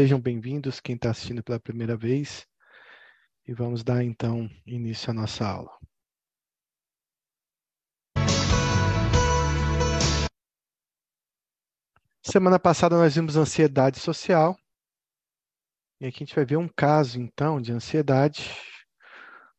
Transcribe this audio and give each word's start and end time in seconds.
sejam 0.00 0.18
bem-vindos 0.18 0.80
quem 0.80 0.94
está 0.94 1.10
assistindo 1.10 1.42
pela 1.42 1.60
primeira 1.60 1.94
vez. 1.94 2.46
E 3.46 3.52
vamos 3.52 3.84
dar 3.84 4.02
então 4.02 4.48
início 4.64 5.10
à 5.10 5.12
nossa 5.12 5.46
aula. 5.46 5.70
Semana 12.22 12.58
passada 12.58 12.96
nós 12.96 13.14
vimos 13.14 13.36
ansiedade 13.36 14.00
social. 14.00 14.56
E 16.00 16.06
aqui 16.06 16.22
a 16.22 16.26
gente 16.26 16.34
vai 16.34 16.46
ver 16.46 16.56
um 16.56 16.66
caso 16.66 17.20
então 17.20 17.60
de 17.60 17.70
ansiedade. 17.70 18.56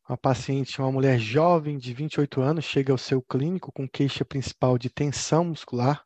Uma 0.08 0.18
paciente, 0.18 0.80
uma 0.80 0.90
mulher 0.90 1.20
jovem 1.20 1.78
de 1.78 1.94
28 1.94 2.40
anos, 2.40 2.64
chega 2.64 2.90
ao 2.90 2.98
seu 2.98 3.22
clínico 3.22 3.70
com 3.70 3.88
queixa 3.88 4.24
principal 4.24 4.76
de 4.76 4.90
tensão 4.90 5.44
muscular. 5.44 6.04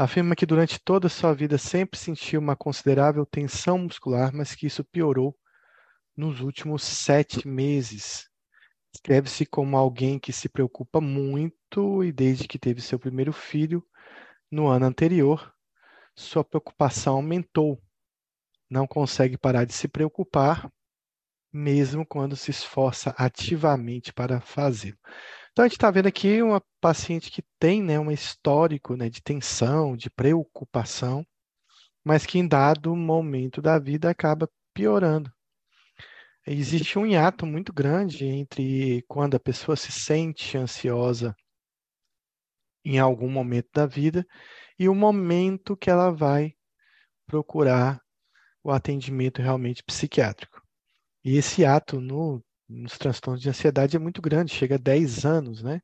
Afirma 0.00 0.36
que 0.36 0.46
durante 0.46 0.78
toda 0.78 1.08
a 1.08 1.10
sua 1.10 1.34
vida 1.34 1.58
sempre 1.58 1.98
sentiu 1.98 2.40
uma 2.40 2.54
considerável 2.54 3.26
tensão 3.26 3.78
muscular, 3.78 4.32
mas 4.32 4.54
que 4.54 4.64
isso 4.64 4.84
piorou 4.84 5.36
nos 6.16 6.40
últimos 6.40 6.84
sete 6.84 7.48
meses. 7.48 8.30
Escreve-se 8.94 9.44
como 9.44 9.76
alguém 9.76 10.16
que 10.16 10.32
se 10.32 10.48
preocupa 10.48 11.00
muito 11.00 12.04
e 12.04 12.12
desde 12.12 12.46
que 12.46 12.60
teve 12.60 12.80
seu 12.80 12.96
primeiro 12.96 13.32
filho, 13.32 13.84
no 14.48 14.68
ano 14.68 14.86
anterior, 14.86 15.52
sua 16.14 16.44
preocupação 16.44 17.16
aumentou. 17.16 17.82
Não 18.70 18.86
consegue 18.86 19.36
parar 19.36 19.64
de 19.64 19.72
se 19.72 19.88
preocupar, 19.88 20.70
mesmo 21.52 22.06
quando 22.06 22.36
se 22.36 22.52
esforça 22.52 23.12
ativamente 23.18 24.12
para 24.12 24.40
fazê-lo. 24.40 24.98
Então, 25.58 25.64
a 25.64 25.68
gente 25.68 25.76
está 25.76 25.90
vendo 25.90 26.06
aqui 26.06 26.40
uma 26.40 26.62
paciente 26.80 27.32
que 27.32 27.42
tem 27.58 27.82
né, 27.82 27.98
um 27.98 28.12
histórico 28.12 28.94
né, 28.94 29.10
de 29.10 29.20
tensão, 29.20 29.96
de 29.96 30.08
preocupação, 30.08 31.26
mas 32.04 32.24
que 32.24 32.38
em 32.38 32.46
dado 32.46 32.94
momento 32.94 33.60
da 33.60 33.76
vida 33.76 34.08
acaba 34.08 34.48
piorando. 34.72 35.32
Existe 36.46 36.96
um 36.96 37.04
hiato 37.04 37.44
muito 37.44 37.72
grande 37.72 38.24
entre 38.24 39.02
quando 39.08 39.34
a 39.34 39.40
pessoa 39.40 39.74
se 39.74 39.90
sente 39.90 40.56
ansiosa 40.56 41.34
em 42.84 43.00
algum 43.00 43.28
momento 43.28 43.68
da 43.74 43.84
vida 43.84 44.24
e 44.78 44.88
o 44.88 44.94
momento 44.94 45.76
que 45.76 45.90
ela 45.90 46.12
vai 46.12 46.52
procurar 47.26 48.00
o 48.62 48.70
atendimento 48.70 49.42
realmente 49.42 49.82
psiquiátrico. 49.82 50.62
E 51.24 51.36
esse 51.36 51.64
ato 51.64 52.00
no, 52.00 52.44
nos 52.68 52.98
transtornos 52.98 53.42
de 53.42 53.48
ansiedade 53.48 53.96
é 53.96 53.98
muito 53.98 54.20
grande, 54.22 54.54
chega 54.54 54.74
a 54.76 54.78
10 54.78 55.24
anos, 55.24 55.62
né? 55.62 55.80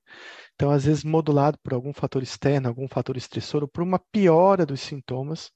Então, 0.55 0.71
às 0.71 0.85
vezes, 0.85 1.05
modulado 1.05 1.59
por 1.63 1.75
algum 1.75 1.93
fator 1.93 2.23
externo, 2.23 2.69
algum 2.69 2.89
fator 2.89 3.17
estressor, 3.17 3.63
ou 3.63 3.69
por 3.69 3.83
uma 3.83 3.99
piora 3.99 4.67
dos 4.67 4.81
sintomas, 4.81 5.51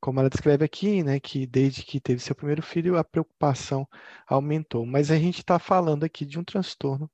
como 0.00 0.20
ela 0.20 0.30
descreve 0.30 0.64
aqui, 0.64 1.02
né, 1.02 1.20
que 1.20 1.46
desde 1.46 1.82
que 1.82 2.00
teve 2.00 2.20
seu 2.20 2.34
primeiro 2.34 2.62
filho, 2.62 2.98
a 2.98 3.04
preocupação 3.04 3.86
aumentou. 4.26 4.84
Mas 4.86 5.10
a 5.10 5.16
gente 5.18 5.38
está 5.38 5.58
falando 5.58 6.04
aqui 6.04 6.24
de 6.26 6.38
um 6.38 6.44
transtorno 6.44 7.10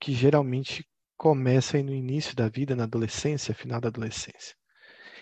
que 0.00 0.12
geralmente 0.12 0.88
começa 1.16 1.82
no 1.82 1.94
início 1.94 2.34
da 2.36 2.48
vida, 2.48 2.76
na 2.76 2.84
adolescência, 2.84 3.54
final 3.54 3.80
da 3.80 3.88
adolescência 3.88 4.58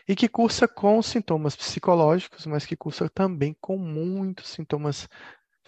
e 0.09 0.15
que 0.15 0.29
cursa 0.29 0.69
com 0.69 1.03
sintomas 1.03 1.57
psicológicos, 1.57 2.47
mas 2.47 2.65
que 2.65 2.77
cursa 2.77 3.09
também 3.09 3.57
com 3.61 3.77
muitos 3.77 4.49
sintomas 4.51 5.09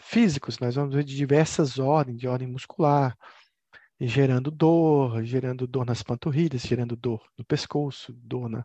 físicos. 0.08 0.58
Nós 0.58 0.74
vamos 0.74 0.94
ver 0.94 1.04
de 1.04 1.14
diversas 1.14 1.78
ordens, 1.78 2.18
de 2.18 2.26
ordem 2.26 2.48
muscular, 2.48 3.16
gerando 4.00 4.50
dor, 4.50 5.22
gerando 5.24 5.66
dor 5.66 5.84
nas 5.84 6.02
panturrilhas, 6.02 6.62
gerando 6.62 6.96
dor 6.96 7.22
no 7.36 7.44
pescoço, 7.44 8.12
dor 8.14 8.48
na 8.48 8.64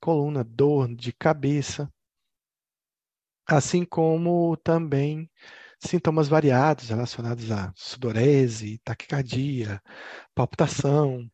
coluna, 0.00 0.42
dor 0.42 0.94
de 0.94 1.12
cabeça, 1.12 1.92
assim 3.46 3.84
como 3.84 4.56
também 4.58 5.30
sintomas 5.80 6.28
variados 6.28 6.88
relacionados 6.88 7.50
a 7.50 7.72
sudorese, 7.76 8.78
taquicardia, 8.84 9.82
palpitação, 10.34 11.30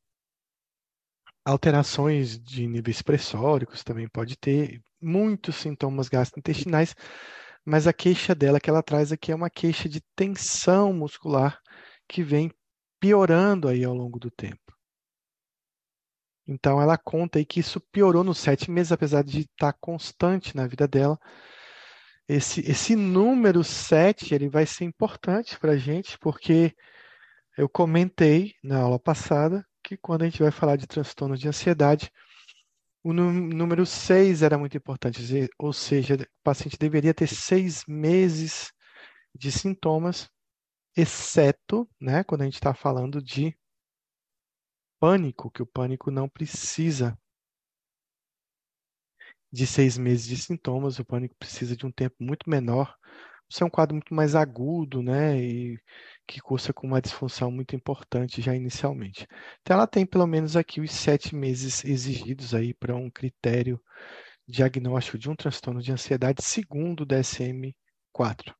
alterações 1.44 2.38
de 2.38 2.66
níveis 2.66 3.02
pressóricos 3.02 3.84
também 3.84 4.08
pode 4.08 4.36
ter, 4.36 4.82
muitos 5.00 5.56
sintomas 5.56 6.08
gastrointestinais, 6.08 6.94
mas 7.64 7.86
a 7.86 7.92
queixa 7.92 8.34
dela 8.34 8.60
que 8.60 8.68
ela 8.68 8.82
traz 8.82 9.10
aqui 9.10 9.32
é 9.32 9.34
uma 9.34 9.50
queixa 9.50 9.88
de 9.88 10.00
tensão 10.14 10.92
muscular 10.92 11.60
que 12.06 12.22
vem 12.22 12.50
piorando 13.00 13.68
aí 13.68 13.84
ao 13.84 13.94
longo 13.94 14.18
do 14.18 14.30
tempo. 14.30 14.60
Então 16.46 16.80
ela 16.80 16.98
conta 16.98 17.38
aí 17.38 17.44
que 17.44 17.60
isso 17.60 17.80
piorou 17.80 18.22
nos 18.22 18.38
sete 18.38 18.70
meses, 18.70 18.92
apesar 18.92 19.24
de 19.24 19.40
estar 19.40 19.72
constante 19.74 20.54
na 20.54 20.66
vida 20.66 20.86
dela. 20.86 21.18
Esse, 22.28 22.60
esse 22.60 22.94
número 22.94 23.64
sete 23.64 24.34
ele 24.34 24.48
vai 24.48 24.66
ser 24.66 24.84
importante 24.84 25.58
para 25.58 25.72
a 25.72 25.76
gente, 25.76 26.18
porque 26.18 26.74
eu 27.56 27.68
comentei 27.68 28.54
na 28.62 28.80
aula 28.80 28.98
passada 28.98 29.64
que 29.82 29.96
quando 29.96 30.22
a 30.22 30.24
gente 30.26 30.42
vai 30.42 30.50
falar 30.50 30.76
de 30.76 30.86
transtorno 30.86 31.36
de 31.36 31.48
ansiedade, 31.48 32.10
o 33.04 33.12
número 33.12 33.84
6 33.84 34.42
era 34.42 34.56
muito 34.56 34.76
importante, 34.78 35.20
ou 35.58 35.72
seja, 35.74 36.14
o 36.14 36.26
paciente 36.42 36.78
deveria 36.78 37.12
ter 37.12 37.28
seis 37.28 37.84
meses 37.86 38.72
de 39.34 39.52
sintomas, 39.52 40.30
exceto 40.96 41.88
né, 42.00 42.24
quando 42.24 42.42
a 42.42 42.44
gente 42.44 42.54
está 42.54 42.74
falando 42.74 43.22
de 43.22 43.56
pânico, 44.98 45.50
que 45.50 45.62
o 45.62 45.66
pânico 45.66 46.10
não 46.10 46.28
precisa 46.28 47.18
de 49.52 49.66
seis 49.66 49.98
meses 49.98 50.26
de 50.26 50.36
sintomas, 50.36 50.98
o 50.98 51.04
pânico 51.04 51.36
precisa 51.38 51.76
de 51.76 51.86
um 51.86 51.92
tempo 51.92 52.16
muito 52.20 52.48
menor. 52.48 52.96
Isso 53.48 53.62
é 53.62 53.66
um 53.66 53.70
quadro 53.70 53.94
muito 53.94 54.14
mais 54.14 54.34
agudo, 54.34 55.02
né? 55.02 55.38
E 55.38 55.78
que 56.26 56.40
cursa 56.40 56.72
com 56.72 56.86
uma 56.86 57.00
disfunção 57.00 57.50
muito 57.50 57.76
importante 57.76 58.40
já 58.40 58.54
inicialmente. 58.54 59.26
Então, 59.60 59.76
ela 59.76 59.86
tem 59.86 60.06
pelo 60.06 60.26
menos 60.26 60.56
aqui 60.56 60.80
os 60.80 60.90
sete 60.90 61.34
meses 61.34 61.84
exigidos 61.84 62.54
aí 62.54 62.72
para 62.74 62.94
um 62.94 63.10
critério 63.10 63.80
diagnóstico 64.46 65.18
de 65.18 65.30
um 65.30 65.36
transtorno 65.36 65.82
de 65.82 65.92
ansiedade 65.92 66.42
segundo 66.42 67.02
o 67.02 67.06
DSM-4. 67.06 68.54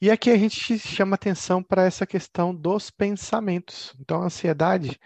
E 0.00 0.10
aqui 0.10 0.30
a 0.30 0.36
gente 0.36 0.78
chama 0.78 1.14
atenção 1.14 1.62
para 1.62 1.84
essa 1.84 2.06
questão 2.06 2.54
dos 2.54 2.90
pensamentos. 2.90 3.94
Então, 4.00 4.22
a 4.22 4.26
ansiedade 4.26 4.98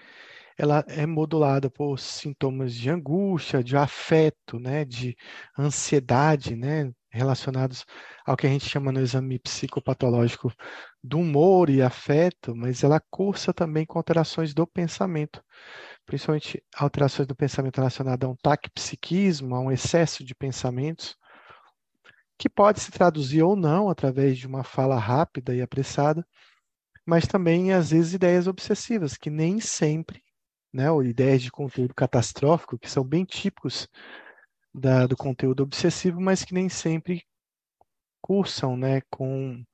ela 0.56 0.84
é 0.88 1.04
modulada 1.04 1.68
por 1.68 1.98
sintomas 1.98 2.74
de 2.74 2.88
angústia, 2.88 3.62
de 3.62 3.76
afeto, 3.76 4.58
né, 4.58 4.84
de 4.84 5.16
ansiedade, 5.58 6.54
né, 6.54 6.92
relacionados 7.14 7.84
ao 8.26 8.36
que 8.36 8.46
a 8.46 8.50
gente 8.50 8.68
chama 8.68 8.90
no 8.90 9.00
exame 9.00 9.38
psicopatológico 9.38 10.52
do 11.02 11.18
humor 11.18 11.70
e 11.70 11.80
afeto, 11.80 12.54
mas 12.54 12.82
ela 12.82 13.00
cursa 13.10 13.52
também 13.52 13.86
com 13.86 13.98
alterações 13.98 14.52
do 14.52 14.66
pensamento, 14.66 15.42
principalmente 16.04 16.62
alterações 16.74 17.26
do 17.28 17.36
pensamento 17.36 17.76
relacionadas 17.76 18.28
a 18.28 18.32
um 18.32 18.36
taquipsiquismo, 18.36 19.54
a 19.54 19.60
um 19.60 19.70
excesso 19.70 20.24
de 20.24 20.34
pensamentos, 20.34 21.16
que 22.36 22.48
pode 22.48 22.80
se 22.80 22.90
traduzir 22.90 23.42
ou 23.42 23.54
não 23.54 23.88
através 23.88 24.36
de 24.36 24.46
uma 24.46 24.64
fala 24.64 24.98
rápida 24.98 25.54
e 25.54 25.62
apressada, 25.62 26.26
mas 27.06 27.26
também 27.26 27.72
às 27.72 27.90
vezes 27.90 28.14
ideias 28.14 28.46
obsessivas, 28.46 29.16
que 29.16 29.30
nem 29.30 29.60
sempre, 29.60 30.22
né, 30.72 30.90
ou 30.90 31.04
ideias 31.04 31.42
de 31.42 31.50
conteúdo 31.50 31.94
catastrófico, 31.94 32.78
que 32.78 32.90
são 32.90 33.04
bem 33.04 33.24
típicos 33.24 33.88
da, 34.74 35.06
do 35.06 35.16
conteúdo 35.16 35.62
obsessivo, 35.62 36.20
mas 36.20 36.44
que 36.44 36.52
nem 36.52 36.68
sempre 36.68 37.24
cursam 38.20 38.76
né, 38.76 39.00
com 39.10 39.64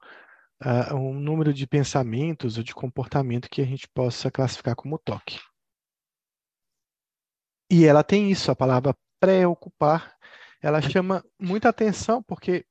uh, 0.62 0.94
um 0.94 1.14
número 1.14 1.54
de 1.54 1.66
pensamentos 1.66 2.58
ou 2.58 2.62
de 2.62 2.74
comportamento 2.74 3.48
que 3.48 3.62
a 3.62 3.64
gente 3.64 3.88
possa 3.88 4.30
classificar 4.30 4.76
como 4.76 4.98
toque. 4.98 5.38
E 7.70 7.86
ela 7.86 8.02
tem 8.02 8.30
isso, 8.30 8.50
a 8.50 8.56
palavra 8.56 8.96
preocupar, 9.20 10.16
ela 10.60 10.82
chama 10.82 11.24
muita 11.40 11.68
atenção 11.68 12.22
porque 12.22 12.66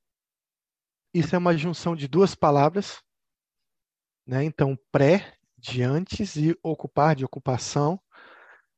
isso 1.14 1.34
é 1.36 1.38
uma 1.38 1.58
junção 1.58 1.96
de 1.96 2.08
duas 2.08 2.36
palavras, 2.36 3.02
né? 4.28 4.44
Então, 4.44 4.78
pré 4.92 5.34
de 5.58 5.82
antes 5.82 6.36
e 6.36 6.56
ocupar 6.62 7.16
de 7.16 7.25
ocupação. 7.25 8.00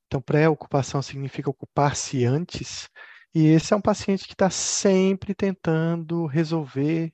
Então, 0.08 0.22
pré-ocupação 0.22 1.02
significa 1.02 1.50
ocupar-se 1.50 2.26
antes. 2.26 2.90
E 3.34 3.48
esse 3.48 3.74
é 3.74 3.78
um 3.78 3.82
paciente 3.82 4.28
que 4.28 4.34
está 4.34 4.50
sempre 4.50 5.34
tentando 5.34 6.26
resolver 6.26 7.14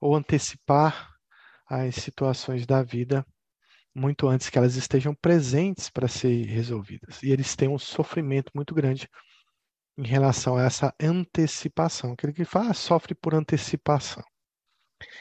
ou 0.00 0.16
antecipar 0.16 1.10
as 1.68 1.94
situações 1.96 2.66
da 2.66 2.82
vida 2.82 3.24
muito 3.94 4.26
antes 4.28 4.48
que 4.48 4.58
elas 4.58 4.76
estejam 4.76 5.14
presentes 5.14 5.90
para 5.90 6.08
ser 6.08 6.46
resolvidas. 6.46 7.22
E 7.22 7.30
eles 7.30 7.54
têm 7.54 7.68
um 7.68 7.78
sofrimento 7.78 8.50
muito 8.54 8.74
grande 8.74 9.08
em 9.96 10.06
relação 10.06 10.56
a 10.56 10.62
essa 10.62 10.94
antecipação. 11.00 12.12
Aquele 12.12 12.32
que 12.32 12.44
fala 12.44 12.70
ah, 12.70 12.74
sofre 12.74 13.14
por 13.14 13.34
antecipação. 13.34 14.24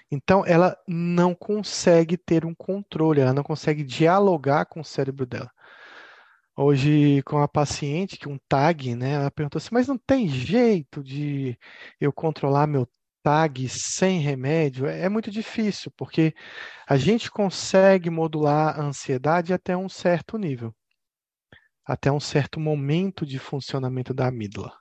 Então, 0.10 0.46
ela 0.46 0.78
não 0.88 1.34
consegue 1.34 2.16
ter 2.16 2.46
um 2.46 2.54
controle, 2.54 3.22
ela 3.22 3.34
não 3.34 3.44
consegue 3.44 3.84
dialogar 3.84 4.66
com 4.66 4.82
o 4.82 4.86
cérebro 4.86 5.26
dela. 5.26 5.52
Hoje, 6.56 7.22
com 7.24 7.38
a 7.40 7.48
paciente, 7.48 8.18
que 8.18 8.28
um 8.28 8.38
tag, 8.50 8.96
né, 8.96 9.14
ela 9.14 9.32
perguntou 9.32 9.58
assim, 9.58 9.70
mas 9.72 9.88
não 9.88 9.98
tem 9.98 10.28
jeito 10.28 11.04
de 11.04 11.58
eu 12.00 12.12
controlar 12.12 12.68
meu 12.68 12.88
TAG 13.24 13.70
sem 13.70 14.20
remédio 14.20 14.88
é 14.88 15.08
muito 15.08 15.30
difícil, 15.32 15.92
porque 15.96 16.34
a 16.88 16.98
gente 16.98 17.30
consegue 17.32 18.10
modular 18.10 18.80
a 18.80 18.84
ansiedade 18.84 19.54
até 19.54 19.78
um 19.78 19.88
certo 19.88 20.38
nível, 20.38 20.74
até 21.86 22.12
um 22.12 22.20
certo 22.20 22.60
momento 22.60 23.26
de 23.26 23.40
funcionamento 23.40 24.14
da 24.14 24.28
amígdala. 24.28 24.74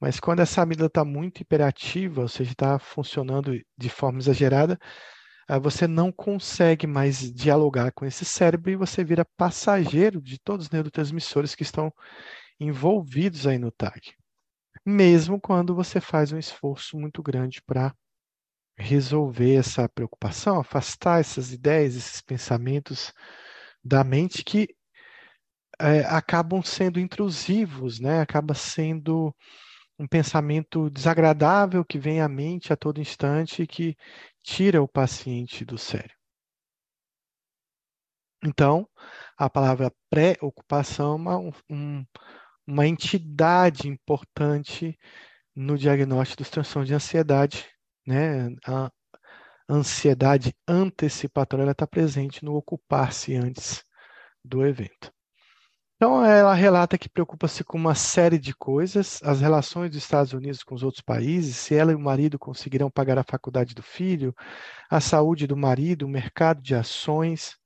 Mas 0.00 0.20
quando 0.20 0.40
essa 0.40 0.62
amígdala 0.62 0.88
está 0.88 1.04
muito 1.04 1.40
hiperativa, 1.40 2.22
ou 2.22 2.28
seja, 2.28 2.52
está 2.52 2.78
funcionando 2.78 3.52
de 3.76 3.88
forma 3.88 4.18
exagerada, 4.18 4.78
você 5.60 5.86
não 5.86 6.10
consegue 6.12 6.86
mais 6.86 7.32
dialogar 7.32 7.92
com 7.92 8.04
esse 8.06 8.24
cérebro 8.24 8.70
e 8.70 8.76
você 8.76 9.04
vira 9.04 9.26
passageiro 9.36 10.20
de 10.20 10.38
todos 10.38 10.66
os 10.66 10.70
neurotransmissores 10.70 11.54
que 11.54 11.62
estão 11.62 11.92
envolvidos 12.60 13.46
aí 13.46 13.58
no 13.58 13.70
TAG 13.70 14.14
mesmo 14.84 15.40
quando 15.40 15.74
você 15.74 16.00
faz 16.00 16.32
um 16.32 16.38
esforço 16.38 16.98
muito 16.98 17.22
grande 17.22 17.62
para 17.62 17.94
resolver 18.76 19.54
essa 19.54 19.88
preocupação, 19.88 20.58
afastar 20.58 21.20
essas 21.20 21.52
ideias, 21.52 21.94
esses 21.96 22.20
pensamentos 22.20 23.12
da 23.82 24.04
mente 24.04 24.44
que 24.44 24.68
é, 25.80 26.00
acabam 26.00 26.62
sendo 26.62 27.00
intrusivos, 27.00 28.00
né? 28.00 28.20
Acaba 28.20 28.54
sendo 28.54 29.34
um 29.98 30.06
pensamento 30.06 30.90
desagradável 30.90 31.84
que 31.84 31.98
vem 31.98 32.20
à 32.20 32.28
mente 32.28 32.72
a 32.72 32.76
todo 32.76 33.00
instante 33.00 33.62
e 33.62 33.66
que 33.66 33.96
tira 34.44 34.82
o 34.82 34.86
paciente 34.86 35.64
do 35.64 35.78
sério. 35.78 36.14
Então, 38.44 38.86
a 39.38 39.48
palavra 39.48 39.90
preocupação 40.10 41.14
é 41.14 41.16
uma, 41.16 41.38
um, 41.70 42.06
uma 42.66 42.86
entidade 42.86 43.88
importante 43.88 44.98
no 45.56 45.78
diagnóstico 45.78 46.42
dos 46.42 46.50
transtornos 46.50 46.88
de 46.88 46.94
ansiedade, 46.94 47.66
né? 48.06 48.54
A 48.66 48.90
ansiedade 49.68 50.54
antecipatória 50.68 51.70
está 51.70 51.86
presente 51.86 52.44
no 52.44 52.54
ocupar-se 52.54 53.34
antes 53.34 53.82
do 54.44 54.64
evento. 54.66 55.10
Então, 56.04 56.22
ela 56.22 56.52
relata 56.52 56.98
que 56.98 57.08
preocupa-se 57.08 57.64
com 57.64 57.78
uma 57.78 57.94
série 57.94 58.38
de 58.38 58.54
coisas, 58.54 59.22
as 59.22 59.40
relações 59.40 59.88
dos 59.88 59.96
Estados 59.96 60.34
Unidos 60.34 60.62
com 60.62 60.74
os 60.74 60.82
outros 60.82 61.00
países, 61.00 61.56
se 61.56 61.74
ela 61.74 61.92
e 61.92 61.94
o 61.94 61.98
marido 61.98 62.38
conseguirão 62.38 62.90
pagar 62.90 63.16
a 63.16 63.24
faculdade 63.24 63.74
do 63.74 63.82
filho, 63.82 64.34
a 64.90 65.00
saúde 65.00 65.46
do 65.46 65.56
marido, 65.56 66.04
o 66.04 66.08
mercado 66.08 66.60
de 66.60 66.74
ações, 66.74 67.56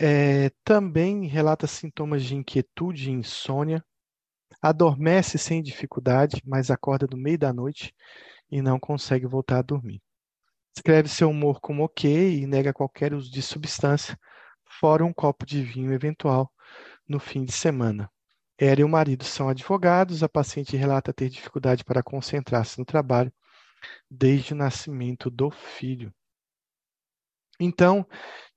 é, 0.00 0.48
também 0.62 1.26
relata 1.26 1.66
sintomas 1.66 2.22
de 2.22 2.36
inquietude 2.36 3.10
e 3.10 3.12
insônia. 3.12 3.84
Adormece 4.62 5.38
sem 5.38 5.60
dificuldade, 5.60 6.40
mas 6.46 6.70
acorda 6.70 7.08
no 7.10 7.16
meio 7.16 7.36
da 7.36 7.52
noite 7.52 7.92
e 8.48 8.62
não 8.62 8.78
consegue 8.78 9.26
voltar 9.26 9.58
a 9.58 9.62
dormir. 9.62 10.00
Descreve 10.72 11.08
seu 11.08 11.30
humor 11.30 11.60
como 11.60 11.82
ok 11.82 12.42
e 12.42 12.46
nega 12.46 12.72
qualquer 12.72 13.12
uso 13.12 13.28
de 13.28 13.42
substância, 13.42 14.16
fora 14.80 15.04
um 15.04 15.12
copo 15.12 15.46
de 15.46 15.62
vinho 15.62 15.92
eventual 15.92 16.50
no 17.08 17.18
fim 17.18 17.44
de 17.44 17.52
semana. 17.52 18.10
Ela 18.58 18.80
e 18.80 18.84
o 18.84 18.88
marido 18.88 19.24
são 19.24 19.48
advogados. 19.48 20.22
A 20.22 20.28
paciente 20.28 20.76
relata 20.76 21.12
ter 21.12 21.28
dificuldade 21.28 21.84
para 21.84 22.02
concentrar-se 22.02 22.78
no 22.78 22.84
trabalho 22.84 23.32
desde 24.10 24.52
o 24.52 24.56
nascimento 24.56 25.30
do 25.30 25.50
filho. 25.50 26.12
Então, 27.58 28.06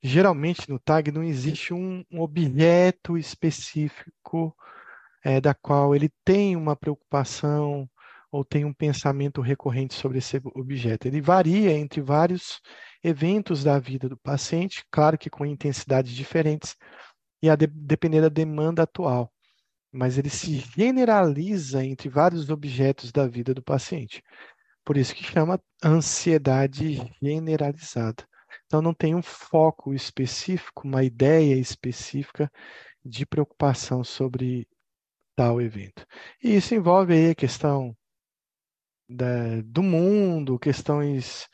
geralmente 0.02 0.68
no 0.68 0.78
tag 0.78 1.12
não 1.12 1.22
existe 1.22 1.72
um, 1.72 2.04
um 2.10 2.20
objeto 2.20 3.16
específico 3.16 4.56
é, 5.24 5.40
da 5.40 5.54
qual 5.54 5.94
ele 5.94 6.10
tem 6.24 6.56
uma 6.56 6.74
preocupação 6.74 7.88
ou 8.30 8.44
tem 8.44 8.64
um 8.64 8.72
pensamento 8.72 9.40
recorrente 9.40 9.94
sobre 9.94 10.18
esse 10.18 10.40
objeto. 10.54 11.06
Ele 11.06 11.20
varia 11.20 11.72
entre 11.72 12.00
vários 12.00 12.60
eventos 13.02 13.64
da 13.64 13.78
vida 13.78 14.08
do 14.08 14.16
paciente, 14.16 14.84
claro 14.90 15.16
que 15.16 15.30
com 15.30 15.46
intensidades 15.46 16.12
diferentes 16.12 16.76
e 17.42 17.48
a 17.48 17.56
de, 17.56 17.66
depender 17.66 18.20
da 18.20 18.28
demanda 18.28 18.82
atual, 18.82 19.32
mas 19.92 20.18
ele 20.18 20.30
se 20.30 20.58
generaliza 20.76 21.84
entre 21.84 22.08
vários 22.08 22.50
objetos 22.50 23.12
da 23.12 23.26
vida 23.26 23.54
do 23.54 23.62
paciente. 23.62 24.22
Por 24.84 24.96
isso 24.96 25.14
que 25.14 25.24
chama 25.24 25.60
ansiedade 25.84 26.96
generalizada. 27.22 28.26
Então, 28.66 28.82
não 28.82 28.94
tem 28.94 29.14
um 29.14 29.22
foco 29.22 29.94
específico, 29.94 30.86
uma 30.86 31.04
ideia 31.04 31.54
específica 31.54 32.50
de 33.04 33.24
preocupação 33.24 34.02
sobre 34.04 34.66
tal 35.36 35.60
evento. 35.60 36.06
E 36.42 36.56
isso 36.56 36.74
envolve 36.74 37.14
aí 37.14 37.30
a 37.30 37.34
questão 37.34 37.96
da, 39.08 39.60
do 39.64 39.82
mundo, 39.82 40.58
questões 40.58 41.48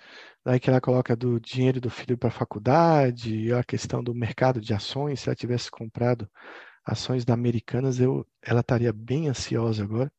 aí 0.45 0.61
que 0.61 0.69
ela 0.69 0.81
coloca 0.81 1.17
do 1.17 1.41
dinheiro 1.41 1.81
do 1.81 1.89
filho 1.91 2.19
para 2.19 2.29
a 2.29 2.33
faculdade, 2.33 3.53
a 3.53 3.65
questão 3.65 4.03
do 4.03 4.15
mercado 4.15 4.61
de 4.61 4.75
ações, 4.75 5.21
se 5.21 5.29
ela 5.29 5.37
tivesse 5.37 5.71
comprado 5.71 6.29
ações 6.85 7.25
da 7.25 7.33
Americanas, 7.35 7.99
eu, 7.99 8.27
ela 8.43 8.61
estaria 8.61 8.93
bem 8.93 9.29
ansiosa 9.29 9.83
agora. 9.83 10.13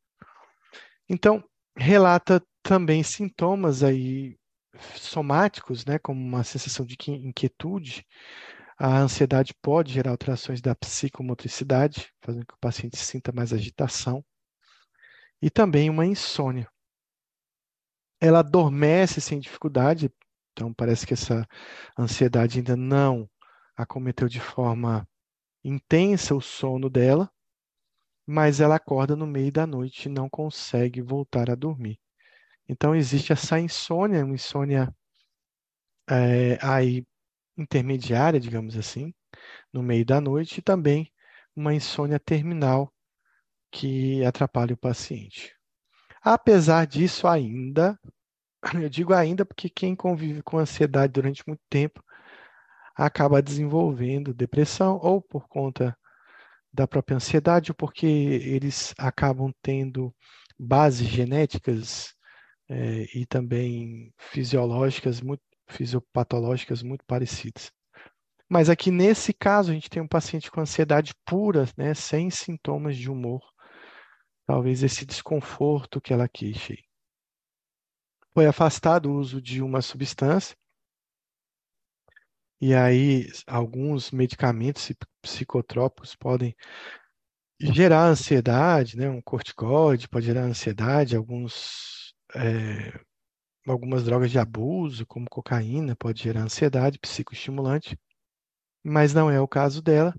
Então, 1.08 1.44
relata 1.76 2.42
também 2.62 3.02
sintomas 3.02 3.82
aí 3.84 4.36
somáticos, 4.96 5.84
né, 5.86 5.98
como 5.98 6.20
uma 6.20 6.42
sensação 6.44 6.84
de 6.84 6.96
inquietude, 7.08 8.04
a 8.78 8.98
ansiedade 8.98 9.54
pode 9.62 9.92
gerar 9.92 10.10
alterações 10.10 10.60
da 10.60 10.74
psicomotricidade, 10.74 12.12
fazendo 12.20 12.44
com 12.44 12.52
que 12.52 12.54
o 12.56 12.60
paciente 12.60 12.96
sinta 12.98 13.32
mais 13.32 13.52
agitação, 13.52 14.24
e 15.40 15.48
também 15.48 15.88
uma 15.88 16.04
insônia. 16.04 16.68
Ela 18.20 18.40
adormece 18.40 19.20
sem 19.20 19.38
dificuldade, 19.38 20.10
então 20.52 20.72
parece 20.72 21.06
que 21.06 21.14
essa 21.14 21.46
ansiedade 21.98 22.58
ainda 22.58 22.76
não 22.76 23.28
acometeu 23.76 24.28
de 24.28 24.40
forma 24.40 25.06
intensa 25.62 26.34
o 26.34 26.40
sono 26.40 26.88
dela, 26.88 27.30
mas 28.26 28.60
ela 28.60 28.76
acorda 28.76 29.14
no 29.14 29.26
meio 29.26 29.52
da 29.52 29.66
noite 29.66 30.06
e 30.06 30.12
não 30.12 30.28
consegue 30.28 31.02
voltar 31.02 31.50
a 31.50 31.54
dormir. 31.54 32.00
Então 32.68 32.94
existe 32.94 33.32
essa 33.32 33.60
insônia, 33.60 34.24
uma 34.24 34.34
insônia 34.34 34.94
é, 36.08 36.58
aí 36.62 37.06
intermediária, 37.56 38.40
digamos 38.40 38.76
assim, 38.76 39.14
no 39.72 39.82
meio 39.82 40.04
da 40.04 40.20
noite, 40.20 40.58
e 40.58 40.62
também 40.62 41.12
uma 41.54 41.74
insônia 41.74 42.18
terminal 42.20 42.92
que 43.70 44.24
atrapalha 44.24 44.74
o 44.74 44.78
paciente. 44.78 45.54
Apesar 46.28 46.88
disso, 46.88 47.28
ainda, 47.28 47.96
eu 48.82 48.88
digo 48.88 49.14
ainda 49.14 49.46
porque 49.46 49.70
quem 49.70 49.94
convive 49.94 50.42
com 50.42 50.58
ansiedade 50.58 51.12
durante 51.12 51.44
muito 51.46 51.62
tempo 51.70 52.02
acaba 52.96 53.40
desenvolvendo 53.40 54.34
depressão 54.34 54.98
ou 55.00 55.22
por 55.22 55.46
conta 55.46 55.96
da 56.72 56.84
própria 56.84 57.14
ansiedade 57.14 57.70
ou 57.70 57.76
porque 57.76 58.06
eles 58.06 58.92
acabam 58.98 59.52
tendo 59.62 60.12
bases 60.58 61.06
genéticas 61.06 62.12
é, 62.68 63.06
e 63.16 63.24
também 63.24 64.12
fisiológicas, 64.18 65.20
muito, 65.20 65.44
fisiopatológicas 65.68 66.82
muito 66.82 67.04
parecidas. 67.06 67.70
Mas 68.50 68.68
aqui 68.68 68.90
nesse 68.90 69.32
caso 69.32 69.70
a 69.70 69.74
gente 69.74 69.88
tem 69.88 70.02
um 70.02 70.08
paciente 70.08 70.50
com 70.50 70.60
ansiedade 70.60 71.14
pura, 71.24 71.66
né, 71.76 71.94
sem 71.94 72.30
sintomas 72.30 72.96
de 72.96 73.08
humor. 73.08 73.40
Talvez 74.46 74.82
esse 74.82 75.04
desconforto 75.04 76.00
que 76.00 76.12
ela 76.12 76.28
queixe. 76.28 76.84
Foi 78.32 78.46
afastado 78.46 79.10
o 79.10 79.18
uso 79.18 79.40
de 79.42 79.60
uma 79.62 79.82
substância. 79.82 80.56
E 82.60 82.74
aí 82.74 83.26
alguns 83.46 84.10
medicamentos 84.10 84.90
psicotrópicos 85.20 86.14
podem 86.14 86.54
gerar 87.60 88.06
ansiedade, 88.06 88.96
né? 88.96 89.08
Um 89.08 89.20
corticoide 89.22 90.08
pode 90.08 90.26
gerar 90.26 90.42
ansiedade, 90.42 91.16
alguns 91.16 92.14
é, 92.34 92.98
algumas 93.66 94.04
drogas 94.04 94.30
de 94.30 94.38
abuso, 94.38 95.06
como 95.06 95.28
cocaína, 95.30 95.96
pode 95.96 96.22
gerar 96.22 96.42
ansiedade, 96.42 96.98
psicoestimulante, 96.98 97.98
mas 98.84 99.14
não 99.14 99.30
é 99.30 99.40
o 99.40 99.48
caso 99.48 99.82
dela. 99.82 100.14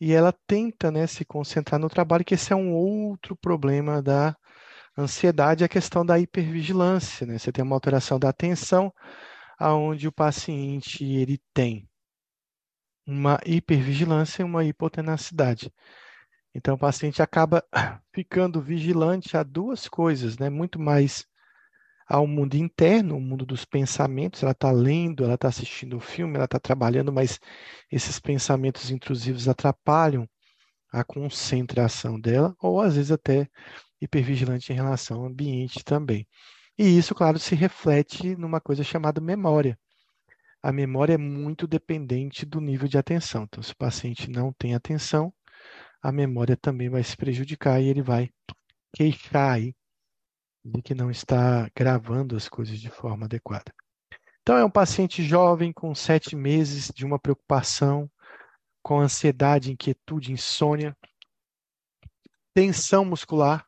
E 0.00 0.12
ela 0.12 0.32
tenta, 0.46 0.90
né, 0.90 1.06
se 1.06 1.24
concentrar 1.24 1.80
no 1.80 1.88
trabalho, 1.88 2.24
que 2.24 2.34
esse 2.34 2.52
é 2.52 2.56
um 2.56 2.74
outro 2.74 3.34
problema 3.36 4.02
da 4.02 4.36
ansiedade, 4.96 5.64
a 5.64 5.68
questão 5.68 6.04
da 6.04 6.18
hipervigilância, 6.18 7.26
né? 7.26 7.38
Você 7.38 7.52
tem 7.52 7.64
uma 7.64 7.76
alteração 7.76 8.18
da 8.18 8.28
atenção, 8.28 8.92
aonde 9.58 10.08
o 10.08 10.12
paciente 10.12 11.04
ele 11.04 11.40
tem 11.54 11.88
uma 13.06 13.38
hipervigilância 13.46 14.42
e 14.42 14.44
uma 14.44 14.64
hipotenacidade. 14.64 15.72
Então, 16.54 16.74
o 16.74 16.78
paciente 16.78 17.22
acaba 17.22 17.62
ficando 18.12 18.60
vigilante 18.60 19.36
a 19.36 19.42
duas 19.42 19.88
coisas, 19.88 20.38
né? 20.38 20.50
Muito 20.50 20.78
mais 20.78 21.26
ao 22.06 22.26
mundo 22.26 22.54
interno, 22.54 23.16
o 23.16 23.20
mundo 23.20 23.44
dos 23.44 23.64
pensamentos. 23.64 24.42
Ela 24.42 24.52
está 24.52 24.70
lendo, 24.70 25.24
ela 25.24 25.34
está 25.34 25.48
assistindo 25.48 25.96
o 25.96 26.00
filme, 26.00 26.36
ela 26.36 26.44
está 26.44 26.58
trabalhando, 26.60 27.12
mas 27.12 27.40
esses 27.90 28.20
pensamentos 28.20 28.90
intrusivos 28.90 29.48
atrapalham 29.48 30.28
a 30.92 31.04
concentração 31.04 32.18
dela, 32.18 32.54
ou 32.60 32.80
às 32.80 32.96
vezes 32.96 33.10
até 33.10 33.48
hipervigilante 34.00 34.72
em 34.72 34.76
relação 34.76 35.20
ao 35.20 35.26
ambiente 35.26 35.84
também. 35.84 36.26
E 36.78 36.98
isso, 36.98 37.14
claro, 37.14 37.38
se 37.38 37.54
reflete 37.54 38.36
numa 38.36 38.60
coisa 38.60 38.84
chamada 38.84 39.20
memória. 39.20 39.78
A 40.62 40.72
memória 40.72 41.14
é 41.14 41.18
muito 41.18 41.66
dependente 41.66 42.44
do 42.44 42.60
nível 42.60 42.88
de 42.88 42.98
atenção. 42.98 43.44
Então, 43.44 43.62
se 43.62 43.72
o 43.72 43.76
paciente 43.76 44.30
não 44.30 44.52
tem 44.52 44.74
atenção, 44.74 45.32
a 46.02 46.12
memória 46.12 46.56
também 46.56 46.88
vai 46.88 47.02
se 47.02 47.16
prejudicar 47.16 47.80
e 47.80 47.88
ele 47.88 48.02
vai 48.02 48.30
queixar 48.94 49.54
aí 49.54 49.74
de 50.66 50.82
que 50.82 50.94
não 50.94 51.10
está 51.10 51.70
gravando 51.74 52.36
as 52.36 52.48
coisas 52.48 52.80
de 52.80 52.90
forma 52.90 53.26
adequada. 53.26 53.72
Então, 54.42 54.56
é 54.56 54.64
um 54.64 54.70
paciente 54.70 55.22
jovem 55.22 55.72
com 55.72 55.94
sete 55.94 56.34
meses 56.34 56.90
de 56.94 57.04
uma 57.04 57.18
preocupação, 57.18 58.10
com 58.82 59.00
ansiedade, 59.00 59.72
inquietude, 59.72 60.32
insônia, 60.32 60.96
tensão 62.54 63.04
muscular, 63.04 63.66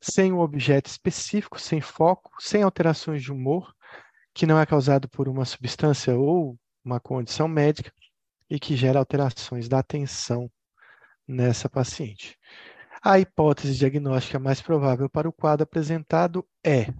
sem 0.00 0.32
um 0.32 0.40
objeto 0.40 0.86
específico, 0.86 1.60
sem 1.60 1.80
foco, 1.80 2.30
sem 2.40 2.62
alterações 2.62 3.22
de 3.22 3.32
humor, 3.32 3.74
que 4.32 4.46
não 4.46 4.58
é 4.58 4.66
causado 4.66 5.08
por 5.08 5.28
uma 5.28 5.44
substância 5.44 6.16
ou 6.16 6.58
uma 6.84 7.00
condição 7.00 7.46
médica 7.46 7.92
e 8.48 8.58
que 8.58 8.76
gera 8.76 8.98
alterações 8.98 9.68
da 9.68 9.80
atenção 9.80 10.50
nessa 11.26 11.68
paciente. 11.68 12.38
A 13.02 13.18
hipótese 13.18 13.78
diagnóstica 13.78 14.38
mais 14.38 14.60
provável 14.60 15.08
para 15.08 15.26
o 15.26 15.32
quadro 15.32 15.64
apresentado 15.64 16.46
é 16.62 16.92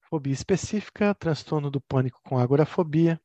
fobia 0.00 0.32
específica, 0.32 1.14
transtorno 1.14 1.70
do 1.70 1.80
pânico 1.80 2.20
com 2.24 2.36
agorafobia, 2.36 3.20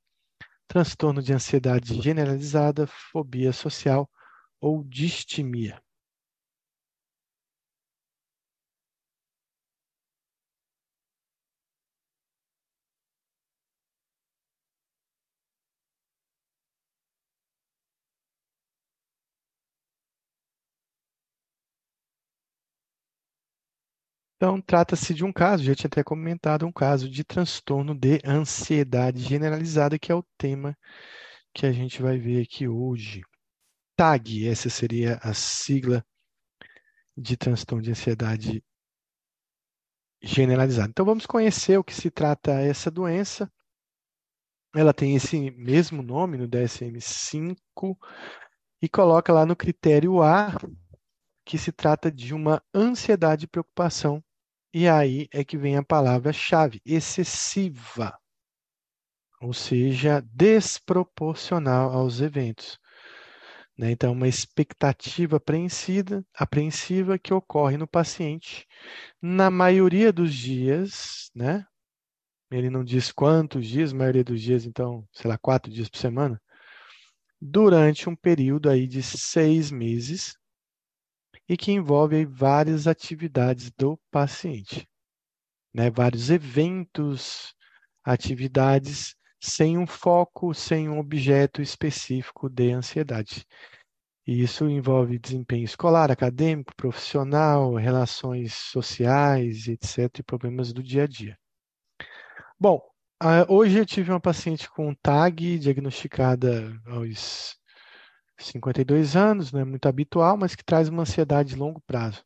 transtorno 0.68 1.24
de 1.24 1.34
ansiedade 1.34 2.00
generalizada, 2.00 2.86
fobia 2.86 3.51
social 3.51 4.08
ou 4.62 4.84
distimia. 4.84 5.82
Então, 24.36 24.60
trata-se 24.62 25.13
de 25.13 25.24
um 25.24 25.32
caso, 25.32 25.63
já 25.63 25.74
tinha 25.74 25.88
até 25.88 26.04
comentado, 26.04 26.65
um 26.65 26.72
caso 26.72 27.10
de 27.10 27.24
transtorno 27.24 27.96
de 27.96 28.20
ansiedade 28.25 29.22
generalizada, 29.22 29.98
que 29.98 30.12
é 30.12 30.15
o 30.15 30.25
tema 30.38 30.77
que 31.54 31.65
a 31.65 31.72
gente 31.72 32.01
vai 32.01 32.18
ver 32.18 32.44
aqui 32.44 32.68
hoje. 32.68 33.22
TAG, 33.96 34.46
essa 34.48 34.70
seria 34.70 35.18
a 35.24 35.34
sigla 35.34 36.06
de 37.15 37.38
transtorno 37.38 37.82
de 37.82 37.92
ansiedade 37.92 38.62
generalizada. 40.22 40.89
Então, 40.89 41.06
vamos 41.06 41.25
conhecer 41.25 41.77
o 41.77 41.84
que 41.84 41.94
se 41.94 42.12
trata 42.12 42.51
essa 42.60 42.92
doença. 42.92 43.50
Ela 44.75 44.94
tem 44.94 45.15
esse 45.15 45.50
mesmo 45.51 46.04
nome 46.04 46.38
no 46.38 46.50
DSM-5 46.50 47.96
e 48.82 48.89
coloca 48.89 49.32
lá 49.32 49.46
no 49.46 49.56
critério 49.56 50.22
A 50.22 50.51
que 51.46 51.58
se 51.58 51.72
trata 51.72 52.12
de 52.12 52.34
uma 52.34 52.62
ansiedade 52.74 53.46
e 53.46 53.48
preocupação 53.48 54.24
e 54.74 54.90
aí 54.90 55.30
é 55.32 55.42
que 55.42 55.58
vem 55.58 55.78
a 55.78 55.84
palavra-chave, 55.84 56.82
excessiva, 56.86 58.20
ou 59.40 59.54
seja, 59.54 60.22
desproporcional 60.34 61.94
aos 61.94 62.20
eventos. 62.20 62.78
Né? 63.78 63.92
Então, 63.92 64.12
uma 64.12 64.28
expectativa 64.28 65.38
apreensiva, 65.38 67.18
que 67.18 67.34
ocorre 67.34 67.78
no 67.78 67.88
paciente 67.88 68.68
na 69.22 69.50
maioria 69.50 70.12
dos 70.12 70.34
dias, 70.34 71.32
né? 71.34 71.66
Ele 72.52 72.70
não 72.70 72.84
diz 72.84 73.14
quantos 73.14 73.66
dias, 73.66 73.94
maioria 73.94 74.25
dos 74.25 74.42
dias, 74.42 74.66
então, 74.66 75.08
sei 75.14 75.30
lá, 75.30 75.38
quatro 75.38 75.72
dias 75.72 75.88
por 75.88 76.00
semana, 76.00 76.42
durante 77.42 78.10
um 78.10 78.16
período 78.16 78.70
aí 78.70 78.88
de 78.88 79.02
seis 79.02 79.72
meses, 79.72 80.38
e 81.48 81.56
que 81.56 81.72
envolve 81.72 82.25
várias 82.25 82.88
atividades 82.88 83.72
do 83.72 84.00
paciente, 84.12 84.88
né? 85.74 85.90
vários 85.90 86.30
eventos, 86.30 87.54
atividades 88.04 89.16
sem 89.40 89.78
um 89.78 89.86
foco, 89.86 90.54
sem 90.54 90.90
um 90.90 90.98
objeto 90.98 91.62
específico 91.62 92.50
de 92.50 92.72
ansiedade. 92.72 93.46
E 94.28 94.42
isso 94.42 94.68
envolve 94.68 95.20
desempenho 95.20 95.66
escolar, 95.66 96.10
acadêmico, 96.10 96.75
profissional, 96.75 97.75
relações 97.75 98.56
sociais, 98.56 99.68
etc., 99.68 100.20
e 100.20 100.24
problemas 100.24 100.74
do 100.74 100.82
dia 100.82 101.04
a 101.04 101.08
dia. 101.08 101.38
Bom, 102.60 102.82
hoje 103.48 103.78
eu 103.78 103.86
tive 103.86 104.10
uma 104.10 104.20
paciente 104.20 104.68
com 104.68 104.96
TAG 104.96 105.60
diagnosticada 105.60 106.75
aos 106.88 107.56
52 108.39 109.15
anos, 109.15 109.51
não 109.51 109.60
é 109.62 109.65
muito 109.65 109.88
habitual, 109.88 110.38
mas 110.38 110.56
que 110.56 110.63
traz 110.63 110.89
uma 110.89 111.04
ansiedade 111.04 111.50
de 111.50 111.56
longo 111.56 111.82
prazo. 111.82 112.24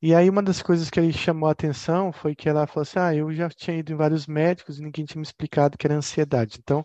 E 0.00 0.14
aí 0.14 0.30
uma 0.30 0.42
das 0.42 0.62
coisas 0.62 0.88
que 0.88 0.98
ele 0.98 1.12
chamou 1.12 1.50
a 1.50 1.52
atenção 1.52 2.10
foi 2.10 2.34
que 2.34 2.48
ela 2.48 2.66
falou 2.66 2.80
assim: 2.80 2.98
"Ah, 2.98 3.14
eu 3.14 3.30
já 3.30 3.50
tinha 3.50 3.76
ido 3.76 3.92
em 3.92 3.96
vários 3.96 4.26
médicos 4.26 4.78
e 4.78 4.82
ninguém 4.82 5.04
tinha 5.04 5.20
me 5.20 5.26
explicado 5.26 5.76
que 5.76 5.86
era 5.86 5.94
ansiedade". 5.94 6.58
Então, 6.58 6.82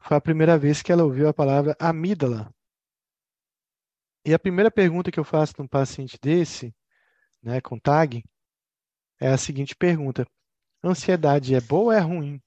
foi 0.00 0.16
a 0.16 0.20
primeira 0.20 0.58
vez 0.58 0.82
que 0.82 0.92
ela 0.92 1.04
ouviu 1.04 1.28
a 1.28 1.34
palavra 1.34 1.76
amígdala. 1.80 2.50
E 4.24 4.32
a 4.32 4.38
primeira 4.38 4.70
pergunta 4.70 5.10
que 5.10 5.20
eu 5.20 5.24
faço 5.24 5.54
num 5.58 5.66
paciente 5.66 6.18
desse, 6.22 6.74
né, 7.42 7.60
com 7.60 7.78
TAG, 7.78 8.24
é 9.20 9.28
a 9.28 9.38
seguinte 9.38 9.76
pergunta: 9.76 10.26
ansiedade 10.84 11.54
é 11.54 11.60
boa 11.60 11.84
ou 11.84 11.92
é 11.92 12.00
ruim? 12.00 12.40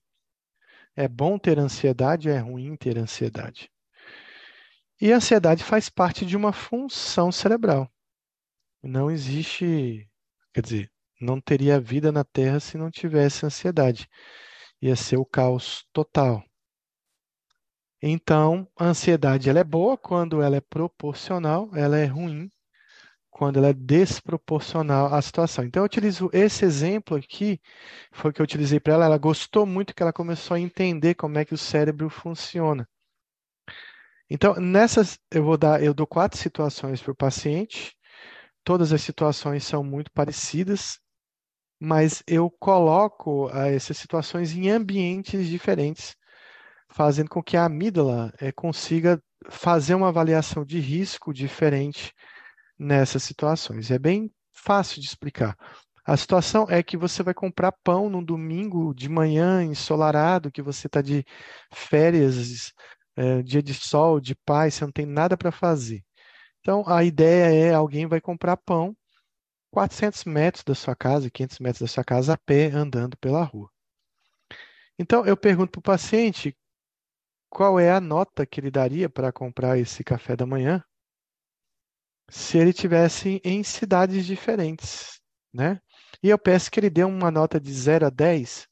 É 0.96 1.08
bom 1.08 1.38
ter 1.38 1.60
ansiedade 1.60 2.30
ou 2.30 2.36
é 2.36 2.40
ruim 2.40 2.76
ter 2.76 2.98
ansiedade? 2.98 3.70
E 5.04 5.12
a 5.12 5.18
ansiedade 5.18 5.66
faz 5.66 5.90
parte 5.90 6.26
de 6.26 6.38
uma 6.38 6.54
função 6.54 7.30
cerebral. 7.30 7.92
Não 8.82 9.12
existe, 9.12 10.10
quer 10.54 10.62
dizer, 10.62 10.92
não 11.20 11.42
teria 11.42 11.78
vida 11.78 12.10
na 12.10 12.24
Terra 12.24 12.62
se 12.62 12.78
não 12.78 12.90
tivesse 12.90 13.46
ansiedade. 13.46 14.08
Ia 14.82 14.96
ser 14.96 15.18
o 15.18 15.26
caos 15.26 15.86
total. 15.92 16.42
Então, 18.02 18.66
a 18.80 18.86
ansiedade 18.86 19.50
ela 19.50 19.60
é 19.60 19.64
boa 19.66 19.98
quando 19.98 20.42
ela 20.42 20.56
é 20.56 20.62
proporcional, 20.62 21.70
ela 21.76 21.98
é 21.98 22.06
ruim 22.06 22.50
quando 23.30 23.58
ela 23.58 23.72
é 23.72 23.74
desproporcional 23.74 25.14
à 25.14 25.22
situação. 25.22 25.66
Então, 25.66 25.82
eu 25.82 25.86
utilizo 25.86 26.30
esse 26.32 26.64
exemplo 26.64 27.18
aqui, 27.18 27.60
foi 28.14 28.32
o 28.32 28.34
que 28.34 28.40
eu 28.40 28.46
utilizei 28.46 28.80
para 28.80 28.94
ela. 28.94 29.06
Ela 29.06 29.18
gostou 29.18 29.66
muito 29.66 29.94
que 29.94 30.02
ela 30.02 30.14
começou 30.14 30.56
a 30.56 30.62
entender 30.62 31.16
como 31.16 31.38
é 31.38 31.44
que 31.44 31.54
o 31.54 31.58
cérebro 31.58 32.10
funciona. 32.10 32.88
Então, 34.30 34.56
nessas, 34.56 35.20
eu 35.32 35.44
vou 35.44 35.58
dar, 35.58 35.84
eu 35.84 35.94
dou 35.94 36.08
quatro 36.08 36.38
situações 36.38 37.02
para 37.02 37.12
o 37.12 37.16
paciente. 37.16 37.96
Todas 38.64 38.94
as 38.94 39.02
situações 39.02 39.66
são 39.66 39.84
muito 39.84 40.12
parecidas, 40.12 41.00
mas 41.80 42.24
eu 42.26 42.50
coloco 42.50 43.48
uh, 43.48 43.68
essas 43.68 43.98
situações 43.98 44.54
em 44.54 44.70
ambientes 44.70 45.48
diferentes, 45.48 46.16
fazendo 46.90 47.30
com 47.30 47.44
que 47.44 47.58
a 47.58 47.66
amígdala 47.66 48.34
uh, 48.42 48.54
consiga 48.56 49.22
fazer 49.50 49.96
uma 49.96 50.08
avaliação 50.08 50.64
de 50.66 50.80
risco 50.80 51.34
diferente 51.34 52.14
nessas 52.80 53.24
situações. 53.24 53.92
É 53.92 54.00
bem 54.00 54.32
fácil 54.54 55.02
de 55.02 55.08
explicar. 55.08 55.58
A 56.06 56.18
situação 56.18 56.66
é 56.70 56.84
que 56.84 56.98
você 56.98 57.24
vai 57.24 57.34
comprar 57.34 57.72
pão 57.84 58.10
num 58.10 58.24
domingo 58.24 58.94
de 58.94 59.08
manhã 59.08 59.64
ensolarado, 59.64 60.52
que 60.52 60.62
você 60.62 60.88
está 60.88 61.02
de 61.02 61.26
férias 61.74 62.74
é, 63.16 63.42
dia 63.42 63.62
de 63.62 63.74
sol, 63.74 64.20
de 64.20 64.36
paz, 64.36 64.76
você 64.76 64.86
não 64.86 64.92
tem 64.92 65.06
nada 65.06 65.38
para 65.38 65.52
fazer. 65.52 66.04
Então, 66.60 66.84
a 66.88 67.04
ideia 67.04 67.54
é 67.54 67.74
alguém 67.74 68.08
vai 68.08 68.22
comprar 68.22 68.58
pão 68.58 68.96
400 69.72 70.24
metros 70.26 70.64
da 70.64 70.76
sua 70.76 70.96
casa, 70.96 71.30
500 71.30 71.60
metros 71.60 71.82
da 71.82 71.88
sua 71.88 72.04
casa 72.04 72.34
a 72.34 72.38
pé, 72.38 72.68
andando 72.68 73.18
pela 73.18 73.44
rua. 73.44 73.70
Então, 74.98 75.26
eu 75.26 75.36
pergunto 75.36 75.72
para 75.72 75.80
o 75.80 75.84
paciente 75.84 76.56
qual 77.50 77.80
é 77.80 77.92
a 77.92 78.00
nota 78.00 78.46
que 78.46 78.60
ele 78.60 78.72
daria 78.72 79.10
para 79.10 79.32
comprar 79.32 79.78
esse 79.78 80.04
café 80.04 80.36
da 80.36 80.46
manhã 80.46 80.84
se 82.30 82.58
ele 82.58 82.74
tivesse 82.74 83.42
em 83.44 83.64
cidades 83.64 84.26
diferentes, 84.26 85.20
né? 85.54 85.80
E 86.22 86.30
eu 86.30 86.38
peço 86.38 86.72
que 86.72 86.80
ele 86.80 86.90
dê 86.90 87.04
uma 87.04 87.30
nota 87.30 87.60
de 87.60 87.72
0 87.72 88.08
a 88.08 88.10
10 88.10 88.68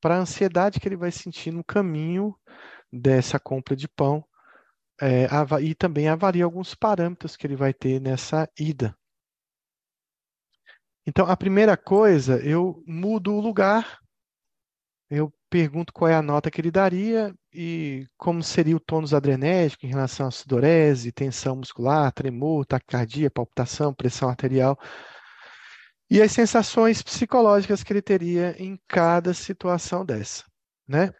para 0.00 0.16
a 0.16 0.18
ansiedade 0.18 0.78
que 0.78 0.88
ele 0.88 0.96
vai 0.96 1.10
sentir 1.10 1.52
no 1.52 1.64
caminho 1.64 2.36
dessa 2.92 3.38
compra 3.40 3.74
de 3.74 3.88
pão 3.88 4.24
é, 5.00 5.26
e 5.62 5.74
também 5.74 6.08
avalia 6.08 6.44
alguns 6.44 6.74
parâmetros 6.74 7.36
que 7.36 7.46
ele 7.46 7.56
vai 7.56 7.72
ter 7.72 8.00
nessa 8.00 8.48
ida. 8.58 8.96
Então, 11.06 11.26
a 11.26 11.36
primeira 11.36 11.76
coisa, 11.76 12.38
eu 12.44 12.82
mudo 12.86 13.34
o 13.34 13.40
lugar, 13.40 13.98
eu 15.10 15.32
pergunto 15.50 15.92
qual 15.92 16.08
é 16.10 16.14
a 16.14 16.22
nota 16.22 16.50
que 16.50 16.60
ele 16.60 16.70
daria 16.70 17.34
e 17.52 18.06
como 18.16 18.42
seria 18.42 18.76
o 18.76 18.80
tônus 18.80 19.12
adrenérgico 19.12 19.84
em 19.84 19.90
relação 19.90 20.26
à 20.28 20.30
sudorese, 20.30 21.12
tensão 21.12 21.56
muscular, 21.56 22.10
tremor, 22.12 22.64
taquicardia, 22.64 23.30
palpitação, 23.30 23.92
pressão 23.94 24.28
arterial. 24.28 24.78
e 26.10 26.20
as 26.20 26.32
sensações 26.32 27.02
psicológicas 27.02 27.82
que 27.82 27.92
ele 27.92 28.02
teria 28.02 28.54
em 28.62 28.78
cada 28.86 29.32
situação 29.34 30.04
dessa, 30.04 30.44
né? 30.86 31.12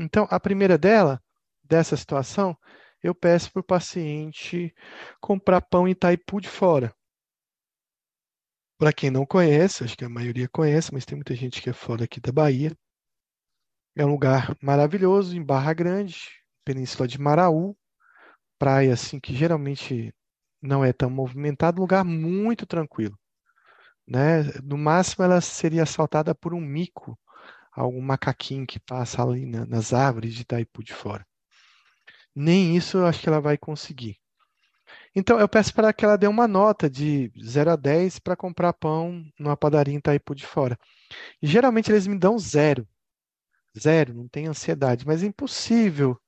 Então, 0.00 0.26
a 0.30 0.40
primeira 0.40 0.78
dela, 0.78 1.22
dessa 1.62 1.94
situação, 1.94 2.56
eu 3.02 3.14
peço 3.14 3.52
para 3.52 3.60
o 3.60 3.64
paciente 3.64 4.74
comprar 5.20 5.60
pão 5.60 5.86
em 5.86 5.90
Itaipu 5.90 6.40
de 6.40 6.48
fora. 6.48 6.90
Para 8.78 8.94
quem 8.94 9.10
não 9.10 9.26
conhece, 9.26 9.84
acho 9.84 9.94
que 9.94 10.04
a 10.06 10.08
maioria 10.08 10.48
conhece, 10.48 10.90
mas 10.90 11.04
tem 11.04 11.16
muita 11.16 11.34
gente 11.34 11.60
que 11.60 11.68
é 11.68 11.74
fora 11.74 12.04
aqui 12.04 12.18
da 12.18 12.32
Bahia. 12.32 12.74
É 13.94 14.02
um 14.02 14.12
lugar 14.12 14.56
maravilhoso, 14.62 15.36
em 15.36 15.44
Barra 15.44 15.74
Grande, 15.74 16.18
Península 16.64 17.06
de 17.06 17.20
Maraú, 17.20 17.76
praia 18.58 18.94
assim 18.94 19.20
que 19.20 19.36
geralmente 19.36 20.14
não 20.62 20.82
é 20.82 20.94
tão 20.94 21.10
movimentado, 21.10 21.78
lugar 21.78 22.06
muito 22.06 22.64
tranquilo. 22.64 23.18
Né? 24.06 24.44
No 24.64 24.78
máximo 24.78 25.24
ela 25.24 25.42
seria 25.42 25.82
assaltada 25.82 26.34
por 26.34 26.54
um 26.54 26.60
mico, 26.60 27.18
algum 27.72 28.00
macaquinho 28.00 28.66
que 28.66 28.80
passa 28.80 29.22
ali 29.22 29.46
na, 29.46 29.66
nas 29.66 29.92
árvores 29.92 30.34
de 30.34 30.42
Itaipu 30.42 30.82
de 30.82 30.92
fora. 30.92 31.26
Nem 32.34 32.76
isso 32.76 32.98
eu 32.98 33.06
acho 33.06 33.20
que 33.20 33.28
ela 33.28 33.40
vai 33.40 33.58
conseguir. 33.58 34.18
Então, 35.14 35.40
eu 35.40 35.48
peço 35.48 35.74
para 35.74 35.92
que 35.92 36.04
ela 36.04 36.16
dê 36.16 36.26
uma 36.26 36.46
nota 36.46 36.88
de 36.88 37.32
0 37.42 37.72
a 37.72 37.76
10 37.76 38.18
para 38.20 38.36
comprar 38.36 38.72
pão 38.72 39.24
numa 39.38 39.56
padaria 39.56 39.94
em 39.94 39.98
Itaipu 39.98 40.34
de 40.34 40.46
fora. 40.46 40.78
E, 41.42 41.46
geralmente 41.46 41.90
eles 41.90 42.06
me 42.06 42.18
dão 42.18 42.38
zero. 42.38 42.86
Zero, 43.78 44.14
não 44.14 44.28
tem 44.28 44.46
ansiedade, 44.46 45.06
mas 45.06 45.22
é 45.22 45.26
impossível 45.26 46.20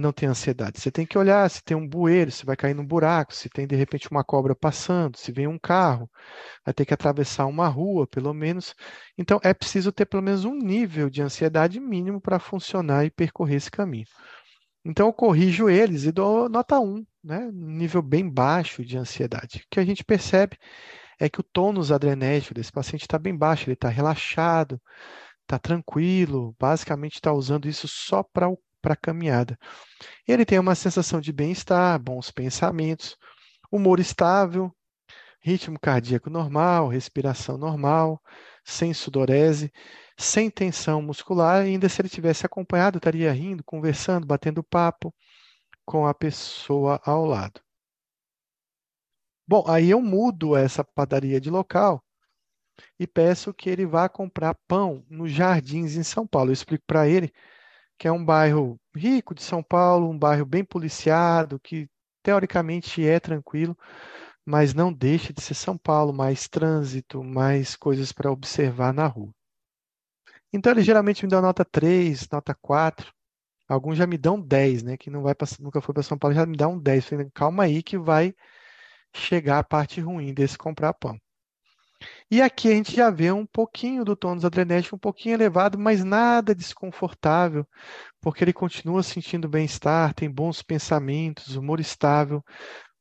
não 0.00 0.12
ter 0.12 0.26
ansiedade. 0.26 0.80
Você 0.80 0.90
tem 0.90 1.06
que 1.06 1.16
olhar 1.16 1.48
se 1.48 1.62
tem 1.62 1.76
um 1.76 1.88
bueiro, 1.88 2.30
se 2.30 2.44
vai 2.44 2.56
cair 2.56 2.74
num 2.74 2.86
buraco, 2.86 3.34
se 3.34 3.48
tem 3.48 3.66
de 3.66 3.76
repente 3.76 4.10
uma 4.10 4.24
cobra 4.24 4.54
passando, 4.54 5.16
se 5.16 5.32
vem 5.32 5.46
um 5.46 5.58
carro, 5.58 6.10
vai 6.64 6.74
ter 6.74 6.84
que 6.84 6.92
atravessar 6.92 7.46
uma 7.46 7.68
rua, 7.68 8.06
pelo 8.06 8.34
menos. 8.34 8.74
Então, 9.16 9.38
é 9.42 9.54
preciso 9.54 9.92
ter 9.92 10.06
pelo 10.06 10.22
menos 10.22 10.44
um 10.44 10.54
nível 10.54 11.08
de 11.08 11.22
ansiedade 11.22 11.80
mínimo 11.80 12.20
para 12.20 12.38
funcionar 12.38 13.04
e 13.04 13.10
percorrer 13.10 13.56
esse 13.56 13.70
caminho. 13.70 14.06
Então, 14.84 15.06
eu 15.06 15.12
corrijo 15.12 15.68
eles 15.68 16.04
e 16.04 16.12
dou 16.12 16.48
nota 16.48 16.80
1, 16.80 17.04
né? 17.22 17.40
Um 17.52 17.76
nível 17.76 18.02
bem 18.02 18.28
baixo 18.28 18.84
de 18.84 18.96
ansiedade. 18.96 19.58
O 19.58 19.68
que 19.70 19.80
a 19.80 19.84
gente 19.84 20.04
percebe 20.04 20.56
é 21.20 21.28
que 21.28 21.40
o 21.40 21.44
tônus 21.44 21.90
adrenérgico 21.92 22.54
desse 22.54 22.72
paciente 22.72 23.02
está 23.02 23.18
bem 23.18 23.36
baixo, 23.36 23.64
ele 23.64 23.74
está 23.74 23.88
relaxado, 23.88 24.80
está 25.42 25.58
tranquilo, 25.58 26.54
basicamente 26.58 27.14
está 27.14 27.32
usando 27.32 27.68
isso 27.68 27.88
só 27.88 28.22
para 28.22 28.48
a 28.82 28.96
caminhada. 28.96 29.58
Ele 30.26 30.44
tem 30.44 30.58
uma 30.58 30.74
sensação 30.74 31.20
de 31.20 31.32
bem-estar, 31.32 31.98
bons 31.98 32.30
pensamentos, 32.30 33.16
humor 33.70 34.00
estável, 34.00 34.74
ritmo 35.40 35.78
cardíaco 35.78 36.30
normal, 36.30 36.88
respiração 36.88 37.58
normal, 37.58 38.20
sem 38.64 38.92
sudorese 38.94 39.72
sem 40.18 40.50
tensão 40.50 41.00
muscular, 41.00 41.62
ainda 41.62 41.88
se 41.88 42.02
ele 42.02 42.08
tivesse 42.08 42.44
acompanhado, 42.44 42.98
estaria 42.98 43.32
rindo, 43.32 43.62
conversando, 43.62 44.26
batendo 44.26 44.64
papo 44.64 45.14
com 45.86 46.06
a 46.06 46.12
pessoa 46.12 47.00
ao 47.04 47.24
lado. 47.24 47.60
Bom, 49.46 49.64
aí 49.66 49.90
eu 49.90 50.02
mudo 50.02 50.56
essa 50.56 50.84
padaria 50.84 51.40
de 51.40 51.50
local 51.50 52.04
e 52.98 53.06
peço 53.06 53.54
que 53.54 53.70
ele 53.70 53.86
vá 53.86 54.08
comprar 54.08 54.54
pão 54.66 55.04
nos 55.08 55.30
Jardins 55.30 55.94
em 55.94 56.02
São 56.02 56.26
Paulo. 56.26 56.50
Eu 56.50 56.54
explico 56.54 56.84
para 56.86 57.08
ele 57.08 57.32
que 57.98 58.08
é 58.08 58.12
um 58.12 58.24
bairro 58.24 58.80
rico 58.94 59.34
de 59.34 59.42
São 59.42 59.62
Paulo, 59.62 60.08
um 60.08 60.18
bairro 60.18 60.46
bem 60.46 60.64
policiado, 60.64 61.60
que 61.60 61.88
teoricamente 62.22 63.04
é 63.06 63.18
tranquilo, 63.20 63.76
mas 64.44 64.74
não 64.74 64.92
deixa 64.92 65.32
de 65.32 65.42
ser 65.42 65.54
São 65.54 65.76
Paulo, 65.76 66.12
mais 66.12 66.48
trânsito, 66.48 67.22
mais 67.24 67.76
coisas 67.76 68.12
para 68.12 68.30
observar 68.30 68.92
na 68.94 69.06
rua. 69.06 69.32
Então, 70.52 70.72
eles 70.72 70.84
geralmente 70.86 71.24
me 71.24 71.30
dão 71.30 71.42
nota 71.42 71.64
3, 71.64 72.28
nota 72.30 72.54
4. 72.54 73.12
Alguns 73.68 73.98
já 73.98 74.06
me 74.06 74.16
dão 74.16 74.40
10, 74.40 74.82
né? 74.82 74.96
Que 74.96 75.10
não 75.10 75.22
vai 75.22 75.34
pra, 75.34 75.46
nunca 75.60 75.80
foi 75.80 75.92
para 75.94 76.02
São 76.02 76.18
Paulo, 76.18 76.34
já 76.34 76.46
me 76.46 76.56
dá 76.56 76.68
um 76.68 76.78
10. 76.78 77.06
Falei, 77.06 77.30
calma 77.34 77.64
aí 77.64 77.82
que 77.82 77.98
vai 77.98 78.34
chegar 79.14 79.58
a 79.58 79.64
parte 79.64 80.00
ruim 80.00 80.32
desse 80.34 80.56
comprar 80.58 80.94
pão. 80.94 81.18
E 82.30 82.40
aqui 82.40 82.68
a 82.68 82.74
gente 82.74 82.94
já 82.94 83.10
vê 83.10 83.32
um 83.32 83.46
pouquinho 83.46 84.04
do 84.04 84.14
tônus 84.14 84.44
adrenérgico 84.44 84.96
um 84.96 84.98
pouquinho 84.98 85.34
elevado, 85.34 85.78
mas 85.78 86.04
nada 86.04 86.54
desconfortável, 86.54 87.66
porque 88.20 88.44
ele 88.44 88.52
continua 88.52 89.02
sentindo 89.02 89.48
bem-estar, 89.48 90.14
tem 90.14 90.30
bons 90.30 90.62
pensamentos, 90.62 91.56
humor 91.56 91.80
estável, 91.80 92.44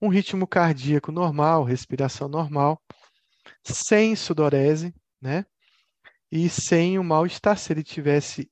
um 0.02 0.10
ritmo 0.10 0.48
cardíaco 0.48 1.12
normal, 1.12 1.64
respiração 1.64 2.28
normal, 2.28 2.82
sem 3.64 4.16
sudorese, 4.16 4.94
né? 5.22 5.46
e 6.32 6.50
sem 6.50 7.00
o 7.00 7.04
mal-estar. 7.04 7.58
Se 7.58 7.74
ele 7.74 7.84
tivesse 7.84 8.50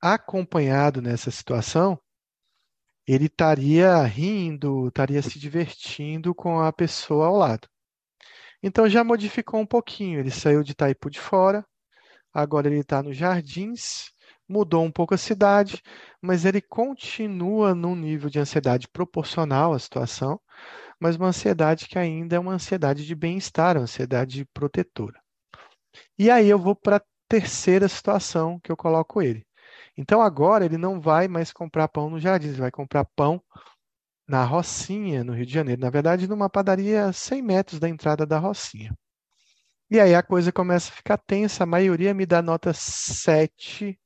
acompanhado 0.00 1.00
nessa 1.00 1.30
situação, 1.30 1.98
ele 3.06 3.26
estaria 3.26 4.02
rindo, 4.04 4.88
estaria 4.88 5.22
se 5.22 5.38
divertindo 5.38 6.34
com 6.34 6.60
a 6.60 6.72
pessoa 6.72 7.26
ao 7.26 7.36
lado. 7.36 7.68
Então 8.62 8.88
já 8.88 9.02
modificou 9.02 9.60
um 9.60 9.66
pouquinho. 9.66 10.20
Ele 10.20 10.30
saiu 10.30 10.62
de 10.62 10.72
Itaipu 10.72 11.10
de 11.10 11.20
fora, 11.20 11.64
agora 12.32 12.68
ele 12.68 12.80
está 12.80 13.02
nos 13.02 13.16
Jardins, 13.16 14.12
mudou 14.48 14.84
um 14.84 14.90
pouco 14.90 15.14
a 15.14 15.18
cidade, 15.18 15.82
mas 16.20 16.44
ele 16.44 16.60
continua 16.60 17.74
num 17.74 17.96
nível 17.96 18.30
de 18.30 18.38
ansiedade 18.38 18.88
proporcional 18.88 19.72
à 19.72 19.78
situação, 19.78 20.40
mas 21.00 21.16
uma 21.16 21.28
ansiedade 21.28 21.88
que 21.88 21.98
ainda 21.98 22.36
é 22.36 22.38
uma 22.38 22.52
ansiedade 22.52 23.06
de 23.06 23.14
bem-estar, 23.14 23.76
uma 23.76 23.84
ansiedade 23.84 24.44
protetora. 24.52 25.20
E 26.18 26.30
aí 26.30 26.48
eu 26.48 26.58
vou 26.58 26.76
para 26.76 26.96
a 26.96 27.02
terceira 27.28 27.88
situação 27.88 28.60
que 28.60 28.70
eu 28.70 28.76
coloco 28.76 29.20
ele. 29.20 29.44
Então 29.96 30.22
agora 30.22 30.64
ele 30.64 30.78
não 30.78 31.00
vai 31.00 31.28
mais 31.28 31.52
comprar 31.52 31.88
pão 31.88 32.08
no 32.08 32.20
jardim, 32.20 32.48
ele 32.48 32.58
vai 32.58 32.70
comprar 32.70 33.04
pão 33.16 33.42
na 34.32 34.44
Rocinha, 34.44 35.22
no 35.22 35.34
Rio 35.34 35.44
de 35.44 35.52
Janeiro. 35.52 35.82
Na 35.82 35.90
verdade, 35.90 36.26
numa 36.26 36.48
padaria 36.48 37.04
a 37.04 37.12
100 37.12 37.42
metros 37.42 37.78
da 37.78 37.86
entrada 37.86 38.24
da 38.24 38.38
Rocinha. 38.38 38.96
E 39.90 40.00
aí 40.00 40.14
a 40.14 40.22
coisa 40.22 40.50
começa 40.50 40.90
a 40.90 40.96
ficar 40.96 41.18
tensa. 41.18 41.64
A 41.64 41.66
maioria 41.66 42.14
me 42.14 42.24
dá 42.24 42.40
nota 42.40 42.72
7 42.72 44.00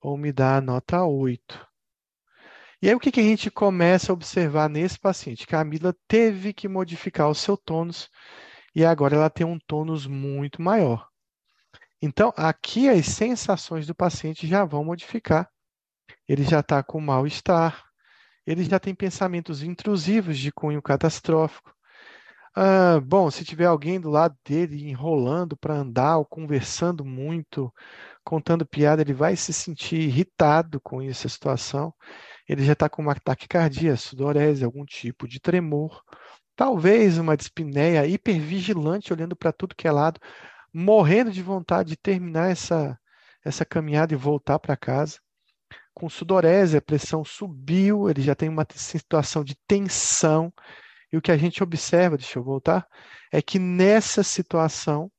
ou 0.00 0.16
me 0.16 0.32
dá 0.32 0.62
nota 0.62 1.04
8. 1.04 1.68
E 2.80 2.88
aí 2.88 2.94
o 2.94 2.98
que, 2.98 3.12
que 3.12 3.20
a 3.20 3.22
gente 3.22 3.50
começa 3.50 4.10
a 4.10 4.14
observar 4.14 4.70
nesse 4.70 4.98
paciente? 4.98 5.46
Que 5.46 5.54
a 5.54 5.60
amígdala 5.60 5.94
teve 6.08 6.54
que 6.54 6.66
modificar 6.66 7.28
o 7.28 7.34
seu 7.34 7.54
tônus 7.54 8.08
e 8.74 8.82
agora 8.82 9.14
ela 9.14 9.28
tem 9.28 9.46
um 9.46 9.58
tônus 9.58 10.06
muito 10.06 10.62
maior. 10.62 11.06
Então, 12.00 12.32
aqui 12.34 12.88
as 12.88 13.04
sensações 13.04 13.86
do 13.86 13.94
paciente 13.94 14.46
já 14.46 14.64
vão 14.64 14.86
modificar. 14.86 15.50
Ele 16.26 16.44
já 16.44 16.60
está 16.60 16.82
com 16.82 16.98
mal-estar, 16.98 17.87
ele 18.50 18.64
já 18.64 18.80
tem 18.80 18.94
pensamentos 18.94 19.62
intrusivos 19.62 20.38
de 20.38 20.50
cunho 20.50 20.80
catastrófico. 20.80 21.70
Ah, 22.56 22.98
bom, 23.00 23.30
se 23.30 23.44
tiver 23.44 23.66
alguém 23.66 24.00
do 24.00 24.08
lado 24.08 24.34
dele 24.44 24.88
enrolando 24.88 25.54
para 25.56 25.74
andar 25.74 26.16
ou 26.16 26.24
conversando 26.24 27.04
muito, 27.04 27.72
contando 28.24 28.66
piada, 28.66 29.02
ele 29.02 29.12
vai 29.12 29.36
se 29.36 29.52
sentir 29.52 30.00
irritado 30.00 30.80
com 30.80 31.02
essa 31.02 31.28
situação. 31.28 31.92
Ele 32.48 32.64
já 32.64 32.72
está 32.72 32.88
com 32.88 33.02
uma 33.02 33.14
taquicardia, 33.14 33.96
sudorese, 33.96 34.64
algum 34.64 34.84
tipo 34.84 35.28
de 35.28 35.38
tremor. 35.40 36.02
Talvez 36.56 37.18
uma 37.18 37.36
dispneia 37.36 38.06
hipervigilante, 38.06 39.12
olhando 39.12 39.36
para 39.36 39.52
tudo 39.52 39.76
que 39.76 39.86
é 39.86 39.92
lado, 39.92 40.18
morrendo 40.72 41.30
de 41.30 41.42
vontade 41.42 41.90
de 41.90 41.96
terminar 41.98 42.50
essa, 42.50 42.98
essa 43.44 43.64
caminhada 43.64 44.14
e 44.14 44.16
voltar 44.16 44.58
para 44.58 44.76
casa. 44.76 45.18
Com 45.98 46.08
sudorese, 46.08 46.76
a 46.76 46.80
pressão 46.80 47.24
subiu, 47.24 48.08
ele 48.08 48.22
já 48.22 48.32
tem 48.32 48.48
uma 48.48 48.64
situação 48.72 49.42
de 49.42 49.56
tensão. 49.66 50.52
E 51.12 51.16
o 51.16 51.20
que 51.20 51.32
a 51.32 51.36
gente 51.36 51.60
observa, 51.60 52.16
deixa 52.16 52.38
eu 52.38 52.44
voltar, 52.44 52.86
é 53.32 53.42
que 53.42 53.58
nessa 53.58 54.22
situação 54.22 55.10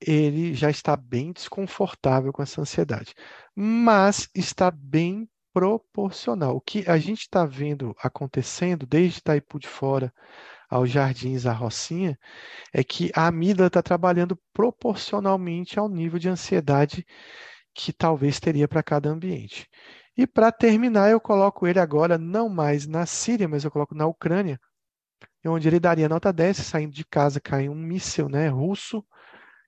ele 0.00 0.54
já 0.54 0.70
está 0.70 0.96
bem 0.96 1.30
desconfortável 1.30 2.32
com 2.32 2.42
essa 2.42 2.62
ansiedade, 2.62 3.12
mas 3.54 4.30
está 4.34 4.70
bem 4.70 5.28
proporcional. 5.52 6.56
O 6.56 6.60
que 6.62 6.88
a 6.88 6.96
gente 6.96 7.20
está 7.20 7.44
vendo 7.44 7.94
acontecendo 8.02 8.86
desde 8.86 9.18
Itaipu 9.18 9.58
de 9.58 9.68
Fora 9.68 10.10
aos 10.70 10.88
Jardins, 10.88 11.44
à 11.44 11.52
Rocinha, 11.52 12.18
é 12.72 12.82
que 12.82 13.12
a 13.14 13.26
amígdala 13.26 13.66
está 13.66 13.82
trabalhando 13.82 14.38
proporcionalmente 14.54 15.78
ao 15.78 15.86
nível 15.86 16.18
de 16.18 16.30
ansiedade 16.30 17.04
que 17.74 17.92
talvez 17.92 18.38
teria 18.40 18.68
para 18.68 18.82
cada 18.82 19.08
ambiente. 19.08 19.68
E 20.16 20.26
para 20.26 20.52
terminar, 20.52 21.10
eu 21.10 21.20
coloco 21.20 21.66
ele 21.66 21.80
agora 21.80 22.18
não 22.18 22.48
mais 22.48 22.86
na 22.86 23.06
Síria, 23.06 23.48
mas 23.48 23.64
eu 23.64 23.70
coloco 23.70 23.94
na 23.94 24.06
Ucrânia, 24.06 24.60
onde 25.46 25.66
ele 25.68 25.80
daria 25.80 26.08
nota 26.08 26.32
10, 26.32 26.56
saindo 26.56 26.92
de 26.92 27.04
casa 27.04 27.40
cai 27.40 27.68
um 27.68 27.74
míssil 27.74 28.28
né, 28.28 28.48
russo, 28.48 29.04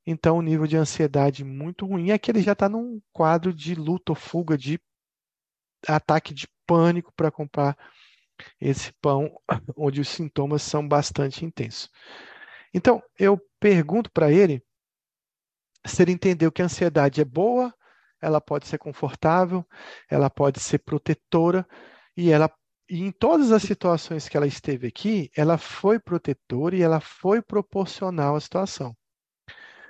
então 0.06 0.36
o 0.36 0.42
nível 0.42 0.66
de 0.66 0.76
ansiedade 0.76 1.42
muito 1.44 1.86
ruim. 1.86 2.10
Aqui 2.10 2.30
ele 2.30 2.42
já 2.42 2.52
está 2.52 2.68
num 2.68 3.00
quadro 3.12 3.52
de 3.52 3.74
luta 3.74 4.12
ou 4.12 4.16
fuga, 4.16 4.56
de 4.56 4.78
ataque 5.88 6.34
de 6.34 6.46
pânico 6.66 7.12
para 7.14 7.30
comprar 7.30 7.76
esse 8.60 8.92
pão, 9.00 9.40
onde 9.76 10.00
os 10.00 10.08
sintomas 10.08 10.62
são 10.62 10.86
bastante 10.86 11.44
intensos. 11.44 11.90
Então, 12.72 13.02
eu 13.18 13.40
pergunto 13.58 14.10
para 14.10 14.30
ele 14.30 14.62
se 15.86 16.02
ele 16.02 16.12
entendeu 16.12 16.50
que 16.50 16.62
a 16.62 16.64
ansiedade 16.64 17.20
é 17.20 17.24
boa, 17.24 17.74
ela 18.24 18.40
pode 18.40 18.66
ser 18.66 18.78
confortável, 18.78 19.64
ela 20.10 20.30
pode 20.30 20.60
ser 20.60 20.78
protetora 20.78 21.66
e 22.16 22.30
ela 22.30 22.50
e 22.88 23.00
em 23.00 23.10
todas 23.10 23.50
as 23.50 23.62
situações 23.62 24.28
que 24.28 24.36
ela 24.36 24.46
esteve 24.46 24.86
aqui, 24.88 25.30
ela 25.36 25.56
foi 25.58 25.98
protetora 25.98 26.76
e 26.76 26.82
ela 26.82 27.00
foi 27.00 27.40
proporcional 27.42 28.36
à 28.36 28.40
situação. 28.40 28.94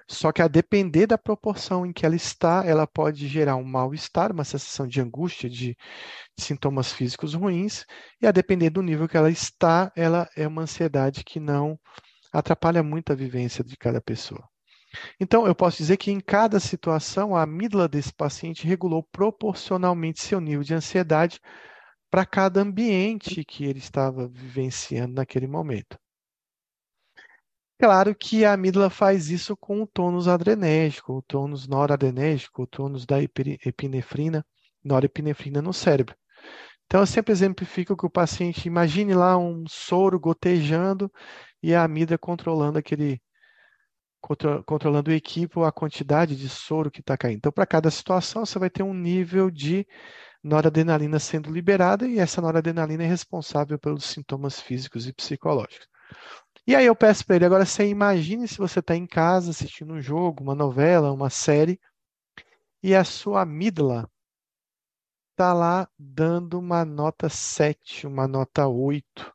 Só 0.09 0.31
que 0.33 0.43
a 0.43 0.49
depender 0.49 1.07
da 1.07 1.17
proporção 1.19 1.87
em 1.87 1.93
que 1.93 2.05
ela 2.05 2.15
está, 2.15 2.63
ela 2.65 2.87
pode 2.87 3.27
gerar 3.27 3.57
um 3.57 3.65
mal-estar, 3.65 4.33
uma 4.33 4.45
sensação 4.45 4.87
de 4.87 5.01
angústia, 5.01 5.49
de, 5.49 5.77
de, 6.37 6.45
sintomas 6.45 6.93
físicos 6.93 7.35
ruins, 7.35 7.85
e 8.21 8.27
a 8.27 8.33
depender 8.33 8.71
do 8.71 8.83
nível 8.83 9.09
que 9.09 9.17
ela 9.17 9.31
está, 9.31 9.91
ela 9.97 10.29
é 10.37 10.47
uma 10.47 10.63
ansiedade 10.63 11.25
que 11.25 11.41
não 11.41 11.79
atrapalha 12.33 12.83
muito 12.83 13.13
a 13.13 13.17
vivência 13.17 13.65
de 13.65 13.77
cada 13.77 14.01
pessoa. 14.01 14.47
Então, 15.21 15.47
eu 15.47 15.55
posso 15.55 15.79
dizer 15.79 15.97
que 15.97 16.11
em 16.11 16.21
cada 16.21 16.61
situação, 16.61 17.35
a 17.35 17.43
amígdala 17.43 17.89
desse 17.89 18.13
paciente 18.13 18.67
regulou 18.67 19.03
proporcionalmente 19.03 20.21
seu 20.23 20.41
nível 20.41 20.63
de 20.63 20.75
ansiedade 20.75 21.41
para 22.11 22.25
cada 22.25 22.61
ambiente 22.61 23.45
que 23.45 23.65
ele 23.65 23.79
estava 23.79 24.29
vivenciando 24.29 25.15
naquele 25.15 25.47
momento. 25.47 25.99
Claro 27.79 28.15
que 28.15 28.45
a 28.45 28.53
amígdala 28.53 28.89
faz 28.89 29.31
isso 29.31 29.57
com 29.57 29.83
o 29.83 29.87
tônus 29.87 30.29
adrenérgico, 30.29 31.13
o 31.13 31.23
tônus 31.23 31.67
noradrenérgico, 31.67 32.63
o 32.63 32.67
tônus 32.67 33.05
da 33.05 33.21
epinefrina, 33.21 34.47
norepinefrina 34.83 35.61
no 35.61 35.73
cérebro. 35.73 36.15
Então, 36.87 37.01
eu 37.01 37.07
sempre 37.07 37.33
exemplifico 37.33 37.97
que 37.97 38.07
o 38.07 38.11
paciente, 38.11 38.69
imagine 38.69 39.15
lá 39.15 39.37
um 39.37 39.65
soro 39.67 40.21
gotejando 40.21 41.11
e 41.63 41.75
a 41.75 41.83
amígdala 41.83 42.19
controlando 42.19 42.79
aquele, 42.79 43.21
controlando 44.65 45.11
o 45.11 45.15
equipo, 45.15 45.65
a 45.65 45.73
quantidade 45.73 46.37
de 46.37 46.49
soro 46.49 46.91
que 46.91 47.01
está 47.01 47.17
caindo. 47.17 47.39
Então, 47.39 47.53
para 47.53 47.67
cada 47.67 47.91
situação, 47.91 48.45
você 48.45 48.59
vai 48.59 48.71
ter 48.71 48.83
um 48.83 48.95
nível 48.95 49.51
de 49.51 49.87
noradrenalina 50.43 51.19
sendo 51.19 51.51
liberada 51.51 52.07
e 52.07 52.19
essa 52.19 52.41
noradrenalina 52.41 53.05
é 53.05 53.07
responsável 53.07 53.79
pelos 53.79 54.05
sintomas 54.05 54.61
físicos 54.61 55.07
e 55.07 55.13
psicológicos. 55.13 55.89
E 56.67 56.75
aí 56.75 56.87
eu 56.87 56.97
peço 56.97 57.27
para 57.27 57.37
ele, 57.37 57.45
agora 57.45 57.67
você 57.67 57.87
imagine 57.87 58.49
se 58.49 58.59
você 58.59 58.81
está 58.81 58.97
em 58.97 59.07
casa 59.07 59.51
assistindo 59.51 59.93
um 59.93 60.01
jogo, 60.01 60.43
uma 60.43 60.55
novela, 60.55 61.13
uma 61.13 61.29
série, 61.29 61.79
e 62.83 62.95
a 62.95 63.05
sua 63.05 63.43
amígdala 63.43 64.11
está 65.33 65.53
lá 65.53 65.89
dando 65.99 66.59
uma 66.59 66.85
nota 66.85 67.29
7, 67.29 68.07
uma 68.07 68.29
nota 68.29 68.69
8. 68.69 69.34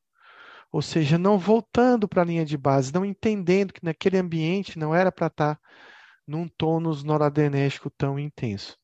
Ou 0.71 0.81
seja, 0.81 1.17
não 1.17 1.37
voltando 1.37 2.07
para 2.07 2.21
a 2.21 2.25
linha 2.25 2.45
de 2.45 2.57
base, 2.57 2.93
não 2.93 3.03
entendendo 3.03 3.73
que 3.73 3.83
naquele 3.83 4.17
ambiente 4.17 4.77
não 4.77 4.93
era 4.93 5.11
para 5.11 5.27
estar 5.27 5.55
tá 5.55 5.61
num 6.27 6.47
tônus 6.47 7.03
noradrenérgico 7.03 7.89
tão 7.89 8.19
intenso. 8.19 8.77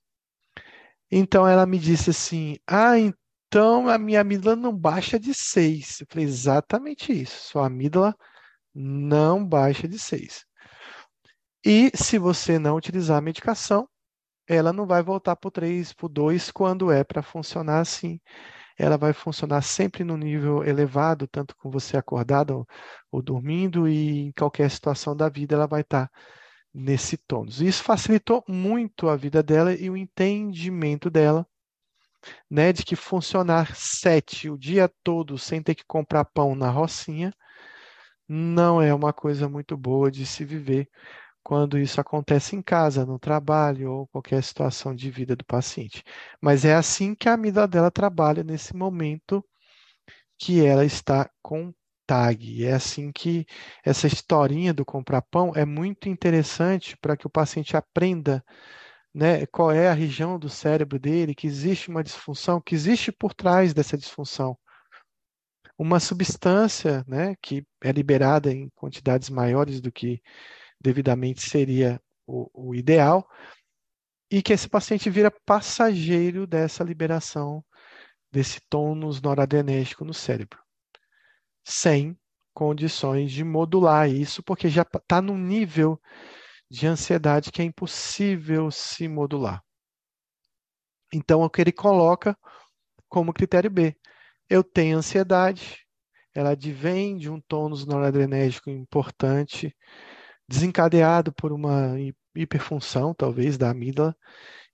Então 1.11 1.47
ela 1.47 1.65
me 1.65 1.77
disse 1.77 2.09
assim: 2.09 2.57
Ah, 2.67 2.97
então 2.97 3.87
a 3.87 3.97
minha 3.97 4.21
amígdala 4.21 4.55
não 4.55 4.75
baixa 4.75 5.19
de 5.19 5.33
6. 5.33 6.01
Eu 6.01 6.07
falei: 6.09 6.25
Exatamente 6.25 7.13
isso. 7.13 7.49
Sua 7.49 7.67
amígdala 7.67 8.15
não 8.73 9.45
baixa 9.45 9.87
de 9.87 9.99
6. 9.99 10.45
E 11.63 11.91
se 11.95 12.17
você 12.19 12.59
não 12.59 12.75
utilizar 12.75 13.17
a 13.17 13.21
medicação, 13.21 13.87
ela 14.47 14.73
não 14.73 14.85
vai 14.85 15.01
voltar 15.01 15.35
para 15.35 15.47
o 15.47 15.51
3, 15.51 15.93
para 15.93 16.05
o 16.05 16.09
2, 16.09 16.51
quando 16.51 16.91
é 16.91 17.03
para 17.03 17.23
funcionar 17.23 17.79
assim. 17.79 18.19
Ela 18.77 18.97
vai 18.97 19.13
funcionar 19.13 19.61
sempre 19.61 20.03
no 20.03 20.17
nível 20.17 20.63
elevado, 20.63 21.27
tanto 21.27 21.55
com 21.57 21.69
você 21.69 21.97
acordado 21.97 22.51
ou, 22.51 22.67
ou 23.11 23.21
dormindo, 23.21 23.87
e 23.87 24.27
em 24.27 24.31
qualquer 24.31 24.69
situação 24.69 25.15
da 25.15 25.29
vida 25.29 25.55
ela 25.55 25.67
vai 25.67 25.81
estar 25.81 26.09
nesse 26.73 27.17
tônus. 27.17 27.61
Isso 27.61 27.83
facilitou 27.83 28.43
muito 28.47 29.07
a 29.07 29.15
vida 29.15 29.41
dela 29.41 29.73
e 29.73 29.89
o 29.89 29.95
entendimento 29.95 31.09
dela, 31.09 31.47
né, 32.49 32.73
de 32.73 32.83
que 32.83 32.95
funcionar 32.95 33.75
sete 33.75 34.49
o 34.49 34.57
dia 34.57 34.91
todo 35.03 35.37
sem 35.37 35.61
ter 35.61 35.75
que 35.75 35.85
comprar 35.85 36.25
pão 36.25 36.55
na 36.55 36.69
rocinha 36.69 37.31
não 38.27 38.81
é 38.81 38.93
uma 38.93 39.13
coisa 39.13 39.47
muito 39.47 39.77
boa 39.77 40.09
de 40.09 40.25
se 40.25 40.43
viver 40.43 40.89
quando 41.45 41.77
isso 41.77 42.01
acontece 42.01 42.55
em 42.55 42.61
casa, 42.61 43.05
no 43.05 43.19
trabalho 43.19 43.91
ou 43.91 44.07
qualquer 44.07 44.43
situação 44.43 44.95
de 44.95 45.11
vida 45.11 45.35
do 45.35 45.45
paciente. 45.45 46.03
Mas 46.41 46.65
é 46.65 46.73
assim 46.73 47.13
que 47.13 47.29
a 47.29 47.33
amígdala 47.35 47.67
dela 47.67 47.91
trabalha 47.91 48.43
nesse 48.43 48.75
momento 48.75 49.45
que 50.39 50.65
ela 50.65 50.83
está 50.83 51.29
com 51.43 51.71
TAG. 52.07 52.65
É 52.65 52.73
assim 52.73 53.11
que 53.11 53.45
essa 53.83 54.07
historinha 54.07 54.73
do 54.73 54.83
comprar 54.83 55.21
pão 55.21 55.51
é 55.55 55.65
muito 55.65 56.09
interessante 56.09 56.97
para 56.97 57.15
que 57.15 57.27
o 57.27 57.29
paciente 57.29 57.77
aprenda 57.77 58.43
né, 59.13 59.45
qual 59.45 59.71
é 59.71 59.87
a 59.87 59.93
região 59.93 60.39
do 60.39 60.49
cérebro 60.49 60.99
dele, 60.99 61.35
que 61.35 61.45
existe 61.45 61.89
uma 61.89 62.03
disfunção, 62.03 62.59
que 62.59 62.73
existe 62.73 63.11
por 63.11 63.35
trás 63.35 63.71
dessa 63.71 63.95
disfunção 63.95 64.57
uma 65.77 65.99
substância 65.99 67.03
né, 67.07 67.35
que 67.39 67.63
é 67.83 67.91
liberada 67.91 68.51
em 68.51 68.69
quantidades 68.75 69.29
maiores 69.29 69.79
do 69.79 69.91
que 69.91 70.21
devidamente 70.85 71.41
seria 71.41 71.99
o, 72.27 72.69
o 72.69 72.75
ideal, 72.75 73.27
e 74.29 74.41
que 74.41 74.53
esse 74.53 74.69
paciente 74.69 75.09
vira 75.09 75.31
passageiro 75.45 76.45
dessa 76.45 76.83
liberação 76.83 77.65
desse 78.31 78.59
tônus 78.69 79.21
noradrenérgico 79.21 80.05
no 80.05 80.13
cérebro, 80.13 80.59
sem 81.63 82.15
condições 82.53 83.31
de 83.31 83.43
modular 83.43 84.09
isso, 84.09 84.43
porque 84.43 84.69
já 84.69 84.83
está 84.83 85.21
num 85.21 85.37
nível 85.37 85.99
de 86.69 86.85
ansiedade 86.85 87.51
que 87.51 87.61
é 87.61 87.65
impossível 87.65 88.69
se 88.69 89.07
modular. 89.07 89.63
Então, 91.13 91.41
é 91.41 91.45
o 91.45 91.49
que 91.49 91.61
ele 91.61 91.71
coloca 91.71 92.37
como 93.07 93.33
critério 93.33 93.71
B. 93.71 93.95
Eu 94.49 94.63
tenho 94.63 94.97
ansiedade, 94.97 95.85
ela 96.33 96.51
advém 96.51 97.17
de 97.17 97.29
um 97.29 97.39
tônus 97.39 97.85
noradrenérgico 97.85 98.69
importante, 98.69 99.75
desencadeado 100.47 101.33
por 101.33 101.51
uma 101.51 101.95
hiperfunção, 102.35 103.13
talvez, 103.13 103.57
da 103.57 103.69
amígdala, 103.69 104.15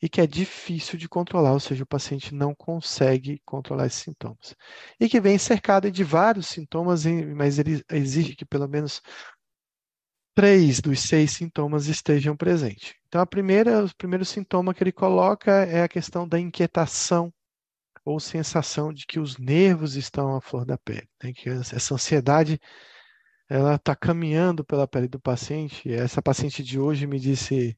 e 0.02 0.10
que 0.10 0.20
é 0.20 0.26
difícil 0.28 0.98
de 0.98 1.08
controlar, 1.08 1.54
ou 1.54 1.60
seja, 1.60 1.84
o 1.84 1.88
paciente 1.88 2.34
não 2.34 2.56
consegue 2.56 3.42
controlar 3.46 3.86
esses 3.86 4.02
sintomas. 4.02 4.56
E 5.00 5.08
que 5.08 5.22
vem 5.22 5.38
cercado 5.38 5.92
de 5.92 6.04
vários 6.04 6.48
sintomas, 6.48 7.06
mas 7.36 7.60
ele 7.60 7.84
exige 7.92 8.36
que 8.36 8.46
pelo 8.46 8.68
menos 8.68 9.02
três 10.34 10.82
dos 10.82 11.00
seis 11.02 11.32
sintomas 11.32 11.88
estejam 11.88 12.36
presentes. 12.36 12.96
Então, 13.08 13.22
a 13.22 13.26
primeira, 13.26 13.86
o 13.86 13.96
primeiro 13.96 14.26
sintoma 14.26 14.74
que 14.74 14.84
ele 14.84 14.92
coloca 14.92 15.52
é 15.52 15.84
a 15.84 15.90
questão 15.90 16.28
da 16.28 16.40
inquietação 16.40 17.32
ou 18.04 18.20
sensação 18.20 18.92
de 18.92 19.06
que 19.06 19.20
os 19.20 19.38
nervos 19.38 19.96
estão 19.96 20.36
à 20.36 20.42
flor 20.42 20.66
da 20.66 20.78
pele, 20.78 21.08
né? 21.24 21.32
que 21.34 21.50
essa 21.50 21.94
ansiedade 21.94 22.60
ela 23.52 23.76
está 23.76 23.94
caminhando 23.94 24.64
pela 24.64 24.88
pele 24.88 25.10
do 25.10 25.20
paciente. 25.20 25.92
Essa 25.92 26.22
paciente 26.22 26.64
de 26.64 26.80
hoje 26.80 27.06
me 27.06 27.20
disse: 27.20 27.78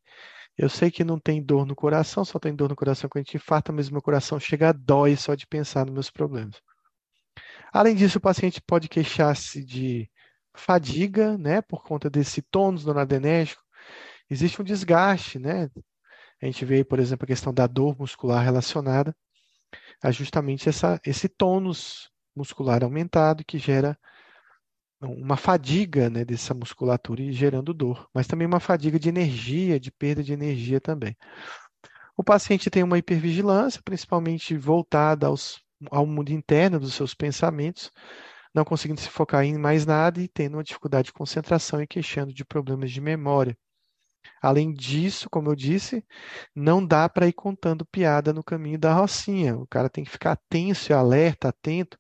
Eu 0.55 0.69
sei 0.69 0.91
que 0.91 1.03
não 1.03 1.19
tem 1.19 1.41
dor 1.41 1.65
no 1.65 1.75
coração, 1.75 2.23
só 2.23 2.37
tem 2.37 2.55
dor 2.55 2.69
no 2.69 2.75
coração 2.75 3.09
quando 3.09 3.23
a 3.23 3.25
gente 3.25 3.37
infarta, 3.37 3.71
mas 3.71 3.89
meu 3.89 4.01
coração 4.01 4.39
chega 4.39 4.69
a 4.69 4.71
dói 4.71 5.15
só 5.15 5.33
de 5.33 5.47
pensar 5.47 5.83
nos 5.85 5.93
meus 5.95 6.11
problemas. 6.11 6.61
Além 7.73 7.95
disso, 7.95 8.19
o 8.19 8.21
paciente 8.21 8.61
pode 8.61 8.87
queixar-se 8.87 9.65
de 9.65 10.07
fadiga, 10.55 11.39
né, 11.39 11.59
por 11.59 11.83
conta 11.83 12.07
desse 12.07 12.43
tônus 12.43 12.85
noradrenérgico. 12.85 13.63
Existe 14.29 14.61
um 14.61 14.65
desgaste, 14.65 15.39
né? 15.39 15.71
A 16.39 16.45
gente 16.45 16.63
vê, 16.65 16.83
por 16.83 16.99
exemplo, 16.99 17.25
a 17.25 17.27
questão 17.27 17.51
da 17.51 17.65
dor 17.65 17.97
muscular 17.97 18.43
relacionada 18.43 19.15
a 20.03 20.11
justamente 20.11 20.69
essa, 20.69 21.01
esse 21.03 21.27
tônus 21.27 22.11
muscular 22.35 22.83
aumentado 22.83 23.43
que 23.43 23.57
gera 23.57 23.97
uma 25.03 25.37
fadiga 25.37 26.09
né, 26.09 26.23
dessa 26.25 26.53
musculatura 26.53 27.21
e 27.21 27.31
gerando 27.31 27.73
dor, 27.73 28.07
mas 28.13 28.27
também 28.27 28.47
uma 28.47 28.59
fadiga 28.59 28.99
de 28.99 29.09
energia, 29.09 29.79
de 29.79 29.91
perda 29.91 30.23
de 30.23 30.33
energia 30.33 30.79
também. 30.79 31.15
O 32.15 32.23
paciente 32.23 32.69
tem 32.69 32.83
uma 32.83 32.97
hipervigilância, 32.97 33.81
principalmente 33.83 34.55
voltada 34.55 35.27
aos, 35.27 35.61
ao 35.91 36.05
mundo 36.05 36.29
interno 36.29 36.79
dos 36.79 36.93
seus 36.93 37.13
pensamentos, 37.13 37.91
não 38.53 38.63
conseguindo 38.63 39.01
se 39.01 39.09
focar 39.09 39.43
em 39.43 39.57
mais 39.57 39.85
nada 39.85 40.21
e 40.21 40.27
tendo 40.27 40.55
uma 40.57 40.63
dificuldade 40.63 41.07
de 41.07 41.13
concentração 41.13 41.81
e 41.81 41.87
queixando 41.87 42.33
de 42.33 42.45
problemas 42.45 42.91
de 42.91 43.01
memória. 43.01 43.57
Além 44.41 44.73
disso, 44.73 45.29
como 45.29 45.49
eu 45.49 45.55
disse, 45.55 46.05
não 46.55 46.85
dá 46.85 47.09
para 47.09 47.27
ir 47.27 47.33
contando 47.33 47.85
piada 47.85 48.31
no 48.31 48.43
caminho 48.43 48.77
da 48.77 48.93
rocinha. 48.93 49.57
O 49.57 49.67
cara 49.67 49.89
tem 49.89 50.03
que 50.03 50.09
ficar 50.11 50.37
tenso 50.49 50.91
e 50.91 50.93
alerta, 50.93 51.49
atento 51.49 51.97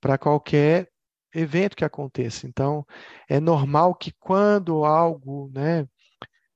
para 0.00 0.18
qualquer 0.18 0.91
evento 1.34 1.76
que 1.76 1.84
aconteça. 1.84 2.46
Então, 2.46 2.86
é 3.28 3.40
normal 3.40 3.94
que 3.94 4.12
quando 4.18 4.84
algo, 4.84 5.50
né, 5.52 5.86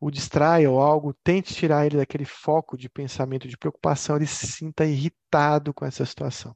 o 0.00 0.10
distraia 0.10 0.70
ou 0.70 0.80
algo 0.80 1.14
tente 1.24 1.54
tirar 1.54 1.86
ele 1.86 1.96
daquele 1.96 2.24
foco 2.24 2.76
de 2.76 2.88
pensamento, 2.88 3.48
de 3.48 3.56
preocupação, 3.56 4.16
ele 4.16 4.26
se 4.26 4.46
sinta 4.46 4.84
irritado 4.84 5.72
com 5.72 5.84
essa 5.84 6.04
situação. 6.04 6.54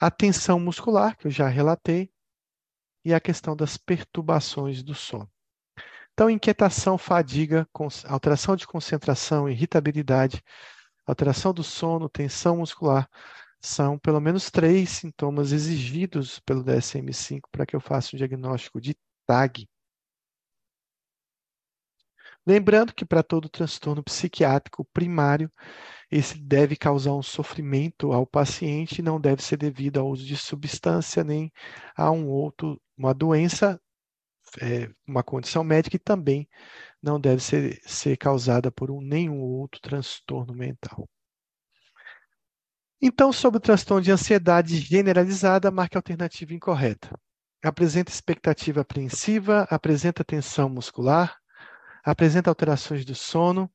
A 0.00 0.10
tensão 0.10 0.58
muscular, 0.58 1.16
que 1.16 1.26
eu 1.26 1.30
já 1.30 1.48
relatei, 1.48 2.10
e 3.04 3.12
a 3.14 3.20
questão 3.20 3.54
das 3.54 3.76
perturbações 3.76 4.82
do 4.82 4.94
sono. 4.94 5.30
Então, 6.12 6.30
inquietação, 6.30 6.96
fadiga, 6.96 7.68
alteração 8.06 8.56
de 8.56 8.66
concentração, 8.66 9.48
irritabilidade, 9.48 10.42
alteração 11.06 11.52
do 11.52 11.62
sono, 11.62 12.08
tensão 12.08 12.58
muscular, 12.58 13.08
são 13.64 13.98
pelo 13.98 14.20
menos 14.20 14.50
três 14.50 14.90
sintomas 14.90 15.50
exigidos 15.52 16.38
pelo 16.40 16.62
DSM-5 16.62 17.42
para 17.50 17.64
que 17.64 17.74
eu 17.74 17.80
faça 17.80 18.14
um 18.14 18.18
diagnóstico 18.18 18.80
de 18.80 18.94
TAG. 19.26 19.66
Lembrando 22.46 22.94
que 22.94 23.06
para 23.06 23.22
todo 23.22 23.48
transtorno 23.48 24.04
psiquiátrico 24.04 24.84
primário, 24.92 25.50
esse 26.10 26.38
deve 26.38 26.76
causar 26.76 27.14
um 27.14 27.22
sofrimento 27.22 28.12
ao 28.12 28.26
paciente 28.26 28.98
e 28.98 29.02
não 29.02 29.18
deve 29.18 29.42
ser 29.42 29.56
devido 29.56 29.98
ao 29.98 30.08
uso 30.10 30.26
de 30.26 30.36
substância 30.36 31.24
nem 31.24 31.50
a 31.96 32.10
um 32.10 32.28
outro, 32.28 32.78
uma 32.98 33.14
doença, 33.14 33.80
é, 34.60 34.90
uma 35.08 35.22
condição 35.22 35.64
médica 35.64 35.96
e 35.96 35.98
também 35.98 36.46
não 37.02 37.18
deve 37.20 37.42
ser, 37.42 37.80
ser 37.86 38.16
causada 38.18 38.70
por 38.70 38.90
um, 38.90 39.00
nenhum 39.00 39.40
outro 39.40 39.80
transtorno 39.80 40.54
mental. 40.54 41.08
Então, 43.06 43.30
sobre 43.34 43.58
o 43.58 43.60
transtorno 43.60 44.00
de 44.00 44.10
ansiedade 44.10 44.78
generalizada, 44.78 45.70
marque 45.70 45.94
a 45.94 45.98
alternativa 45.98 46.54
incorreta. 46.54 47.10
Apresenta 47.62 48.10
expectativa 48.10 48.80
apreensiva, 48.80 49.66
apresenta 49.70 50.24
tensão 50.24 50.70
muscular, 50.70 51.36
apresenta 52.02 52.48
alterações 52.48 53.04
do 53.04 53.14
sono, 53.14 53.70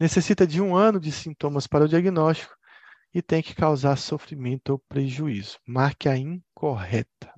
necessita 0.00 0.44
de 0.44 0.60
um 0.60 0.74
ano 0.74 0.98
de 0.98 1.12
sintomas 1.12 1.68
para 1.68 1.84
o 1.84 1.88
diagnóstico 1.88 2.52
e 3.14 3.22
tem 3.22 3.40
que 3.40 3.54
causar 3.54 3.94
sofrimento 3.94 4.70
ou 4.70 4.82
prejuízo. 4.88 5.56
Marque 5.64 6.08
a 6.08 6.16
incorreta. 6.16 7.32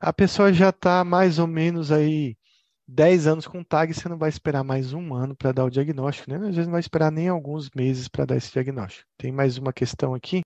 A 0.00 0.12
pessoa 0.12 0.52
já 0.52 0.70
está 0.70 1.04
mais 1.04 1.38
ou 1.38 1.46
menos 1.46 1.90
aí 1.92 2.36
10 2.86 3.26
anos 3.26 3.46
com 3.46 3.62
tag, 3.64 3.92
você 3.92 4.08
não 4.08 4.18
vai 4.18 4.28
esperar 4.30 4.64
mais 4.64 4.92
um 4.92 5.14
ano 5.14 5.36
para 5.36 5.52
dar 5.52 5.64
o 5.64 5.70
diagnóstico, 5.70 6.30
né? 6.30 6.36
Às 6.36 6.42
vezes 6.56 6.66
não 6.66 6.72
vai 6.72 6.80
esperar 6.80 7.12
nem 7.12 7.28
alguns 7.28 7.70
meses 7.76 8.08
para 8.08 8.24
dar 8.26 8.36
esse 8.36 8.52
diagnóstico. 8.52 9.08
Tem 9.18 9.32
mais 9.32 9.58
uma 9.58 9.72
questão 9.72 10.14
aqui. 10.14 10.42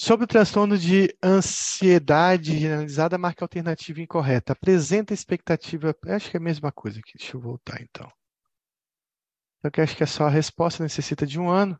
Sobre 0.00 0.24
o 0.24 0.28
transtorno 0.28 0.78
de 0.78 1.12
ansiedade 1.20 2.56
generalizada, 2.56 3.18
marca 3.18 3.42
a 3.42 3.46
alternativa 3.46 4.00
incorreta. 4.00 4.52
Apresenta 4.52 5.12
expectativa. 5.12 5.92
Acho 6.06 6.30
que 6.30 6.36
é 6.36 6.40
a 6.40 6.42
mesma 6.42 6.70
coisa 6.70 7.00
aqui. 7.00 7.18
Deixa 7.18 7.36
eu 7.36 7.40
voltar 7.40 7.82
então. 7.82 8.08
Que 9.72 9.80
acho 9.80 9.96
que 9.96 10.04
é 10.04 10.06
só 10.06 10.26
a 10.26 10.30
resposta, 10.30 10.84
necessita 10.84 11.26
de 11.26 11.40
um 11.40 11.50
ano. 11.50 11.76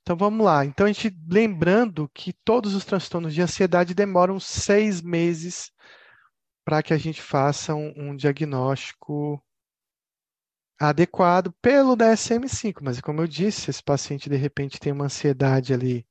Então 0.00 0.16
vamos 0.16 0.44
lá. 0.44 0.64
Então, 0.64 0.86
a 0.86 0.92
gente 0.92 1.16
lembrando 1.30 2.10
que 2.12 2.32
todos 2.32 2.74
os 2.74 2.84
transtornos 2.84 3.32
de 3.32 3.40
ansiedade 3.40 3.94
demoram 3.94 4.40
seis 4.40 5.00
meses 5.00 5.70
para 6.64 6.82
que 6.82 6.92
a 6.92 6.98
gente 6.98 7.22
faça 7.22 7.76
um, 7.76 7.92
um 7.96 8.16
diagnóstico 8.16 9.40
adequado 10.80 11.52
pelo 11.62 11.96
DSM-5. 11.96 12.78
Mas, 12.82 13.00
como 13.00 13.20
eu 13.20 13.28
disse, 13.28 13.70
esse 13.70 13.82
paciente 13.82 14.28
de 14.28 14.36
repente 14.36 14.80
tem 14.80 14.92
uma 14.92 15.04
ansiedade 15.04 15.72
ali 15.72 16.04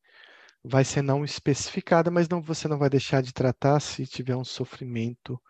vai 0.64 0.84
ser 0.84 1.02
não 1.02 1.26
especificada, 1.26 2.12
mas 2.12 2.30
não, 2.30 2.42
você 2.42 2.68
não 2.68 2.78
vai 2.78 2.90
deixar 2.90 3.22
de 3.22 3.34
tratar 3.34 3.80
se 3.80 4.06
tiver 4.06 4.36
um 4.36 4.44
sofrimento 4.44 5.42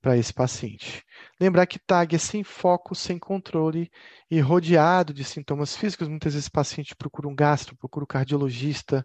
para 0.00 0.16
esse 0.16 0.32
paciente. 0.32 1.04
Lembrar 1.40 1.66
que 1.66 1.78
TAG 1.80 2.14
é 2.14 2.18
sem 2.18 2.44
foco, 2.44 2.94
sem 2.94 3.18
controle 3.18 3.90
e 4.30 4.40
rodeado 4.40 5.12
de 5.12 5.24
sintomas 5.24 5.76
físicos. 5.76 6.08
Muitas 6.08 6.34
vezes 6.34 6.48
o 6.48 6.52
paciente 6.52 6.94
procura 6.94 7.28
um 7.28 7.34
gastro, 7.34 7.76
procura 7.76 8.04
um 8.04 8.06
cardiologista, 8.06 9.04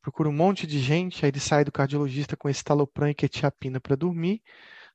procura 0.00 0.28
um 0.28 0.32
monte 0.32 0.66
de 0.66 0.78
gente, 0.78 1.24
aí 1.24 1.30
ele 1.30 1.40
sai 1.40 1.64
do 1.64 1.72
cardiologista 1.72 2.36
com 2.36 2.48
estalopram 2.48 3.10
e 3.10 3.14
quetiapina 3.14 3.80
para 3.80 3.96
dormir. 3.96 4.42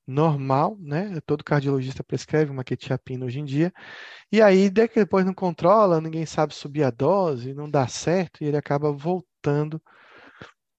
Normal, 0.07 0.75
né? 0.79 1.19
Todo 1.25 1.43
cardiologista 1.43 2.03
prescreve 2.03 2.51
uma 2.51 2.63
quetiapina 2.63 3.25
hoje 3.25 3.39
em 3.39 3.45
dia. 3.45 3.71
E 4.31 4.41
aí, 4.41 4.69
depois 4.69 5.25
não 5.25 5.33
controla, 5.33 6.01
ninguém 6.01 6.25
sabe 6.25 6.53
subir 6.53 6.83
a 6.83 6.89
dose, 6.89 7.53
não 7.53 7.69
dá 7.69 7.87
certo, 7.87 8.43
e 8.43 8.47
ele 8.47 8.57
acaba 8.57 8.91
voltando 8.91 9.32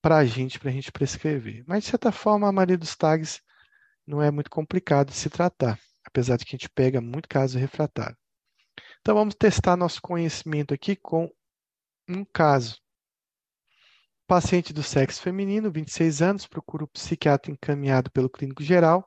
para 0.03 0.17
a 0.19 0.25
gente, 0.25 0.59
para 0.59 0.71
a 0.71 0.73
gente 0.73 0.93
prescrever. 0.93 1.65
Mas, 1.67 1.85
de 1.85 1.91
certa 1.91 2.13
forma, 2.13 2.49
a 2.49 2.53
maioria 2.53 2.77
dos 2.79 2.95
tags 2.95 3.41
não 4.07 4.23
é 4.23 4.31
muito 4.31 4.51
complicado 4.51 5.09
de 5.09 5.17
se 5.17 5.31
tratar, 5.31 5.79
apesar 6.05 6.37
de 6.37 6.45
que 6.45 6.55
a 6.55 6.59
gente 6.59 6.69
pega 6.69 7.01
muito 7.01 7.29
caso 7.29 7.59
refratário. 7.59 8.17
Então, 9.01 9.15
vamos 9.15 9.35
testar 9.35 9.77
nosso 9.77 10.03
conhecimento 10.03 10.75
aqui 10.75 10.97
com 10.97 11.31
um 12.09 12.25
caso. 12.25 12.79
Paciente 14.27 14.73
do 14.73 14.83
sexo 14.83 15.21
feminino, 15.23 15.71
26 15.71 16.23
anos, 16.23 16.47
procura 16.47 16.85
o 16.85 16.89
psiquiatra 16.89 17.53
encaminhado 17.53 18.11
pelo 18.11 18.31
clínico 18.31 18.63
geral, 18.63 19.07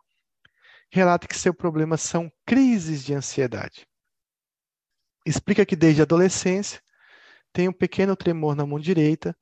relata 0.91 1.27
que 1.27 1.37
seu 1.37 1.53
problema 1.53 1.97
são 1.97 2.31
crises 2.45 3.03
de 3.03 3.13
ansiedade. 3.13 3.87
Explica 5.25 5.65
que 5.65 5.75
desde 5.75 6.01
a 6.01 6.03
adolescência 6.03 6.81
tem 7.51 7.67
um 7.67 7.73
pequeno 7.73 8.15
tremor 8.15 8.55
na 8.55 8.65
mão 8.65 8.79
direita 8.79 9.35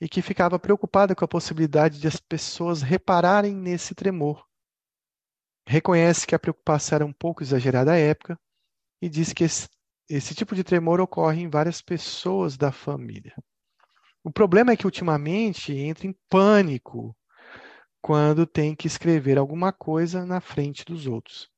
e 0.00 0.08
que 0.08 0.22
ficava 0.22 0.58
preocupada 0.58 1.14
com 1.14 1.24
a 1.24 1.28
possibilidade 1.28 2.00
de 2.00 2.08
as 2.08 2.18
pessoas 2.18 2.80
repararem 2.80 3.54
nesse 3.54 3.94
tremor. 3.94 4.46
Reconhece 5.66 6.26
que 6.26 6.34
a 6.34 6.38
preocupação 6.38 6.96
era 6.96 7.06
um 7.06 7.12
pouco 7.12 7.42
exagerada 7.42 7.92
à 7.92 7.96
época 7.96 8.38
e 9.02 9.08
diz 9.08 9.32
que 9.32 9.44
esse, 9.44 9.68
esse 10.08 10.34
tipo 10.34 10.54
de 10.54 10.64
tremor 10.64 11.00
ocorre 11.00 11.42
em 11.42 11.50
várias 11.50 11.82
pessoas 11.82 12.56
da 12.56 12.72
família. 12.72 13.34
O 14.24 14.30
problema 14.30 14.72
é 14.72 14.76
que 14.76 14.86
ultimamente 14.86 15.72
entra 15.72 16.06
em 16.06 16.14
pânico 16.28 17.16
quando 18.00 18.46
tem 18.46 18.74
que 18.74 18.86
escrever 18.86 19.38
alguma 19.38 19.72
coisa 19.72 20.24
na 20.24 20.40
frente 20.40 20.84
dos 20.84 21.06
outros. 21.06 21.48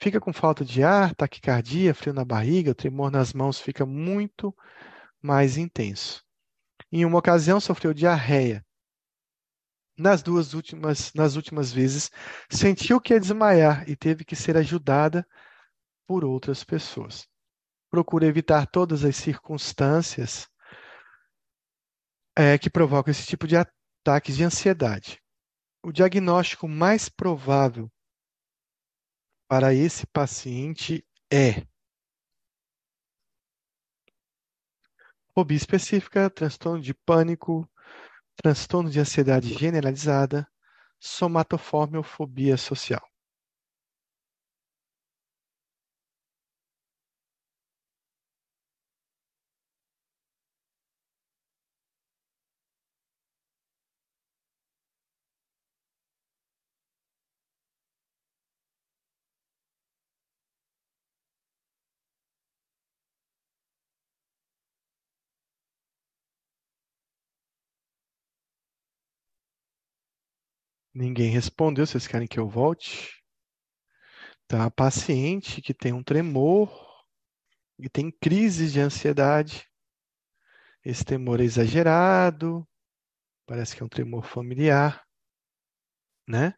Fica 0.00 0.18
com 0.18 0.32
falta 0.32 0.64
de 0.64 0.82
ar, 0.82 1.14
taquicardia, 1.14 1.94
frio 1.94 2.14
na 2.14 2.24
barriga, 2.24 2.70
o 2.70 2.74
tremor 2.74 3.10
nas 3.10 3.32
mãos 3.32 3.60
fica 3.60 3.84
muito 3.84 4.54
mais 5.20 5.58
intenso. 5.58 6.24
Em 6.92 7.04
uma 7.04 7.18
ocasião, 7.18 7.60
sofreu 7.60 7.94
diarreia. 7.94 8.64
Nas 9.96 10.22
duas 10.22 10.54
últimas, 10.54 11.12
nas 11.12 11.36
últimas 11.36 11.72
vezes, 11.72 12.10
sentiu 12.50 13.00
que 13.00 13.12
ia 13.12 13.20
desmaiar 13.20 13.88
e 13.88 13.94
teve 13.94 14.24
que 14.24 14.34
ser 14.34 14.56
ajudada 14.56 15.26
por 16.06 16.24
outras 16.24 16.64
pessoas. 16.64 17.28
Procura 17.90 18.26
evitar 18.26 18.66
todas 18.66 19.04
as 19.04 19.16
circunstâncias 19.16 20.48
é, 22.36 22.58
que 22.58 22.70
provocam 22.70 23.10
esse 23.10 23.26
tipo 23.26 23.46
de 23.46 23.56
ataques 23.56 24.36
de 24.36 24.44
ansiedade. 24.44 25.20
O 25.84 25.92
diagnóstico 25.92 26.66
mais 26.66 27.08
provável 27.08 27.90
para 29.48 29.74
esse 29.74 30.06
paciente 30.06 31.04
é 31.32 31.66
fobia 35.40 35.56
específica, 35.56 36.28
transtorno 36.28 36.82
de 36.82 36.92
pânico, 36.92 37.66
transtorno 38.36 38.90
de 38.90 39.00
ansiedade 39.00 39.54
generalizada, 39.54 40.46
somatoforme 40.98 41.96
ou 41.96 42.02
fobia 42.02 42.58
social. 42.58 43.00
Ninguém 71.00 71.30
respondeu. 71.30 71.86
Vocês 71.86 72.06
querem 72.06 72.28
que 72.28 72.38
eu 72.38 72.46
volte? 72.46 73.22
Tá, 74.46 74.70
paciente 74.70 75.62
que 75.62 75.72
tem 75.72 75.94
um 75.94 76.02
tremor 76.02 76.70
e 77.78 77.88
tem 77.88 78.10
crises 78.10 78.70
de 78.74 78.80
ansiedade. 78.80 79.66
Esse 80.84 81.02
tremor 81.02 81.40
é 81.40 81.44
exagerado, 81.44 82.68
parece 83.46 83.74
que 83.74 83.82
é 83.82 83.86
um 83.86 83.88
tremor 83.88 84.26
familiar. 84.26 85.02
né? 86.28 86.52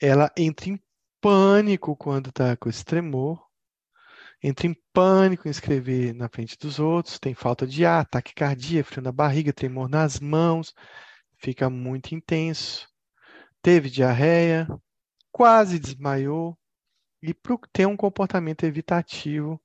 Ela 0.00 0.32
entra 0.36 0.68
em 0.68 0.82
pânico 1.20 1.96
quando 1.96 2.30
está 2.30 2.56
com 2.56 2.68
esse 2.68 2.84
tremor, 2.84 3.40
entra 4.42 4.66
em 4.66 4.74
pânico 4.92 5.46
em 5.46 5.50
escrever 5.52 6.12
na 6.12 6.28
frente 6.28 6.58
dos 6.58 6.80
outros, 6.80 7.20
tem 7.20 7.34
falta 7.34 7.68
de 7.68 7.86
ar, 7.86 8.04
taquicardia, 8.04 8.82
frio 8.82 9.00
na 9.00 9.12
barriga, 9.12 9.52
tremor 9.52 9.88
nas 9.88 10.18
mãos, 10.18 10.74
fica 11.36 11.70
muito 11.70 12.16
intenso, 12.16 12.89
teve 13.62 13.90
diarreia, 13.90 14.66
quase 15.32 15.78
desmaiou 15.78 16.58
e 17.22 17.34
tem 17.72 17.86
um 17.86 17.96
comportamento 17.96 18.64
evitativo 18.64 19.60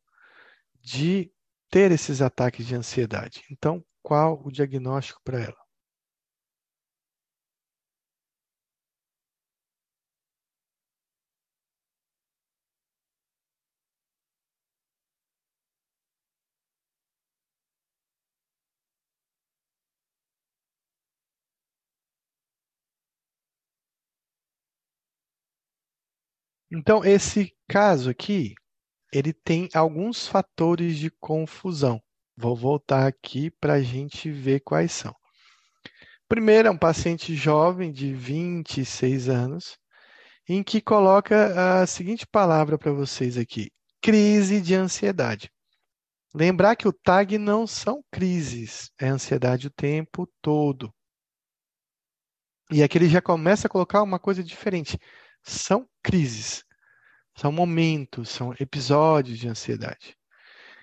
de 0.81 1.31
ter 1.69 1.91
esses 1.91 2.21
ataques 2.21 2.65
de 2.65 2.75
ansiedade. 2.75 3.43
Então, 3.51 3.83
qual 4.01 4.41
o 4.45 4.51
diagnóstico 4.51 5.21
para 5.23 5.39
ela? 5.39 5.64
Então, 26.77 27.05
esse 27.05 27.55
caso 27.69 28.09
aqui, 28.09 28.53
ele 29.09 29.31
tem 29.31 29.69
alguns 29.73 30.27
fatores 30.27 30.97
de 30.97 31.09
confusão. 31.09 32.01
Vou 32.35 32.53
voltar 32.53 33.07
aqui 33.07 33.49
para 33.49 33.75
a 33.75 33.81
gente 33.81 34.29
ver 34.29 34.59
quais 34.59 34.91
são. 34.91 35.15
Primeiro, 36.27 36.67
é 36.67 36.71
um 36.71 36.77
paciente 36.77 37.33
jovem 37.33 37.93
de 37.93 38.13
26 38.13 39.29
anos, 39.29 39.77
em 40.49 40.61
que 40.61 40.81
coloca 40.81 41.81
a 41.81 41.87
seguinte 41.87 42.27
palavra 42.27 42.77
para 42.77 42.91
vocês 42.91 43.37
aqui: 43.37 43.71
crise 44.01 44.59
de 44.59 44.75
ansiedade. 44.75 45.49
Lembrar 46.33 46.75
que 46.75 46.89
o 46.89 46.93
TAG 46.93 47.37
não 47.37 47.65
são 47.65 48.03
crises, 48.11 48.91
é 48.99 49.07
ansiedade 49.07 49.67
o 49.67 49.71
tempo 49.71 50.27
todo. 50.41 50.93
E 52.69 52.83
aqui 52.83 52.97
ele 52.97 53.07
já 53.07 53.21
começa 53.21 53.67
a 53.67 53.69
colocar 53.69 54.03
uma 54.03 54.19
coisa 54.19 54.43
diferente. 54.43 54.99
São 55.41 55.87
crises. 56.03 56.64
São 57.35 57.51
momentos, 57.51 58.29
são 58.29 58.53
episódios 58.59 59.37
de 59.37 59.47
ansiedade. 59.49 60.17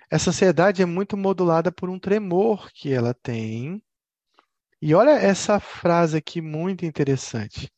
Essa 0.09 0.29
ansiedade 0.29 0.83
é 0.83 0.85
muito 0.85 1.17
modulada 1.17 1.71
por 1.71 1.89
um 1.89 1.97
tremor 1.97 2.71
que 2.71 2.93
ela 2.93 3.13
tem. 3.13 3.81
E 4.81 4.93
olha 4.93 5.11
essa 5.11 5.59
frase 5.59 6.17
aqui 6.17 6.41
muito 6.41 6.85
interessante. 6.85 7.71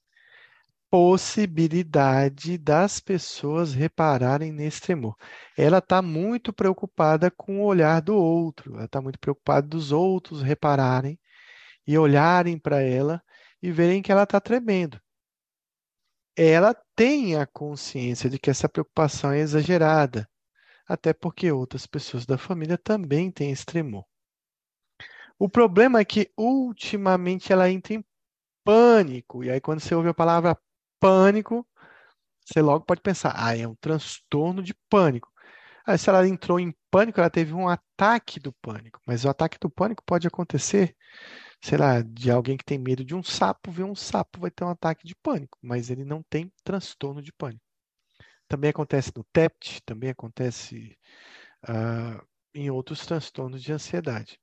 Possibilidade 0.89 2.57
das 2.57 2.99
pessoas 2.99 3.73
repararem 3.73 4.51
nesse 4.51 4.81
tremor. 4.81 5.15
Ela 5.57 5.79
está 5.79 6.01
muito 6.01 6.51
preocupada 6.53 7.31
com 7.31 7.61
o 7.61 7.65
olhar 7.65 8.01
do 8.01 8.15
outro, 8.15 8.75
ela 8.75 8.85
está 8.85 9.01
muito 9.01 9.19
preocupada 9.19 9.67
dos 9.67 9.91
outros 9.93 10.41
repararem 10.41 11.19
e 11.87 11.97
olharem 11.97 12.59
para 12.59 12.81
ela 12.81 13.23
e 13.61 13.71
verem 13.71 14.01
que 14.01 14.11
ela 14.11 14.23
está 14.23 14.41
tremendo 14.41 14.99
ela 16.35 16.75
tem 16.95 17.37
a 17.37 17.45
consciência 17.45 18.29
de 18.29 18.37
que 18.39 18.49
essa 18.49 18.69
preocupação 18.69 19.31
é 19.31 19.39
exagerada, 19.39 20.29
até 20.87 21.13
porque 21.13 21.51
outras 21.51 21.87
pessoas 21.87 22.25
da 22.25 22.37
família 22.37 22.77
também 22.77 23.31
têm 23.31 23.51
esse 23.51 23.65
tremor. 23.65 24.05
O 25.37 25.49
problema 25.49 25.99
é 25.99 26.05
que 26.05 26.31
ultimamente 26.37 27.51
ela 27.51 27.69
entra 27.69 27.93
em 27.93 28.05
pânico, 28.63 29.43
e 29.43 29.49
aí 29.49 29.61
quando 29.61 29.79
você 29.79 29.93
ouve 29.95 30.09
a 30.09 30.13
palavra 30.13 30.57
pânico, 30.99 31.67
você 32.45 32.61
logo 32.61 32.85
pode 32.85 33.01
pensar, 33.01 33.33
ah, 33.35 33.57
é 33.57 33.67
um 33.67 33.75
transtorno 33.75 34.61
de 34.61 34.73
pânico. 34.89 35.31
Aí, 35.85 35.97
se 35.97 36.09
ela 36.09 36.27
entrou 36.27 36.59
em 36.59 36.73
pânico, 36.89 37.19
ela 37.19 37.29
teve 37.29 37.53
um 37.53 37.67
ataque 37.67 38.39
do 38.39 38.51
pânico. 38.53 38.99
Mas 39.05 39.23
o 39.23 39.29
ataque 39.29 39.59
do 39.59 39.69
pânico 39.69 40.03
pode 40.05 40.27
acontecer 40.27 40.95
sei 41.61 41.77
lá, 41.77 42.01
de 42.01 42.31
alguém 42.31 42.57
que 42.57 42.65
tem 42.65 42.77
medo 42.77 43.03
de 43.03 43.15
um 43.15 43.23
sapo, 43.23 43.71
ver 43.71 43.83
um 43.83 43.95
sapo 43.95 44.39
vai 44.39 44.51
ter 44.51 44.63
um 44.63 44.69
ataque 44.69 45.05
de 45.07 45.15
pânico, 45.15 45.57
mas 45.61 45.89
ele 45.89 46.05
não 46.05 46.23
tem 46.23 46.51
transtorno 46.63 47.21
de 47.21 47.31
pânico. 47.33 47.63
Também 48.47 48.69
acontece 48.69 49.11
no 49.15 49.23
TEPT, 49.23 49.81
também 49.85 50.09
acontece 50.11 50.97
uh, 51.67 52.25
em 52.53 52.69
outros 52.69 53.05
transtornos 53.05 53.61
de 53.63 53.73
ansiedade. 53.73 54.39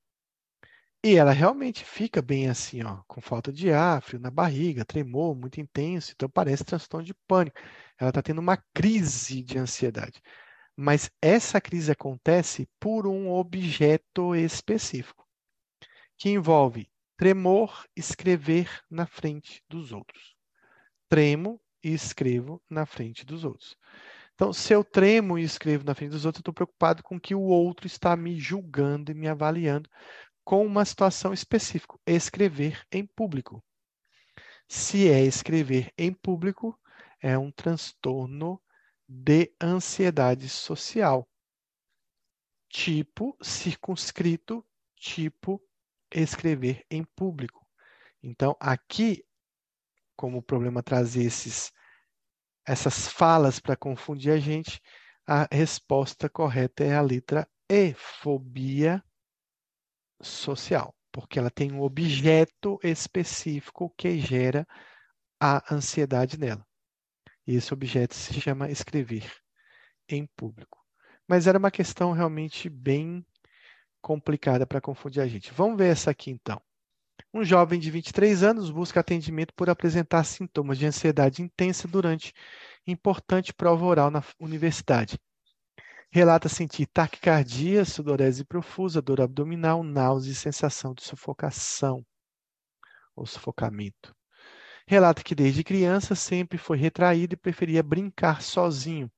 E 1.05 1.15
ela 1.15 1.33
realmente 1.33 1.83
fica 1.83 2.21
bem 2.21 2.49
assim, 2.49 2.81
ó, 2.83 3.01
com 3.07 3.19
falta 3.19 3.51
de 3.51 3.71
ar, 3.73 4.01
frio 4.01 4.19
na 4.21 4.31
barriga, 4.31 4.85
tremor 4.85 5.35
muito 5.35 5.59
intenso, 5.59 6.13
então 6.13 6.29
parece 6.29 6.63
transtorno 6.63 7.05
de 7.05 7.13
pânico. 7.27 7.59
Ela 7.99 8.09
está 8.09 8.21
tendo 8.21 8.39
uma 8.39 8.57
crise 8.73 9.43
de 9.43 9.57
ansiedade. 9.57 10.21
Mas 10.75 11.11
essa 11.21 11.59
crise 11.59 11.91
acontece 11.91 12.69
por 12.79 13.05
um 13.05 13.29
objeto 13.31 14.33
específico, 14.33 15.27
que 16.17 16.29
envolve 16.29 16.89
Tremor, 17.23 17.87
escrever 17.95 18.83
na 18.91 19.07
frente 19.07 19.63
dos 19.69 19.93
outros. 19.93 20.35
Tremo 21.07 21.57
e 21.81 21.93
escrevo 21.93 22.61
na 22.69 22.85
frente 22.85 23.25
dos 23.25 23.45
outros. 23.45 23.77
Então, 24.35 24.51
se 24.51 24.73
eu 24.73 24.83
tremo 24.83 25.39
e 25.39 25.43
escrevo 25.43 25.85
na 25.85 25.95
frente 25.95 26.11
dos 26.11 26.25
outros, 26.25 26.39
eu 26.39 26.41
estou 26.41 26.53
preocupado 26.53 27.01
com 27.01 27.17
que 27.17 27.33
o 27.33 27.43
outro 27.43 27.87
está 27.87 28.13
me 28.17 28.37
julgando 28.37 29.09
e 29.09 29.15
me 29.15 29.29
avaliando 29.29 29.89
com 30.43 30.65
uma 30.65 30.83
situação 30.83 31.31
específica, 31.31 31.97
escrever 32.05 32.85
em 32.91 33.05
público. 33.05 33.63
Se 34.67 35.07
é 35.07 35.21
escrever 35.21 35.93
em 35.97 36.11
público, 36.11 36.77
é 37.21 37.37
um 37.37 37.51
transtorno 37.51 38.61
de 39.07 39.49
ansiedade 39.61 40.49
social. 40.49 41.25
Tipo 42.67 43.37
circunscrito, 43.41 44.61
tipo 44.97 45.65
escrever 46.13 46.85
em 46.89 47.03
público. 47.15 47.65
Então, 48.21 48.55
aqui, 48.59 49.23
como 50.15 50.37
o 50.37 50.43
problema 50.43 50.81
traz 50.81 51.15
esses, 51.15 51.71
essas 52.65 53.07
falas 53.07 53.59
para 53.59 53.75
confundir 53.75 54.31
a 54.31 54.39
gente, 54.39 54.81
a 55.27 55.47
resposta 55.51 56.29
correta 56.29 56.83
é 56.83 56.95
a 56.95 57.01
letra 57.01 57.47
E, 57.69 57.93
fobia 57.93 59.03
social, 60.21 60.95
porque 61.11 61.39
ela 61.39 61.49
tem 61.49 61.71
um 61.71 61.81
objeto 61.81 62.79
específico 62.83 63.93
que 63.97 64.19
gera 64.19 64.65
a 65.39 65.73
ansiedade 65.73 66.37
nela. 66.37 66.65
E 67.45 67.55
esse 67.55 67.73
objeto 67.73 68.15
se 68.15 68.39
chama 68.39 68.71
escrever 68.71 69.29
em 70.07 70.25
público. 70.37 70.79
Mas 71.27 71.47
era 71.47 71.57
uma 71.57 71.71
questão 71.71 72.11
realmente 72.11 72.69
bem 72.69 73.25
complicada 74.03 74.67
para 74.67 74.81
confundir 74.81 75.21
a 75.21 75.27
gente. 75.27 75.51
Vamos 75.53 75.77
ver 75.77 75.87
essa 75.87 76.11
aqui 76.11 76.29
então. 76.29 76.61
Um 77.33 77.43
jovem 77.43 77.79
de 77.79 77.89
23 77.89 78.43
anos 78.43 78.69
busca 78.69 78.99
atendimento 78.99 79.53
por 79.55 79.69
apresentar 79.69 80.23
sintomas 80.25 80.77
de 80.77 80.85
ansiedade 80.85 81.41
intensa 81.41 81.87
durante 81.87 82.33
importante 82.85 83.53
prova 83.53 83.85
oral 83.85 84.11
na 84.11 84.21
universidade. 84.39 85.17
Relata 86.11 86.47
sentir 86.47 86.85
taquicardia, 86.85 87.85
sudorese 87.85 88.43
profusa, 88.43 89.01
dor 89.01 89.21
abdominal, 89.21 89.81
náusea 89.81 90.31
e 90.31 90.35
sensação 90.35 90.93
de 90.93 91.01
sufocação 91.01 92.05
ou 93.15 93.25
sufocamento. 93.25 94.13
Relata 94.85 95.23
que 95.23 95.33
desde 95.33 95.63
criança 95.63 96.13
sempre 96.13 96.57
foi 96.57 96.77
retraído 96.77 97.33
e 97.33 97.37
preferia 97.37 97.81
brincar 97.81 98.41
sozinho. 98.41 99.09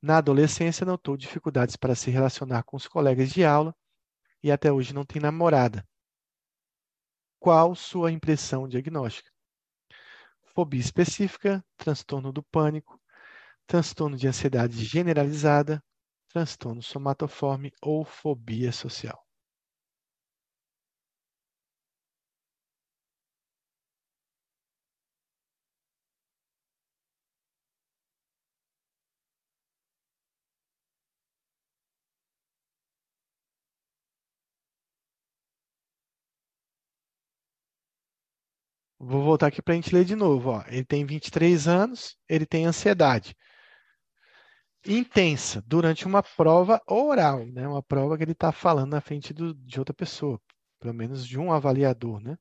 Na 0.00 0.18
adolescência, 0.18 0.84
notou 0.84 1.16
dificuldades 1.16 1.74
para 1.74 1.94
se 1.94 2.10
relacionar 2.10 2.62
com 2.64 2.76
os 2.76 2.86
colegas 2.86 3.30
de 3.30 3.42
aula 3.44 3.74
e 4.44 4.52
até 4.52 4.70
hoje 4.70 4.92
não 4.92 5.06
tem 5.06 5.22
namorada. 5.22 5.82
Qual 7.40 7.74
sua 7.74 8.12
impressão 8.12 8.68
diagnóstica? 8.68 9.30
Fobia 10.54 10.80
específica, 10.80 11.64
transtorno 11.78 12.30
do 12.30 12.42
pânico, 12.42 13.00
transtorno 13.66 14.18
de 14.18 14.28
ansiedade 14.28 14.84
generalizada, 14.84 15.82
transtorno 16.28 16.82
somatoforme 16.82 17.72
ou 17.80 18.04
fobia 18.04 18.70
social. 18.70 19.23
Vou 39.06 39.22
voltar 39.22 39.48
aqui 39.48 39.60
para 39.60 39.74
a 39.74 39.76
gente 39.76 39.94
ler 39.94 40.04
de 40.04 40.16
novo. 40.16 40.50
Ó. 40.50 40.64
Ele 40.66 40.84
tem 40.84 41.04
23 41.04 41.68
anos, 41.68 42.16
ele 42.28 42.46
tem 42.46 42.66
ansiedade 42.66 43.36
intensa 44.86 45.62
durante 45.66 46.06
uma 46.06 46.22
prova 46.22 46.80
oral, 46.86 47.46
né? 47.46 47.66
uma 47.66 47.82
prova 47.82 48.16
que 48.16 48.22
ele 48.22 48.32
está 48.32 48.52
falando 48.52 48.90
na 48.90 49.00
frente 49.00 49.32
do, 49.32 49.54
de 49.54 49.78
outra 49.78 49.94
pessoa, 49.94 50.40
pelo 50.78 50.92
menos 50.94 51.26
de 51.26 51.38
um 51.38 51.52
avaliador. 51.52 52.20
Né? 52.20 52.36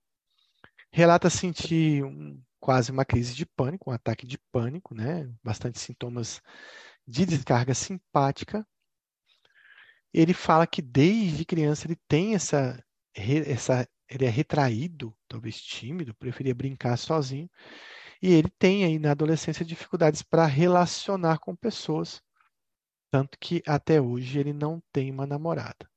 Relata 0.92 1.30
sentir 1.30 2.04
um 2.04 2.42
quase 2.60 2.92
uma 2.92 3.04
crise 3.04 3.36
de 3.36 3.46
pânico, 3.46 3.90
um 3.90 3.94
ataque 3.94 4.26
de 4.26 4.38
pânico, 4.50 4.96
né? 4.96 5.30
Bastante 5.44 5.78
sintomas 5.80 6.42
de 7.06 7.26
descarga 7.26 7.74
simpática. 7.74 8.66
Ele 10.14 10.34
fala 10.34 10.66
que 10.66 10.82
desde 10.82 11.44
criança 11.44 11.86
ele 11.86 11.98
tem 12.08 12.36
essa, 12.36 12.82
essa 13.14 13.86
ele 14.10 14.26
é 14.26 14.30
retraído, 14.30 15.16
talvez 15.28 15.62
tímido, 15.62 16.14
preferia 16.16 16.56
brincar 16.56 16.98
sozinho. 16.98 17.50
E 18.22 18.32
ele 18.32 18.50
tem 18.50 18.86
aí 18.86 18.98
na 19.00 19.12
adolescência 19.12 19.66
dificuldades 19.66 20.22
para 20.22 20.46
relacionar 20.46 21.40
com 21.40 21.56
pessoas, 21.56 22.22
tanto 23.12 23.38
que 23.40 23.62
até 23.68 24.02
hoje 24.02 24.40
ele 24.40 24.54
não 24.54 24.82
tem 24.92 25.12
uma 25.12 25.28
namorada. 25.28 25.90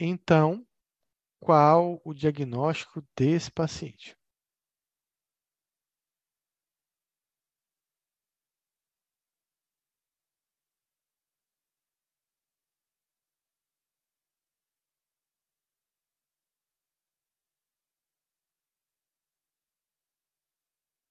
Então, 0.00 0.66
qual 1.40 2.00
o 2.04 2.12
diagnóstico 2.12 3.04
desse 3.16 3.50
paciente? 3.50 4.17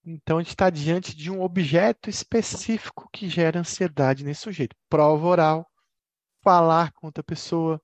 Então, 0.10 0.38
a 0.38 0.42
gente 0.42 0.52
está 0.52 0.70
diante 0.70 1.14
de 1.14 1.30
um 1.30 1.42
objeto 1.42 2.10
específico 2.10 3.10
que 3.12 3.28
gera 3.28 3.60
ansiedade 3.60 4.24
nesse 4.24 4.40
sujeito. 4.42 4.74
Prova 4.90 5.28
oral, 5.28 5.70
falar 6.42 6.94
com 6.94 7.08
outra 7.08 7.22
pessoa, 7.22 7.82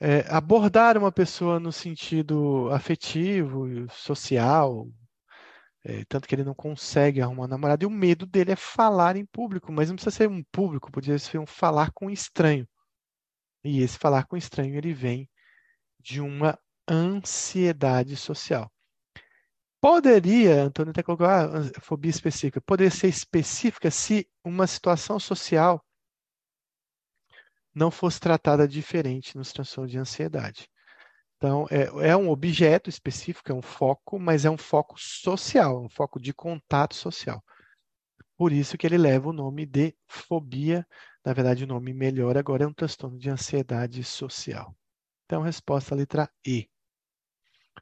é, 0.00 0.20
abordar 0.34 0.96
uma 0.96 1.12
pessoa 1.12 1.60
no 1.60 1.70
sentido 1.70 2.70
afetivo, 2.72 3.66
social, 3.90 4.88
é, 5.84 6.06
tanto 6.06 6.26
que 6.26 6.34
ele 6.34 6.44
não 6.44 6.54
consegue 6.54 7.20
arrumar 7.20 7.44
um 7.44 7.48
namorado, 7.48 7.84
e 7.84 7.86
o 7.86 7.90
medo 7.90 8.24
dele 8.24 8.52
é 8.52 8.56
falar 8.56 9.14
em 9.14 9.26
público, 9.26 9.70
mas 9.70 9.90
não 9.90 9.96
precisa 9.96 10.16
ser 10.16 10.28
um 10.28 10.42
público, 10.44 10.90
podia 10.90 11.18
ser 11.18 11.38
um 11.38 11.46
falar 11.46 11.90
com 11.92 12.06
um 12.06 12.10
estranho. 12.10 12.66
E 13.62 13.82
esse 13.82 13.98
falar 13.98 14.24
com 14.24 14.38
estranho, 14.38 14.74
ele 14.74 14.94
vem 14.94 15.28
de 16.00 16.22
uma 16.22 16.58
ansiedade 16.88 18.16
social. 18.16 18.72
Poderia, 19.80 20.64
Antônio 20.64 20.90
até 20.90 21.02
colocou 21.02 21.26
ah, 21.26 21.62
fobia 21.80 22.10
específica, 22.10 22.60
poderia 22.60 22.90
ser 22.90 23.08
específica 23.08 23.90
se 23.90 24.28
uma 24.44 24.66
situação 24.66 25.18
social 25.20 25.84
não 27.74 27.90
fosse 27.90 28.18
tratada 28.18 28.66
diferente 28.66 29.36
nos 29.36 29.52
transtornos 29.52 29.92
de 29.92 29.98
ansiedade. 29.98 30.68
Então, 31.36 31.66
é, 31.70 32.08
é, 32.08 32.16
um 32.16 32.30
objeto 32.30 32.88
específico, 32.88 33.52
é 33.52 33.54
um 33.54 33.60
foco, 33.60 34.18
mas 34.18 34.46
é 34.46 34.50
um 34.50 34.56
foco 34.56 34.94
social, 34.98 35.84
um 35.84 35.88
foco 35.88 36.18
de 36.18 36.32
contato 36.32 36.94
social. 36.94 37.44
Por 38.36 38.52
isso 38.52 38.78
que 38.78 38.86
ele 38.86 38.96
leva 38.96 39.28
o 39.28 39.32
nome 39.32 39.66
de 39.66 39.94
fobia. 40.06 40.86
Na 41.24 41.34
verdade, 41.34 41.64
o 41.64 41.66
nome 41.66 41.92
melhor 41.92 42.38
agora 42.38 42.64
é 42.64 42.66
um 42.66 42.72
transtorno 42.72 43.18
de 43.18 43.28
ansiedade 43.28 44.02
social. 44.02 44.74
Então, 45.26 45.42
resposta 45.42 45.94
letra 45.94 46.30
E. 46.46 46.68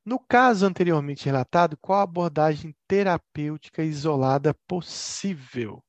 No 0.03 0.19
caso 0.19 0.67
anteriormente 0.67 1.27
relatado, 1.27 1.77
qual 1.77 2.01
a 2.01 2.03
abordagem 2.03 2.75
terapêutica 2.89 3.83
isolada 3.83 4.55
possível? 4.67 5.85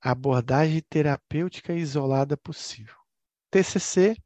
Abordagem 0.00 0.82
terapêutica 0.88 1.74
isolada 1.74 2.36
possível. 2.36 2.96
TCC, 3.50 4.16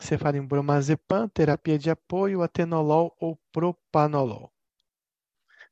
cefalin 0.00 0.46
bromazepam, 0.46 1.28
terapia 1.28 1.78
de 1.78 1.90
apoio, 1.90 2.42
atenolol 2.42 3.14
ou 3.18 3.36
propanolol. 3.52 4.52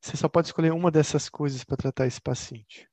Você 0.00 0.16
só 0.16 0.28
pode 0.28 0.48
escolher 0.48 0.72
uma 0.72 0.90
dessas 0.90 1.28
coisas 1.28 1.64
para 1.64 1.76
tratar 1.76 2.06
esse 2.06 2.20
paciente. 2.20 2.88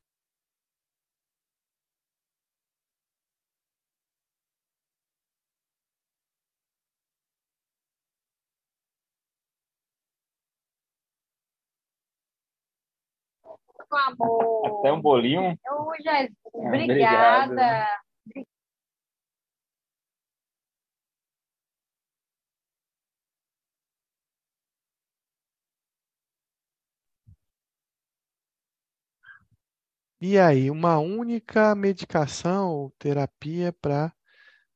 Com 13.93 14.25
amor. 14.25 14.79
Até 14.79 14.91
um 14.91 15.01
bolinho. 15.01 15.57
Jesus, 16.01 16.35
obrigada. 16.53 17.51
Obrigado. 17.51 17.87
E 30.19 30.39
aí, 30.39 30.71
uma 30.71 30.97
única 30.99 31.75
medicação 31.75 32.71
ou 32.71 32.91
terapia 32.97 33.73
para 33.73 34.11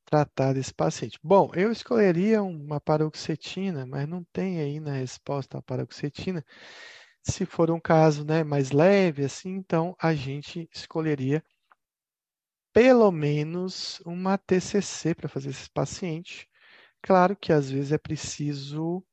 tratar 0.05 0.53
desse 0.53 0.73
paciente? 0.73 1.17
Bom, 1.23 1.49
eu 1.55 1.71
escolheria 1.71 2.43
uma 2.43 2.81
paroxetina, 2.81 3.85
mas 3.85 4.07
não 4.07 4.25
tem 4.25 4.59
aí 4.59 4.79
na 4.79 4.91
resposta 4.91 5.57
a 5.57 5.61
paroxetina. 5.61 6.43
Se 7.27 7.45
for 7.45 7.69
um 7.69 7.79
caso, 7.79 8.23
né, 8.25 8.43
mais 8.43 8.71
leve, 8.71 9.25
assim, 9.25 9.49
então 9.49 9.95
a 9.99 10.13
gente 10.13 10.69
escolheria 10.73 11.43
pelo 12.73 13.11
menos 13.11 13.99
uma 14.05 14.37
TCC 14.37 15.13
para 15.13 15.27
fazer 15.27 15.49
esse 15.49 15.69
paciente. 15.69 16.47
Claro 17.01 17.35
que 17.35 17.51
às 17.51 17.69
vezes 17.69 17.91
é 17.91 17.97
preciso 17.97 19.03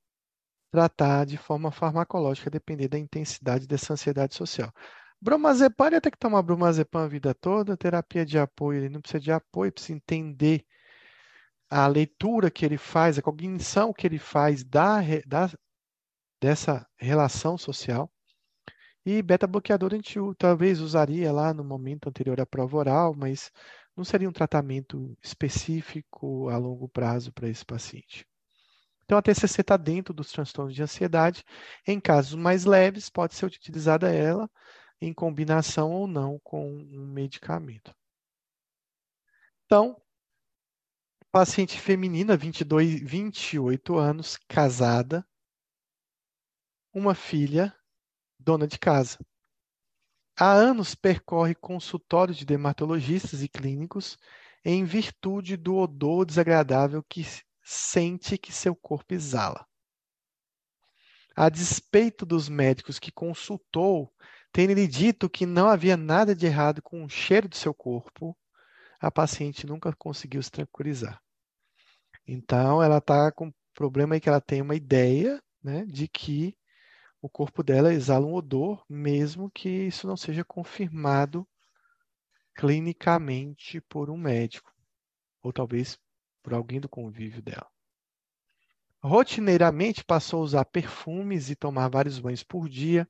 tratar 0.70 1.26
de 1.26 1.36
forma 1.36 1.72
farmacológica, 1.72 2.50
depender 2.50 2.88
da 2.88 2.98
intensidade 2.98 3.66
dessa 3.66 3.92
ansiedade 3.92 4.34
social. 4.34 4.72
Bromazepam, 5.20 5.86
ele 5.88 6.00
tem 6.00 6.12
que 6.12 6.18
tomar 6.18 6.42
bromazepam 6.42 7.04
a 7.04 7.08
vida 7.08 7.34
toda, 7.34 7.76
terapia 7.76 8.24
de 8.24 8.38
apoio, 8.38 8.80
ele 8.80 8.90
não 8.90 9.00
precisa 9.00 9.20
de 9.20 9.32
apoio, 9.32 9.72
precisa 9.72 9.96
entender 9.96 10.64
a 11.68 11.86
leitura 11.86 12.50
que 12.50 12.64
ele 12.64 12.78
faz, 12.78 13.18
a 13.18 13.22
cognição 13.22 13.92
que 13.92 14.06
ele 14.06 14.18
faz 14.18 14.62
da, 14.62 15.00
da 15.26 15.50
dessa 16.44 16.86
relação 16.98 17.56
social. 17.56 18.12
E 19.06 19.22
beta-bloqueador 19.22 19.92
a 19.92 19.96
gente 19.96 20.18
talvez 20.36 20.78
usaria 20.78 21.32
lá 21.32 21.54
no 21.54 21.64
momento 21.64 22.06
anterior 22.06 22.38
à 22.38 22.44
prova 22.44 22.76
oral, 22.76 23.14
mas 23.14 23.50
não 23.96 24.04
seria 24.04 24.28
um 24.28 24.32
tratamento 24.32 25.16
específico 25.22 26.50
a 26.50 26.58
longo 26.58 26.86
prazo 26.86 27.32
para 27.32 27.48
esse 27.48 27.64
paciente. 27.64 28.26
Então, 29.04 29.16
a 29.16 29.22
TCC 29.22 29.62
está 29.62 29.78
dentro 29.78 30.12
dos 30.12 30.30
transtornos 30.30 30.74
de 30.74 30.82
ansiedade. 30.82 31.42
Em 31.86 31.98
casos 31.98 32.34
mais 32.34 32.66
leves, 32.66 33.08
pode 33.08 33.34
ser 33.34 33.46
utilizada 33.46 34.12
ela 34.12 34.50
em 35.00 35.14
combinação 35.14 35.92
ou 35.92 36.06
não 36.06 36.38
com 36.44 36.70
um 36.70 37.06
medicamento. 37.06 37.94
Então, 39.64 39.98
paciente 41.32 41.80
feminina, 41.80 42.36
22, 42.36 43.00
28 43.00 43.96
anos, 43.96 44.38
casada, 44.46 45.26
uma 46.94 47.14
filha, 47.14 47.74
dona 48.38 48.68
de 48.68 48.78
casa. 48.78 49.18
Há 50.38 50.52
anos 50.52 50.94
percorre 50.94 51.54
consultórios 51.54 52.36
de 52.36 52.44
dermatologistas 52.44 53.42
e 53.42 53.48
clínicos 53.48 54.16
em 54.64 54.84
virtude 54.84 55.56
do 55.56 55.76
odor 55.76 56.24
desagradável 56.24 57.02
que 57.02 57.26
sente 57.62 58.38
que 58.38 58.52
seu 58.52 58.74
corpo 58.74 59.12
exala. 59.12 59.66
A 61.36 61.48
despeito 61.48 62.24
dos 62.24 62.48
médicos 62.48 62.98
que 62.98 63.10
consultou 63.10 64.12
terem 64.52 64.76
lhe 64.76 64.86
dito 64.86 65.28
que 65.28 65.44
não 65.44 65.68
havia 65.68 65.96
nada 65.96 66.34
de 66.34 66.46
errado 66.46 66.80
com 66.80 67.04
o 67.04 67.08
cheiro 67.08 67.48
do 67.48 67.56
seu 67.56 67.74
corpo, 67.74 68.36
a 69.00 69.10
paciente 69.10 69.66
nunca 69.66 69.92
conseguiu 69.96 70.42
se 70.42 70.50
tranquilizar. 70.50 71.20
Então, 72.26 72.80
ela 72.80 72.98
está 72.98 73.32
com 73.32 73.48
o 73.48 73.54
problema 73.74 74.14
aí 74.14 74.20
que 74.20 74.28
ela 74.28 74.40
tem 74.40 74.62
uma 74.62 74.76
ideia 74.76 75.42
né, 75.62 75.84
de 75.86 76.06
que 76.06 76.56
o 77.24 77.28
corpo 77.30 77.62
dela 77.62 77.90
exala 77.90 78.26
um 78.26 78.34
odor, 78.34 78.84
mesmo 78.86 79.50
que 79.50 79.66
isso 79.66 80.06
não 80.06 80.14
seja 80.14 80.44
confirmado 80.44 81.48
clinicamente 82.54 83.80
por 83.80 84.10
um 84.10 84.16
médico, 84.18 84.70
ou 85.42 85.50
talvez 85.50 85.98
por 86.42 86.52
alguém 86.52 86.78
do 86.78 86.86
convívio 86.86 87.40
dela. 87.40 87.66
Rotineiramente 89.02 90.04
passou 90.04 90.40
a 90.40 90.42
usar 90.42 90.64
perfumes 90.66 91.48
e 91.48 91.56
tomar 91.56 91.88
vários 91.88 92.18
banhos 92.18 92.42
por 92.42 92.68
dia, 92.68 93.08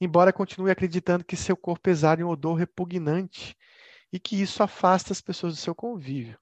embora 0.00 0.32
continue 0.32 0.72
acreditando 0.72 1.24
que 1.24 1.36
seu 1.36 1.56
corpo 1.56 1.88
exale 1.88 2.24
um 2.24 2.28
odor 2.28 2.56
repugnante 2.56 3.56
e 4.12 4.18
que 4.18 4.42
isso 4.42 4.60
afasta 4.60 5.12
as 5.12 5.20
pessoas 5.20 5.54
do 5.54 5.60
seu 5.60 5.72
convívio. 5.72 6.36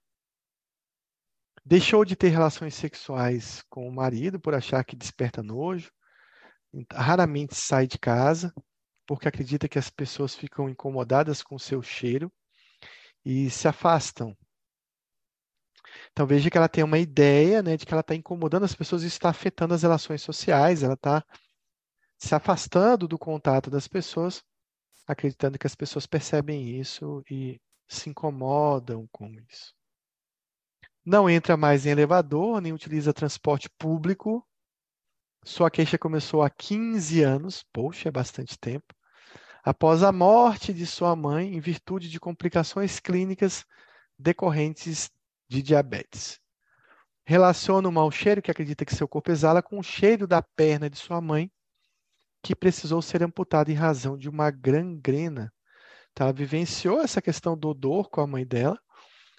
Deixou 1.63 2.03
de 2.03 2.17
ter 2.17 2.29
relações 2.29 2.75
sexuais 2.75 3.63
com 3.69 3.87
o 3.87 3.93
marido 3.93 4.41
por 4.41 4.55
achar 4.55 4.83
que 4.87 4.97
desperta 4.97 5.43
nojo, 5.43 5.93
raramente 6.93 7.55
sai 7.55 7.87
de 7.87 7.99
casa 7.99 8.53
porque 9.07 9.29
acredita 9.29 9.69
que 9.69 9.79
as 9.79 9.91
pessoas 9.91 10.35
ficam 10.35 10.69
incomodadas 10.69 11.43
com 11.43 11.57
o 11.57 11.61
seu 11.61 11.83
cheiro 11.83 12.33
e 13.25 13.51
se 13.51 13.69
afastam. 13.69 14.37
Então 16.11 16.27
veja 16.27 16.51
que 16.51 16.57
ela 16.57 16.69
tem 16.69 16.85
uma 16.85 16.99
ideia, 16.99 17.63
né, 17.63 17.77
de 17.77 17.85
que 17.85 17.93
ela 17.93 18.01
está 18.01 18.15
incomodando 18.15 18.65
as 18.65 18.75
pessoas 18.75 19.03
e 19.03 19.07
está 19.07 19.29
afetando 19.29 19.75
as 19.75 19.83
relações 19.83 20.23
sociais, 20.23 20.83
ela 20.83 20.95
está 20.95 21.25
se 22.19 22.35
afastando 22.35 23.09
do 23.09 23.19
contato 23.19 23.69
das 23.69 23.89
pessoas, 23.89 24.43
acreditando 25.07 25.59
que 25.59 25.67
as 25.67 25.75
pessoas 25.75 26.07
percebem 26.07 26.79
isso 26.79 27.23
e 27.31 27.61
se 27.89 28.09
incomodam 28.09 29.09
com 29.11 29.29
isso. 29.51 29.75
Não 31.05 31.29
entra 31.29 31.57
mais 31.57 31.85
em 31.85 31.91
elevador, 31.91 32.61
nem 32.61 32.73
utiliza 32.73 33.13
transporte 33.13 33.69
público. 33.77 34.47
Sua 35.45 35.71
queixa 35.71 35.99
começou 35.99 36.43
há 36.43 36.49
15 36.49 37.23
anos, 37.23 37.65
poxa, 37.73 38.09
é 38.09 38.13
bastante 38.13 38.57
tempo. 38.57 38.95
Após 39.65 40.05
a 40.05 40.13
morte 40.13 40.73
de 40.73 40.87
sua 40.87 41.17
mãe, 41.17 41.55
em 41.55 41.61
virtude 41.61 42.09
de 42.09 42.21
complicações 42.21 43.01
clínicas 43.01 43.65
decorrentes 44.17 45.11
de 45.49 45.61
diabetes. 45.61 46.41
Relaciona 47.25 47.89
o 47.89 47.93
mau 47.93 48.11
cheiro 48.11 48.41
que 48.41 48.51
acredita 48.51 48.85
que 48.85 48.95
seu 48.95 49.09
corpo 49.09 49.33
exala 49.33 49.63
com 49.63 49.79
o 49.79 49.83
cheiro 49.83 50.29
da 50.29 50.41
perna 50.41 50.89
de 50.89 50.97
sua 50.97 51.21
mãe, 51.21 51.51
que 52.41 52.55
precisou 52.55 53.03
ser 53.03 53.23
amputada 53.23 53.71
em 53.71 53.75
razão 53.75 54.17
de 54.17 54.29
uma 54.29 54.51
gangrena. 54.51 55.53
Então, 56.13 56.27
ela 56.27 56.33
vivenciou 56.33 57.01
essa 57.01 57.21
questão 57.21 57.57
do 57.57 57.69
odor 57.69 58.11
com 58.11 58.21
a 58.21 58.27
mãe 58.27 58.47
dela 58.47 58.79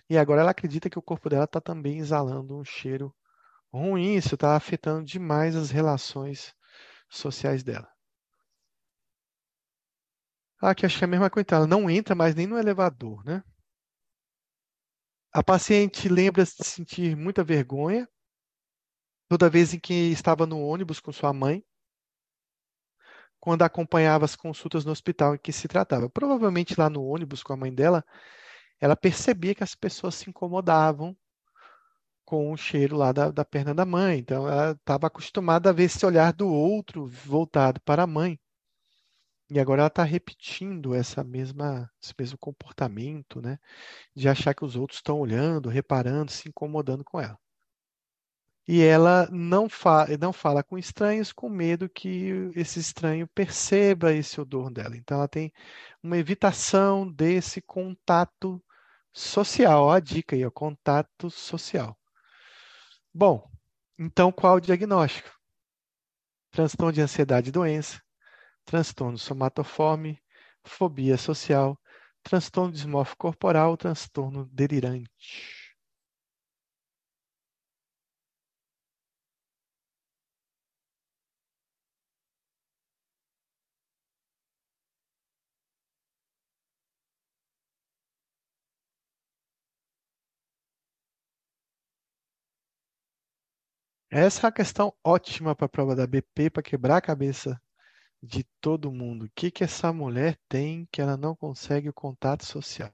e 0.09 0.17
agora 0.17 0.41
ela 0.41 0.51
acredita 0.51 0.89
que 0.89 0.99
o 0.99 1.01
corpo 1.01 1.29
dela 1.29 1.45
está 1.45 1.61
também 1.61 1.99
exalando 1.99 2.57
um 2.57 2.63
cheiro 2.63 3.13
ruim. 3.73 4.15
Isso 4.15 4.35
está 4.35 4.55
afetando 4.55 5.03
demais 5.03 5.55
as 5.55 5.71
relações 5.71 6.53
sociais 7.09 7.63
dela. 7.63 7.89
Aqui 10.61 10.85
acho 10.85 10.97
que 10.97 11.03
é 11.03 11.07
a 11.07 11.09
mesma 11.09 11.29
coisa. 11.29 11.47
Ela 11.51 11.67
não 11.67 11.89
entra 11.89 12.15
mais 12.15 12.35
nem 12.35 12.47
no 12.47 12.57
elevador, 12.57 13.23
né? 13.25 13.43
A 15.33 15.43
paciente 15.43 16.07
lembra 16.07 16.45
se 16.45 16.57
de 16.57 16.63
sentir 16.63 17.17
muita 17.17 17.43
vergonha 17.43 18.07
toda 19.27 19.49
vez 19.49 19.73
em 19.73 19.79
que 19.79 20.11
estava 20.11 20.45
no 20.45 20.61
ônibus 20.61 20.99
com 20.99 21.11
sua 21.11 21.33
mãe, 21.33 21.65
quando 23.39 23.63
acompanhava 23.63 24.25
as 24.25 24.35
consultas 24.35 24.85
no 24.85 24.91
hospital 24.91 25.33
em 25.33 25.39
que 25.39 25.51
se 25.51 25.67
tratava. 25.67 26.07
Provavelmente 26.07 26.79
lá 26.79 26.87
no 26.87 27.03
ônibus 27.03 27.41
com 27.41 27.51
a 27.51 27.57
mãe 27.57 27.73
dela, 27.73 28.05
ela 28.79 28.95
percebia 28.95 29.55
que 29.55 29.63
as 29.63 29.73
pessoas 29.73 30.15
se 30.15 30.29
incomodavam 30.29 31.17
com 32.25 32.51
o 32.51 32.57
cheiro 32.57 32.95
lá 32.97 33.11
da, 33.11 33.31
da 33.31 33.45
perna 33.45 33.73
da 33.73 33.85
mãe. 33.85 34.19
Então, 34.19 34.47
ela 34.47 34.71
estava 34.71 35.07
acostumada 35.07 35.69
a 35.69 35.73
ver 35.73 35.83
esse 35.83 36.05
olhar 36.05 36.33
do 36.33 36.47
outro 36.47 37.05
voltado 37.07 37.81
para 37.81 38.03
a 38.03 38.07
mãe. 38.07 38.39
E 39.49 39.59
agora 39.59 39.81
ela 39.81 39.87
está 39.87 40.03
repetindo 40.03 40.95
essa 40.95 41.23
mesma, 41.23 41.89
esse 42.01 42.13
mesmo 42.17 42.37
comportamento, 42.37 43.41
né? 43.41 43.59
De 44.15 44.27
achar 44.27 44.53
que 44.55 44.65
os 44.65 44.75
outros 44.75 44.99
estão 44.99 45.19
olhando, 45.19 45.69
reparando, 45.69 46.31
se 46.31 46.49
incomodando 46.49 47.03
com 47.03 47.19
ela. 47.21 47.37
E 48.67 48.81
ela 48.81 49.27
não, 49.31 49.67
fa 49.69 50.07
não 50.19 50.31
fala 50.31 50.63
com 50.63 50.77
estranhos 50.77 51.33
com 51.33 51.49
medo 51.49 51.89
que 51.89 52.49
esse 52.55 52.79
estranho 52.79 53.27
perceba 53.27 54.13
esse 54.13 54.39
odor 54.39 54.71
dela. 54.71 54.95
Então 54.95 55.17
ela 55.17 55.27
tem 55.27 55.51
uma 56.01 56.17
evitação 56.17 57.09
desse 57.11 57.61
contato 57.61 58.63
social. 59.11 59.83
Ó, 59.83 59.91
a 59.91 59.99
dica 59.99 60.35
aí, 60.35 60.45
o 60.45 60.51
contato 60.51 61.29
social. 61.29 61.97
Bom, 63.13 63.49
então 63.97 64.31
qual 64.31 64.55
o 64.57 64.59
diagnóstico? 64.59 65.29
Transtorno 66.51 66.93
de 66.93 67.01
ansiedade 67.01 67.49
e 67.49 67.51
doença, 67.51 68.01
transtorno 68.65 69.17
somatoforme, 69.17 70.21
fobia 70.63 71.17
social, 71.17 71.79
transtorno 72.23 72.71
dismórfico 72.71 73.17
corporal, 73.19 73.77
transtorno 73.77 74.45
delirante. 74.51 75.09
Essa 94.13 94.47
é 94.47 94.49
a 94.49 94.51
questão 94.53 94.93
ótima 95.03 95.53
para 95.53 95.65
a 95.65 95.69
prova 95.69 95.93
da 95.93 96.07
BP, 96.07 96.49
para 96.49 96.63
quebrar 96.63 96.95
a 96.95 97.01
cabeça 97.01 97.61
de 98.21 98.43
todo 98.61 98.91
mundo. 98.91 99.25
O 99.25 99.31
que 99.35 99.51
que 99.51 99.63
essa 99.63 99.93
mulher 99.93 100.39
tem 100.49 100.87
que 100.91 101.01
ela 101.01 101.17
não 101.17 101.35
consegue 101.35 101.89
o 101.89 101.93
contato 101.93 102.45
social? 102.45 102.93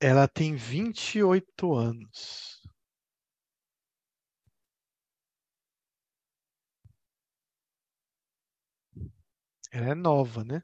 Ela 0.00 0.26
tem 0.26 0.56
28 0.56 1.72
anos. 1.72 2.60
Ela 9.72 9.92
é 9.92 9.94
nova, 9.94 10.44
né? 10.44 10.62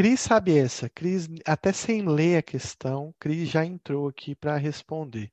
Cris 0.00 0.20
sabe 0.20 0.56
essa. 0.56 0.88
Cris, 0.88 1.28
até 1.46 1.74
sem 1.74 2.08
ler 2.08 2.38
a 2.38 2.42
questão, 2.42 3.14
Cris 3.20 3.50
já 3.50 3.66
entrou 3.66 4.08
aqui 4.08 4.34
para 4.34 4.56
responder. 4.56 5.30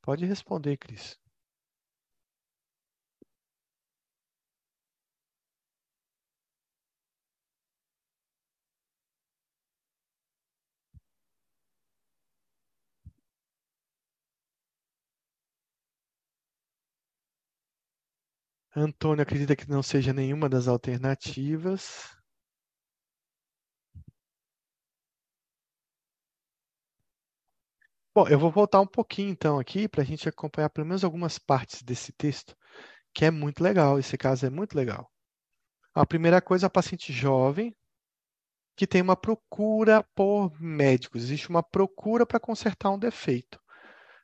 Pode 0.00 0.24
responder, 0.24 0.76
Cris. 0.76 1.18
Antônio 18.76 19.22
acredita 19.22 19.56
que 19.56 19.68
não 19.68 19.82
seja 19.82 20.12
nenhuma 20.12 20.48
das 20.48 20.68
alternativas. 20.68 22.16
Bom, 28.14 28.28
eu 28.28 28.38
vou 28.38 28.48
voltar 28.48 28.80
um 28.80 28.86
pouquinho 28.86 29.30
então 29.30 29.58
aqui 29.58 29.88
para 29.88 30.02
a 30.02 30.04
gente 30.04 30.28
acompanhar 30.28 30.70
pelo 30.70 30.86
menos 30.86 31.02
algumas 31.02 31.36
partes 31.36 31.82
desse 31.82 32.12
texto, 32.12 32.56
que 33.12 33.24
é 33.24 33.30
muito 33.30 33.60
legal. 33.60 33.98
Esse 33.98 34.16
caso 34.16 34.46
é 34.46 34.50
muito 34.50 34.76
legal. 34.76 35.10
A 35.92 36.06
primeira 36.06 36.40
coisa, 36.40 36.68
a 36.68 36.70
paciente 36.70 37.12
jovem 37.12 37.74
que 38.76 38.86
tem 38.86 39.02
uma 39.02 39.16
procura 39.16 40.04
por 40.14 40.52
médicos. 40.60 41.24
Existe 41.24 41.48
uma 41.48 41.62
procura 41.62 42.24
para 42.24 42.38
consertar 42.38 42.90
um 42.90 42.98
defeito. 42.98 43.60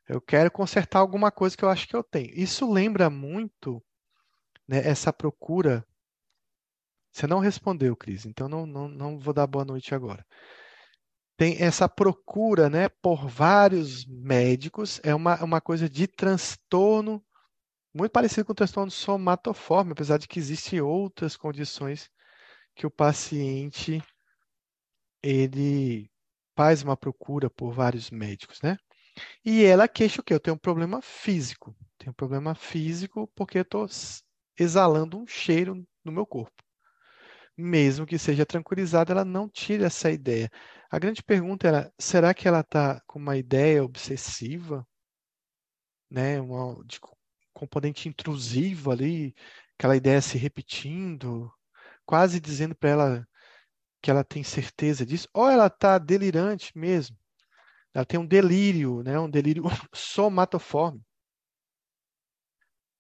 Eu 0.09 0.21
quero 0.21 0.53
consertar 0.53 1.01
alguma 1.01 1.33
coisa 1.33 1.57
que 1.57 1.65
eu 1.65 1.69
acho 1.69 1.89
que 1.89 1.97
eu 1.97 2.05
tenho. 2.05 2.31
Isso 2.33 2.73
lembra 2.73 3.11
muito 3.11 3.83
né, 4.69 4.87
essa 4.87 5.13
procura. 5.13 5.85
Você 7.13 7.27
não 7.27 7.41
respondeu, 7.41 7.97
Cris, 7.97 8.25
então 8.25 8.49
não, 8.49 8.67
não, 8.67 8.89
não 8.89 9.19
vou 9.19 9.35
dar 9.35 9.49
boa 9.49 9.65
noite 9.65 9.93
agora 9.97 10.25
tem 11.41 11.57
essa 11.59 11.89
procura 11.89 12.69
né, 12.69 12.91
por 13.01 13.27
vários 13.27 14.05
médicos, 14.05 15.01
é 15.03 15.15
uma, 15.15 15.43
uma 15.43 15.59
coisa 15.59 15.89
de 15.89 16.07
transtorno, 16.07 17.25
muito 17.95 18.13
parecido 18.13 18.45
com 18.45 18.53
o 18.53 18.55
transtorno 18.55 18.91
somatoforme, 18.91 19.93
apesar 19.93 20.19
de 20.19 20.29
que 20.29 20.39
existem 20.39 20.83
outras 20.83 21.39
condições 21.39 22.11
que 22.75 22.87
o 22.87 22.91
paciente 22.91 24.03
ele 25.23 26.11
faz 26.55 26.83
uma 26.83 26.95
procura 26.95 27.49
por 27.49 27.73
vários 27.73 28.11
médicos, 28.11 28.61
né? 28.61 28.77
E 29.43 29.65
ela 29.65 29.89
queixa 29.89 30.21
o 30.21 30.23
quê? 30.23 30.35
Eu 30.35 30.41
tenho 30.41 30.57
um 30.57 30.61
problema 30.61 31.01
físico. 31.01 31.75
Tenho 31.97 32.11
um 32.11 32.15
problema 32.15 32.55
físico 32.55 33.33
porque 33.35 33.61
estou 33.61 33.87
exalando 34.59 35.19
um 35.19 35.27
cheiro 35.27 35.89
no 36.05 36.13
meu 36.13 36.27
corpo. 36.27 36.63
Mesmo 37.57 38.05
que 38.05 38.19
seja 38.19 38.45
tranquilizada, 38.45 39.13
ela 39.15 39.25
não 39.25 39.49
tira 39.49 39.87
essa 39.87 40.11
ideia. 40.11 40.51
A 40.91 40.99
grande 40.99 41.23
pergunta 41.23 41.69
era: 41.69 41.93
será 41.99 42.35
que 42.35 42.49
ela 42.49 42.61
está 42.61 43.01
com 43.07 43.19
uma 43.19 43.37
ideia 43.37 43.85
obsessiva, 43.85 44.87
né, 46.11 46.41
uma 46.41 46.85
de 46.85 46.99
componente 47.53 48.09
intrusivo 48.09 48.91
ali, 48.91 49.35
aquela 49.79 49.97
ideia 49.97 50.21
se 50.21 50.37
repetindo, 50.39 51.51
quase 52.05 52.41
dizendo 52.41 52.75
para 52.75 52.91
ela 52.91 53.29
que 54.03 54.11
ela 54.11 54.25
tem 54.25 54.43
certeza 54.45 55.07
disso, 55.07 55.29
ou 55.35 55.49
ela 55.51 55.69
está 55.69 55.99
delirante 55.99 56.77
mesmo? 56.77 57.17
Ela 57.95 58.05
tem 58.07 58.21
um 58.21 58.27
delírio, 58.27 59.03
né, 59.03 59.19
um 59.21 59.31
delírio 59.31 59.65
somatoforme. 59.95 61.03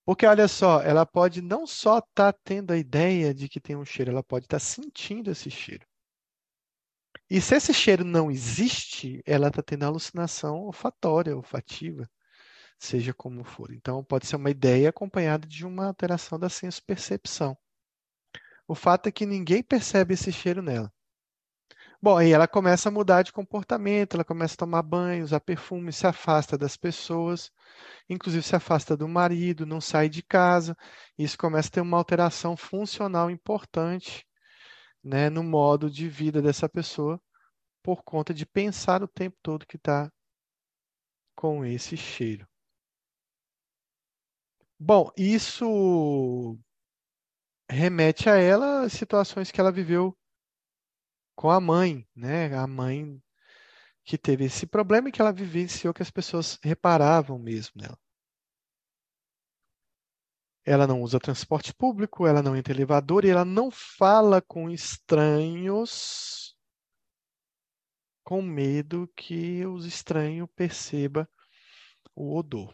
Porque 0.04 0.26
olha 0.26 0.46
só, 0.48 0.82
ela 0.82 1.06
pode 1.06 1.40
não 1.40 1.66
só 1.66 1.98
estar 1.98 2.32
tá 2.34 2.38
tendo 2.44 2.72
a 2.72 2.76
ideia 2.76 3.32
de 3.34 3.48
que 3.48 3.60
tem 3.60 3.76
um 3.76 3.84
cheiro, 3.84 4.10
ela 4.10 4.22
pode 4.22 4.46
estar 4.46 4.58
tá 4.58 4.60
sentindo 4.60 5.30
esse 5.30 5.50
cheiro. 5.50 5.89
E 7.30 7.40
se 7.40 7.54
esse 7.54 7.72
cheiro 7.72 8.04
não 8.04 8.30
existe, 8.30 9.22
ela 9.24 9.48
está 9.48 9.62
tendo 9.62 9.84
alucinação 9.84 10.64
olfatória, 10.64 11.36
olfativa, 11.36 12.10
seja 12.76 13.14
como 13.14 13.44
for. 13.44 13.72
Então, 13.72 14.02
pode 14.04 14.26
ser 14.26 14.34
uma 14.36 14.50
ideia 14.50 14.90
acompanhada 14.90 15.46
de 15.46 15.64
uma 15.64 15.86
alteração 15.86 16.38
da 16.40 16.48
senso-percepção. 16.48 17.56
O 18.66 18.74
fato 18.74 19.08
é 19.08 19.12
que 19.12 19.26
ninguém 19.26 19.62
percebe 19.62 20.14
esse 20.14 20.32
cheiro 20.32 20.60
nela. 20.60 20.92
Bom, 22.02 22.16
aí 22.16 22.32
ela 22.32 22.48
começa 22.48 22.88
a 22.88 22.92
mudar 22.92 23.22
de 23.22 23.32
comportamento, 23.32 24.14
ela 24.14 24.24
começa 24.24 24.54
a 24.54 24.56
tomar 24.56 24.82
banho, 24.82 25.22
usar 25.22 25.38
perfume, 25.40 25.92
se 25.92 26.06
afasta 26.06 26.56
das 26.56 26.76
pessoas, 26.76 27.52
inclusive 28.08 28.42
se 28.42 28.56
afasta 28.56 28.96
do 28.96 29.06
marido, 29.06 29.66
não 29.66 29.80
sai 29.80 30.08
de 30.08 30.22
casa. 30.22 30.76
Isso 31.18 31.36
começa 31.38 31.68
a 31.68 31.72
ter 31.72 31.80
uma 31.80 31.98
alteração 31.98 32.56
funcional 32.56 33.30
importante, 33.30 34.26
né, 35.02 35.30
no 35.30 35.42
modo 35.42 35.90
de 35.90 36.08
vida 36.08 36.42
dessa 36.42 36.68
pessoa, 36.68 37.20
por 37.82 38.02
conta 38.02 38.34
de 38.34 38.46
pensar 38.46 39.02
o 39.02 39.08
tempo 39.08 39.36
todo 39.42 39.66
que 39.66 39.76
está 39.76 40.10
com 41.34 41.64
esse 41.64 41.96
cheiro. 41.96 42.46
Bom, 44.78 45.10
isso 45.16 46.58
remete 47.70 48.28
a 48.28 48.36
ela 48.36 48.88
situações 48.88 49.50
que 49.50 49.60
ela 49.60 49.70
viveu 49.70 50.16
com 51.36 51.50
a 51.50 51.60
mãe, 51.60 52.06
né? 52.14 52.54
A 52.56 52.66
mãe 52.66 53.22
que 54.04 54.18
teve 54.18 54.44
esse 54.44 54.66
problema 54.66 55.08
e 55.08 55.12
que 55.12 55.20
ela 55.20 55.32
vivenciou 55.32 55.94
que 55.94 56.02
as 56.02 56.10
pessoas 56.10 56.58
reparavam 56.62 57.38
mesmo 57.38 57.80
nela. 57.80 57.98
Ela 60.70 60.86
não 60.86 61.02
usa 61.02 61.18
transporte 61.18 61.74
público, 61.74 62.28
ela 62.28 62.40
não 62.40 62.54
entra 62.54 62.72
em 62.72 62.76
elevador 62.76 63.24
e 63.24 63.28
ela 63.28 63.44
não 63.44 63.72
fala 63.72 64.40
com 64.40 64.70
estranhos 64.70 66.54
com 68.22 68.40
medo 68.40 69.10
que 69.16 69.66
os 69.66 69.84
estranhos 69.84 70.48
perceba 70.54 71.28
o 72.14 72.38
odor. 72.38 72.72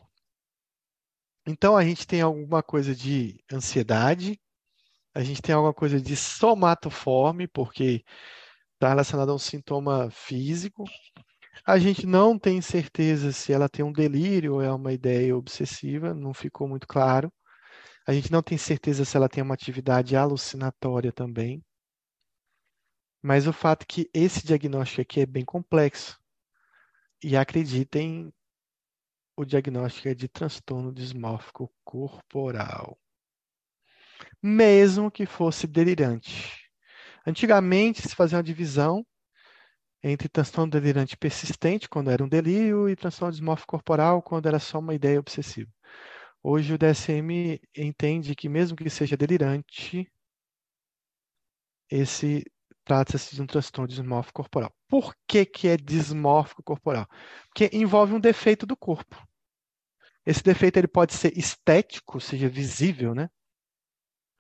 Então 1.47 1.75
a 1.75 1.83
gente 1.83 2.07
tem 2.07 2.21
alguma 2.21 2.63
coisa 2.63 2.95
de 2.95 3.43
ansiedade, 3.51 4.39
a 5.15 5.23
gente 5.23 5.41
tem 5.41 5.55
alguma 5.55 5.73
coisa 5.73 5.99
de 5.99 6.15
somatoforme, 6.17 7.49
porque 7.49 8.05
está 8.75 8.91
relacionado 8.91 9.31
a 9.31 9.35
um 9.35 9.39
sintoma 9.39 10.11
físico. 10.11 10.85
A 11.65 11.79
gente 11.79 12.05
não 12.07 12.39
tem 12.39 12.61
certeza 12.61 13.33
se 13.33 13.55
ela 13.55 13.71
tem 13.71 13.83
um 13.83 13.91
delírio 13.91 14.57
ou 14.57 14.63
é 14.63 14.71
uma 14.71 14.93
ideia 14.93 15.35
obsessiva, 15.35 16.13
não 16.13 16.35
ficou 16.35 16.69
muito 16.69 16.87
claro. 16.87 17.33
A 18.07 18.13
gente 18.13 18.31
não 18.31 18.41
tem 18.41 18.57
certeza 18.57 19.05
se 19.05 19.17
ela 19.17 19.29
tem 19.29 19.43
uma 19.43 19.55
atividade 19.55 20.15
alucinatória 20.15 21.11
também. 21.11 21.61
Mas 23.21 23.49
o 23.49 23.53
fato 23.53 23.83
é 23.83 23.87
que 23.87 24.11
esse 24.15 24.47
diagnóstico 24.47 25.03
aqui 25.03 25.21
é 25.21 25.27
bem 25.27 25.45
complexo. 25.45 26.17
E 27.21 27.37
acreditem, 27.37 28.33
o 29.37 29.45
diagnóstico 29.45 30.09
é 30.09 30.15
de 30.15 30.29
transtorno 30.29 30.93
dismórfico 30.93 31.73
corporal. 31.85 32.97
Mesmo 34.41 35.11
que 35.11 35.27
fosse 35.27 35.67
delirante. 35.67 36.71
Antigamente 37.27 38.03
se 38.03 38.15
fazia 38.15 38.39
uma 38.39 38.45
divisão 38.45 39.05
entre 40.01 40.29
transtorno 40.29 40.71
delirante 40.71 41.17
persistente, 41.17 41.89
quando 41.89 42.13
era 42.13 42.23
um 42.23 42.29
delírio, 42.29 42.89
e 42.89 42.95
transtorno 42.95 43.33
dismórfico 43.33 43.73
corporal, 43.73 44.23
quando 44.23 44.47
era 44.47 44.61
só 44.61 44.79
uma 44.79 44.95
ideia 44.95 45.19
obsessiva. 45.19 45.76
Hoje 46.49 46.75
o 46.75 46.79
DSM 46.79 47.61
entende 47.77 48.37
que 48.37 48.49
mesmo 48.49 48.77
que 48.77 48.89
seja 48.89 49.17
delirante, 49.17 50.09
esse 51.91 52.45
trata-se 52.85 53.35
de 53.35 53.43
um 53.43 53.47
transtorno 53.49 53.89
dismórfico 53.89 54.45
corporal. 54.45 54.73
Por 54.87 55.13
que, 55.27 55.45
que 55.45 55.67
é 55.67 55.77
dismórfico 55.77 56.63
corporal? 56.63 57.09
Porque 57.49 57.69
envolve 57.77 58.15
um 58.15 58.21
defeito 58.21 58.65
do 58.65 58.77
corpo. 58.77 59.21
Esse 60.25 60.41
defeito 60.41 60.77
ele 60.77 60.87
pode 60.87 61.15
ser 61.15 61.37
estético, 61.37 62.21
seja 62.21 62.49
visível, 62.49 63.13
né? 63.13 63.29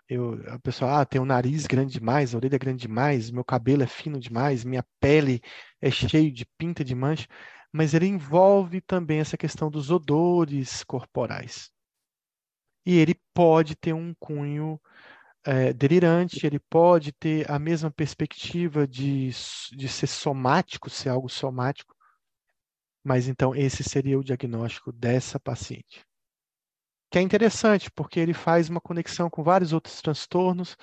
Eu, 0.09 0.40
a 0.46 0.61
pessoa, 0.61 1.00
ah, 1.00 1.04
tem 1.04 1.20
um 1.20 1.24
nariz 1.24 1.66
grande 1.66 1.94
demais, 1.94 2.32
a 2.32 2.38
orelha 2.38 2.54
é 2.54 2.59
grande 2.61 2.82
demais, 2.82 3.32
meu 3.32 3.44
cabelo 3.44 3.82
é 3.82 3.88
fino 3.88 4.20
demais, 4.20 4.62
minha 4.62 4.86
pele 5.00 5.42
é 5.80 5.90
cheio 5.90 6.30
de 6.30 6.46
pinta 6.57 6.84
de 6.84 6.94
mancha, 6.94 7.26
mas 7.72 7.94
ele 7.94 8.07
envolve 8.07 8.80
também 8.80 9.18
essa 9.18 9.36
questão 9.36 9.68
dos 9.68 9.90
odores 9.90 10.84
corporais. 10.84 11.74
E 12.87 12.97
ele 12.97 13.20
pode 13.34 13.76
ter 13.76 13.93
um 13.93 14.14
cunho 14.14 14.80
é, 15.45 15.72
delirante, 15.72 16.47
ele 16.47 16.59
pode 16.59 17.12
ter 17.12 17.51
a 17.51 17.59
mesma 17.59 17.91
perspectiva 17.91 18.87
de, 18.87 19.30
de 19.72 19.89
ser 19.89 20.07
somático, 20.07 20.89
ser 20.89 21.11
algo 21.11 21.28
somático, 21.28 21.95
mas 23.05 23.28
então 23.28 23.55
esse 23.55 23.84
seria 23.84 24.18
o 24.18 24.24
diagnóstico 24.24 24.93
dessa 24.93 25.39
paciente 25.41 26.07
que 27.11 27.18
é 27.18 27.22
interessante, 27.22 27.91
porque 27.91 28.20
ele 28.20 28.34
faz 28.34 28.68
uma 28.68 28.80
conexão 28.80 29.30
com 29.30 29.43
vários 29.43 29.72
outros 29.72 30.01
transtornos. 30.03 30.76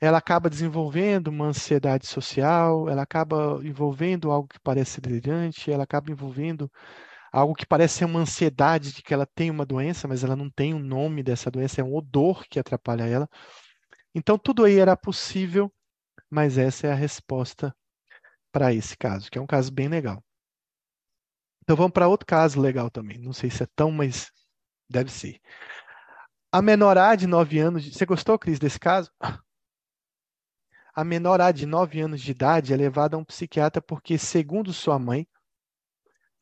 Ela 0.00 0.18
acaba 0.18 0.50
desenvolvendo 0.50 1.28
uma 1.28 1.46
ansiedade 1.46 2.06
social, 2.06 2.88
ela 2.88 3.02
acaba 3.02 3.60
envolvendo 3.62 4.30
algo 4.30 4.48
que 4.48 4.60
parece 4.60 5.00
delirante, 5.00 5.70
ela 5.70 5.84
acaba 5.84 6.10
envolvendo 6.10 6.70
algo 7.32 7.54
que 7.54 7.66
parece 7.66 7.98
ser 7.98 8.04
uma 8.04 8.20
ansiedade 8.20 8.92
de 8.92 9.02
que 9.02 9.14
ela 9.14 9.26
tem 9.26 9.50
uma 9.50 9.66
doença, 9.66 10.06
mas 10.06 10.22
ela 10.22 10.36
não 10.36 10.50
tem 10.50 10.74
o 10.74 10.76
um 10.76 10.80
nome 10.80 11.22
dessa 11.22 11.50
doença, 11.50 11.80
é 11.80 11.84
um 11.84 11.94
odor 11.94 12.44
que 12.48 12.58
atrapalha 12.58 13.04
ela. 13.04 13.28
Então, 14.14 14.38
tudo 14.38 14.64
aí 14.64 14.78
era 14.78 14.96
possível, 14.96 15.72
mas 16.30 16.58
essa 16.58 16.86
é 16.86 16.92
a 16.92 16.96
resposta 16.96 17.74
para 18.52 18.72
esse 18.72 18.96
caso, 18.96 19.30
que 19.30 19.38
é 19.38 19.40
um 19.40 19.46
caso 19.46 19.72
bem 19.72 19.88
legal. 19.88 20.22
Então, 21.62 21.76
vamos 21.76 21.92
para 21.92 22.08
outro 22.08 22.26
caso 22.26 22.60
legal 22.60 22.90
também. 22.90 23.18
Não 23.18 23.32
sei 23.32 23.50
se 23.50 23.62
é 23.62 23.66
tão, 23.74 23.90
mas 23.90 24.30
Deve 24.92 25.10
ser. 25.10 25.40
A 26.52 26.60
menor 26.60 26.98
A 26.98 27.16
de 27.16 27.26
9 27.26 27.58
anos. 27.58 27.86
Você 27.86 28.04
gostou, 28.04 28.38
Cris, 28.38 28.58
desse 28.58 28.78
caso? 28.78 29.10
A 30.94 31.02
menor 31.02 31.40
A 31.40 31.50
de 31.50 31.64
9 31.64 32.02
anos 32.02 32.20
de 32.20 32.30
idade 32.30 32.74
é 32.74 32.76
levada 32.76 33.16
a 33.16 33.18
um 33.18 33.24
psiquiatra 33.24 33.80
porque, 33.80 34.18
segundo 34.18 34.70
sua 34.70 34.98
mãe, 34.98 35.26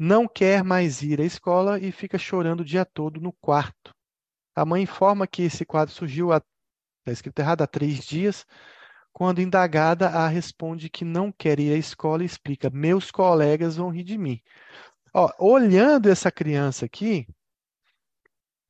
não 0.00 0.26
quer 0.26 0.64
mais 0.64 1.02
ir 1.02 1.20
à 1.20 1.24
escola 1.24 1.78
e 1.78 1.92
fica 1.92 2.16
chorando 2.16 2.60
o 2.60 2.64
dia 2.64 2.86
todo 2.86 3.20
no 3.20 3.34
quarto. 3.34 3.94
A 4.56 4.64
mãe 4.64 4.82
informa 4.82 5.26
que 5.26 5.42
esse 5.42 5.62
quadro 5.66 5.94
surgiu, 5.94 6.32
está 6.32 6.42
escrito 7.08 7.38
errado, 7.40 7.60
há 7.60 7.66
três 7.66 7.98
dias. 8.06 8.46
Quando 9.12 9.42
indagada, 9.42 10.08
a 10.08 10.26
responde 10.26 10.88
que 10.88 11.04
não 11.04 11.30
quer 11.30 11.60
ir 11.60 11.74
à 11.74 11.76
escola 11.76 12.22
e 12.22 12.26
explica: 12.26 12.70
meus 12.70 13.10
colegas 13.10 13.76
vão 13.76 13.90
rir 13.90 14.04
de 14.04 14.16
mim. 14.16 14.40
Ó, 15.12 15.30
olhando 15.38 16.08
essa 16.08 16.32
criança 16.32 16.86
aqui, 16.86 17.26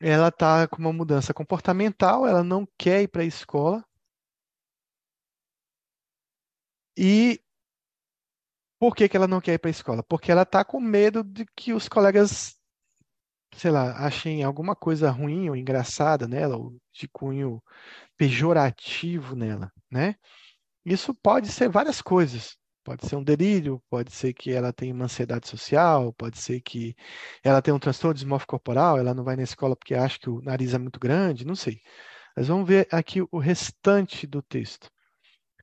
ela 0.01 0.29
está 0.29 0.67
com 0.67 0.79
uma 0.79 0.93
mudança 0.93 1.33
comportamental, 1.33 2.27
ela 2.27 2.43
não 2.43 2.67
quer 2.77 3.03
ir 3.03 3.09
para 3.09 3.23
a 3.23 3.27
escola. 3.27 3.85
E 6.97 7.41
por 8.81 8.97
que, 8.97 9.09
que 9.09 9.17
ela 9.17 9.29
não 9.29 9.43
quer 9.43 9.55
ir 9.55 9.59
para 9.59 9.69
a 9.69 9.73
escola? 9.73 10.03
Porque 10.03 10.33
ela 10.33 10.43
está 10.43 10.65
com 10.65 10.81
medo 10.81 11.23
de 11.23 11.45
que 11.57 11.75
os 11.75 11.89
colegas, 11.89 12.57
sei 13.55 13.71
lá, 13.71 13.93
achem 14.07 14.43
alguma 14.43 14.75
coisa 14.75 15.11
ruim 15.11 15.51
ou 15.51 15.57
engraçada 15.57 16.27
nela, 16.27 16.57
ou 16.57 16.77
de 16.93 17.07
cunho 17.09 17.63
pejorativo 18.17 19.37
nela, 19.37 19.71
né? 19.91 20.17
Isso 20.85 21.15
pode 21.15 21.49
ser 21.49 21.69
várias 21.69 22.03
coisas. 22.03 22.57
Pode 22.85 23.07
ser 23.07 23.17
um 23.17 23.25
delírio, 23.25 23.83
pode 23.91 24.13
ser 24.13 24.33
que 24.33 24.51
ela 24.53 24.73
tenha 24.73 24.95
uma 24.95 25.05
ansiedade 25.05 25.47
social, 25.49 26.13
pode 26.15 26.39
ser 26.39 26.61
que 26.63 26.97
ela 27.45 27.63
tenha 27.63 27.75
um 27.75 27.79
transtorno 27.79 28.15
dismórfico 28.15 28.53
corporal, 28.53 28.99
ela 28.99 29.15
não 29.15 29.25
vai 29.25 29.37
na 29.37 29.43
escola 29.43 29.77
porque 29.77 29.95
acha 29.95 30.19
que 30.19 30.31
o 30.31 30.41
nariz 30.43 30.73
é 30.75 30.79
muito 30.79 30.99
grande, 30.99 31.47
não 31.47 31.55
sei. 31.55 31.81
Mas 32.37 32.49
vamos 32.49 32.67
ver 32.67 32.89
aqui 32.91 33.21
o 33.31 33.39
restante 33.39 34.27
do 34.27 34.43
texto. 34.43 34.91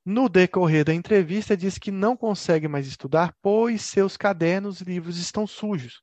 No 0.10 0.30
decorrer 0.30 0.86
da 0.86 0.94
entrevista, 0.94 1.58
diz 1.58 1.78
que 1.78 1.92
não 1.92 2.16
consegue 2.16 2.66
mais 2.66 2.88
estudar, 2.88 3.36
pois 3.42 3.82
seus 3.82 4.16
cadernos 4.16 4.80
e 4.80 4.86
livros 4.86 5.18
estão 5.18 5.46
sujos. 5.46 6.02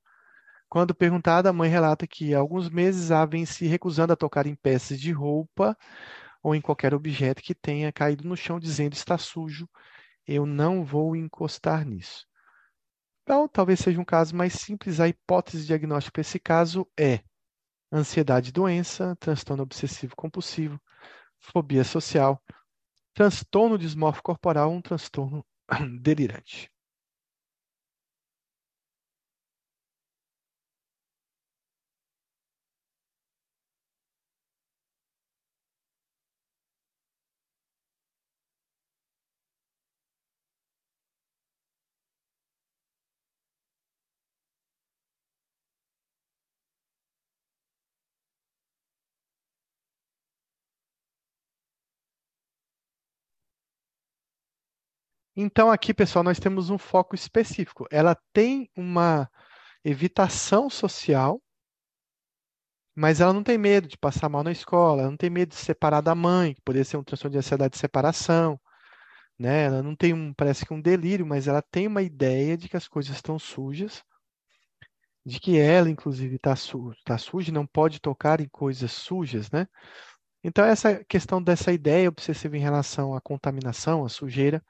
Quando 0.69 0.95
perguntada, 0.95 1.49
a 1.49 1.55
mãe 1.55 1.71
relata 1.71 2.07
que 2.07 2.35
há 2.35 2.39
alguns 2.39 2.69
meses 2.69 3.11
a 3.11 3.25
vem 3.25 3.47
se 3.47 3.67
recusando 3.67 4.13
a 4.13 4.17
tocar 4.17 4.47
em 4.47 4.55
peças 4.55 5.01
de 5.01 5.11
roupa 5.11 5.75
ou 6.43 6.55
em 6.55 6.61
qualquer 6.61 6.93
objeto 6.93 7.41
que 7.43 7.55
tenha 7.55 7.91
caído 7.91 8.29
no 8.29 8.37
chão, 8.37 8.61
dizendo 8.61 8.93
está 8.93 9.17
sujo 9.17 9.67
eu 10.27 10.45
não 10.45 10.85
vou 10.85 11.17
encostar 11.17 11.87
nisso. 11.87 12.27
Então, 13.23 13.49
talvez 13.49 13.81
seja 13.81 13.99
um 13.99 14.05
caso 14.05 14.37
mais 14.37 14.53
simples. 14.53 15.01
A 15.01 15.09
hipótese 15.09 15.65
diagnóstica 15.65 16.13
para 16.13 16.21
esse 16.21 16.39
caso 16.39 16.87
é 16.95 17.21
ansiedade 17.91 18.53
doença, 18.53 19.17
transtorno 19.19 19.63
obsessivo 19.63 20.15
compulsivo, 20.15 20.79
fobia 21.39 21.85
social, 21.85 22.39
transtorno 23.15 23.79
dismórfico 23.79 24.25
corporal, 24.33 24.71
um 24.71 24.83
transtorno 24.83 25.45
delirante. 26.01 26.71
Então, 55.37 55.71
aqui, 55.71 55.93
pessoal, 55.93 56.23
nós 56.23 56.39
temos 56.39 56.71
um 56.71 56.79
foco 56.79 57.15
específico. 57.15 57.87
Ela 57.91 58.17
tem 58.33 58.71
uma 58.77 59.29
evitação 59.85 60.71
social, 60.71 61.43
mas 62.95 63.21
ela 63.21 63.33
não 63.33 63.43
tem 63.43 63.59
medo 63.59 63.89
de 63.89 63.99
passar 63.99 64.29
mal 64.29 64.45
na 64.45 64.53
escola, 64.53 65.03
ela 65.03 65.11
não 65.11 65.17
tem 65.17 65.29
medo 65.31 65.51
de 65.51 65.57
se 65.57 65.65
separar 65.65 66.01
da 66.01 66.15
mãe, 66.15 66.55
que 66.55 66.63
poderia 66.63 66.85
ser 66.85 66.97
um 66.97 67.03
transtorno 67.05 67.33
de 67.33 67.39
ansiedade 67.39 67.73
de 67.73 67.79
separação, 67.81 68.59
né? 69.39 69.65
Ela 69.65 69.83
não 69.83 69.97
tem 69.97 70.13
um, 70.15 70.33
parece 70.33 70.65
que 70.65 70.73
um 70.73 70.81
delírio, 70.81 71.27
mas 71.27 71.49
ela 71.49 71.63
tem 71.63 71.87
uma 71.89 72.03
ideia 72.03 72.57
de 72.57 72.69
que 72.69 72.77
as 72.77 72.87
coisas 72.89 73.17
estão 73.17 73.39
sujas, 73.39 74.05
de 75.27 75.41
que 75.41 75.59
ela, 75.59 75.91
inclusive, 75.91 76.37
está 76.37 76.55
su 76.55 76.93
tá 77.05 77.19
suja, 77.19 77.51
não 77.51 77.67
pode 77.67 78.01
tocar 78.01 78.41
em 78.41 78.49
coisas 78.49 78.93
sujas, 78.93 79.51
né? 79.51 79.67
Então, 80.45 80.65
essa 80.65 81.03
questão 81.05 81.43
dessa 81.43 81.73
ideia 81.73 82.09
obsessiva 82.09 82.57
em 82.57 82.61
relação 82.61 83.15
à 83.15 83.21
contaminação, 83.21 84.05
à 84.05 84.09
sujeira, 84.09 84.63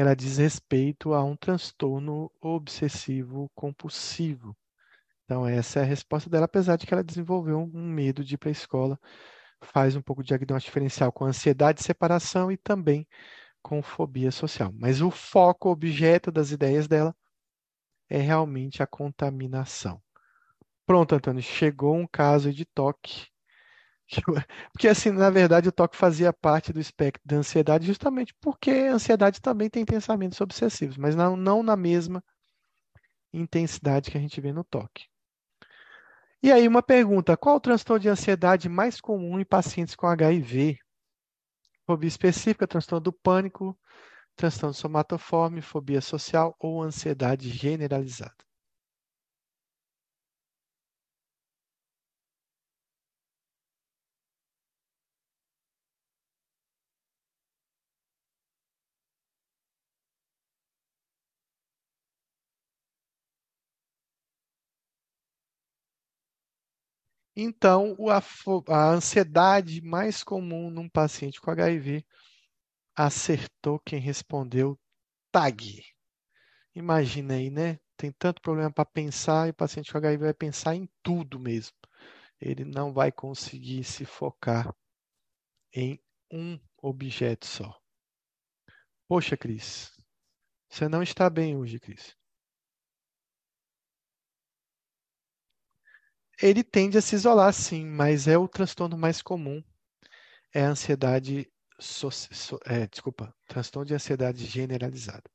ela 0.00 0.14
diz 0.16 0.38
respeito 0.38 1.14
a 1.14 1.24
um 1.24 1.36
transtorno 1.36 2.30
obsessivo 2.40 3.50
compulsivo. 3.54 4.56
Então, 5.24 5.46
essa 5.46 5.80
é 5.80 5.82
a 5.82 5.86
resposta 5.86 6.30
dela, 6.30 6.44
apesar 6.44 6.76
de 6.76 6.86
que 6.86 6.94
ela 6.94 7.02
desenvolveu 7.02 7.58
um 7.58 7.88
medo 7.88 8.24
de 8.24 8.34
ir 8.34 8.38
para 8.38 8.48
a 8.48 8.52
escola, 8.52 8.98
faz 9.60 9.96
um 9.96 10.02
pouco 10.02 10.22
de 10.22 10.28
diagnóstico 10.28 10.70
diferencial 10.70 11.10
com 11.12 11.24
ansiedade 11.24 11.78
de 11.78 11.84
separação 11.84 12.50
e 12.52 12.56
também 12.56 13.06
com 13.62 13.82
fobia 13.82 14.30
social. 14.30 14.72
Mas 14.78 15.00
o 15.00 15.10
foco, 15.10 15.70
objeto 15.70 16.30
das 16.30 16.52
ideias 16.52 16.86
dela 16.86 17.14
é 18.08 18.18
realmente 18.18 18.82
a 18.82 18.86
contaminação. 18.86 20.00
Pronto, 20.86 21.16
Antônio, 21.16 21.42
chegou 21.42 21.96
um 21.96 22.06
caso 22.06 22.52
de 22.52 22.64
toque 22.64 23.26
porque, 24.72 24.88
assim, 24.88 25.10
na 25.10 25.30
verdade, 25.30 25.68
o 25.68 25.72
toque 25.72 25.96
fazia 25.96 26.32
parte 26.32 26.72
do 26.72 26.80
espectro 26.80 27.22
da 27.24 27.36
ansiedade, 27.36 27.86
justamente 27.86 28.34
porque 28.40 28.70
a 28.70 28.94
ansiedade 28.94 29.40
também 29.40 29.68
tem 29.68 29.84
pensamentos 29.84 30.40
obsessivos, 30.40 30.96
mas 30.96 31.14
não, 31.16 31.36
não 31.36 31.62
na 31.62 31.76
mesma 31.76 32.22
intensidade 33.32 34.10
que 34.10 34.18
a 34.18 34.20
gente 34.20 34.40
vê 34.40 34.52
no 34.52 34.64
toque. 34.64 35.06
E 36.42 36.50
aí, 36.52 36.66
uma 36.68 36.82
pergunta: 36.82 37.36
qual 37.36 37.56
o 37.56 37.60
transtorno 37.60 38.00
de 38.00 38.08
ansiedade 38.08 38.68
mais 38.68 39.00
comum 39.00 39.38
em 39.38 39.44
pacientes 39.44 39.94
com 39.94 40.06
HIV? 40.06 40.78
Fobia 41.84 42.08
específica, 42.08 42.66
transtorno 42.66 43.00
do 43.02 43.12
pânico, 43.12 43.76
transtorno 44.36 44.74
somatoforme, 44.74 45.62
fobia 45.62 46.00
social 46.00 46.56
ou 46.60 46.82
ansiedade 46.82 47.50
generalizada? 47.50 48.45
Então, 67.36 67.94
a, 68.08 68.22
a 68.72 68.90
ansiedade 68.92 69.82
mais 69.82 70.24
comum 70.24 70.70
num 70.70 70.88
paciente 70.88 71.38
com 71.38 71.50
HIV 71.50 72.02
acertou 72.96 73.78
quem 73.78 74.00
respondeu 74.00 74.80
TAG. 75.30 75.84
Imagina 76.74 77.34
aí, 77.34 77.50
né? 77.50 77.78
Tem 77.94 78.10
tanto 78.10 78.40
problema 78.40 78.72
para 78.72 78.86
pensar 78.86 79.48
e 79.48 79.50
o 79.50 79.54
paciente 79.54 79.92
com 79.92 79.98
HIV 79.98 80.24
vai 80.24 80.34
pensar 80.34 80.74
em 80.74 80.88
tudo 81.02 81.38
mesmo. 81.38 81.76
Ele 82.40 82.64
não 82.64 82.92
vai 82.92 83.12
conseguir 83.12 83.84
se 83.84 84.06
focar 84.06 84.74
em 85.74 86.00
um 86.32 86.58
objeto 86.78 87.46
só. 87.46 87.78
Poxa, 89.06 89.36
Cris, 89.36 89.92
você 90.70 90.88
não 90.88 91.02
está 91.02 91.28
bem 91.28 91.54
hoje, 91.56 91.78
Cris. 91.78 92.16
Ele 96.40 96.62
tende 96.62 96.98
a 96.98 97.02
se 97.02 97.14
isolar, 97.14 97.52
sim, 97.52 97.86
mas 97.86 98.28
é 98.28 98.36
o 98.36 98.48
transtorno 98.48 98.96
mais 98.96 99.22
comum. 99.22 99.62
É 100.54 100.64
a 100.64 100.70
ansiedade, 100.70 101.50
so, 101.78 102.10
so, 102.10 102.58
é, 102.64 102.86
desculpa, 102.86 103.34
transtorno 103.46 103.86
de 103.86 103.94
ansiedade 103.94 104.44
generalizada. 104.44 105.30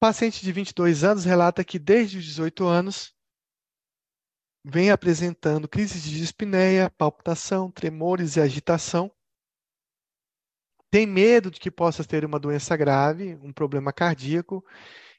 Paciente 0.00 0.42
de 0.42 0.52
22 0.52 1.04
anos 1.04 1.24
relata 1.24 1.62
que 1.62 1.78
desde 1.78 2.18
os 2.18 2.24
18 2.24 2.66
anos 2.66 3.14
vem 4.64 4.90
apresentando 4.90 5.68
crises 5.68 6.02
de 6.02 6.18
dispneia, 6.18 6.90
palpitação, 6.90 7.70
tremores 7.70 8.36
e 8.36 8.40
agitação. 8.40 9.12
Tem 10.90 11.06
medo 11.06 11.50
de 11.50 11.60
que 11.60 11.70
possa 11.70 12.04
ter 12.04 12.24
uma 12.24 12.38
doença 12.38 12.76
grave, 12.76 13.36
um 13.36 13.52
problema 13.52 13.92
cardíaco, 13.92 14.64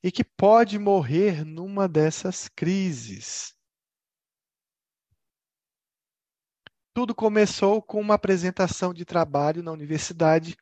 e 0.04 0.12
que 0.12 0.24
pode 0.24 0.78
morrer 0.78 1.46
numa 1.46 1.88
dessas 1.88 2.50
crises. 2.50 3.56
Tudo 6.94 7.16
começou 7.16 7.82
com 7.82 8.00
uma 8.00 8.14
apresentação 8.14 8.94
de 8.94 9.04
trabalho 9.04 9.64
na 9.64 9.72
universidade, 9.72 10.56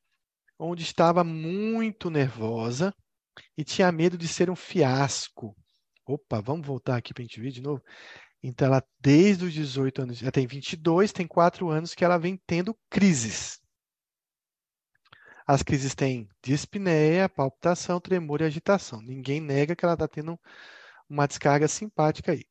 onde 0.58 0.82
estava 0.82 1.26
muito 1.26 2.10
nervosa 2.10 2.94
e 3.58 3.66
tinha 3.66 3.92
medo 3.92 4.18
de 4.18 4.30
ser 4.30 4.50
um 4.50 4.56
fiasco. 4.56 5.54
Opa, 6.06 6.40
vamos 6.40 6.66
voltar 6.66 6.96
aqui 6.96 7.14
para 7.14 7.22
a 7.22 7.26
gente 7.26 7.42
ver 7.42 7.52
de 7.52 7.62
novo? 7.62 7.84
Então, 8.42 8.68
ela, 8.68 8.84
desde 9.00 9.46
os 9.46 9.54
18 9.54 10.04
anos, 10.04 10.22
ela 10.22 10.32
tem 10.32 10.48
22, 10.48 11.12
tem 11.12 11.28
4 11.28 11.70
anos 11.70 11.94
que 11.94 12.04
ela 12.04 12.18
vem 12.18 12.42
tendo 12.48 12.78
crises. 12.90 13.60
As 15.46 15.62
crises 15.62 15.94
têm 15.94 16.30
dispneia, 16.42 17.28
palpitação, 17.28 18.00
tremor 18.00 18.40
e 18.42 18.46
agitação. 18.46 19.02
Ninguém 19.02 19.42
nega 19.42 19.76
que 19.76 19.84
ela 19.84 19.96
está 19.96 20.08
tendo 20.08 20.40
uma 21.10 21.28
descarga 21.28 21.68
simpática 21.68 22.32
aí. 22.32 22.46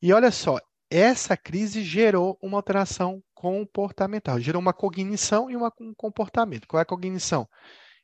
E 0.00 0.12
olha 0.12 0.30
só, 0.30 0.58
essa 0.90 1.36
crise 1.36 1.84
gerou 1.84 2.36
uma 2.42 2.58
alteração 2.58 3.22
comportamental, 3.32 4.40
gerou 4.40 4.60
uma 4.60 4.72
cognição 4.72 5.48
e 5.48 5.56
uma, 5.56 5.72
um 5.80 5.94
comportamento. 5.94 6.66
Qual 6.66 6.78
é 6.78 6.82
a 6.82 6.86
cognição? 6.86 7.48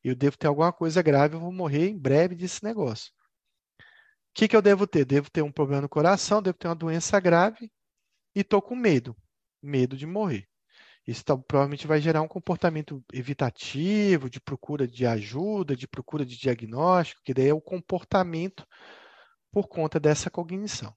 Eu 0.03 0.15
devo 0.15 0.39
ter 0.39 0.47
alguma 0.47 0.73
coisa 0.73 1.03
grave, 1.03 1.35
eu 1.35 1.41
vou 1.41 1.53
morrer 1.53 1.89
em 1.89 1.99
breve 1.99 2.37
desse 2.37 2.63
negócio. 2.63 3.13
O 3.81 3.83
que, 4.35 4.47
que 4.47 4.55
eu 4.57 4.63
devo 4.63 4.87
ter? 4.87 5.05
Devo 5.05 5.31
ter 5.31 5.43
um 5.43 5.51
problema 5.51 5.83
no 5.83 5.89
coração, 5.89 6.41
devo 6.41 6.57
ter 6.57 6.69
uma 6.69 6.75
doença 6.75 7.19
grave 7.19 7.71
e 8.35 8.41
estou 8.41 8.63
com 8.63 8.77
medo, 8.77 9.17
medo 9.61 9.97
de 9.97 10.07
morrer. 10.07 10.47
Isso 11.07 11.25
tá, 11.25 11.37
provavelmente 11.37 11.87
vai 11.87 12.01
gerar 12.01 12.23
um 12.23 12.29
comportamento 12.29 13.03
evitativo, 13.13 14.29
de 14.29 14.41
procura 14.41 14.87
de 14.87 15.07
ajuda, 15.07 15.75
de 15.75 15.89
procura 15.89 16.25
de 16.25 16.37
diagnóstico, 16.37 17.23
que 17.25 17.33
daí 17.33 17.49
é 17.49 17.55
o 17.55 17.61
comportamento 17.61 18.67
por 19.53 19.69
conta 19.69 19.99
dessa 19.99 20.31
cognição. 20.31 20.95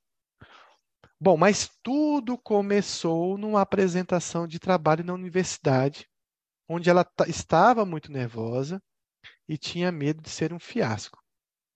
Bom, 1.21 1.35
mas 1.35 1.69
tudo 1.83 2.37
começou 2.37 3.37
numa 3.37 3.59
apresentação 3.61 4.47
de 4.47 4.57
trabalho 4.57 5.03
na 5.03 5.13
universidade, 5.13 6.07
onde 6.65 6.89
ela 6.89 7.05
estava 7.27 7.85
muito 7.85 8.09
nervosa 8.09 8.81
e 9.45 9.57
tinha 9.57 9.91
medo 9.91 10.21
de 10.21 10.29
ser 10.29 10.53
um 10.53 10.59
fiasco. 10.59 11.21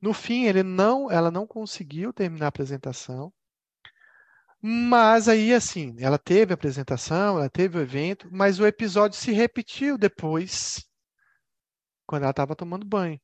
No 0.01 0.13
fim, 0.13 0.45
não, 0.63 1.11
ela 1.11 1.29
não 1.29 1.45
conseguiu 1.45 2.13
terminar 2.13 2.45
a 2.45 2.49
apresentação, 2.49 3.33
mas 4.61 5.27
aí, 5.27 5.53
assim, 5.53 5.93
ela 5.99 6.17
teve 6.17 6.53
a 6.53 6.55
apresentação, 6.55 7.37
ela 7.37 7.49
teve 7.49 7.77
o 7.77 7.81
evento, 7.81 8.29
mas 8.31 8.61
o 8.61 8.65
episódio 8.65 9.19
se 9.19 9.33
repetiu 9.33 9.97
depois, 9.97 10.85
quando 12.07 12.23
ela 12.23 12.31
estava 12.31 12.55
tomando 12.55 12.85
banho. 12.85 13.19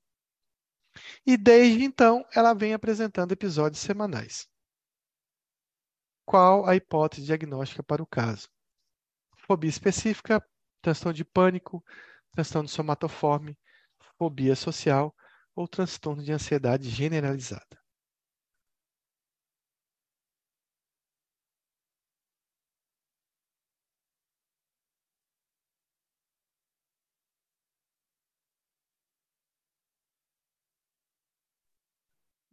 E 1.26 1.38
desde 1.38 1.86
então, 1.86 2.26
ela 2.36 2.54
vem 2.54 2.74
apresentando 2.74 3.32
episódios 3.32 3.82
semanais 3.82 4.49
qual 6.30 6.68
a 6.68 6.76
hipótese 6.76 7.24
diagnóstica 7.24 7.82
para 7.82 8.04
o 8.04 8.06
caso. 8.06 8.48
Fobia 9.48 9.68
específica, 9.68 10.46
transtorno 10.80 11.16
de 11.16 11.26
pânico, 11.26 11.84
transtorno 12.32 12.70
somatoforme, 12.70 13.58
fobia 14.16 14.56
social 14.56 15.12
ou 15.56 15.68
transtorno 15.68 16.22
de 16.22 16.32
ansiedade 16.32 16.88
generalizada. 16.88 17.82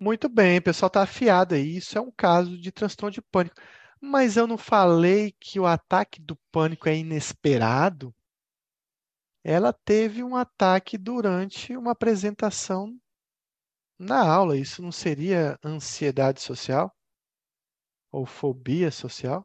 Muito 0.06 0.28
bem, 0.28 0.58
o 0.58 0.62
pessoal 0.62 0.86
está 0.86 1.02
afiado 1.02 1.56
aí. 1.56 1.78
Isso 1.78 1.98
é 1.98 2.00
um 2.00 2.12
caso 2.12 2.56
de 2.56 2.70
transtorno 2.70 3.10
de 3.10 3.20
pânico. 3.20 3.56
Mas 4.00 4.36
eu 4.36 4.46
não 4.46 4.56
falei 4.56 5.34
que 5.40 5.58
o 5.58 5.66
ataque 5.66 6.22
do 6.22 6.36
pânico 6.52 6.88
é 6.88 6.96
inesperado? 6.96 8.14
Ela 9.42 9.72
teve 9.72 10.22
um 10.22 10.36
ataque 10.36 10.96
durante 10.96 11.76
uma 11.76 11.90
apresentação 11.90 12.96
na 13.98 14.24
aula. 14.24 14.56
Isso 14.56 14.80
não 14.80 14.92
seria 14.92 15.58
ansiedade 15.64 16.40
social? 16.40 16.96
Ou 18.12 18.24
fobia 18.24 18.92
social? 18.92 19.44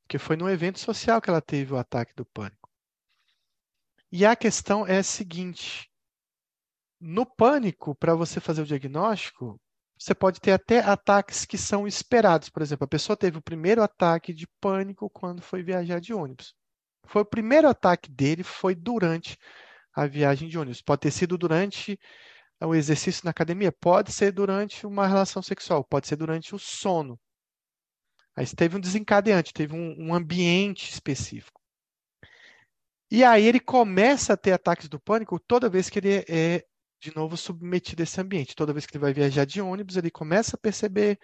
Porque 0.00 0.18
foi 0.18 0.34
num 0.34 0.48
evento 0.48 0.80
social 0.80 1.22
que 1.22 1.30
ela 1.30 1.40
teve 1.40 1.72
o 1.72 1.78
ataque 1.78 2.12
do 2.16 2.26
pânico. 2.26 2.68
E 4.10 4.26
a 4.26 4.34
questão 4.34 4.84
é 4.84 4.98
a 4.98 5.04
seguinte: 5.04 5.88
No 7.00 7.24
pânico, 7.24 7.94
para 7.94 8.16
você 8.16 8.40
fazer 8.40 8.62
o 8.62 8.66
diagnóstico, 8.66 9.60
você 10.04 10.14
pode 10.14 10.38
ter 10.38 10.52
até 10.52 10.80
ataques 10.80 11.46
que 11.46 11.56
são 11.56 11.86
esperados. 11.86 12.50
Por 12.50 12.60
exemplo, 12.60 12.84
a 12.84 12.88
pessoa 12.88 13.16
teve 13.16 13.38
o 13.38 13.42
primeiro 13.42 13.82
ataque 13.82 14.34
de 14.34 14.46
pânico 14.60 15.08
quando 15.08 15.40
foi 15.40 15.62
viajar 15.62 15.98
de 15.98 16.12
ônibus. 16.12 16.54
Foi 17.06 17.22
o 17.22 17.26
primeiro 17.26 17.66
ataque 17.66 18.10
dele 18.10 18.42
foi 18.42 18.74
durante 18.74 19.38
a 19.94 20.06
viagem 20.06 20.46
de 20.46 20.58
ônibus. 20.58 20.82
Pode 20.82 21.00
ter 21.00 21.10
sido 21.10 21.38
durante 21.38 21.98
o 22.62 22.74
exercício 22.74 23.22
na 23.24 23.30
academia, 23.30 23.72
pode 23.72 24.12
ser 24.12 24.30
durante 24.30 24.86
uma 24.86 25.06
relação 25.06 25.40
sexual, 25.40 25.82
pode 25.82 26.06
ser 26.06 26.16
durante 26.16 26.54
o 26.54 26.58
sono. 26.58 27.18
Aí 28.36 28.46
teve 28.46 28.76
um 28.76 28.80
desencadeante, 28.80 29.54
teve 29.54 29.74
um, 29.74 30.08
um 30.08 30.14
ambiente 30.14 30.90
específico. 30.90 31.62
E 33.10 33.24
aí 33.24 33.46
ele 33.46 33.60
começa 33.60 34.34
a 34.34 34.36
ter 34.36 34.52
ataques 34.52 34.86
do 34.86 35.00
pânico 35.00 35.40
toda 35.40 35.70
vez 35.70 35.88
que 35.88 35.98
ele 35.98 36.24
é 36.28 36.62
de 37.04 37.14
novo 37.14 37.36
submetido 37.36 38.00
a 38.00 38.04
esse 38.04 38.18
ambiente. 38.18 38.56
Toda 38.56 38.72
vez 38.72 38.86
que 38.86 38.96
ele 38.96 39.02
vai 39.02 39.12
viajar 39.12 39.44
de 39.44 39.60
ônibus, 39.60 39.96
ele 39.98 40.10
começa 40.10 40.56
a 40.56 40.58
perceber 40.58 41.18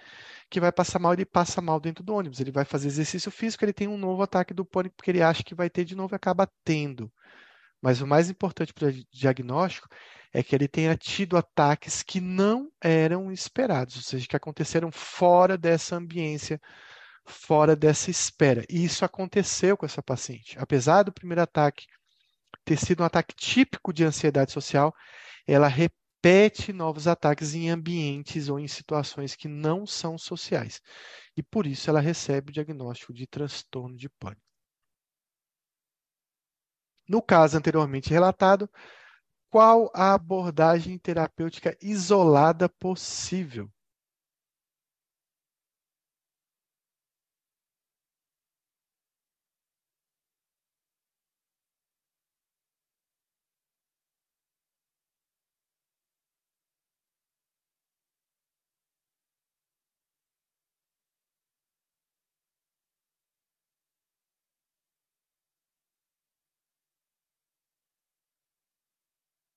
que 0.51 0.61
vai 0.61 0.71
passar 0.71 0.99
mal, 0.99 1.15
ele 1.15 1.25
passa 1.25 1.63
mal 1.63 1.81
dentro 1.81 2.05
do 2.05 2.15
ônibus. 2.15 2.39
Ele 2.39 2.53
vai 2.53 2.67
fazer 2.67 2.89
exercício 2.89 3.31
físico, 3.31 3.65
ele 3.65 3.73
tem 3.73 3.89
um 3.89 3.97
novo 3.97 4.23
ataque 4.23 4.53
do 4.53 4.63
pânico 4.63 4.97
porque 4.97 5.11
ele 5.11 5.23
acha 5.23 5.43
que 5.43 5.55
vai 5.55 5.71
ter 5.71 5.87
de 5.87 5.97
novo 5.97 6.15
e 6.15 6.17
acaba 6.17 6.47
tendo. 6.63 7.11
Mas 7.81 8.03
o 8.03 8.07
mais 8.07 8.29
importante 8.29 8.75
para 8.75 8.89
o 8.89 8.93
diagnóstico 9.11 9.89
é 10.35 10.43
que 10.43 10.55
ele 10.55 10.69
tenha 10.69 10.95
tido 10.97 11.39
ataques 11.39 12.03
que 12.03 12.21
não 12.21 12.71
eram 12.79 13.33
esperados, 13.33 13.97
ou 13.97 14.03
seja, 14.03 14.29
que 14.29 14.37
aconteceram 14.37 14.93
fora 14.93 15.57
dessa 15.57 15.97
ambiência, 15.97 16.61
fora 17.25 17.75
dessa 17.75 18.11
espera. 18.11 18.67
E 18.69 18.85
isso 18.85 19.03
aconteceu 19.03 19.79
com 19.79 19.87
essa 19.87 20.03
paciente. 20.03 20.59
Apesar 20.59 21.05
do 21.05 21.13
primeiro 21.13 21.41
ataque 21.41 21.87
ter 22.67 22.77
sido 22.77 23.03
um 23.03 23.07
ataque 23.07 23.35
típico 23.35 23.95
de 23.95 24.05
ansiedade 24.05 24.53
social, 24.53 24.95
ela 25.47 25.69
repete 25.69 26.73
novos 26.73 27.07
ataques 27.07 27.55
em 27.55 27.71
ambientes 27.71 28.49
ou 28.49 28.59
em 28.59 28.69
situações 28.69 29.35
que 29.35 29.49
não 29.49 29.87
são 29.87 30.19
sociais. 30.19 30.81
E 31.37 31.43
por 31.43 31.67
isso 31.67 31.89
ela 31.91 32.01
recebe 32.01 32.51
o 32.51 32.53
diagnóstico 32.53 33.13
de 33.13 33.27
transtorno 33.27 33.97
de 33.97 34.09
pânico. 34.09 34.43
No 37.09 37.21
caso 37.21 37.57
anteriormente 37.59 38.11
relatado, 38.11 38.71
qual 39.51 39.91
a 39.95 40.15
abordagem 40.15 40.97
terapêutica 40.99 41.77
isolada 41.83 42.69
possível? 42.69 43.69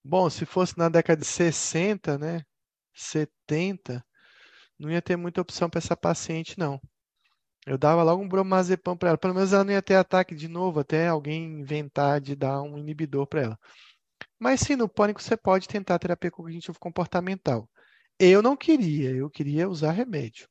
Bom, 0.04 0.30
se 0.30 0.45
fosse 0.45 0.78
na 0.78 0.89
década 0.89 1.22
de 1.22 1.28
60, 1.28 2.18
né, 2.18 2.43
70, 2.93 4.06
não 4.80 4.91
ia 4.91 5.01
ter 5.01 5.16
muita 5.18 5.41
opção 5.41 5.70
para 5.70 5.80
essa 5.80 5.95
paciente, 5.97 6.60
não. 6.60 6.82
Eu 7.66 7.78
dava 7.78 8.04
logo 8.04 8.24
um 8.24 8.28
bromazepam 8.28 8.97
para 8.97 9.10
ela. 9.10 9.18
Pelo 9.18 9.34
menos 9.36 9.54
ela 9.54 9.64
não 9.64 9.74
ia 9.74 9.82
ter 9.82 9.95
ataque 9.95 10.36
de 10.36 10.47
novo, 10.47 10.80
até 10.82 11.08
alguém 11.08 11.62
inventar 11.62 12.22
de 12.22 12.36
dar 12.36 12.62
um 12.62 12.78
inibidor 12.78 13.28
para 13.28 13.41
ela. 13.43 13.60
Mas 14.39 14.62
sim, 14.62 14.76
no 14.76 14.89
pânico 14.89 15.22
você 15.22 15.38
pode 15.38 15.68
tentar 15.68 15.99
terapia 15.99 16.32
cognitivo 16.32 16.80
comportamental. 16.80 17.70
Eu 18.20 18.41
não 18.41 18.58
queria, 18.58 19.12
eu 19.12 19.30
queria 19.30 19.70
usar 19.70 19.91
remédio. 19.91 20.47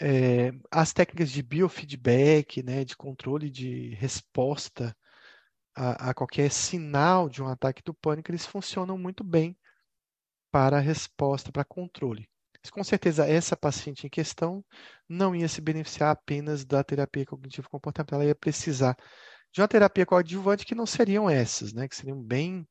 É, 0.00 0.52
as 0.70 0.92
técnicas 0.92 1.30
de 1.30 1.42
biofeedback, 1.42 2.62
né, 2.62 2.84
de 2.84 2.96
controle 2.96 3.50
de 3.50 3.94
resposta 3.94 4.94
a, 5.76 6.10
a 6.10 6.14
qualquer 6.14 6.50
sinal 6.50 7.28
de 7.28 7.42
um 7.42 7.48
ataque 7.48 7.82
do 7.82 7.92
pânico, 7.92 8.30
eles 8.30 8.46
funcionam 8.46 8.96
muito 8.96 9.22
bem 9.22 9.56
para 10.50 10.78
a 10.78 10.80
resposta, 10.80 11.52
para 11.52 11.64
controle. 11.64 12.28
Com 12.72 12.82
certeza, 12.82 13.28
essa 13.28 13.56
paciente 13.56 14.06
em 14.06 14.10
questão 14.10 14.64
não 15.08 15.36
ia 15.36 15.46
se 15.46 15.60
beneficiar 15.60 16.10
apenas 16.10 16.64
da 16.64 16.82
terapia 16.82 17.24
cognitivo-comportamental, 17.24 18.20
ela 18.20 18.28
ia 18.28 18.34
precisar 18.34 18.96
de 19.52 19.60
uma 19.60 19.68
terapia 19.68 20.04
coadjuvante 20.04 20.66
que 20.66 20.74
não 20.74 20.86
seriam 20.86 21.30
essas, 21.30 21.72
né, 21.72 21.86
que 21.86 21.94
seriam 21.94 22.20
bem 22.20 22.66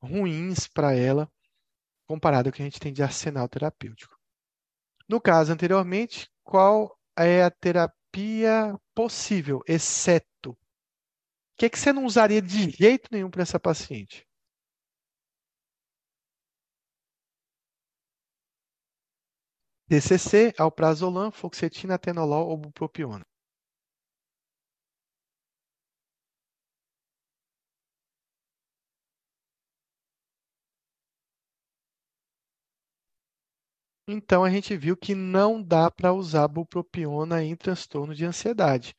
ruins 0.00 0.68
para 0.68 0.94
ela, 0.94 1.28
comparado 2.06 2.48
ao 2.48 2.52
que 2.52 2.62
a 2.62 2.64
gente 2.64 2.78
tem 2.78 2.92
de 2.92 3.02
arsenal 3.02 3.48
terapêutico. 3.48 4.16
No 5.08 5.20
caso 5.20 5.52
anteriormente, 5.52 6.30
qual 6.44 6.96
é 7.16 7.42
a 7.42 7.50
terapia 7.50 8.78
possível, 8.94 9.60
exceto 9.66 10.56
que, 11.62 11.70
que 11.70 11.78
você 11.78 11.92
não 11.92 12.04
usaria 12.04 12.42
de 12.42 12.70
jeito 12.70 13.08
nenhum 13.12 13.30
para 13.30 13.42
essa 13.42 13.60
paciente? 13.60 14.26
DCC, 19.88 20.52
alprazolam, 20.58 21.30
fluoxetina, 21.32 21.94
atenolol 21.94 22.48
ou 22.50 22.58
bupropiona. 22.58 23.24
Então 34.06 34.44
a 34.44 34.50
gente 34.50 34.76
viu 34.76 34.96
que 34.96 35.12
não 35.14 35.60
dá 35.60 35.90
para 35.90 36.12
usar 36.12 36.46
bupropiona 36.46 37.42
em 37.42 37.56
transtorno 37.56 38.14
de 38.14 38.24
ansiedade. 38.24 38.94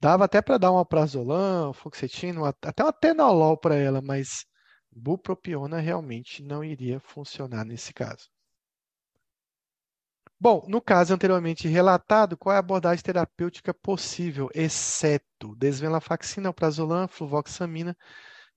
Dava 0.00 0.24
até 0.24 0.42
para 0.42 0.58
dar 0.58 0.72
um 0.72 0.76
alprazolam, 0.76 1.72
fluoxetina, 1.72 2.48
até 2.62 2.84
um 2.84 2.88
atenolol 2.88 3.56
para 3.56 3.76
ela, 3.76 4.00
mas 4.02 4.44
bupropiona 4.90 5.80
realmente 5.80 6.42
não 6.42 6.62
iria 6.64 7.00
funcionar 7.00 7.64
nesse 7.64 7.92
caso. 7.92 8.28
Bom, 10.38 10.66
no 10.68 10.82
caso 10.82 11.14
anteriormente 11.14 11.66
relatado, 11.66 12.36
qual 12.36 12.52
é 12.52 12.56
a 12.56 12.58
abordagem 12.60 13.02
terapêutica 13.02 13.72
possível, 13.72 14.50
exceto 14.54 15.56
desvenlafaxina, 15.56 16.48
alprazolam, 16.48 17.08
fluvoxamina, 17.08 17.96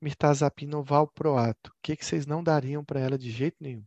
mirtazapina 0.01 0.77
ou 0.77 0.83
valproato? 0.83 1.71
O 1.71 1.75
que, 1.81 1.95
que 1.95 2.05
vocês 2.05 2.25
não 2.25 2.43
dariam 2.43 2.83
para 2.83 2.99
ela 2.99 3.17
de 3.17 3.31
jeito 3.31 3.57
nenhum? 3.61 3.85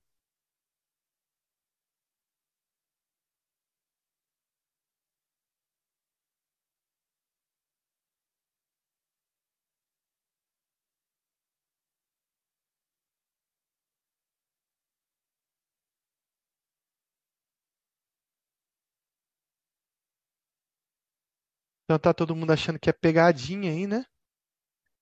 Então 21.92 21.98
tá 21.98 22.14
todo 22.14 22.34
mundo 22.34 22.50
achando 22.50 22.78
que 22.78 22.88
é 22.88 22.92
pegadinha 22.92 23.70
aí, 23.70 23.86
né? 23.86 24.06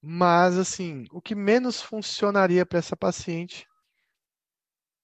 Mas 0.03 0.59
assim, 0.59 1.05
o 1.13 1.23
que 1.23 1.37
menos 1.37 1.81
funcionaria 1.81 2.67
para 2.67 2.81
essa 2.81 2.97
paciente 2.97 3.65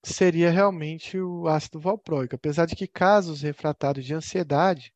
seria 0.05 0.51
realmente 0.51 1.17
o 1.17 1.47
ácido 1.47 1.79
valproico. 1.79 2.35
Apesar 2.35 2.67
de 2.67 2.75
que 2.75 2.89
casos 2.89 3.43
refratários 3.43 4.05
de 4.05 4.15
ansiedade, 4.15 4.93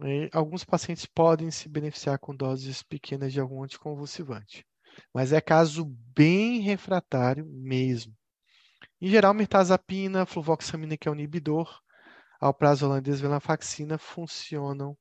né, 0.00 0.30
alguns 0.32 0.64
pacientes 0.64 1.04
podem 1.04 1.50
se 1.50 1.68
beneficiar 1.68 2.18
com 2.18 2.34
doses 2.34 2.82
pequenas 2.82 3.30
de 3.30 3.38
algum 3.38 3.62
anticonvulsivante. 3.62 4.66
Mas 5.12 5.34
é 5.34 5.40
caso 5.40 5.84
bem 6.16 6.60
refratário 6.60 7.44
mesmo. 7.44 8.16
Em 9.02 9.10
geral, 9.10 9.34
mirtazapina, 9.34 10.24
fluvoxamina, 10.24 10.96
que 10.96 11.08
é 11.08 11.10
um 11.10 11.14
inibidor, 11.14 11.78
alprazolam 12.40 12.96
e 12.96 13.02
desvenlafaxina 13.02 13.98
funcionam 13.98 14.96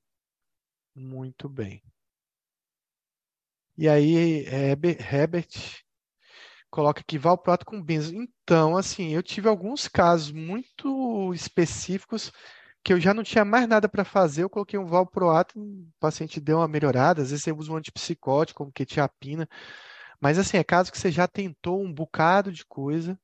muito 0.98 1.48
bem. 1.48 1.82
E 3.78 3.88
aí, 3.88 4.46
Herbert 4.48 5.84
coloca 6.70 7.02
aqui 7.02 7.18
valproato 7.18 7.66
com 7.66 7.82
benzo. 7.82 8.14
Então, 8.16 8.76
assim, 8.76 9.10
eu 9.14 9.22
tive 9.24 9.48
alguns 9.48 9.88
casos 9.88 10.32
muito 10.32 11.34
específicos 11.34 12.32
que 12.84 12.94
eu 12.94 13.00
já 13.00 13.14
não 13.14 13.24
tinha 13.24 13.44
mais 13.44 13.68
nada 13.68 13.90
para 13.90 14.06
fazer, 14.06 14.44
eu 14.44 14.50
coloquei 14.50 14.80
um 14.80 14.86
valproato, 14.86 15.60
o 15.60 15.88
paciente 16.00 16.40
deu 16.40 16.58
uma 16.60 16.68
melhorada, 16.68 17.22
às 17.22 17.32
vezes 17.32 17.44
você 17.44 17.52
usa 17.52 17.72
um 17.72 17.76
antipsicótico, 17.76 18.60
como 18.60 18.72
quetiapina, 18.72 19.48
mas 20.22 20.40
assim, 20.40 20.58
é 20.58 20.64
caso 20.64 20.92
que 20.92 20.98
você 20.98 21.12
já 21.12 21.28
tentou 21.28 21.84
um 21.84 21.94
bocado 21.94 22.52
de 22.52 22.66
coisa 22.66 23.20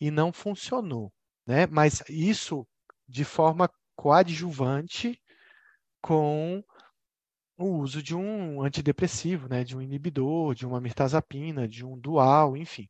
e 0.00 0.10
não 0.10 0.32
funcionou, 0.32 1.12
né? 1.46 1.66
Mas 1.66 2.02
isso 2.08 2.66
de 3.06 3.24
forma 3.24 3.70
coadjuvante 3.94 5.20
com 6.00 6.64
o 7.58 7.66
uso 7.78 8.02
de 8.02 8.14
um 8.14 8.62
antidepressivo, 8.62 9.48
né, 9.48 9.64
de 9.64 9.76
um 9.76 9.82
inibidor, 9.82 10.54
de 10.54 10.66
uma 10.66 10.80
mirtazapina, 10.80 11.68
de 11.68 11.84
um 11.84 11.98
dual, 11.98 12.56
enfim. 12.56 12.88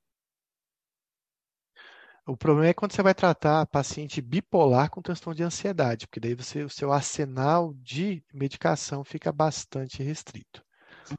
O 2.27 2.37
problema 2.37 2.69
é 2.69 2.75
quando 2.75 2.93
você 2.93 3.03
vai 3.03 3.15
tratar 3.15 3.67
paciente 3.67 4.21
bipolar 4.23 4.89
com 4.91 5.03
transtorno 5.03 5.37
de 5.37 5.43
ansiedade, 5.43 6.07
porque 6.07 6.21
daí 6.21 6.35
você, 6.35 6.63
o 6.63 6.71
seu 6.71 6.93
arsenal 6.93 7.75
de 7.75 8.23
medicação 8.33 9.03
fica 9.03 9.33
bastante 9.33 10.03
restrito. 10.05 10.63
Vou 11.09 11.19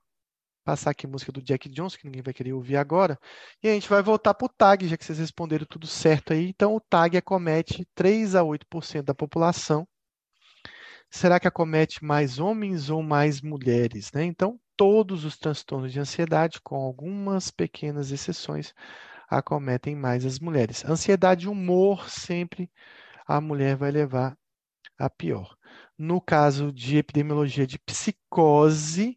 passar 0.64 0.92
aqui 0.92 1.06
música 1.06 1.32
do 1.32 1.42
Jack 1.42 1.68
Johnson, 1.70 1.98
que 1.98 2.06
ninguém 2.06 2.22
vai 2.22 2.34
querer 2.34 2.54
ouvir 2.54 2.78
agora. 2.78 3.20
E 3.62 3.68
a 3.68 3.74
gente 3.74 3.90
vai 3.90 4.02
voltar 4.02 4.34
para 4.34 4.46
o 4.46 4.50
TAG, 4.50 4.88
já 4.88 4.96
que 4.98 5.04
vocês 5.04 5.20
responderam 5.20 5.66
tudo 5.66 5.88
certo 5.88 6.32
aí. 6.32 6.48
Então, 6.48 6.74
o 6.74 6.80
TAG 6.80 7.18
acomete 7.18 7.86
3 7.94 8.36
a 8.36 8.42
8% 8.42 9.04
da 9.04 9.14
população. 9.14 9.86
Será 11.16 11.40
que 11.40 11.48
acomete 11.48 12.04
mais 12.04 12.40
homens 12.40 12.90
ou 12.90 13.04
mais 13.04 13.40
mulheres? 13.40 14.12
Né? 14.12 14.24
Então, 14.26 14.60
todos 14.76 15.24
os 15.24 15.38
transtornos 15.38 15.94
de 15.94 16.00
ansiedade, 16.00 16.60
com 16.60 16.76
algumas 16.76 17.52
pequenas 17.52 18.12
exceções, 18.12 18.74
acometem 19.30 19.96
mais 19.96 20.26
as 20.26 20.40
mulheres. 20.40 20.84
Ansiedade 20.84 21.46
e 21.46 21.48
humor, 21.48 22.10
sempre 22.10 22.68
a 23.28 23.40
mulher 23.40 23.76
vai 23.76 23.92
levar 23.92 24.36
a 24.98 25.08
pior. 25.08 25.56
No 25.96 26.20
caso 26.20 26.74
de 26.74 26.98
epidemiologia 26.98 27.68
de 27.68 27.78
psicose, 27.78 29.16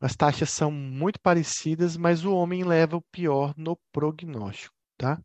as 0.00 0.16
taxas 0.16 0.50
são 0.50 0.72
muito 0.72 1.20
parecidas, 1.20 1.96
mas 1.96 2.24
o 2.24 2.34
homem 2.34 2.64
leva 2.64 2.96
o 2.96 3.02
pior 3.02 3.54
no 3.56 3.78
prognóstico, 3.92 4.74
tá? 4.96 5.22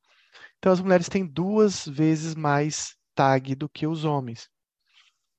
Então, 0.59 0.71
as 0.71 0.79
mulheres 0.79 1.09
têm 1.09 1.25
duas 1.25 1.83
vezes 1.87 2.35
mais 2.35 2.95
TAG 3.15 3.55
do 3.55 3.67
que 3.67 3.87
os 3.87 4.05
homens. 4.05 4.53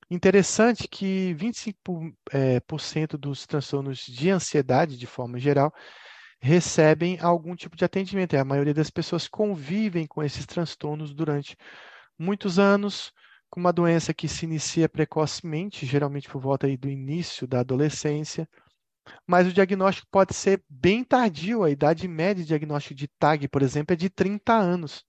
Interessante 0.09 0.87
que 0.87 1.33
25% 1.35 2.13
é, 2.31 2.59
por 2.59 2.79
cento 2.79 3.17
dos 3.17 3.45
transtornos 3.47 3.99
de 3.99 4.29
ansiedade, 4.29 4.97
de 4.97 5.07
forma 5.07 5.39
geral, 5.39 5.73
recebem 6.39 7.19
algum 7.19 7.55
tipo 7.55 7.75
de 7.75 7.85
atendimento. 7.85 8.35
A 8.35 8.45
maioria 8.45 8.73
das 8.73 8.91
pessoas 8.91 9.27
convivem 9.27 10.05
com 10.05 10.23
esses 10.23 10.45
transtornos 10.45 11.13
durante 11.13 11.57
muitos 12.19 12.59
anos, 12.59 13.11
com 13.49 13.59
uma 13.59 13.73
doença 13.73 14.13
que 14.13 14.27
se 14.27 14.45
inicia 14.45 14.87
precocemente, 14.87 15.85
geralmente 15.85 16.29
por 16.29 16.41
volta 16.41 16.67
do 16.77 16.89
início 16.89 17.47
da 17.47 17.61
adolescência, 17.61 18.47
mas 19.27 19.47
o 19.47 19.53
diagnóstico 19.53 20.07
pode 20.11 20.35
ser 20.35 20.63
bem 20.69 21.03
tardio. 21.03 21.63
A 21.63 21.69
idade 21.71 22.07
média 22.07 22.43
de 22.43 22.47
diagnóstico 22.47 22.95
de 22.95 23.07
TAG, 23.19 23.47
por 23.47 23.61
exemplo, 23.61 23.93
é 23.93 23.95
de 23.97 24.09
30 24.09 24.53
anos. 24.53 25.03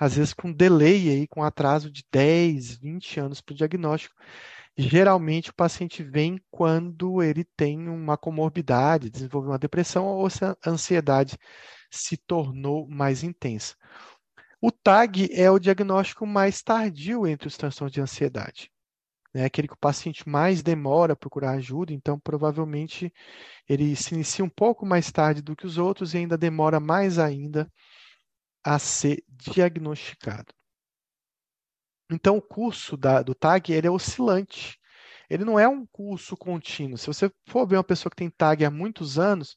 Às 0.00 0.16
vezes 0.16 0.32
com 0.32 0.50
delay 0.50 1.10
aí, 1.10 1.28
com 1.28 1.42
atraso 1.44 1.90
de 1.90 2.02
10, 2.10 2.78
20 2.78 3.20
anos 3.20 3.42
para 3.42 3.52
o 3.52 3.56
diagnóstico. 3.56 4.14
Geralmente 4.74 5.50
o 5.50 5.54
paciente 5.54 6.02
vem 6.02 6.40
quando 6.50 7.22
ele 7.22 7.44
tem 7.44 7.86
uma 7.86 8.16
comorbidade, 8.16 9.10
desenvolveu 9.10 9.50
uma 9.50 9.58
depressão 9.58 10.06
ou 10.06 10.30
se 10.30 10.42
a 10.42 10.56
ansiedade 10.66 11.36
se 11.90 12.16
tornou 12.16 12.88
mais 12.88 13.22
intensa. 13.22 13.74
O 14.58 14.72
TAG 14.72 15.28
é 15.34 15.50
o 15.50 15.58
diagnóstico 15.58 16.26
mais 16.26 16.62
tardio 16.62 17.26
entre 17.26 17.48
os 17.48 17.58
transtornos 17.58 17.92
de 17.92 18.00
ansiedade. 18.00 18.70
É 19.34 19.44
aquele 19.44 19.68
que 19.68 19.74
o 19.74 19.78
paciente 19.78 20.26
mais 20.26 20.62
demora 20.62 21.12
a 21.12 21.16
procurar 21.16 21.52
ajuda, 21.52 21.92
então 21.92 22.18
provavelmente 22.18 23.12
ele 23.68 23.94
se 23.94 24.14
inicia 24.14 24.44
um 24.44 24.48
pouco 24.48 24.86
mais 24.86 25.12
tarde 25.12 25.42
do 25.42 25.54
que 25.54 25.66
os 25.66 25.76
outros 25.76 26.14
e 26.14 26.18
ainda 26.18 26.38
demora 26.38 26.80
mais 26.80 27.18
ainda 27.18 27.70
a 28.64 28.78
ser 28.78 29.24
diagnosticado. 29.28 30.52
Então, 32.10 32.36
o 32.36 32.42
curso 32.42 32.96
da, 32.96 33.22
do 33.22 33.34
TAG 33.34 33.72
ele 33.72 33.86
é 33.86 33.90
oscilante. 33.90 34.78
Ele 35.28 35.44
não 35.44 35.60
é 35.60 35.68
um 35.68 35.86
curso 35.86 36.36
contínuo. 36.36 36.98
Se 36.98 37.06
você 37.06 37.30
for 37.46 37.64
ver 37.64 37.76
uma 37.76 37.84
pessoa 37.84 38.10
que 38.10 38.16
tem 38.16 38.28
TAG 38.28 38.64
há 38.64 38.70
muitos 38.70 39.16
anos, 39.16 39.56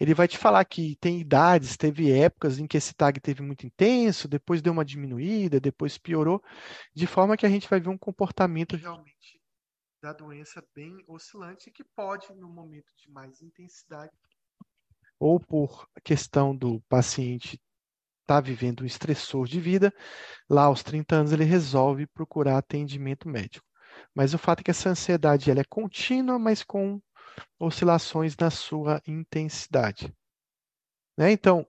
ele 0.00 0.14
vai 0.14 0.26
te 0.26 0.36
falar 0.36 0.64
que 0.64 0.96
tem 0.96 1.20
idades, 1.20 1.76
teve 1.76 2.10
épocas 2.10 2.58
em 2.58 2.66
que 2.66 2.76
esse 2.76 2.92
TAG 2.92 3.20
teve 3.20 3.40
muito 3.40 3.64
intenso, 3.64 4.26
depois 4.26 4.60
deu 4.60 4.72
uma 4.72 4.84
diminuída, 4.84 5.60
depois 5.60 5.96
piorou, 5.96 6.42
de 6.92 7.06
forma 7.06 7.36
que 7.36 7.46
a 7.46 7.48
gente 7.48 7.70
vai 7.70 7.78
ver 7.78 7.88
um 7.88 7.96
comportamento 7.96 8.74
realmente 8.74 9.40
da 10.02 10.12
doença 10.12 10.60
bem 10.74 11.04
oscilante 11.06 11.70
que 11.70 11.84
pode, 11.84 12.34
no 12.34 12.48
momento 12.48 12.92
de 12.96 13.08
mais 13.08 13.40
intensidade, 13.40 14.10
ou 15.20 15.38
por 15.38 15.88
questão 16.02 16.56
do 16.56 16.80
paciente 16.88 17.60
está 18.22 18.40
vivendo 18.40 18.82
um 18.82 18.86
estressor 18.86 19.46
de 19.46 19.60
vida, 19.60 19.92
lá 20.48 20.64
aos 20.64 20.82
30 20.82 21.16
anos 21.16 21.32
ele 21.32 21.44
resolve 21.44 22.06
procurar 22.06 22.58
atendimento 22.58 23.28
médico. 23.28 23.66
Mas 24.14 24.32
o 24.32 24.38
fato 24.38 24.60
é 24.60 24.62
que 24.64 24.70
essa 24.70 24.88
ansiedade 24.88 25.50
ela 25.50 25.60
é 25.60 25.64
contínua, 25.64 26.38
mas 26.38 26.62
com 26.62 27.00
oscilações 27.58 28.36
na 28.36 28.50
sua 28.50 29.02
intensidade. 29.06 30.12
Né? 31.16 31.32
Então, 31.32 31.66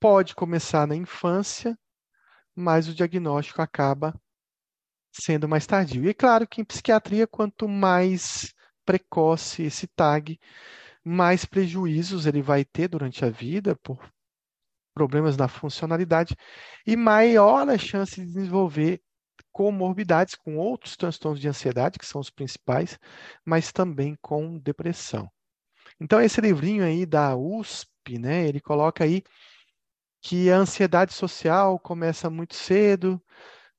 pode 0.00 0.34
começar 0.34 0.86
na 0.86 0.96
infância, 0.96 1.78
mas 2.54 2.88
o 2.88 2.94
diagnóstico 2.94 3.62
acaba 3.62 4.14
sendo 5.12 5.48
mais 5.48 5.66
tardio. 5.66 6.04
E 6.04 6.08
é 6.08 6.14
claro 6.14 6.46
que 6.46 6.60
em 6.60 6.64
psiquiatria, 6.64 7.26
quanto 7.26 7.68
mais 7.68 8.54
precoce 8.84 9.62
esse 9.62 9.86
TAG, 9.86 10.38
mais 11.04 11.44
prejuízos 11.44 12.26
ele 12.26 12.42
vai 12.42 12.64
ter 12.64 12.88
durante 12.88 13.24
a 13.24 13.30
vida 13.30 13.76
por 13.76 13.98
problemas 14.94 15.36
na 15.36 15.48
funcionalidade 15.48 16.36
e 16.86 16.96
maior 16.96 17.68
a 17.68 17.78
chance 17.78 18.20
de 18.20 18.26
desenvolver 18.26 19.00
comorbidades 19.52 20.34
com 20.34 20.56
outros 20.56 20.96
transtornos 20.96 21.40
de 21.40 21.48
ansiedade, 21.48 21.98
que 21.98 22.06
são 22.06 22.20
os 22.20 22.30
principais, 22.30 22.98
mas 23.44 23.72
também 23.72 24.16
com 24.20 24.58
depressão. 24.58 25.30
Então, 26.00 26.20
esse 26.20 26.40
livrinho 26.40 26.84
aí 26.84 27.04
da 27.06 27.36
USP, 27.36 28.18
né, 28.18 28.46
ele 28.48 28.60
coloca 28.60 29.04
aí 29.04 29.22
que 30.20 30.50
a 30.50 30.56
ansiedade 30.56 31.12
social 31.12 31.78
começa 31.78 32.30
muito 32.30 32.54
cedo, 32.54 33.22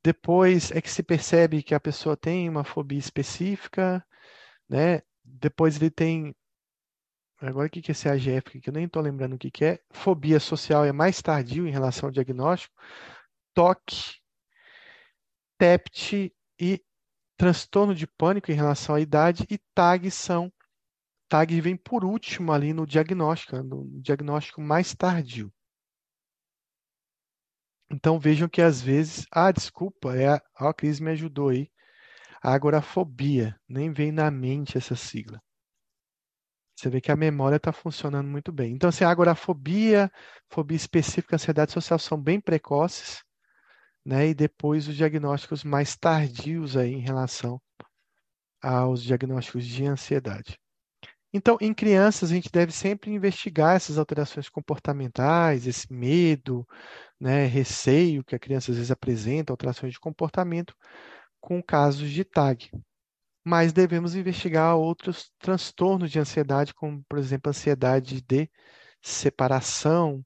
depois 0.03 0.71
é 0.71 0.81
que 0.81 0.91
se 0.91 1.01
percebe 1.01 1.63
que 1.63 1.73
a 1.73 1.79
pessoa 1.79 2.17
tem 2.17 2.49
uma 2.49 2.65
fobia 2.65 2.99
específica, 2.99 4.05
né? 4.69 5.01
Depois 5.23 5.77
ele 5.77 5.89
tem 5.89 6.35
Agora, 7.45 7.67
o 7.67 7.69
que 7.69 7.79
é 7.79 7.91
esse 7.91 8.07
AGF, 8.07 8.61
que 8.61 8.69
eu 8.69 8.73
nem 8.73 8.85
estou 8.85 9.01
lembrando 9.01 9.33
o 9.33 9.37
que 9.37 9.65
é. 9.65 9.79
Fobia 9.91 10.39
social 10.39 10.85
é 10.85 10.93
mais 10.93 11.21
tardio 11.21 11.67
em 11.67 11.71
relação 11.71 12.07
ao 12.07 12.11
diagnóstico. 12.11 12.73
TOC, 13.53 14.21
TEPT 15.57 16.33
e 16.57 16.81
transtorno 17.35 17.93
de 17.93 18.07
pânico 18.07 18.49
em 18.49 18.55
relação 18.55 18.95
à 18.95 19.01
idade. 19.01 19.45
E 19.49 19.57
TAG 19.75 20.09
são. 20.09 20.51
TAG 21.27 21.59
vem 21.59 21.75
por 21.75 22.05
último 22.05 22.53
ali 22.53 22.71
no 22.71 22.87
diagnóstico, 22.87 23.61
no 23.61 23.89
diagnóstico 24.01 24.61
mais 24.61 24.95
tardio. 24.95 25.53
Então 27.91 28.17
vejam 28.17 28.47
que 28.47 28.61
às 28.61 28.81
vezes. 28.81 29.27
Ah, 29.29 29.51
desculpa, 29.51 30.15
é 30.15 30.29
a, 30.29 30.41
a 30.55 30.73
Cris 30.73 31.01
me 31.01 31.11
ajudou 31.11 31.49
aí. 31.49 31.69
A 32.41 32.53
agorafobia, 32.53 33.59
nem 33.67 33.91
vem 33.91 34.13
na 34.13 34.31
mente 34.31 34.77
essa 34.77 34.95
sigla. 34.95 35.41
Você 36.83 36.89
vê 36.89 36.99
que 36.99 37.13
a 37.13 37.15
memória 37.15 37.55
está 37.55 37.71
funcionando 37.71 38.27
muito 38.27 38.51
bem. 38.51 38.73
Então, 38.73 38.89
assim, 38.89 39.05
a 39.05 39.09
agorafobia, 39.09 40.11
fobia 40.49 40.75
específica, 40.75 41.37
ansiedade 41.37 41.71
social 41.71 41.97
são 41.97 42.21
bem 42.21 42.41
precoces, 42.41 43.23
né? 44.05 44.27
E 44.27 44.33
depois 44.33 44.89
os 44.89 44.95
diagnósticos 44.97 45.63
mais 45.63 45.95
tardios 45.95 46.75
aí 46.75 46.91
em 46.91 46.99
relação 46.99 47.61
aos 48.61 49.01
diagnósticos 49.01 49.65
de 49.65 49.85
ansiedade. 49.85 50.59
Então, 51.33 51.57
em 51.61 51.73
crianças, 51.73 52.31
a 52.31 52.35
gente 52.35 52.51
deve 52.51 52.73
sempre 52.73 53.11
investigar 53.11 53.77
essas 53.77 53.97
alterações 53.97 54.49
comportamentais, 54.49 55.65
esse 55.65 55.91
medo, 55.91 56.67
né, 57.17 57.45
receio 57.45 58.25
que 58.25 58.35
a 58.35 58.39
criança 58.39 58.71
às 58.71 58.77
vezes 58.77 58.91
apresenta, 58.91 59.53
alterações 59.53 59.93
de 59.93 59.99
comportamento, 60.01 60.75
com 61.39 61.63
casos 61.63 62.09
de 62.11 62.25
TAG 62.25 62.69
mas 63.43 63.73
devemos 63.73 64.15
investigar 64.15 64.75
outros 64.75 65.31
transtornos 65.39 66.11
de 66.11 66.19
ansiedade, 66.19 66.73
como, 66.73 67.03
por 67.09 67.19
exemplo, 67.19 67.49
ansiedade 67.49 68.21
de 68.21 68.49
separação, 69.01 70.25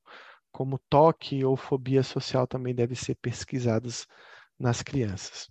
como 0.52 0.80
toque 0.90 1.44
ou 1.44 1.56
fobia 1.58 2.04
social 2.04 2.48
também 2.48 2.74
devem 2.74 2.96
ser 2.96 3.16
pesquisados 3.16 4.08
nas 4.60 4.82
crianças. 4.82 5.50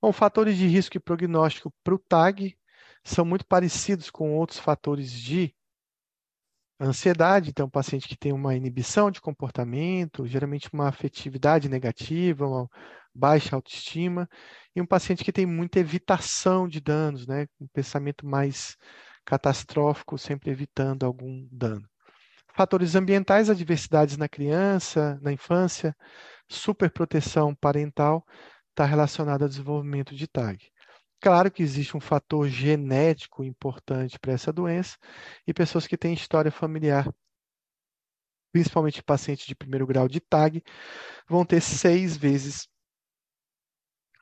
Bom, 0.00 0.12
fatores 0.12 0.56
de 0.56 0.66
risco 0.66 0.96
e 0.96 1.00
prognóstico 1.00 1.72
para 1.82 1.94
o 1.94 1.98
TAG 1.98 2.56
são 3.02 3.24
muito 3.24 3.46
parecidos 3.46 4.10
com 4.10 4.36
outros 4.36 4.58
fatores 4.58 5.10
de 5.10 5.54
ansiedade. 6.80 7.50
Então, 7.50 7.66
um 7.66 7.70
paciente 7.70 8.08
que 8.08 8.16
tem 8.16 8.32
uma 8.32 8.54
inibição 8.54 9.10
de 9.10 9.20
comportamento, 9.20 10.26
geralmente 10.26 10.68
uma 10.72 10.88
afetividade 10.88 11.68
negativa, 11.68 12.46
uma 12.46 12.68
baixa 13.16 13.56
autoestima, 13.56 14.28
e 14.74 14.80
um 14.80 14.86
paciente 14.86 15.24
que 15.24 15.32
tem 15.32 15.46
muita 15.46 15.80
evitação 15.80 16.68
de 16.68 16.80
danos, 16.80 17.26
né? 17.26 17.46
Um 17.60 17.66
pensamento 17.68 18.26
mais 18.26 18.76
catastrófico, 19.24 20.18
sempre 20.18 20.50
evitando 20.50 21.04
algum 21.04 21.48
dano. 21.50 21.88
Fatores 22.54 22.94
ambientais, 22.94 23.50
adversidades 23.50 24.16
na 24.16 24.28
criança, 24.28 25.18
na 25.22 25.32
infância, 25.32 25.94
superproteção 26.48 27.54
parental, 27.54 28.24
está 28.70 28.84
relacionado 28.84 29.42
ao 29.42 29.48
desenvolvimento 29.48 30.14
de 30.14 30.26
TAG. 30.26 30.70
Claro 31.20 31.50
que 31.50 31.62
existe 31.62 31.96
um 31.96 32.00
fator 32.00 32.48
genético 32.48 33.42
importante 33.42 34.18
para 34.18 34.32
essa 34.32 34.52
doença 34.52 34.96
e 35.46 35.52
pessoas 35.52 35.86
que 35.86 35.96
têm 35.96 36.14
história 36.14 36.50
familiar 36.50 37.08
principalmente 38.56 39.02
pacientes 39.02 39.44
de 39.44 39.54
primeiro 39.54 39.86
grau 39.86 40.08
de 40.08 40.18
TAG, 40.18 40.62
vão 41.28 41.44
ter 41.44 41.60
seis 41.60 42.16
vezes 42.16 42.66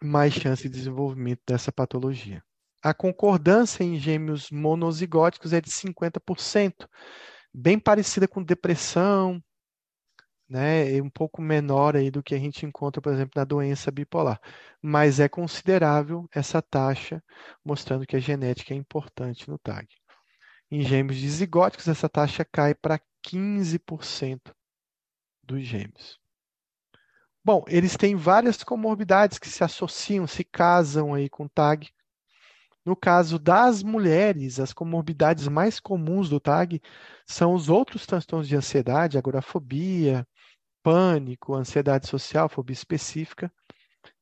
mais 0.05 0.33
chance 0.35 0.63
de 0.63 0.69
desenvolvimento 0.69 1.41
dessa 1.47 1.73
patologia. 1.73 2.43
A 2.83 2.93
concordância 2.93 3.83
em 3.83 3.99
gêmeos 3.99 4.51
monozigóticos 4.51 5.53
é 5.53 5.61
de 5.61 5.71
50%, 5.71 6.87
bem 7.53 7.79
parecida 7.79 8.29
com 8.29 8.43
depressão, 8.43 9.43
né, 10.49 11.01
um 11.01 11.09
pouco 11.09 11.41
menor 11.41 11.97
aí 11.97 12.11
do 12.11 12.23
que 12.23 12.35
a 12.35 12.39
gente 12.39 12.67
encontra, 12.67 13.01
por 13.01 13.13
exemplo, 13.13 13.33
na 13.37 13.45
doença 13.45 13.91
bipolar. 13.91 14.41
Mas 14.83 15.19
é 15.19 15.29
considerável 15.29 16.29
essa 16.33 16.61
taxa, 16.61 17.23
mostrando 17.65 18.07
que 18.07 18.17
a 18.17 18.21
genética 18.21 18.75
é 18.75 18.77
importante 18.77 19.49
no 19.49 19.59
TAG. 19.59 19.89
Em 20.71 20.83
gêmeos 20.83 21.17
dizigóticos, 21.19 21.89
essa 21.89 22.09
taxa 22.09 22.45
cai 22.45 22.75
para 22.75 23.01
15% 23.23 24.55
dos 25.43 25.63
gêmeos. 25.63 26.24
Bom, 27.45 27.63
eles 27.69 27.95
têm 27.97 28.17
várias 28.17 28.65
comorbidades 28.65 29.39
que 29.39 29.51
se 29.51 29.63
associam, 29.63 30.27
se 30.27 30.43
casam 30.43 31.13
aí 31.13 31.29
com 31.29 31.47
TAG. 31.47 31.91
No 32.85 32.97
caso 32.97 33.39
das 33.39 33.83
mulheres, 33.83 34.59
as 34.59 34.73
comorbidades 34.73 35.47
mais 35.49 35.79
comuns 35.79 36.29
do 36.31 36.41
TAG 36.41 36.81
são 37.27 37.53
os 37.55 37.69
outros 37.69 38.07
transtornos 38.07 38.49
de 38.49 38.57
ansiedade, 38.57 39.19
agorafobia, 39.19 40.27
pânico, 40.83 41.55
ansiedade 41.55 42.07
social, 42.09 42.49
fobia 42.49 42.73
específica, 42.73 43.53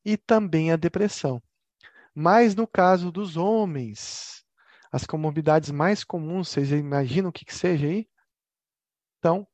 e 0.03 0.17
também 0.17 0.71
a 0.71 0.75
depressão. 0.75 1.41
Mas 2.13 2.55
no 2.55 2.67
caso 2.67 3.11
dos 3.11 3.37
homens, 3.37 4.43
as 4.91 5.05
comorbidades 5.05 5.71
mais 5.71 6.03
comuns, 6.03 6.49
vocês 6.49 6.71
imaginam 6.71 7.29
o 7.29 7.33
que, 7.33 7.45
que 7.45 7.55
seja 7.55 7.87
aí? 7.87 8.05
Então, 9.19 9.47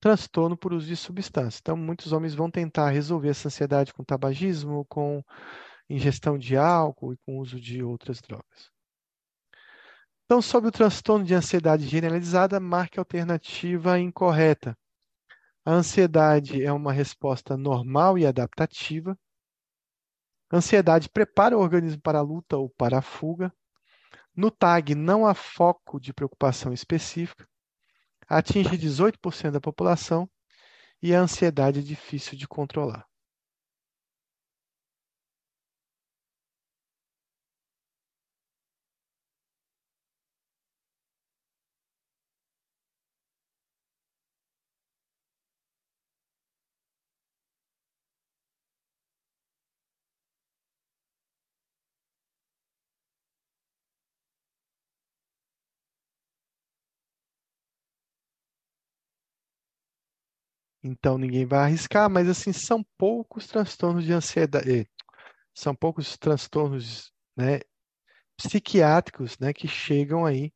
transtorno 0.00 0.56
por 0.56 0.72
uso 0.72 0.86
de 0.86 0.96
substância. 0.96 1.60
Então, 1.60 1.76
muitos 1.76 2.12
homens 2.12 2.34
vão 2.34 2.50
tentar 2.50 2.88
resolver 2.90 3.28
essa 3.28 3.48
ansiedade 3.48 3.92
com 3.92 4.02
tabagismo, 4.02 4.84
com 4.86 5.22
ingestão 5.88 6.38
de 6.38 6.56
álcool 6.56 7.12
e 7.12 7.18
com 7.18 7.38
uso 7.38 7.60
de 7.60 7.82
outras 7.82 8.20
drogas. 8.20 8.70
Então, 10.24 10.40
sobre 10.40 10.68
o 10.68 10.72
transtorno 10.72 11.24
de 11.24 11.34
ansiedade 11.34 11.86
generalizada, 11.86 12.58
marque 12.60 12.98
a 12.98 13.02
alternativa 13.02 13.98
incorreta. 13.98 14.78
A 15.64 15.72
ansiedade 15.72 16.64
é 16.64 16.72
uma 16.72 16.92
resposta 16.92 17.56
normal 17.56 18.16
e 18.16 18.24
adaptativa. 18.24 19.18
A 20.48 20.56
ansiedade 20.56 21.08
prepara 21.08 21.58
o 21.58 21.60
organismo 21.60 22.00
para 22.00 22.20
a 22.20 22.22
luta 22.22 22.56
ou 22.56 22.70
para 22.70 22.98
a 22.98 23.02
fuga. 23.02 23.52
No 24.34 24.50
TAG 24.50 24.94
não 24.94 25.26
há 25.26 25.34
foco 25.34 26.00
de 26.00 26.14
preocupação 26.14 26.72
específica. 26.72 27.49
Atinge 28.30 28.78
18% 28.78 29.50
da 29.50 29.60
população 29.60 30.30
e 31.02 31.12
a 31.12 31.20
ansiedade 31.20 31.80
é 31.80 31.82
difícil 31.82 32.38
de 32.38 32.46
controlar. 32.46 33.09
Então 60.82 61.18
ninguém 61.18 61.46
vai 61.46 61.60
arriscar, 61.60 62.08
mas 62.10 62.28
assim, 62.28 62.52
são 62.52 62.82
poucos 62.98 63.46
transtornos 63.46 64.04
de 64.04 64.12
ansiedade, 64.12 64.80
eh, 64.82 64.86
são 65.54 65.74
poucos 65.74 66.18
transtornos, 66.18 67.12
né, 67.36 67.60
psiquiátricos, 68.36 69.38
né, 69.38 69.52
que 69.54 69.68
chegam 69.68 70.26
aí 70.26 70.52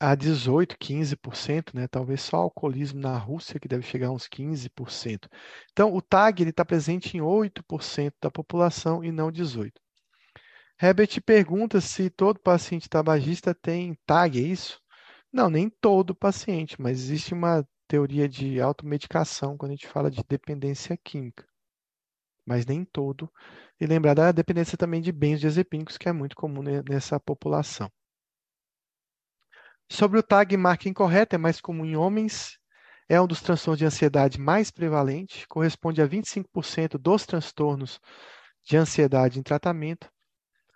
a 0.00 0.14
18, 0.16 0.76
15%, 0.78 1.74
né? 1.76 1.86
Talvez 1.86 2.20
só 2.22 2.36
alcoolismo 2.38 2.98
na 3.00 3.16
Rússia 3.16 3.60
que 3.60 3.68
deve 3.68 3.84
chegar 3.86 4.08
a 4.08 4.10
uns 4.10 4.26
15%. 4.26 5.28
Então, 5.70 5.94
o 5.94 6.02
TAG 6.02 6.42
está 6.42 6.64
presente 6.64 7.16
em 7.16 7.20
8% 7.20 8.16
da 8.20 8.28
população 8.30 9.04
e 9.04 9.12
não 9.12 9.30
18%. 9.30 9.91
Herbert 10.84 11.22
pergunta 11.24 11.80
se 11.80 12.10
todo 12.10 12.40
paciente 12.40 12.88
tabagista 12.88 13.54
tem 13.54 13.96
TAG, 14.04 14.36
é 14.36 14.42
isso? 14.42 14.80
Não, 15.32 15.48
nem 15.48 15.70
todo 15.70 16.12
paciente, 16.12 16.74
mas 16.82 16.98
existe 16.98 17.32
uma 17.32 17.64
teoria 17.86 18.28
de 18.28 18.60
automedicação 18.60 19.56
quando 19.56 19.70
a 19.70 19.74
gente 19.76 19.86
fala 19.86 20.10
de 20.10 20.24
dependência 20.28 20.98
química. 21.04 21.46
Mas 22.44 22.66
nem 22.66 22.84
todo. 22.84 23.32
E 23.80 23.86
lembrar 23.86 24.14
da 24.14 24.32
dependência 24.32 24.76
também 24.76 25.00
de 25.00 25.12
benzodiazepínicos, 25.12 25.96
que 25.96 26.08
é 26.08 26.12
muito 26.12 26.34
comum 26.34 26.64
nessa 26.88 27.20
população. 27.20 27.88
Sobre 29.88 30.18
o 30.18 30.22
TAG 30.22 30.56
marca 30.56 30.88
incorreta, 30.88 31.36
é 31.36 31.38
mais 31.38 31.60
comum 31.60 31.84
em 31.84 31.94
homens, 31.94 32.58
é 33.08 33.20
um 33.20 33.26
dos 33.28 33.40
transtornos 33.40 33.78
de 33.78 33.84
ansiedade 33.84 34.40
mais 34.40 34.72
prevalente, 34.72 35.46
corresponde 35.46 36.02
a 36.02 36.08
25% 36.08 36.98
dos 36.98 37.24
transtornos 37.24 38.00
de 38.64 38.76
ansiedade 38.76 39.38
em 39.38 39.44
tratamento 39.44 40.10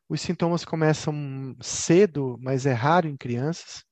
os 0.08 0.20
sintomas 0.20 0.64
começam 0.64 1.56
cedo, 1.60 2.36
mas 2.40 2.66
é 2.66 2.72
raro 2.72 3.08
em 3.08 3.16
crianças. 3.16 3.84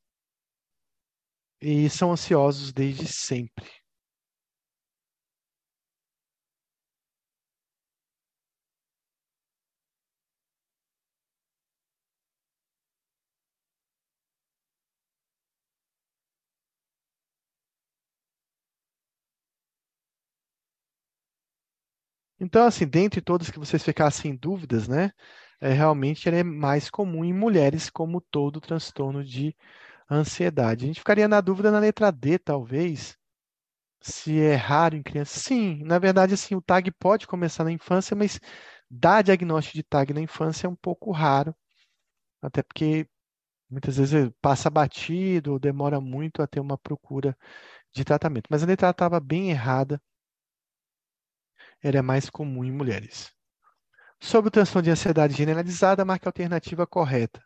E 1.60 1.90
são 1.90 2.12
ansiosos 2.12 2.72
desde 2.72 3.08
sempre. 3.08 3.64
Então, 22.38 22.66
assim, 22.66 22.86
dentre 22.86 23.20
todas 23.20 23.50
que 23.50 23.58
vocês 23.58 23.82
ficassem 23.82 24.32
em 24.32 24.36
dúvidas, 24.36 24.88
né? 24.88 25.12
É, 25.60 25.72
realmente 25.72 26.28
ele 26.28 26.38
é 26.38 26.44
mais 26.44 26.90
comum 26.90 27.24
em 27.24 27.32
mulheres, 27.32 27.90
como 27.90 28.20
todo 28.20 28.60
transtorno 28.60 29.24
de 29.24 29.56
ansiedade. 30.10 30.84
A 30.84 30.88
gente 30.88 31.00
ficaria 31.00 31.28
na 31.28 31.40
dúvida 31.40 31.70
na 31.70 31.78
letra 31.80 32.10
D, 32.12 32.38
talvez, 32.38 33.16
se 34.02 34.40
é 34.40 34.54
raro 34.54 34.96
em 34.96 35.02
crianças. 35.02 35.42
Sim, 35.42 35.82
na 35.84 35.98
verdade, 35.98 36.34
assim, 36.34 36.54
o 36.54 36.62
TAG 36.62 36.90
pode 36.92 37.26
começar 37.26 37.64
na 37.64 37.72
infância, 37.72 38.16
mas 38.16 38.40
dar 38.90 39.22
diagnóstico 39.22 39.76
de 39.78 39.82
TAG 39.84 40.12
na 40.14 40.20
infância 40.20 40.66
é 40.66 40.70
um 40.70 40.76
pouco 40.76 41.10
raro, 41.12 41.54
até 42.42 42.62
porque 42.62 43.08
muitas 43.70 43.96
vezes 43.98 44.30
passa 44.42 44.70
batido 44.70 45.52
ou 45.54 45.58
demora 45.60 46.00
muito 46.00 46.42
a 46.42 46.46
ter 46.46 46.60
uma 46.60 46.78
procura 46.78 47.36
de 47.94 48.04
tratamento. 48.04 48.48
Mas 48.50 48.62
a 48.64 48.66
letra 48.66 48.90
estava 48.90 49.20
bem 49.20 49.50
errada, 49.50 50.00
era 51.82 52.02
mais 52.02 52.28
comum 52.28 52.64
em 52.64 52.72
mulheres. 52.72 53.33
Sobre 54.24 54.48
o 54.48 54.50
transtorno 54.50 54.84
de 54.84 54.90
ansiedade 54.90 55.34
generalizada, 55.34 56.02
marque 56.02 56.26
a 56.26 56.30
alternativa 56.30 56.86
correta. 56.86 57.44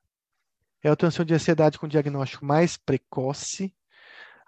É 0.80 0.88
o 0.88 0.94
transtorno 0.94 1.26
de 1.26 1.34
ansiedade 1.34 1.76
com 1.76 1.88
diagnóstico 1.88 2.46
mais 2.46 2.76
precoce. 2.76 3.74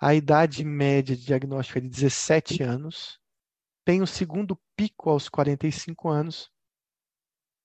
A 0.01 0.15
idade 0.15 0.65
média 0.65 1.17
de 1.17 1.25
diagnóstico 1.25 1.79
é 1.79 1.81
de 1.81 1.89
17 1.89 2.63
anos. 2.63 3.19
Tem 3.85 4.01
o 4.01 4.07
segundo 4.07 4.57
pico 4.77 5.11
aos 5.11 5.29
45 5.29 6.09
anos. 6.09 6.49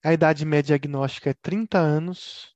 A 0.04 0.12
idade 0.12 0.44
média 0.44 0.70
diagnóstica 0.70 1.30
é 1.30 1.36
30 1.36 1.78
anos. 1.78 2.56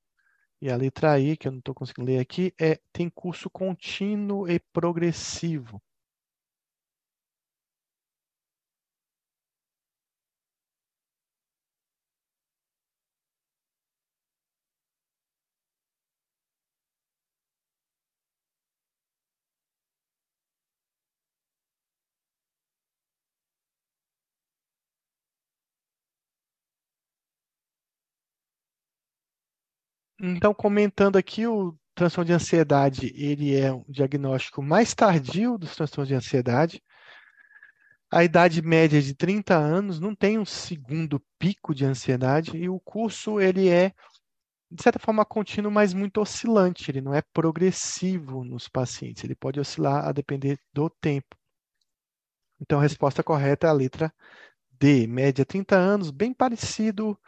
E 0.60 0.68
a 0.68 0.76
letra 0.76 1.16
I, 1.20 1.36
que 1.36 1.46
eu 1.46 1.52
não 1.52 1.60
estou 1.60 1.76
conseguindo 1.76 2.10
ler 2.10 2.18
aqui, 2.18 2.52
é 2.60 2.80
tem 2.92 3.08
curso 3.08 3.48
contínuo 3.48 4.48
e 4.48 4.58
progressivo. 4.58 5.80
Então, 30.22 30.52
comentando 30.52 31.16
aqui, 31.16 31.46
o 31.46 31.74
transtorno 31.94 32.26
de 32.26 32.32
ansiedade, 32.32 33.12
ele 33.16 33.56
é 33.56 33.72
um 33.72 33.84
diagnóstico 33.88 34.62
mais 34.62 34.94
tardio 34.94 35.56
dos 35.56 35.74
transtornos 35.74 36.08
de 36.08 36.14
ansiedade. 36.14 36.82
A 38.12 38.22
idade 38.22 38.60
média 38.60 38.98
é 38.98 39.00
de 39.00 39.14
30 39.14 39.56
anos, 39.56 39.98
não 39.98 40.14
tem 40.14 40.38
um 40.38 40.44
segundo 40.44 41.22
pico 41.38 41.74
de 41.74 41.84
ansiedade 41.84 42.56
e 42.56 42.68
o 42.68 42.78
curso 42.80 43.40
ele 43.40 43.68
é 43.68 43.92
de 44.70 44.82
certa 44.82 45.00
forma, 45.00 45.24
contínuo, 45.24 45.70
mas 45.70 45.92
muito 45.92 46.20
oscilante. 46.20 46.90
Ele 46.90 47.00
não 47.00 47.12
é 47.12 47.20
progressivo 47.20 48.44
nos 48.44 48.68
pacientes. 48.68 49.24
Ele 49.24 49.34
pode 49.34 49.58
oscilar 49.58 50.06
a 50.06 50.12
depender 50.12 50.60
do 50.72 50.88
tempo. 50.88 51.36
Então, 52.60 52.78
a 52.78 52.82
resposta 52.82 53.22
correta 53.22 53.66
é 53.66 53.70
a 53.70 53.72
letra 53.72 54.14
D, 54.78 55.06
média 55.08 55.44
30 55.44 55.76
anos, 55.76 56.10
bem 56.10 56.32
parecido 56.32 57.18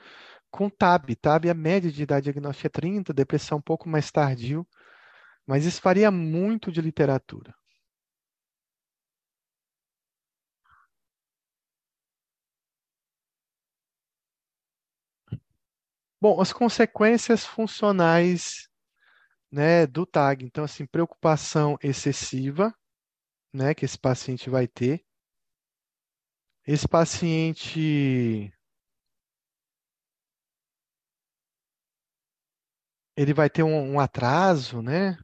com 0.53 0.71
TAB. 0.71 1.17
TAB, 1.17 1.51
a 1.51 1.55
média 1.55 1.91
de 1.91 2.03
idade 2.03 2.25
diagnóstica 2.25 2.69
é 2.69 2.71
30, 2.71 3.13
depressão 3.13 3.59
um 3.59 3.63
pouco 3.63 3.89
mais 3.89 4.11
tardio, 4.13 4.67
mas 5.47 5.65
isso 5.65 5.81
varia 5.83 6.11
muito 6.11 6.71
de 6.71 6.81
literatura. 6.81 7.55
Bom, 16.21 16.41
as 16.41 16.53
consequências 16.53 17.45
funcionais 17.45 18.69
né, 19.51 19.87
do 19.87 20.07
TAG. 20.07 20.45
Então, 20.45 20.65
assim, 20.65 20.87
preocupação 20.87 21.77
excessiva, 21.83 22.75
né, 23.53 23.75
que 23.75 23.85
esse 23.85 23.99
paciente 23.99 24.49
vai 24.49 24.69
ter. 24.69 25.05
Esse 26.67 26.87
paciente 26.87 28.53
ele 33.17 33.35
vai 33.35 33.49
ter 33.51 33.63
um, 33.63 33.95
um 33.95 34.01
atraso, 34.01 34.83
né? 34.83 35.19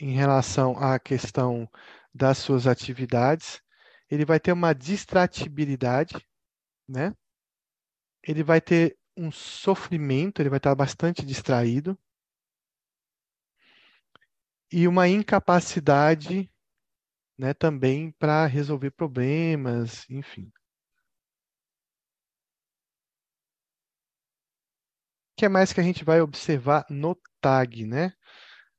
Em 0.00 0.12
relação 0.12 0.76
à 0.78 0.98
questão 0.98 1.68
das 2.12 2.38
suas 2.38 2.66
atividades, 2.66 3.62
ele 4.10 4.24
vai 4.24 4.40
ter 4.40 4.52
uma 4.52 4.72
distratibilidade, 4.74 6.26
né? 6.88 7.14
Ele 8.22 8.42
vai 8.42 8.60
ter 8.60 8.98
um 9.16 9.30
sofrimento, 9.30 10.40
ele 10.40 10.48
vai 10.48 10.56
estar 10.58 10.74
bastante 10.74 11.24
distraído 11.24 11.98
e 14.72 14.86
uma 14.88 15.08
incapacidade, 15.08 16.50
né, 17.38 17.54
também 17.54 18.12
para 18.12 18.46
resolver 18.46 18.90
problemas, 18.92 20.06
enfim. 20.10 20.52
Que 25.40 25.48
mais 25.48 25.72
que 25.72 25.80
a 25.80 25.82
gente 25.82 26.04
vai 26.04 26.20
observar 26.20 26.84
no 26.90 27.18
TAG, 27.40 27.86
né? 27.86 28.12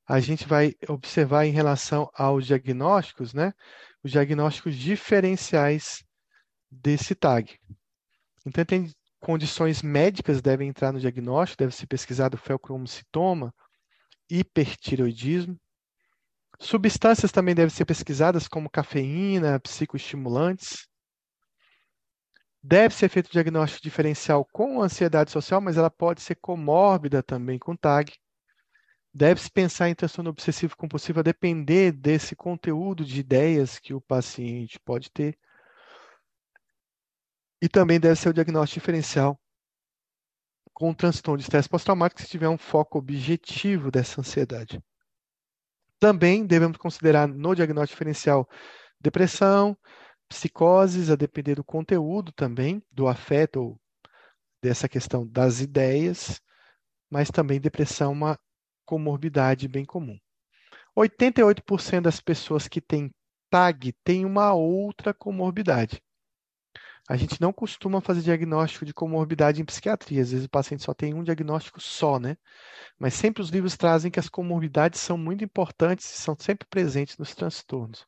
A 0.07 0.19
gente 0.19 0.47
vai 0.47 0.75
observar 0.87 1.47
em 1.47 1.51
relação 1.51 2.07
aos 2.13 2.45
diagnósticos, 2.45 3.33
né? 3.33 3.51
Os 4.03 4.11
diagnósticos 4.11 4.75
diferenciais 4.75 6.03
desse 6.69 7.15
TAG. 7.15 7.57
Então, 8.45 8.63
tem 8.63 8.91
condições 9.19 9.81
médicas 9.81 10.39
devem 10.39 10.69
entrar 10.69 10.91
no 10.91 10.99
diagnóstico, 10.99 11.63
deve 11.63 11.75
ser 11.75 11.87
pesquisado 11.87 12.37
felcromocitoma, 12.37 13.51
hipertireoidismo. 14.29 15.59
Substâncias 16.59 17.31
também 17.31 17.55
devem 17.55 17.71
ser 17.71 17.85
pesquisadas, 17.85 18.47
como 18.47 18.69
cafeína, 18.69 19.59
psicoestimulantes. 19.59 20.87
Deve 22.63 22.93
ser 22.93 23.09
feito 23.09 23.27
o 23.27 23.31
diagnóstico 23.31 23.81
diferencial 23.81 24.45
com 24.51 24.81
ansiedade 24.81 25.31
social, 25.31 25.59
mas 25.59 25.77
ela 25.77 25.89
pode 25.89 26.21
ser 26.21 26.35
comórbida 26.35 27.23
também 27.23 27.57
com 27.57 27.75
TAG. 27.75 28.13
Deve-se 29.13 29.49
pensar 29.49 29.89
em 29.89 29.95
transtorno 29.95 30.29
obsessivo 30.29 30.77
compulsivo 30.77 31.19
a 31.19 31.23
depender 31.23 31.91
desse 31.91 32.35
conteúdo 32.35 33.03
de 33.03 33.19
ideias 33.19 33.79
que 33.79 33.93
o 33.93 33.99
paciente 33.99 34.79
pode 34.79 35.11
ter. 35.11 35.37
E 37.61 37.67
também 37.67 37.99
deve 37.99 38.15
ser 38.15 38.29
o 38.29 38.33
diagnóstico 38.33 38.79
diferencial 38.79 39.39
com 40.71 40.93
transtorno 40.93 41.37
de 41.37 41.43
estresse 41.43 41.67
pós-traumático 41.67 42.21
se 42.21 42.27
tiver 42.27 42.47
um 42.47 42.57
foco 42.57 42.97
objetivo 42.97 43.91
dessa 43.91 44.21
ansiedade. 44.21 44.81
Também 45.99 46.45
devemos 46.45 46.77
considerar 46.77 47.27
no 47.27 47.55
diagnóstico 47.55 47.95
diferencial 47.95 48.47
depressão, 48.99 49.77
psicoses, 50.31 51.09
a 51.09 51.15
depender 51.15 51.55
do 51.55 51.63
conteúdo 51.63 52.31
também, 52.31 52.81
do 52.89 53.07
afeto 53.07 53.57
ou 53.57 53.81
dessa 54.63 54.87
questão 54.87 55.27
das 55.27 55.59
ideias, 55.59 56.41
mas 57.09 57.29
também 57.29 57.59
depressão 57.59 58.11
é 58.11 58.15
uma 58.15 58.39
comorbidade 58.85 59.67
bem 59.67 59.83
comum. 59.83 60.17
88% 60.97 62.01
das 62.01 62.21
pessoas 62.21 62.67
que 62.67 62.79
têm 62.79 63.11
TAG 63.49 63.93
têm 64.03 64.25
uma 64.25 64.53
outra 64.53 65.13
comorbidade. 65.13 66.01
A 67.09 67.17
gente 67.17 67.41
não 67.41 67.51
costuma 67.51 67.99
fazer 67.99 68.21
diagnóstico 68.21 68.85
de 68.85 68.93
comorbidade 68.93 69.61
em 69.61 69.65
psiquiatria, 69.65 70.21
às 70.21 70.31
vezes 70.31 70.45
o 70.45 70.49
paciente 70.49 70.83
só 70.83 70.93
tem 70.93 71.13
um 71.13 71.23
diagnóstico 71.23 71.81
só, 71.81 72.17
né? 72.17 72.37
Mas 72.97 73.13
sempre 73.15 73.41
os 73.41 73.49
livros 73.49 73.75
trazem 73.75 74.09
que 74.09 74.19
as 74.19 74.29
comorbidades 74.29 75.01
são 75.01 75.17
muito 75.17 75.43
importantes 75.43 76.05
e 76.05 76.17
são 76.17 76.37
sempre 76.39 76.65
presentes 76.69 77.17
nos 77.17 77.35
transtornos. 77.35 78.07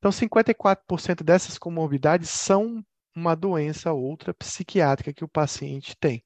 Então, 0.00 0.10
54% 0.10 1.22
dessas 1.22 1.58
comorbidades 1.58 2.30
são 2.30 2.82
uma 3.14 3.36
doença 3.36 3.92
ou 3.92 4.02
outra 4.02 4.32
psiquiátrica 4.32 5.12
que 5.12 5.22
o 5.22 5.28
paciente 5.28 5.94
tem. 5.94 6.24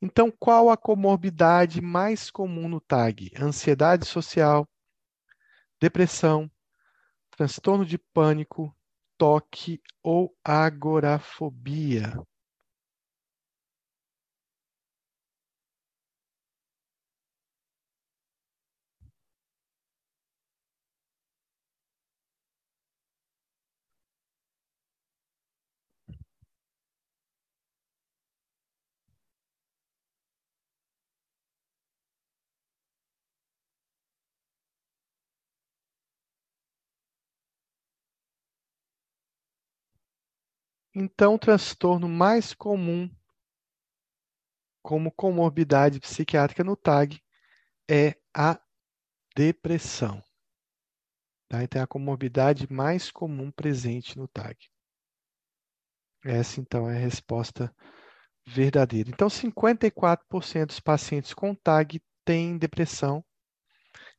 Então, 0.00 0.30
qual 0.30 0.70
a 0.70 0.76
comorbidade 0.76 1.82
mais 1.82 2.30
comum 2.30 2.66
no 2.66 2.80
TAG? 2.80 3.30
Ansiedade 3.38 4.06
social, 4.06 4.66
depressão, 5.78 6.50
transtorno 7.30 7.84
de 7.84 7.98
pânico, 7.98 8.74
toque 9.18 9.82
ou 10.02 10.34
agorafobia. 10.42 12.14
Então, 40.94 41.34
o 41.34 41.38
transtorno 41.38 42.08
mais 42.08 42.52
comum 42.52 43.08
como 44.82 45.12
comorbidade 45.12 46.00
psiquiátrica 46.00 46.64
no 46.64 46.76
TAG 46.76 47.22
é 47.88 48.16
a 48.34 48.60
depressão. 49.36 50.22
Tá? 51.48 51.62
Então, 51.62 51.80
é 51.80 51.84
a 51.84 51.86
comorbidade 51.86 52.72
mais 52.72 53.10
comum 53.10 53.50
presente 53.50 54.18
no 54.18 54.26
TAG. 54.26 54.56
Essa, 56.24 56.60
então, 56.60 56.88
é 56.90 56.96
a 56.96 57.00
resposta 57.00 57.74
verdadeira. 58.46 59.10
Então, 59.10 59.28
54% 59.28 60.66
dos 60.66 60.80
pacientes 60.80 61.32
com 61.32 61.54
TAG 61.54 62.02
têm 62.24 62.58
depressão, 62.58 63.24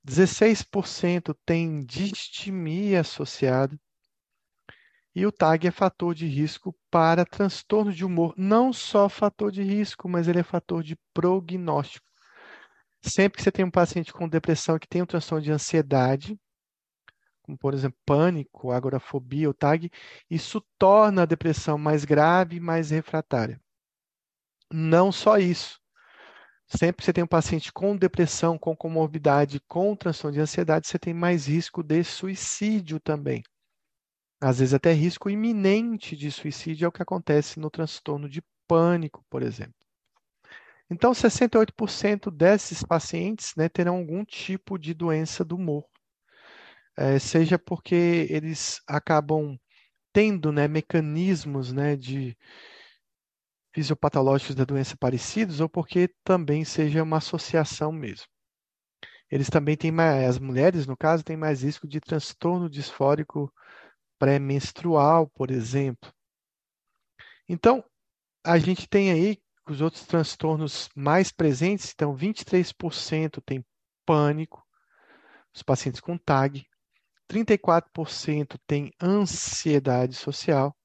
16% 0.03 1.35
têm 1.45 1.85
distimia 1.85 3.01
associada, 3.01 3.79
e 5.13 5.25
o 5.25 5.31
TAG 5.31 5.67
é 5.67 5.71
fator 5.71 6.15
de 6.15 6.25
risco 6.25 6.75
para 6.89 7.25
transtorno 7.25 7.91
de 7.91 8.05
humor. 8.05 8.33
Não 8.37 8.71
só 8.71 9.09
fator 9.09 9.51
de 9.51 9.61
risco, 9.61 10.07
mas 10.07 10.27
ele 10.27 10.39
é 10.39 10.43
fator 10.43 10.83
de 10.83 10.97
prognóstico. 11.13 12.09
Sempre 13.01 13.37
que 13.37 13.43
você 13.43 13.51
tem 13.51 13.65
um 13.65 13.71
paciente 13.71 14.13
com 14.13 14.29
depressão 14.29 14.77
que 14.79 14.87
tem 14.87 15.01
um 15.01 15.05
transtorno 15.05 15.43
de 15.43 15.51
ansiedade, 15.51 16.39
como 17.41 17.57
por 17.57 17.73
exemplo 17.73 17.97
pânico, 18.05 18.71
agorafobia, 18.71 19.49
o 19.49 19.53
TAG, 19.53 19.91
isso 20.29 20.63
torna 20.77 21.23
a 21.23 21.25
depressão 21.25 21.77
mais 21.77 22.05
grave 22.05 22.57
e 22.57 22.59
mais 22.59 22.91
refratária. 22.91 23.59
Não 24.71 25.11
só 25.11 25.37
isso. 25.37 25.81
Sempre 26.67 26.97
que 26.97 27.03
você 27.03 27.11
tem 27.11 27.23
um 27.23 27.27
paciente 27.27 27.73
com 27.73 27.97
depressão, 27.97 28.57
com 28.57 28.75
comorbidade, 28.75 29.59
com 29.67 29.93
transtorno 29.95 30.35
de 30.35 30.39
ansiedade, 30.39 30.87
você 30.87 30.97
tem 30.97 31.13
mais 31.13 31.47
risco 31.47 31.83
de 31.83 32.01
suicídio 32.03 32.97
também. 32.97 33.43
Às 34.41 34.57
vezes 34.57 34.73
até 34.73 34.91
risco 34.91 35.29
iminente 35.29 36.17
de 36.17 36.31
suicídio 36.31 36.85
é 36.85 36.87
o 36.87 36.91
que 36.91 37.03
acontece 37.03 37.59
no 37.59 37.69
transtorno 37.69 38.27
de 38.27 38.43
pânico, 38.67 39.23
por 39.29 39.43
exemplo. 39.43 39.75
Então, 40.89 41.13
68% 41.13 42.31
desses 42.31 42.83
pacientes 42.83 43.53
né, 43.55 43.69
terão 43.69 43.97
algum 43.97 44.25
tipo 44.25 44.79
de 44.79 44.93
doença 44.93 45.45
do 45.45 45.55
humor, 45.55 45.85
é, 46.97 47.19
seja 47.19 47.57
porque 47.57 48.27
eles 48.29 48.81
acabam 48.87 49.57
tendo 50.11 50.51
né, 50.51 50.67
mecanismos 50.67 51.71
né, 51.71 51.95
de 51.95 52.35
fisiopatológicos 53.73 54.55
da 54.55 54.65
doença 54.65 54.97
parecidos, 54.97 55.61
ou 55.61 55.69
porque 55.69 56.09
também 56.25 56.65
seja 56.65 57.03
uma 57.03 57.17
associação 57.17 57.91
mesmo. 57.91 58.27
Eles 59.29 59.49
também 59.49 59.77
têm 59.77 59.91
mais, 59.91 60.27
as 60.27 60.39
mulheres, 60.39 60.85
no 60.85 60.97
caso, 60.97 61.23
têm 61.23 61.37
mais 61.37 61.63
risco 61.63 61.87
de 61.87 62.01
transtorno 62.01 62.69
disfórico 62.69 63.49
pré-menstrual, 64.21 65.27
por 65.29 65.49
exemplo. 65.49 66.13
Então, 67.49 67.83
a 68.45 68.59
gente 68.59 68.87
tem 68.87 69.11
aí 69.11 69.41
os 69.67 69.81
outros 69.81 70.05
transtornos 70.05 70.89
mais 70.95 71.31
presentes, 71.31 71.91
então 71.91 72.15
23% 72.15 73.41
tem 73.43 73.65
pânico, 74.05 74.63
os 75.51 75.63
pacientes 75.63 75.99
com 75.99 76.19
TAG, 76.19 76.67
34% 77.31 78.59
tem 78.67 78.93
ansiedade 79.01 80.13
social, 80.13 80.75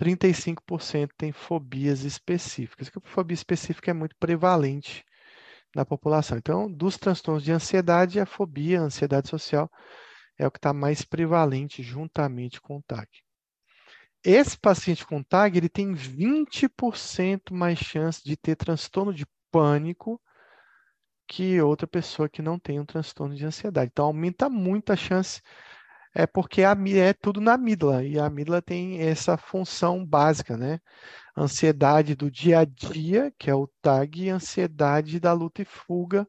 35% 0.00 1.10
tem 1.18 1.32
fobias 1.32 2.04
específicas. 2.04 2.88
A 2.94 3.00
fobia 3.08 3.34
específica 3.34 3.90
é 3.90 3.94
muito 3.94 4.14
prevalente 4.20 5.04
na 5.74 5.84
população. 5.84 6.38
Então, 6.38 6.70
dos 6.70 6.96
transtornos 6.96 7.42
de 7.42 7.50
ansiedade, 7.50 8.20
a 8.20 8.24
fobia, 8.24 8.80
a 8.80 8.84
ansiedade 8.84 9.28
social, 9.28 9.68
é 10.40 10.46
o 10.46 10.50
que 10.50 10.56
está 10.56 10.72
mais 10.72 11.02
prevalente 11.02 11.82
juntamente 11.82 12.62
com 12.62 12.78
o 12.78 12.82
TAG. 12.82 13.06
Esse 14.24 14.58
paciente 14.58 15.06
com 15.06 15.22
TAG 15.22 15.58
ele 15.58 15.68
tem 15.68 15.92
20% 15.92 17.52
mais 17.52 17.78
chance 17.78 18.24
de 18.24 18.38
ter 18.38 18.56
transtorno 18.56 19.12
de 19.12 19.26
pânico 19.50 20.18
que 21.28 21.60
outra 21.60 21.86
pessoa 21.86 22.28
que 22.28 22.40
não 22.40 22.58
tem 22.58 22.80
um 22.80 22.86
transtorno 22.86 23.34
de 23.34 23.44
ansiedade. 23.44 23.90
Então, 23.92 24.06
aumenta 24.06 24.48
muito 24.48 24.92
a 24.92 24.96
chance, 24.96 25.42
é 26.14 26.26
porque 26.26 26.64
a, 26.64 26.74
é 26.96 27.12
tudo 27.12 27.40
na 27.40 27.52
amígdala, 27.54 28.02
e 28.02 28.18
a 28.18 28.24
amígdala 28.24 28.62
tem 28.62 29.00
essa 29.00 29.36
função 29.36 30.04
básica, 30.04 30.56
né? 30.56 30.80
Ansiedade 31.36 32.14
do 32.16 32.30
dia 32.30 32.60
a 32.60 32.64
dia, 32.64 33.32
que 33.38 33.48
é 33.50 33.54
o 33.54 33.68
TAG, 33.80 34.24
e 34.24 34.30
ansiedade 34.30 35.20
da 35.20 35.32
luta 35.32 35.62
e 35.62 35.66
fuga, 35.66 36.26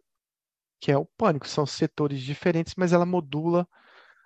que 0.82 0.92
é 0.92 0.98
o 0.98 1.06
pânico. 1.18 1.48
São 1.48 1.66
setores 1.66 2.22
diferentes, 2.22 2.76
mas 2.78 2.94
ela 2.94 3.06
modula 3.06 3.68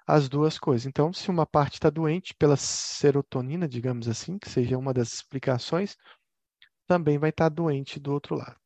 as 0.05 0.29
duas 0.29 0.59
coisas. 0.59 0.85
Então, 0.85 1.11
se 1.11 1.29
uma 1.29 1.45
parte 1.45 1.75
está 1.75 1.89
doente 1.89 2.33
pela 2.35 2.55
serotonina, 2.55 3.67
digamos 3.67 4.07
assim, 4.07 4.37
que 4.37 4.49
seja 4.49 4.77
uma 4.77 4.93
das 4.93 5.13
explicações, 5.13 5.97
também 6.87 7.17
vai 7.17 7.31
estar 7.31 7.49
tá 7.49 7.55
doente 7.55 7.99
do 7.99 8.13
outro 8.13 8.35
lado. 8.35 8.57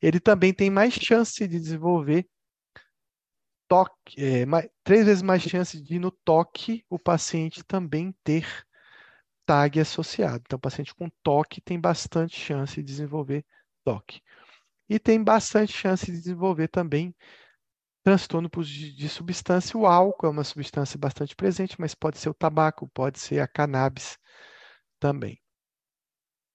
Ele 0.00 0.20
também 0.20 0.52
tem 0.52 0.70
mais 0.70 0.94
chance 0.94 1.46
de 1.46 1.58
desenvolver 1.58 2.28
toque, 3.68 4.22
é, 4.22 4.46
mais, 4.46 4.68
três 4.84 5.06
vezes 5.06 5.22
mais 5.22 5.42
chance 5.42 5.80
de 5.80 5.98
no 5.98 6.10
toque 6.10 6.84
o 6.88 6.98
paciente 6.98 7.64
também 7.64 8.14
ter 8.22 8.46
TAG 9.44 9.80
associado. 9.80 10.42
Então, 10.44 10.58
paciente 10.58 10.94
com 10.94 11.08
toque 11.22 11.60
tem 11.60 11.80
bastante 11.80 12.38
chance 12.38 12.76
de 12.76 12.82
desenvolver 12.82 13.44
toque. 13.84 14.20
E 14.88 14.98
tem 14.98 15.22
bastante 15.22 15.72
chance 15.72 16.06
de 16.06 16.12
desenvolver 16.12 16.68
também 16.68 17.14
transtorno 18.06 18.48
de 18.48 19.08
substância. 19.08 19.76
O 19.76 19.84
álcool 19.84 20.26
é 20.26 20.30
uma 20.30 20.44
substância 20.44 20.96
bastante 20.96 21.34
presente, 21.34 21.74
mas 21.76 21.92
pode 21.92 22.18
ser 22.18 22.28
o 22.28 22.34
tabaco, 22.34 22.88
pode 22.94 23.18
ser 23.18 23.40
a 23.40 23.48
cannabis 23.48 24.16
também. 25.00 25.40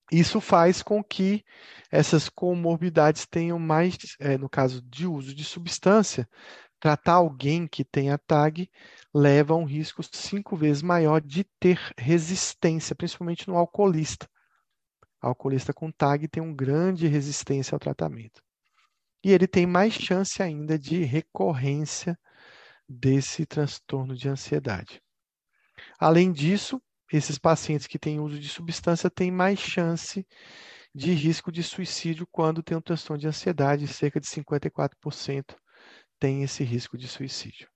Isso 0.10 0.40
faz 0.40 0.82
com 0.82 1.04
que 1.04 1.44
essas 1.92 2.30
comorbidades 2.30 3.26
tenham 3.26 3.60
mais, 3.60 3.98
é, 4.18 4.38
no 4.38 4.48
caso 4.50 4.82
de 4.82 5.06
uso 5.06 5.36
de 5.36 5.44
substância, 5.44 6.26
tratar 6.80 7.16
alguém 7.16 7.68
que 7.68 7.84
tenha 7.84 8.18
TAG 8.18 8.70
leva 9.14 9.54
a 9.54 9.58
um 9.58 9.66
risco 9.66 10.02
cinco 10.04 10.56
vezes 10.56 10.82
maior 10.82 11.20
de 11.20 11.44
ter 11.60 11.78
resistência, 11.98 12.96
principalmente 12.96 13.50
no 13.50 13.58
alcoolista. 13.58 14.26
Alcoolista 15.20 15.74
com 15.74 15.92
TAG 15.92 16.30
tem 16.30 16.42
uma 16.42 16.56
grande 16.56 17.08
resistência 17.08 17.76
ao 17.76 17.80
tratamento 17.80 18.42
e 19.24 19.32
ele 19.32 19.48
tem 19.48 19.66
mais 19.66 19.94
chance 19.94 20.42
ainda 20.42 20.78
de 20.78 21.04
recorrência 21.04 22.18
desse 22.88 23.46
transtorno 23.46 24.16
de 24.16 24.28
ansiedade. 24.28 25.02
Além 26.00 26.32
disso, 26.32 26.82
esses 27.12 27.38
pacientes 27.38 27.88
que 27.88 28.00
têm 28.00 28.20
uso 28.20 28.40
de 28.40 28.50
substância 28.50 29.10
têm 29.10 29.32
mais 29.32 29.60
chance 29.60 30.26
de 30.94 31.14
risco 31.14 31.52
de 31.52 31.64
suicídio 31.64 32.28
quando 32.32 32.64
tem 32.64 32.78
um 32.78 32.82
transtorno 32.82 33.20
de 33.20 33.28
ansiedade, 33.28 33.88
cerca 33.88 34.20
de 34.20 34.28
54% 34.28 35.56
tem 36.20 36.44
esse 36.44 36.64
risco 36.64 36.98
de 36.98 37.08
suicídio. 37.08 37.68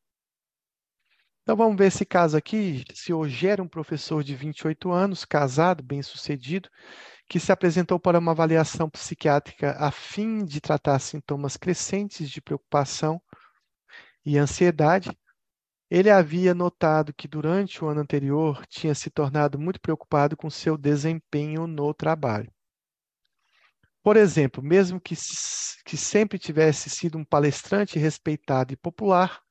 Então 1.41 1.55
vamos 1.55 1.77
ver 1.77 1.87
esse 1.87 2.05
caso 2.05 2.35
aqui. 2.35 2.83
Se 2.93 3.13
hoje 3.13 3.47
era 3.47 3.61
um 3.61 3.67
professor 3.67 4.23
de 4.23 4.35
28 4.35 4.91
anos, 4.91 5.25
casado, 5.25 5.83
bem-sucedido, 5.83 6.69
que 7.27 7.39
se 7.39 7.51
apresentou 7.51 7.99
para 7.99 8.19
uma 8.19 8.31
avaliação 8.31 8.89
psiquiátrica 8.89 9.75
a 9.79 9.91
fim 9.91 10.45
de 10.45 10.61
tratar 10.61 10.99
sintomas 10.99 11.57
crescentes 11.57 12.29
de 12.29 12.41
preocupação 12.41 13.21
e 14.25 14.37
ansiedade. 14.37 15.09
Ele 15.89 16.09
havia 16.09 16.53
notado 16.53 17.13
que 17.13 17.27
durante 17.27 17.83
o 17.83 17.87
ano 17.87 18.01
anterior 18.01 18.65
tinha 18.67 18.95
se 18.95 19.09
tornado 19.09 19.59
muito 19.59 19.79
preocupado 19.79 20.35
com 20.35 20.49
seu 20.49 20.77
desempenho 20.77 21.67
no 21.67 21.93
trabalho. 21.93 22.51
Por 24.03 24.17
exemplo, 24.17 24.63
mesmo 24.63 25.01
que, 25.01 25.15
que 25.83 25.97
sempre 25.97 26.37
tivesse 26.37 26.89
sido 26.89 27.17
um 27.17 27.25
palestrante 27.25 27.97
respeitado 27.97 28.71
e 28.73 28.77
popular, 28.77 29.41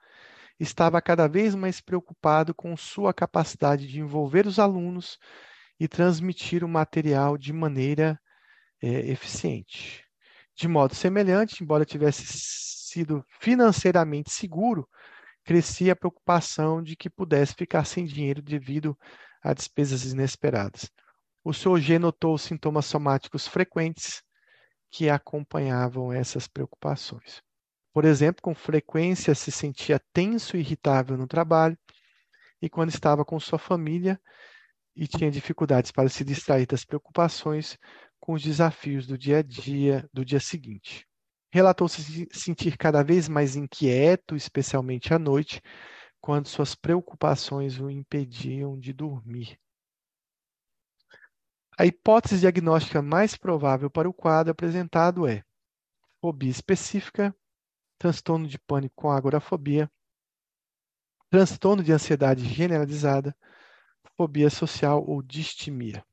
estava 0.61 1.03
cada 1.03 1.27
vez 1.27 1.55
mais 1.57 1.81
preocupado 1.81 2.55
com 2.55 2.77
sua 2.77 3.13
capacidade 3.13 3.89
de 3.89 3.99
envolver 4.01 4.47
os 4.47 4.61
alunos 4.61 5.19
e 5.79 5.89
transmitir 5.89 6.65
o 6.65 6.69
material 6.69 7.37
de 7.37 7.53
maneira 7.53 8.19
é, 8.83 9.11
eficiente. 9.11 10.05
De 10.55 10.69
modo 10.69 10.95
semelhante, 10.95 11.63
embora 11.63 11.85
tivesse 11.85 12.25
sido 12.27 13.25
financeiramente 13.41 14.31
seguro, 14.31 14.89
crescia 15.45 15.93
a 15.93 15.97
preocupação 15.97 16.83
de 16.83 16.97
que 16.97 17.11
pudesse 17.11 17.55
ficar 17.55 17.85
sem 17.85 18.05
dinheiro 18.05 18.41
devido 18.41 18.97
a 19.43 19.53
despesas 19.53 20.05
inesperadas. 20.05 20.91
O 21.43 21.53
Sr. 21.53 21.79
G 21.79 21.99
notou 21.99 22.39
sintomas 22.39 22.87
somáticos 22.87 23.47
frequentes 23.47 24.23
que 24.91 25.11
acompanhavam 25.11 26.13
essas 26.13 26.47
preocupações. 26.47 27.43
Por 27.93 28.05
exemplo, 28.05 28.41
com 28.41 28.55
frequência 28.55 29.35
se 29.35 29.53
sentia 29.53 30.01
tenso 30.13 30.57
e 30.57 30.61
irritável 30.61 31.17
no 31.17 31.27
trabalho, 31.27 31.77
e 32.63 32.71
quando 32.71 32.91
estava 32.91 33.25
com 33.25 33.39
sua 33.39 33.59
família, 33.59 34.19
e 34.97 35.07
tinha 35.07 35.31
dificuldades 35.31 35.91
para 35.91 36.09
se 36.09 36.25
distrair 36.25 36.66
das 36.66 36.85
preocupações 36.85 37.79
com 38.21 38.33
os 38.33 38.43
desafios 38.43 39.07
do 39.07 39.19
dia 39.19 39.39
a 39.39 39.43
dia 39.43 40.09
do 40.12 40.25
dia 40.25 40.41
seguinte. 40.41 41.07
Relatou-se 41.53 42.29
sentir 42.33 42.77
cada 42.77 43.03
vez 43.03 43.29
mais 43.29 43.55
inquieto, 43.55 44.35
especialmente 44.35 45.12
à 45.12 45.19
noite, 45.19 45.61
quando 46.21 46.49
suas 46.49 46.75
preocupações 46.75 47.79
o 47.79 47.91
impediam 47.91 48.79
de 48.79 48.93
dormir. 48.93 49.59
A 51.79 51.85
hipótese 51.85 52.41
diagnóstica 52.41 53.03
mais 53.03 53.37
provável 53.37 53.91
para 53.91 54.09
o 54.09 54.15
quadro 54.15 54.53
apresentado 54.53 55.27
é 55.27 55.45
fobia 56.21 56.51
específica, 56.51 57.35
transtorno 57.99 58.47
de 58.47 58.59
pânico 58.59 58.95
com 58.97 59.11
agorafobia, 59.11 59.91
transtorno 61.31 61.83
de 61.83 61.93
ansiedade 61.93 62.45
generalizada, 62.45 63.37
fobia 64.16 64.51
social 64.51 65.05
ou 65.07 65.23
distimia. 65.23 66.05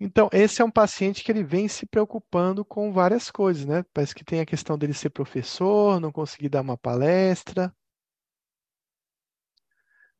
Então, 0.00 0.28
esse 0.32 0.62
é 0.62 0.64
um 0.64 0.70
paciente 0.70 1.24
que 1.24 1.32
ele 1.32 1.42
vem 1.42 1.66
se 1.68 1.84
preocupando 1.86 2.64
com 2.64 2.92
várias 2.92 3.30
coisas, 3.30 3.64
né? 3.64 3.84
Parece 3.92 4.14
que 4.14 4.24
tem 4.24 4.40
a 4.40 4.46
questão 4.46 4.78
dele 4.78 4.94
ser 4.94 5.10
professor, 5.10 6.00
não 6.00 6.12
conseguir 6.12 6.48
dar 6.48 6.60
uma 6.62 6.76
palestra, 6.78 7.74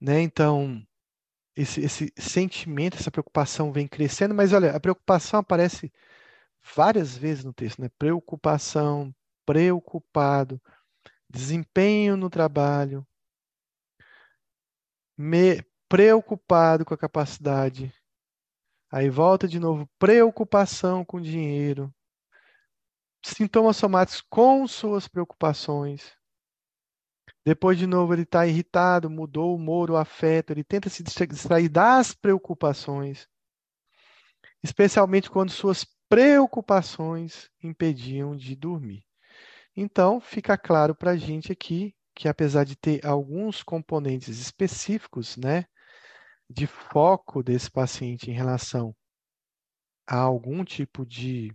né? 0.01 0.21
Então, 0.21 0.83
esse, 1.57 1.81
esse 1.83 2.13
sentimento, 2.19 2.97
essa 2.99 3.11
preocupação 3.11 3.73
vem 3.73 3.89
crescendo, 3.89 4.35
mas 4.35 4.53
olha, 4.53 4.77
a 4.77 4.81
preocupação 4.81 5.41
aparece 5.41 5.93
várias 6.77 7.17
vezes 7.17 7.45
no 7.45 7.53
texto, 7.53 7.81
né? 7.83 7.89
Preocupação, 7.99 9.15
preocupado, 9.47 10.61
desempenho 11.31 12.17
no 12.17 12.31
trabalho, 12.31 13.07
me, 15.17 15.63
preocupado 15.89 16.85
com 16.85 16.95
a 16.95 16.99
capacidade 16.99 17.93
Aí 18.91 19.11
volta 19.11 19.47
de 19.47 19.61
novo, 19.61 19.89
preocupação 19.99 21.05
com 21.05 21.21
dinheiro, 21.21 21.95
sintomas 23.23 23.77
somáticos 23.77 24.23
com 24.31 24.67
suas 24.67 25.07
preocupações. 25.07 26.17
Depois, 27.45 27.79
de 27.79 27.87
novo, 27.87 28.15
ele 28.15 28.23
está 28.23 28.47
irritado, 28.47 29.11
mudou 29.11 29.53
o 29.53 29.57
humor, 29.57 29.91
o 29.91 29.97
afeto, 29.97 30.53
ele 30.53 30.65
tenta 30.65 30.89
se 30.89 31.03
distrair 31.03 31.69
das 31.69 32.15
preocupações, 32.15 33.29
especialmente 34.63 35.31
quando 35.31 35.51
suas 35.51 35.85
preocupações 36.09 37.51
impediam 37.63 38.35
de 38.37 38.57
dormir. 38.57 39.05
Então, 39.77 40.21
fica 40.21 40.57
claro 40.57 40.95
para 40.95 41.13
a 41.13 41.17
gente 41.17 41.53
aqui 41.53 41.95
que, 42.15 42.27
apesar 42.27 42.65
de 42.65 42.75
ter 42.75 43.05
alguns 43.07 43.63
componentes 43.63 44.39
específicos, 44.39 45.37
né, 45.37 45.67
de 46.49 46.67
foco 46.67 47.43
desse 47.43 47.71
paciente 47.71 48.31
em 48.31 48.35
relação 48.35 48.95
a 50.07 50.17
algum 50.17 50.65
tipo 50.65 51.05
de, 51.05 51.55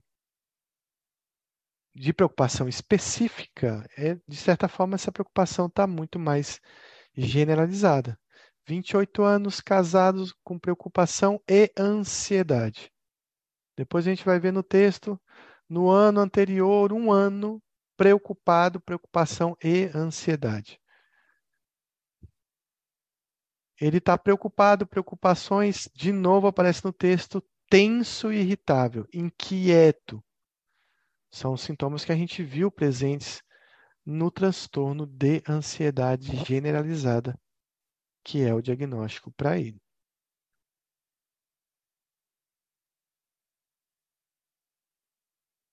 de 1.96 2.14
preocupação 2.14 2.68
específica, 2.70 3.88
é, 3.98 4.16
de 4.28 4.38
certa 4.38 4.68
forma, 4.68 4.96
essa 4.96 5.12
preocupação 5.12 5.66
está 5.66 5.88
muito 5.88 6.20
mais 6.20 6.60
generalizada. 7.16 8.18
28 8.66 9.24
anos 9.24 9.60
casados 9.60 10.34
com 10.44 10.58
preocupação 10.58 11.42
e 11.50 11.72
ansiedade. 11.78 12.92
Depois 13.76 14.06
a 14.06 14.10
gente 14.10 14.24
vai 14.24 14.40
ver 14.40 14.54
no 14.54 14.64
texto, 14.64 15.20
no 15.68 15.90
ano 15.90 16.22
anterior, 16.22 16.94
um 16.94 17.12
ano 17.12 17.62
preocupado, 17.98 18.80
preocupação 18.80 19.58
e 19.64 19.86
ansiedade. 19.96 20.80
Ele 23.86 23.98
está 23.98 24.18
preocupado, 24.18 24.88
preocupações, 24.88 25.90
de 25.94 26.14
novo 26.14 26.48
aparece 26.48 26.86
no 26.86 26.94
texto, 26.94 27.44
tenso 27.70 28.32
e 28.32 28.38
irritável, 28.38 29.06
inquieto. 29.14 30.24
São 31.30 31.58
sintomas 31.58 32.06
que 32.06 32.14
a 32.14 32.16
gente 32.16 32.42
viu 32.42 32.72
presentes 32.72 33.44
no 34.06 34.32
transtorno 34.32 35.06
de 35.06 35.44
ansiedade 35.50 36.34
generalizada, 36.46 37.38
que 38.24 38.42
é 38.42 38.54
o 38.54 38.62
diagnóstico 38.62 39.34
para 39.34 39.60
ele. 39.60 39.82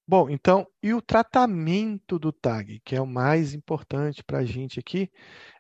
Bom, 0.05 0.29
então, 0.29 0.67
e 0.83 0.93
o 0.93 1.01
tratamento 1.01 2.19
do 2.19 2.33
TAG, 2.33 2.81
que 2.81 2.97
é 2.97 3.01
o 3.01 3.07
mais 3.07 3.55
importante 3.55 4.25
para 4.25 4.39
a 4.39 4.45
gente 4.45 4.81
aqui, 4.81 5.09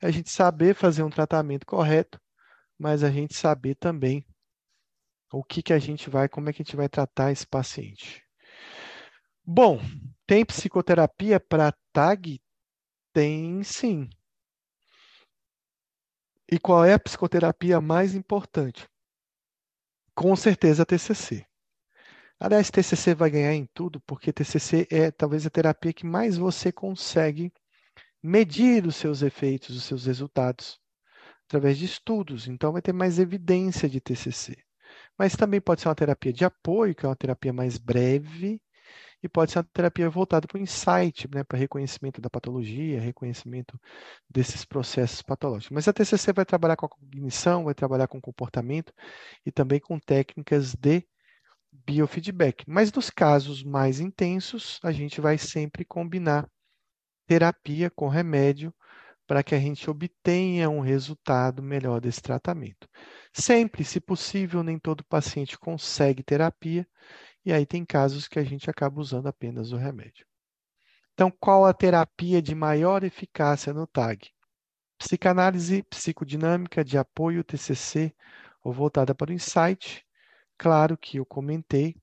é 0.03 0.09
a 0.09 0.11
gente 0.11 0.31
saber 0.31 0.75
fazer 0.75 1.05
um 1.05 1.11
tratamento 1.11 1.65
correto, 1.65 2.21
mas 2.81 3.05
a 3.05 3.11
gente 3.11 3.35
saber 3.35 3.74
também 3.74 4.24
o 5.31 5.44
que, 5.44 5.62
que 5.62 5.74
a 5.74 5.78
gente 5.78 6.09
vai, 6.09 6.31
como 6.31 6.48
é 6.48 6.52
que 6.52 6.62
a 6.62 6.65
gente 6.65 6.77
vai 6.77 6.89
tratar 6.89 7.31
esse 7.31 7.47
paciente. 7.47 8.24
Bom, 9.44 9.78
tem 10.27 10.47
psicoterapia 10.47 11.39
para 11.39 11.77
TAG? 11.93 12.40
Tem 13.12 13.62
sim. 13.62 14.09
E 16.51 16.59
qual 16.59 16.82
é 16.82 16.94
a 16.94 16.98
psicoterapia 16.98 17.82
mais 17.82 18.15
importante? 18.15 18.89
Com 20.15 20.35
certeza 20.35 20.82
a 20.82 20.86
TCC. 20.86 21.47
Aliás, 22.39 22.70
TCC 22.70 23.15
vai 23.15 23.28
ganhar 23.28 23.52
em 23.52 23.66
tudo, 23.74 24.01
porque 24.07 24.32
TCC 24.32 24.89
é 24.90 25.11
talvez 25.11 25.44
a 25.44 25.51
terapia 25.51 25.93
que 25.93 26.07
mais 26.07 26.39
você 26.39 26.73
consegue 26.73 27.52
medir 28.23 28.86
os 28.86 28.97
seus 28.97 29.20
efeitos, 29.20 29.77
os 29.77 29.85
seus 29.85 30.07
resultados, 30.07 30.80
através 31.51 31.77
de 31.77 31.85
estudos. 31.85 32.47
Então, 32.47 32.73
vai 32.73 32.81
ter 32.81 32.93
mais 32.93 33.19
evidência 33.19 33.89
de 33.89 34.01
TCC. 34.01 34.57
Mas 35.19 35.35
também 35.35 35.61
pode 35.61 35.81
ser 35.81 35.89
uma 35.89 35.95
terapia 35.97 36.33
de 36.33 36.45
apoio, 36.45 36.95
que 36.95 37.05
é 37.05 37.09
uma 37.09 37.17
terapia 37.17 37.53
mais 37.53 37.77
breve, 37.77 38.63
e 39.21 39.29
pode 39.29 39.51
ser 39.51 39.59
uma 39.59 39.65
terapia 39.65 40.09
voltada 40.09 40.47
para 40.47 40.57
o 40.57 40.61
insight, 40.61 41.29
né, 41.35 41.43
para 41.43 41.59
reconhecimento 41.59 42.21
da 42.21 42.31
patologia, 42.31 43.01
reconhecimento 43.01 43.79
desses 44.29 44.65
processos 44.65 45.23
patológicos. 45.23 45.75
Mas 45.75 45.89
a 45.89 45.93
TCC 45.93 46.33
vai 46.33 46.45
trabalhar 46.45 46.77
com 46.77 46.87
a 46.87 46.89
cognição, 46.89 47.65
vai 47.65 47.75
trabalhar 47.75 48.07
com 48.07 48.21
comportamento 48.21 48.93
e 49.45 49.51
também 49.51 49.81
com 49.81 49.99
técnicas 49.99 50.75
de 50.75 51.05
biofeedback. 51.73 52.65
Mas 52.67 52.93
nos 52.93 53.11
casos 53.11 53.63
mais 53.63 53.99
intensos, 54.01 54.79
a 54.83 54.93
gente 54.93 55.21
vai 55.21 55.37
sempre 55.37 55.85
combinar 55.85 56.49
terapia 57.27 57.91
com 57.91 58.09
remédio 58.09 58.73
para 59.31 59.44
que 59.44 59.55
a 59.55 59.61
gente 59.61 59.89
obtenha 59.89 60.69
um 60.69 60.81
resultado 60.81 61.62
melhor 61.62 62.01
desse 62.01 62.20
tratamento. 62.20 62.89
Sempre, 63.32 63.85
se 63.85 64.01
possível, 64.01 64.61
nem 64.65 64.77
todo 64.77 65.05
paciente 65.05 65.57
consegue 65.57 66.20
terapia, 66.20 66.85
e 67.44 67.52
aí 67.52 67.65
tem 67.65 67.85
casos 67.85 68.27
que 68.27 68.40
a 68.40 68.43
gente 68.43 68.69
acaba 68.69 69.01
usando 69.01 69.28
apenas 69.28 69.70
o 69.70 69.77
remédio. 69.77 70.27
Então, 71.15 71.31
qual 71.31 71.65
a 71.65 71.73
terapia 71.73 72.43
de 72.43 72.57
maior 72.57 73.05
eficácia 73.05 73.73
no 73.73 73.86
TAG? 73.86 74.32
Psicanálise 74.98 75.85
psicodinâmica 75.85 76.85
de 76.85 76.98
apoio 76.98 77.44
TCC 77.44 78.12
ou 78.65 78.73
voltada 78.73 79.15
para 79.15 79.31
o 79.31 79.32
insight, 79.32 80.05
Claro 80.59 80.98
que 80.98 81.19
eu 81.19 81.24
comentei 81.24 81.94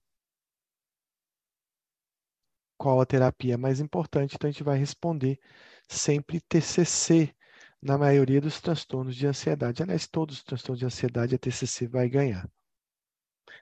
qual 2.77 3.01
a 3.01 3.05
terapia 3.05 3.57
mais 3.57 3.81
importante, 3.81 4.35
então 4.35 4.47
a 4.47 4.51
gente 4.51 4.63
vai 4.63 4.77
responder 4.77 5.39
sempre 5.88 6.41
TCC 6.41 7.34
na 7.81 7.97
maioria 7.97 8.41
dos 8.41 8.59
transtornos 8.59 9.15
de 9.15 9.27
ansiedade. 9.27 9.84
Aliás, 9.84 10.07
todos 10.07 10.38
os 10.38 10.43
transtornos 10.43 10.80
de 10.80 10.85
ansiedade 10.85 11.35
a 11.35 11.38
TCC 11.38 11.88
vai 11.88 12.09
ganhar. 12.09 12.49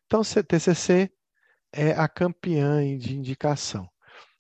Então, 0.06 0.22
TCC 0.22 1.12
é 1.72 1.92
a 1.92 2.08
campeã 2.08 2.98
de 2.98 3.16
indicação 3.16 3.90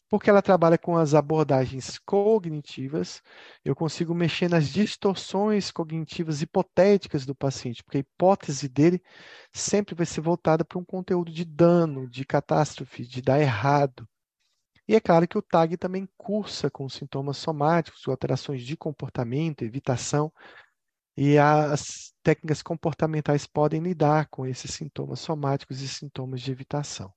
porque 0.09 0.29
ela 0.29 0.41
trabalha 0.41 0.77
com 0.77 0.95
as 0.95 1.13
abordagens 1.13 1.97
cognitivas, 1.99 3.21
eu 3.63 3.75
consigo 3.75 4.13
mexer 4.13 4.49
nas 4.49 4.69
distorções 4.69 5.71
cognitivas 5.71 6.41
hipotéticas 6.41 7.25
do 7.25 7.35
paciente, 7.35 7.83
porque 7.83 7.97
a 7.97 8.01
hipótese 8.01 8.69
dele 8.69 9.01
sempre 9.51 9.95
vai 9.95 10.05
ser 10.05 10.21
voltada 10.21 10.63
para 10.63 10.77
um 10.79 10.85
conteúdo 10.85 11.31
de 11.31 11.43
dano, 11.43 12.07
de 12.07 12.23
catástrofe, 12.23 13.05
de 13.05 13.21
dar 13.21 13.39
errado. 13.41 14.07
E 14.87 14.95
é 14.95 14.99
claro 14.99 15.27
que 15.27 15.37
o 15.37 15.41
TAG 15.41 15.77
também 15.77 16.07
cursa 16.15 16.69
com 16.69 16.87
sintomas 16.87 17.37
somáticos, 17.37 18.07
alterações 18.07 18.61
de 18.63 18.77
comportamento, 18.77 19.63
evitação, 19.63 20.31
e 21.17 21.37
as 21.37 22.13
técnicas 22.21 22.61
comportamentais 22.61 23.47
podem 23.47 23.81
lidar 23.81 24.27
com 24.27 24.45
esses 24.45 24.71
sintomas 24.71 25.19
somáticos 25.19 25.81
e 25.81 25.87
sintomas 25.87 26.41
de 26.41 26.51
evitação. 26.51 27.11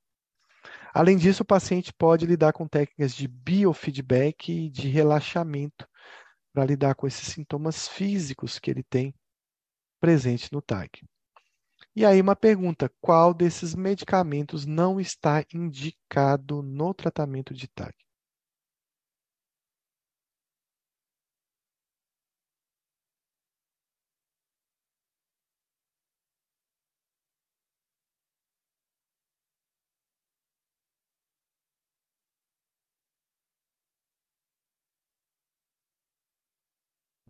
Além 0.95 1.17
disso, 1.17 1.43
o 1.43 1.47
paciente 1.47 1.93
pode 1.93 2.25
lidar 2.27 2.53
com 2.53 2.67
técnicas 2.67 3.15
de 3.15 3.29
biofeedback 3.29 4.53
e 4.53 4.71
de 4.71 4.89
relaxamento 4.89 5.87
para 6.53 6.65
lidar 6.65 6.95
com 6.95 7.07
esses 7.07 7.29
sintomas 7.29 7.87
físicos 7.89 8.59
que 8.59 8.71
ele 8.71 8.83
tem 8.83 9.15
presente 10.01 10.53
no 10.53 10.63
TAG. 10.63 11.03
E 11.99 12.05
aí 12.07 12.21
uma 12.21 12.37
pergunta, 12.37 12.89
qual 13.01 13.35
desses 13.35 13.75
medicamentos 13.75 14.65
não 14.65 15.01
está 15.01 15.45
indicado 15.53 16.63
no 16.63 16.95
tratamento 16.95 17.53
de 17.53 17.67
TAG? 17.67 17.93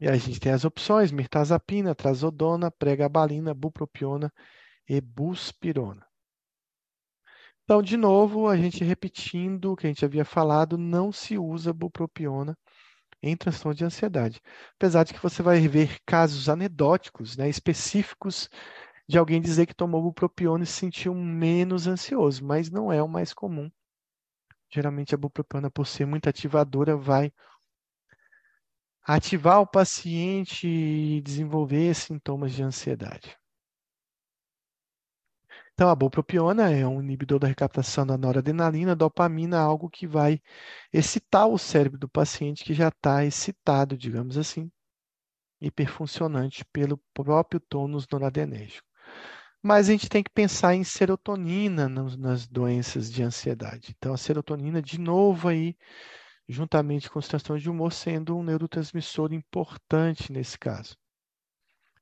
E 0.01 0.09
a 0.09 0.16
gente 0.16 0.41
tem 0.41 0.53
as 0.53 0.65
opções: 0.65 1.11
mirtazapina, 1.11 1.95
trazodona, 1.95 2.70
pregabalina, 2.70 3.55
bupropiona 3.55 4.33
e 4.89 5.01
buspirona. 5.01 6.07
Então, 7.65 7.83
de 7.83 7.97
novo, 7.97 8.49
a 8.49 8.57
gente 8.57 8.83
repetindo 8.83 9.73
o 9.73 9.77
que 9.77 9.87
a 9.87 9.91
gente 9.91 10.05
havia 10.05 10.25
falado, 10.25 10.79
não 10.79 11.12
se 11.12 11.37
usa 11.37 11.73
bupropiona 11.73 12.57
em 13.23 13.37
transtorno 13.37 13.75
de 13.75 13.85
ansiedade. 13.85 14.41
Apesar 14.77 15.05
de 15.05 15.12
que 15.12 15.20
você 15.20 15.43
vai 15.43 15.66
ver 15.69 15.99
casos 16.07 16.49
anedóticos, 16.49 17.37
né, 17.37 17.49
específicos 17.49 18.49
de 19.09 19.19
alguém 19.19 19.41
dizer 19.41 19.66
que 19.66 19.75
tomou 19.75 20.03
bupropiona 20.03 20.65
e 20.65 20.66
se 20.66 20.75
sentiu 20.75 21.15
menos 21.15 21.87
ansioso, 21.87 22.45
mas 22.45 22.70
não 22.70 22.93
é 22.93 23.03
o 23.03 23.09
mais 23.09 23.35
comum. 23.35 23.70
Geralmente 24.70 25.15
a 25.15 25.19
bupropiona, 25.19 25.70
por 25.70 25.87
ser 25.87 26.07
muito 26.07 26.29
ativadora, 26.29 26.97
vai 26.97 27.33
ativar 29.09 29.62
o 29.62 29.66
paciente 29.66 30.68
e 30.68 31.22
desenvolver 31.22 31.94
sintomas 31.94 32.52
de 32.52 32.62
ansiedade. 32.62 33.35
Então, 35.72 35.89
a 35.89 35.94
bupropiona 35.94 36.70
é 36.70 36.86
um 36.86 37.01
inibidor 37.01 37.39
da 37.39 37.48
recaptação 37.48 38.06
da 38.06 38.18
noradrenalina, 38.18 38.94
dopamina, 38.94 39.59
algo 39.60 39.89
que 39.89 40.06
vai 40.06 40.43
excitar 40.93 41.48
o 41.48 41.56
cérebro 41.56 41.98
do 41.98 42.09
paciente 42.09 42.62
que 42.62 42.74
já 42.74 42.89
está 42.89 43.24
excitado, 43.24 43.97
digamos 43.97 44.36
assim, 44.36 44.70
hiperfuncionante 45.59 46.62
pelo 46.66 47.01
próprio 47.14 47.60
tônus 47.60 48.06
noradrenérgico. 48.12 48.86
Mas 49.62 49.89
a 49.89 49.93
gente 49.93 50.09
tem 50.09 50.22
que 50.22 50.30
pensar 50.30 50.74
em 50.74 50.85
serotonina 50.85 51.89
nas 51.89 52.47
doenças 52.47 53.10
de 53.10 53.22
ansiedade. 53.22 53.94
Então, 53.97 54.12
a 54.12 54.18
serotonina, 54.18 54.82
de 54.82 55.01
novo, 55.01 55.48
aí 55.48 55.76
juntamente 56.49 57.11
com 57.11 57.19
os 57.19 57.29
transtornos 57.29 57.62
de 57.62 57.70
humor, 57.70 57.93
sendo 57.93 58.37
um 58.37 58.43
neurotransmissor 58.43 59.33
importante 59.33 60.33
nesse 60.33 60.59
caso. 60.59 60.97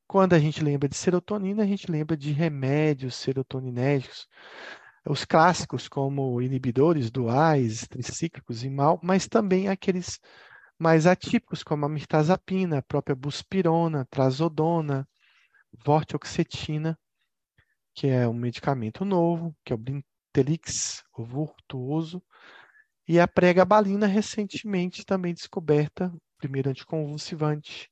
Quando 0.06 0.35
a 0.35 0.39
gente 0.39 0.62
lembra 0.62 0.89
de 0.89 0.97
serotonina, 0.97 1.64
a 1.64 1.66
gente 1.66 1.90
lembra 1.90 2.16
de 2.16 2.31
remédios 2.32 3.16
serotoninérgicos. 3.16 4.28
os 5.09 5.24
clássicos 5.24 5.89
como 5.89 6.40
inibidores 6.43 7.10
duais, 7.10 7.86
tricíclicos 7.89 8.64
e 8.64 8.70
mal, 8.70 9.01
mas 9.02 9.27
também 9.28 9.68
aqueles 9.68 10.20
mais 10.78 11.06
atípicos 11.06 11.62
como 11.62 11.86
a 11.86 11.89
mirtazapina, 11.89 12.78
a 12.78 12.82
própria 12.82 13.14
buspirona, 13.16 14.06
trazodona, 14.10 15.09
vortioxetina, 15.85 16.98
que 17.94 18.09
é 18.09 18.28
um 18.28 18.35
medicamento 18.35 19.05
novo, 19.05 19.56
que 19.64 19.73
é 19.73 19.77
o 19.77 19.78
Brintelix, 19.78 21.02
o 21.16 21.24
virtuoso, 21.24 22.23
e 23.08 23.20
a 23.20 23.28
pregabalina 23.28 24.06
recentemente 24.06 25.04
também 25.04 25.32
descoberta, 25.32 26.12
primeiro 26.38 26.70
anticonvulsivante, 26.70 27.88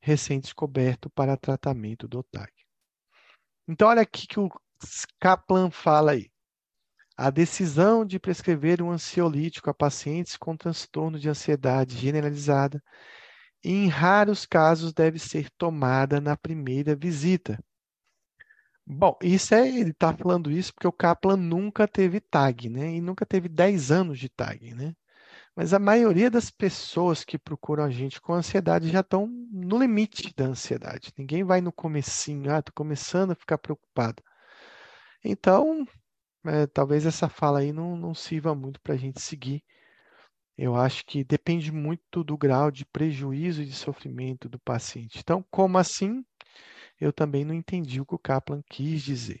recém-descoberto 0.00 1.10
para 1.10 1.36
tratamento 1.36 2.06
do 2.08 2.22
TAG. 2.22 2.52
Então, 3.68 3.88
olha 3.88 4.02
aqui 4.02 4.26
que 4.26 4.40
o 4.40 4.48
Kaplan 5.20 5.70
fala 5.70 6.12
aí. 6.12 6.30
A 7.16 7.30
decisão 7.30 8.04
de 8.04 8.18
prescrever 8.18 8.82
um 8.82 8.90
ansiolítico 8.90 9.70
a 9.70 9.74
pacientes 9.74 10.36
com 10.36 10.56
transtorno 10.56 11.18
de 11.18 11.28
ansiedade 11.28 11.96
generalizada, 11.96 12.82
em 13.62 13.86
raros 13.86 14.44
casos, 14.44 14.92
deve 14.92 15.18
ser 15.18 15.48
tomada 15.56 16.20
na 16.20 16.36
primeira 16.36 16.96
visita. 16.96 17.62
Bom, 18.86 19.16
isso 19.22 19.54
é, 19.54 19.68
ele 19.68 19.90
está 19.90 20.12
falando 20.12 20.50
isso 20.50 20.74
porque 20.74 20.86
o 20.86 20.92
Kaplan 20.92 21.36
nunca 21.36 21.86
teve 21.86 22.20
TAG, 22.20 22.68
né? 22.68 22.94
E 22.94 23.00
nunca 23.00 23.24
teve 23.24 23.48
10 23.48 23.90
anos 23.90 24.18
de 24.18 24.28
TAG, 24.28 24.74
né? 24.74 24.94
Mas 25.54 25.74
a 25.74 25.78
maioria 25.78 26.30
das 26.30 26.50
pessoas 26.50 27.24
que 27.24 27.38
procuram 27.38 27.84
a 27.84 27.90
gente 27.90 28.20
com 28.20 28.32
ansiedade 28.34 28.90
já 28.90 29.00
estão 29.00 29.26
no 29.26 29.78
limite 29.78 30.32
da 30.34 30.46
ansiedade. 30.46 31.12
Ninguém 31.16 31.44
vai 31.44 31.60
no 31.60 31.72
comecinho, 31.72 32.52
ah, 32.52 32.58
estou 32.58 32.72
começando 32.74 33.32
a 33.32 33.34
ficar 33.36 33.58
preocupado. 33.58 34.22
Então, 35.24 35.86
é, 36.44 36.66
talvez 36.66 37.06
essa 37.06 37.28
fala 37.28 37.60
aí 37.60 37.72
não, 37.72 37.96
não 37.96 38.14
sirva 38.14 38.54
muito 38.54 38.80
para 38.80 38.94
a 38.94 38.96
gente 38.96 39.20
seguir. 39.20 39.62
Eu 40.56 40.74
acho 40.76 41.04
que 41.06 41.24
depende 41.24 41.72
muito 41.72 42.24
do 42.24 42.36
grau 42.36 42.70
de 42.70 42.84
prejuízo 42.86 43.62
e 43.62 43.66
de 43.66 43.74
sofrimento 43.74 44.48
do 44.48 44.58
paciente. 44.60 45.18
Então, 45.18 45.44
como 45.50 45.78
assim? 45.78 46.24
Eu 47.02 47.12
também 47.12 47.44
não 47.44 47.52
entendi 47.54 48.00
o 48.00 48.06
que 48.06 48.14
o 48.14 48.18
Kaplan 48.18 48.62
quis 48.70 49.02
dizer. 49.02 49.40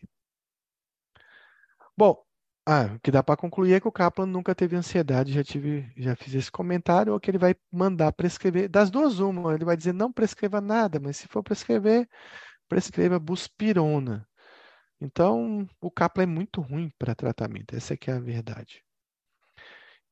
Bom, 1.96 2.24
ah, 2.66 2.86
o 2.96 3.00
que 3.00 3.10
dá 3.10 3.22
para 3.22 3.36
concluir 3.36 3.74
é 3.74 3.80
que 3.80 3.86
o 3.86 3.92
Kaplan 3.92 4.26
nunca 4.26 4.54
teve 4.54 4.74
ansiedade, 4.76 5.32
já 5.32 5.44
tive, 5.44 5.92
já 5.96 6.16
fiz 6.16 6.34
esse 6.34 6.50
comentário, 6.50 7.12
ou 7.12 7.20
que 7.20 7.30
ele 7.30 7.38
vai 7.38 7.54
mandar 7.70 8.12
prescrever. 8.12 8.68
Das 8.68 8.90
duas, 8.90 9.20
uma, 9.20 9.54
ele 9.54 9.64
vai 9.64 9.76
dizer 9.76 9.92
não 9.92 10.12
prescreva 10.12 10.60
nada, 10.60 10.98
mas 11.00 11.18
se 11.18 11.28
for 11.28 11.42
prescrever, 11.42 12.08
prescreva 12.68 13.18
buspirona. 13.20 14.28
Então, 15.00 15.68
o 15.80 15.90
Kaplan 15.90 16.24
é 16.24 16.26
muito 16.26 16.60
ruim 16.60 16.90
para 16.98 17.14
tratamento, 17.14 17.76
essa 17.76 17.94
é 17.94 17.96
que 17.96 18.10
é 18.10 18.14
a 18.14 18.20
verdade. 18.20 18.84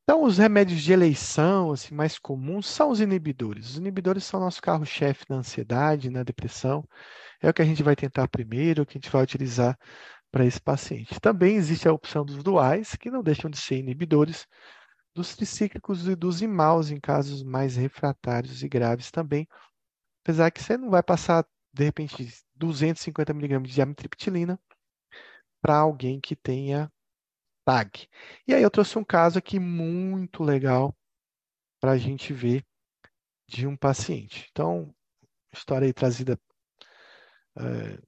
Então, 0.03 0.25
os 0.25 0.39
remédios 0.39 0.83
de 0.83 0.93
eleição 0.93 1.73
assim, 1.73 1.95
mais 1.95 2.19
comuns 2.19 2.67
são 2.67 2.91
os 2.91 3.01
inibidores. 3.01 3.71
Os 3.71 3.77
inibidores 3.77 4.25
são 4.25 4.41
nosso 4.41 4.61
carro-chefe 4.61 5.25
na 5.29 5.37
ansiedade, 5.37 6.11
na 6.11 6.23
depressão. 6.23 6.85
É 7.41 7.49
o 7.49 7.55
que 7.55 7.63
a 7.63 7.65
gente 7.65 7.83
vai 7.83 7.95
tentar 7.95 8.29
primeiro, 8.29 8.83
o 8.83 8.87
que 8.87 8.99
a 8.99 9.01
gente 9.01 9.11
vai 9.11 9.23
utilizar 9.23 9.79
para 10.31 10.45
esse 10.45 10.61
paciente. 10.61 11.21
Também 11.21 11.57
existe 11.57 11.89
a 11.89 11.93
opção 11.93 12.25
dos 12.25 12.43
duais, 12.43 12.95
que 12.97 13.11
não 13.11 13.23
deixam 13.23 13.51
de 13.51 13.59
ser 13.59 13.79
inibidores, 13.79 14.47
dos 15.15 15.35
tricíclicos 15.35 16.07
e 16.07 16.15
dos 16.15 16.41
imaus 16.41 16.91
em 16.91 17.01
casos 17.01 17.43
mais 17.43 17.77
refratários 17.77 18.63
e 18.63 18.69
graves 18.69 19.11
também. 19.11 19.47
Apesar 20.25 20.51
que 20.51 20.63
você 20.63 20.77
não 20.77 20.91
vai 20.91 21.03
passar, 21.03 21.45
de 21.73 21.85
repente, 21.85 22.29
250 22.55 23.33
mg 23.33 23.61
de 23.69 23.83
amitriptilina 23.83 24.59
para 25.61 25.77
alguém 25.77 26.21
que 26.21 26.37
tenha 26.37 26.91
TAG. 27.71 28.09
E 28.49 28.53
aí 28.53 28.63
eu 28.63 28.71
trouxe 28.71 28.99
um 28.99 29.05
caso 29.05 29.39
aqui 29.39 29.61
muito 29.61 30.43
legal 30.43 30.93
para 31.79 31.93
a 31.93 31.97
gente 31.97 32.33
ver 32.33 32.67
de 33.47 33.65
um 33.65 33.77
paciente. 33.77 34.49
Então, 34.51 34.93
história 35.53 35.87
aí 35.87 35.93
trazida 35.93 36.37
é, 37.57 38.03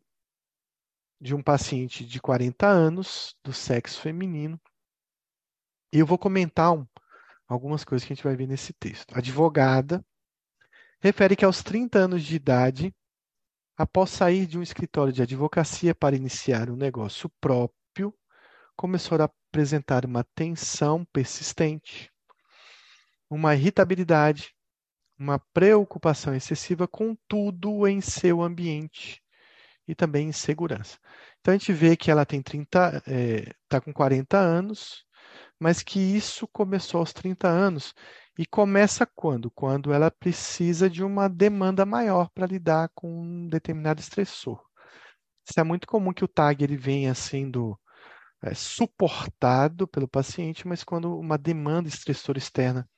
de 1.21 1.33
um 1.33 1.41
paciente 1.41 2.05
de 2.05 2.21
40 2.21 2.67
anos, 2.67 3.37
do 3.45 3.53
sexo 3.53 4.01
feminino. 4.01 4.61
E 5.93 6.01
eu 6.01 6.07
vou 6.07 6.19
comentar 6.19 6.73
um, 6.73 6.85
algumas 7.47 7.85
coisas 7.85 8.05
que 8.05 8.13
a 8.13 8.17
gente 8.17 8.25
vai 8.25 8.35
ver 8.35 8.49
nesse 8.49 8.73
texto. 8.73 9.17
Advogada 9.17 10.05
refere 11.01 11.37
que 11.37 11.45
aos 11.45 11.63
30 11.63 12.01
anos 12.01 12.25
de 12.25 12.35
idade, 12.35 12.93
após 13.77 14.11
sair 14.11 14.45
de 14.45 14.59
um 14.59 14.63
escritório 14.63 15.13
de 15.13 15.23
advocacia 15.23 15.95
para 15.95 16.17
iniciar 16.17 16.69
um 16.69 16.77
negócio 16.77 17.29
próprio, 17.41 18.13
começou 18.77 19.21
a 19.21 19.25
apresentar 19.25 20.05
uma 20.05 20.25
tensão 20.35 21.05
persistente, 21.13 22.11
uma 23.31 23.55
irritabilidade, 23.55 24.55
uma 25.19 25.39
preocupação 25.53 26.35
excessiva 26.35 26.89
com 26.89 27.17
tudo 27.29 27.87
em 27.87 28.01
seu 28.01 28.43
ambiente 28.43 29.23
e 29.87 29.95
também 29.95 30.29
insegurança. 30.29 30.99
Então 31.41 31.55
a 31.55 31.57
gente 31.57 31.73
vê 31.73 31.97
que 31.97 32.11
ela 32.11 32.25
tem 32.25 32.43
30, 32.43 32.97
está 32.97 33.03
é, 33.07 33.53
tá 33.69 33.81
com 33.81 33.93
40 33.93 34.39
anos, 34.39 35.05
mas 35.59 35.83
que 35.83 36.01
isso 36.01 36.49
começou 36.49 37.01
aos 37.01 37.13
30 37.13 37.49
anos. 37.49 37.95
E 38.39 38.47
começa 38.47 39.07
quando? 39.15 39.51
Quando 39.51 39.93
ela 39.93 40.11
precisa 40.11 40.89
de 40.89 41.05
uma 41.05 41.29
demanda 41.29 41.85
maior 41.85 42.31
para 42.31 42.47
lidar 42.47 42.91
com 42.95 43.23
um 43.23 43.49
determinado 43.49 44.01
estressor. 44.01 44.61
Isso 45.49 45.59
é 45.61 45.63
muito 45.63 45.87
comum 45.87 46.13
que 46.13 46.25
o 46.25 46.29
TAG 46.29 46.63
ele 46.65 46.77
venha 46.77 47.15
sendo 47.15 47.79
é, 48.43 48.55
suportado 48.55 49.87
pelo 49.87 50.09
paciente, 50.09 50.67
mas 50.67 50.83
quando 50.83 51.17
uma 51.19 51.39
demanda 51.39 51.89
estressora 51.89 52.39
externa 52.39 52.89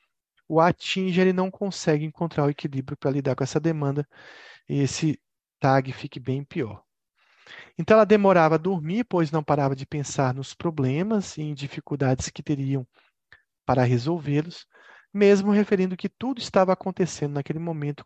o 0.48 0.60
atinge, 0.60 1.20
ele 1.20 1.32
não 1.32 1.50
consegue 1.50 2.04
encontrar 2.04 2.44
o 2.44 2.50
equilíbrio 2.50 2.96
para 2.96 3.10
lidar 3.10 3.34
com 3.34 3.44
essa 3.44 3.60
demanda 3.60 4.06
e 4.68 4.80
esse 4.80 5.20
tag 5.58 5.92
fique 5.92 6.20
bem 6.20 6.44
pior. 6.44 6.82
Então 7.78 7.96
ela 7.96 8.06
demorava 8.06 8.54
a 8.54 8.58
dormir, 8.58 9.04
pois 9.04 9.30
não 9.30 9.42
parava 9.42 9.74
de 9.74 9.86
pensar 9.86 10.34
nos 10.34 10.54
problemas 10.54 11.36
e 11.36 11.42
em 11.42 11.54
dificuldades 11.54 12.28
que 12.30 12.42
teriam 12.42 12.86
para 13.66 13.82
resolvê-los, 13.82 14.66
mesmo 15.12 15.50
referindo 15.50 15.96
que 15.96 16.08
tudo 16.08 16.40
estava 16.40 16.72
acontecendo 16.72 17.34
naquele 17.34 17.58
momento, 17.58 18.04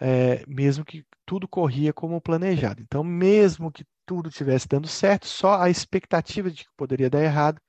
é, 0.00 0.44
mesmo 0.46 0.84
que 0.84 1.04
tudo 1.24 1.48
corria 1.48 1.92
como 1.92 2.20
planejado. 2.20 2.82
Então, 2.82 3.02
mesmo 3.02 3.70
que 3.72 3.84
tudo 4.06 4.28
estivesse 4.28 4.68
dando 4.68 4.88
certo, 4.88 5.26
só 5.26 5.60
a 5.60 5.68
expectativa 5.68 6.50
de 6.50 6.64
que 6.64 6.70
poderia 6.76 7.10
dar 7.10 7.22
errado 7.22 7.60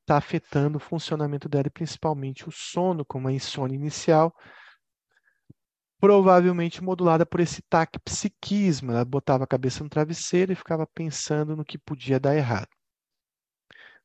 está 0.00 0.18
afetando 0.18 0.76
o 0.76 0.80
funcionamento 0.80 1.48
dela, 1.48 1.66
e 1.66 1.70
principalmente 1.70 2.46
o 2.48 2.52
sono, 2.52 3.04
como 3.04 3.26
a 3.28 3.32
insônia 3.32 3.74
inicial, 3.74 4.34
provavelmente 5.98 6.84
modulada 6.84 7.24
por 7.24 7.40
esse 7.40 7.62
taquipsiquismo. 7.62 8.92
Ela 8.92 9.04
botava 9.04 9.44
a 9.44 9.46
cabeça 9.46 9.82
no 9.82 9.88
travesseiro 9.88 10.52
e 10.52 10.56
ficava 10.56 10.86
pensando 10.86 11.56
no 11.56 11.64
que 11.64 11.78
podia 11.78 12.20
dar 12.20 12.36
errado. 12.36 12.68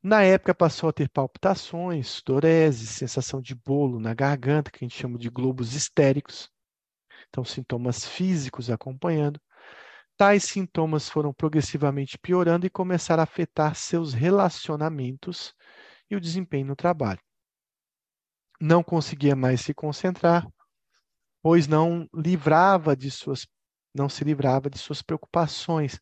Na 0.02 0.23
época 0.23 0.56
passou 0.56 0.88
a 0.90 0.94
ter 0.94 1.10
palpitações, 1.10 2.07
sudorese, 2.07 2.88
sensação 2.88 3.41
de 3.41 3.53
bolo 3.53 3.99
na 3.99 4.14
garganta, 4.14 4.72
que 4.72 4.77
a 4.77 4.88
gente 4.88 4.98
chama 4.98 5.18
de 5.18 5.30
globos 5.30 5.76
histéricos. 5.76 6.49
Então, 7.27 7.44
sintomas 7.44 8.06
físicos 8.06 8.69
acompanhando. 8.69 9.41
Tais 10.20 10.44
sintomas 10.44 11.08
foram 11.08 11.34
progressivamente 11.34 12.20
piorando 12.20 12.66
e 12.66 12.70
começaram 12.70 13.22
a 13.22 13.24
afetar 13.24 13.74
seus 13.74 14.12
relacionamentos 14.12 15.56
e 16.12 16.16
o 16.18 16.20
desempenho 16.20 16.66
no 16.66 16.76
trabalho. 16.76 17.22
Não 18.60 18.84
conseguia 18.84 19.34
mais 19.34 19.62
se 19.62 19.74
concentrar, 19.74 20.46
pois 21.41 21.70
não 21.70 22.06
livrava 22.14 22.98
de 22.98 23.10
suas 23.10 23.48
não 23.96 24.10
se 24.10 24.26
livrava 24.26 24.70
de 24.70 24.78
suas 24.78 25.02
preocupações. 25.02 26.02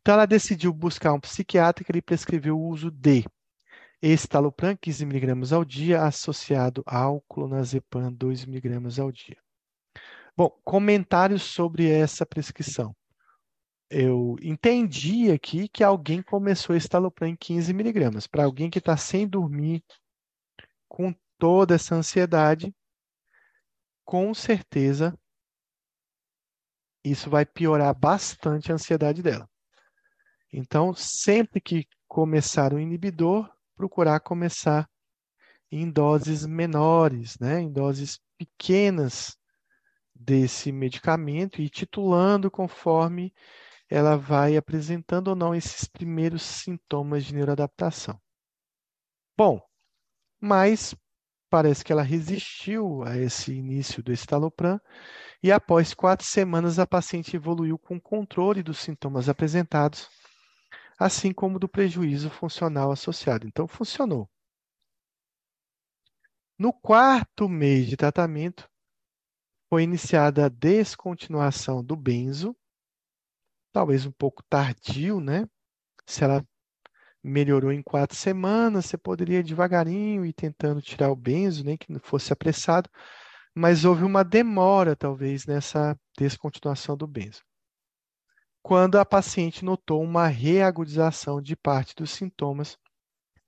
Então 0.00 0.14
ela 0.14 0.24
decidiu 0.24 0.72
buscar 0.72 1.12
um 1.12 1.20
psiquiatra 1.20 1.84
que 1.84 1.90
lhe 1.90 2.00
prescreveu 2.00 2.56
o 2.56 2.68
uso 2.68 2.92
de 2.92 3.24
estalopram 4.00 4.76
15 4.76 5.02
mg 5.02 5.52
ao 5.52 5.64
dia 5.64 6.04
associado 6.04 6.84
ao 6.86 7.20
clonazepam 7.22 8.12
2 8.12 8.44
mg 8.44 9.00
ao 9.00 9.10
dia. 9.10 9.36
Bom, 10.36 10.48
comentários 10.64 11.42
sobre 11.42 11.90
essa 11.90 12.24
prescrição. 12.24 12.94
Eu 13.90 14.36
entendi 14.40 15.32
aqui 15.32 15.68
que 15.68 15.82
alguém 15.82 16.22
começou 16.22 16.76
estalopram 16.76 17.26
em 17.26 17.34
15 17.34 17.74
miligramas. 17.74 18.24
Para 18.24 18.44
alguém 18.44 18.70
que 18.70 18.78
está 18.78 18.96
sem 18.96 19.26
dormir, 19.26 19.82
com 20.88 21.12
toda 21.36 21.74
essa 21.74 21.96
ansiedade, 21.96 22.72
com 24.04 24.32
certeza 24.32 25.18
isso 27.04 27.28
vai 27.28 27.44
piorar 27.44 27.92
bastante 27.98 28.70
a 28.70 28.74
ansiedade 28.74 29.22
dela. 29.22 29.48
Então, 30.52 30.94
sempre 30.94 31.60
que 31.60 31.86
começar 32.06 32.72
o 32.72 32.78
inibidor, 32.78 33.50
procurar 33.74 34.20
começar 34.20 34.88
em 35.70 35.90
doses 35.90 36.44
menores, 36.44 37.38
né? 37.38 37.60
em 37.60 37.72
doses 37.72 38.20
pequenas 38.36 39.36
desse 40.14 40.70
medicamento 40.70 41.62
e 41.62 41.68
titulando 41.68 42.50
conforme 42.50 43.32
ela 43.90 44.16
vai 44.16 44.56
apresentando 44.56 45.28
ou 45.28 45.36
não 45.36 45.52
esses 45.52 45.84
primeiros 45.86 46.42
sintomas 46.42 47.24
de 47.24 47.34
neuroadaptação. 47.34 48.18
Bom, 49.36 49.60
mas 50.40 50.94
parece 51.50 51.84
que 51.84 51.92
ela 51.92 52.02
resistiu 52.02 53.02
a 53.02 53.16
esse 53.18 53.52
início 53.52 54.02
do 54.02 54.12
estalopram 54.12 54.80
e 55.42 55.50
após 55.50 55.92
quatro 55.92 56.24
semanas 56.24 56.78
a 56.78 56.86
paciente 56.86 57.34
evoluiu 57.34 57.76
com 57.76 58.00
controle 58.00 58.62
dos 58.62 58.78
sintomas 58.78 59.28
apresentados, 59.28 60.08
assim 60.96 61.32
como 61.32 61.58
do 61.58 61.68
prejuízo 61.68 62.30
funcional 62.30 62.92
associado. 62.92 63.46
Então, 63.46 63.66
funcionou. 63.66 64.30
No 66.56 66.72
quarto 66.72 67.48
mês 67.48 67.86
de 67.86 67.96
tratamento, 67.96 68.70
foi 69.68 69.82
iniciada 69.82 70.46
a 70.46 70.48
descontinuação 70.48 71.82
do 71.82 71.96
benzo, 71.96 72.54
talvez 73.72 74.06
um 74.06 74.12
pouco 74.12 74.42
tardio, 74.48 75.20
né? 75.20 75.46
Se 76.06 76.24
ela 76.24 76.44
melhorou 77.22 77.72
em 77.72 77.82
quatro 77.82 78.16
semanas, 78.16 78.86
você 78.86 78.96
poderia 78.96 79.42
devagarinho 79.42 80.24
ir 80.24 80.32
tentando 80.32 80.80
tirar 80.80 81.10
o 81.10 81.16
benzo, 81.16 81.64
nem 81.64 81.76
que 81.76 81.92
não 81.92 82.00
fosse 82.00 82.32
apressado, 82.32 82.88
mas 83.54 83.84
houve 83.84 84.04
uma 84.04 84.24
demora, 84.24 84.96
talvez, 84.96 85.46
nessa 85.46 85.96
descontinuação 86.16 86.96
do 86.96 87.06
benzo. 87.06 87.42
Quando 88.62 88.98
a 88.98 89.04
paciente 89.04 89.64
notou 89.64 90.02
uma 90.02 90.26
reagudização 90.26 91.40
de 91.40 91.56
parte 91.56 91.94
dos 91.94 92.10
sintomas 92.10 92.78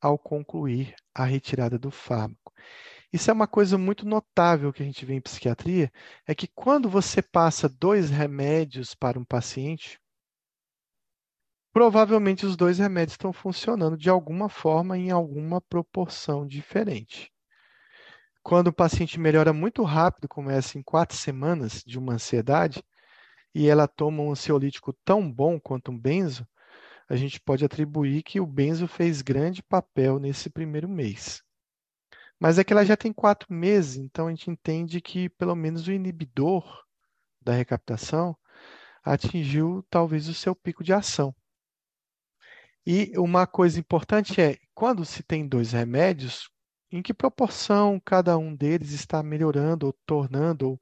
ao 0.01 0.19
concluir 0.19 0.95
a 1.15 1.25
retirada 1.25 1.79
do 1.79 1.91
fármaco. 1.91 2.53
Isso 3.13 3.31
é 3.31 3.33
uma 3.33 3.47
coisa 3.47 3.77
muito 3.77 4.07
notável 4.07 4.73
que 4.73 4.83
a 4.83 4.87
gente 4.87 5.05
vê 5.05 5.15
em 5.15 5.21
psiquiatria, 5.21 5.93
é 6.27 6.35
que 6.35 6.49
quando 6.49 6.89
você 6.89 7.21
passa 7.21 7.69
dois 7.69 8.11
remédios 8.11 8.95
para 8.95 9.19
um 9.19 9.25
paciente, 9.25 10.01
provavelmente 11.73 12.45
os 12.45 12.57
dois 12.57 12.79
remédios 12.79 13.15
estão 13.15 13.33
funcionando 13.33 13.97
de 13.97 14.11
alguma 14.11 14.49
forma 14.49 14.99
em 14.99 15.11
alguma 15.11 15.61
proporção 15.61 16.47
diferente. 16.47 17.33
Quando 18.43 18.69
o 18.69 18.73
paciente 18.73 19.19
melhora 19.19 19.53
muito 19.53 19.83
rápido, 19.85 20.29
começa 20.29 20.77
em 20.77 20.83
quatro 20.83 21.17
semanas 21.17 21.83
de 21.87 21.99
uma 21.99 22.15
ansiedade, 22.15 22.83
e 23.55 23.69
ela 23.69 23.87
toma 23.87 24.23
um 24.23 24.33
ansiolítico 24.33 24.93
tão 25.05 25.31
bom 25.31 25.61
quanto 25.61 25.91
um 25.91 25.99
benzo, 25.99 26.47
a 27.09 27.17
gente 27.17 27.41
pode 27.41 27.65
atribuir 27.65 28.23
que 28.23 28.41
o 28.41 28.47
benzo 28.47 28.89
fez 28.89 29.23
grande 29.23 29.63
papel 29.63 30.19
nesse 30.19 30.51
primeiro 30.51 30.89
mês. 30.89 31.43
Mas 32.41 32.59
é 32.59 32.65
que 32.65 32.73
ela 32.73 32.85
já 32.85 32.97
tem 32.97 33.13
quatro 33.13 33.53
meses, 33.53 33.97
então 33.97 34.27
a 34.27 34.31
gente 34.31 34.51
entende 34.51 35.01
que 35.01 35.29
pelo 35.29 35.55
menos 35.55 35.87
o 35.87 35.93
inibidor 35.93 36.65
da 37.41 37.53
recaptação 37.53 38.37
atingiu 39.05 39.85
talvez 39.91 40.29
o 40.29 40.35
seu 40.35 40.55
pico 40.55 40.83
de 40.83 40.93
ação. 40.93 41.35
E 42.87 43.13
uma 43.17 43.47
coisa 43.47 43.79
importante 43.79 44.41
é, 44.41 44.59
quando 44.75 45.05
se 45.05 45.23
tem 45.23 45.47
dois 45.47 45.73
remédios, 45.73 46.51
em 46.91 47.01
que 47.01 47.15
proporção 47.15 48.01
cada 48.05 48.37
um 48.37 48.55
deles 48.55 48.93
está 48.93 49.23
melhorando, 49.23 49.87
ou 49.87 49.93
tornando, 50.05 50.71
ou 50.71 50.81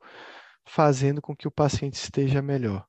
fazendo 0.64 1.20
com 1.20 1.36
que 1.36 1.46
o 1.46 1.50
paciente 1.50 1.94
esteja 1.94 2.40
melhor? 2.40 2.86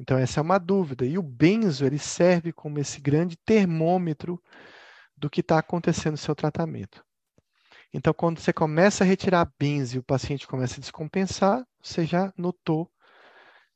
Então, 0.00 0.16
essa 0.18 0.40
é 0.40 0.42
uma 0.42 0.58
dúvida. 0.58 1.04
E 1.04 1.18
o 1.18 1.22
benzo, 1.22 1.84
ele 1.84 1.98
serve 1.98 2.52
como 2.52 2.78
esse 2.78 3.00
grande 3.00 3.36
termômetro 3.36 4.42
do 5.16 5.30
que 5.30 5.40
está 5.40 5.58
acontecendo 5.58 6.12
no 6.12 6.18
seu 6.18 6.34
tratamento. 6.34 7.04
Então, 7.92 8.12
quando 8.12 8.38
você 8.38 8.52
começa 8.52 9.02
a 9.02 9.06
retirar 9.06 9.50
benzo 9.58 9.96
e 9.96 9.98
o 9.98 10.04
paciente 10.04 10.46
começa 10.46 10.76
a 10.76 10.80
descompensar, 10.80 11.66
você 11.82 12.04
já 12.04 12.32
notou 12.36 12.90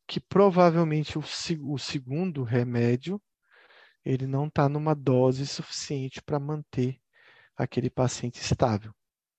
que 0.07 0.21
provavelmente 0.21 1.19
o, 1.19 1.25
o 1.67 1.79
segundo 1.79 2.43
remédio 2.43 3.21
ele 4.05 4.27
não 4.27 4.47
está 4.47 4.69
numa 4.69 4.95
dose 4.95 5.47
suficiente 5.47 6.23
para 6.23 6.41
manter 6.41 7.01
aquele 7.57 7.91
paciente 7.91 8.41
estável. 8.41 8.93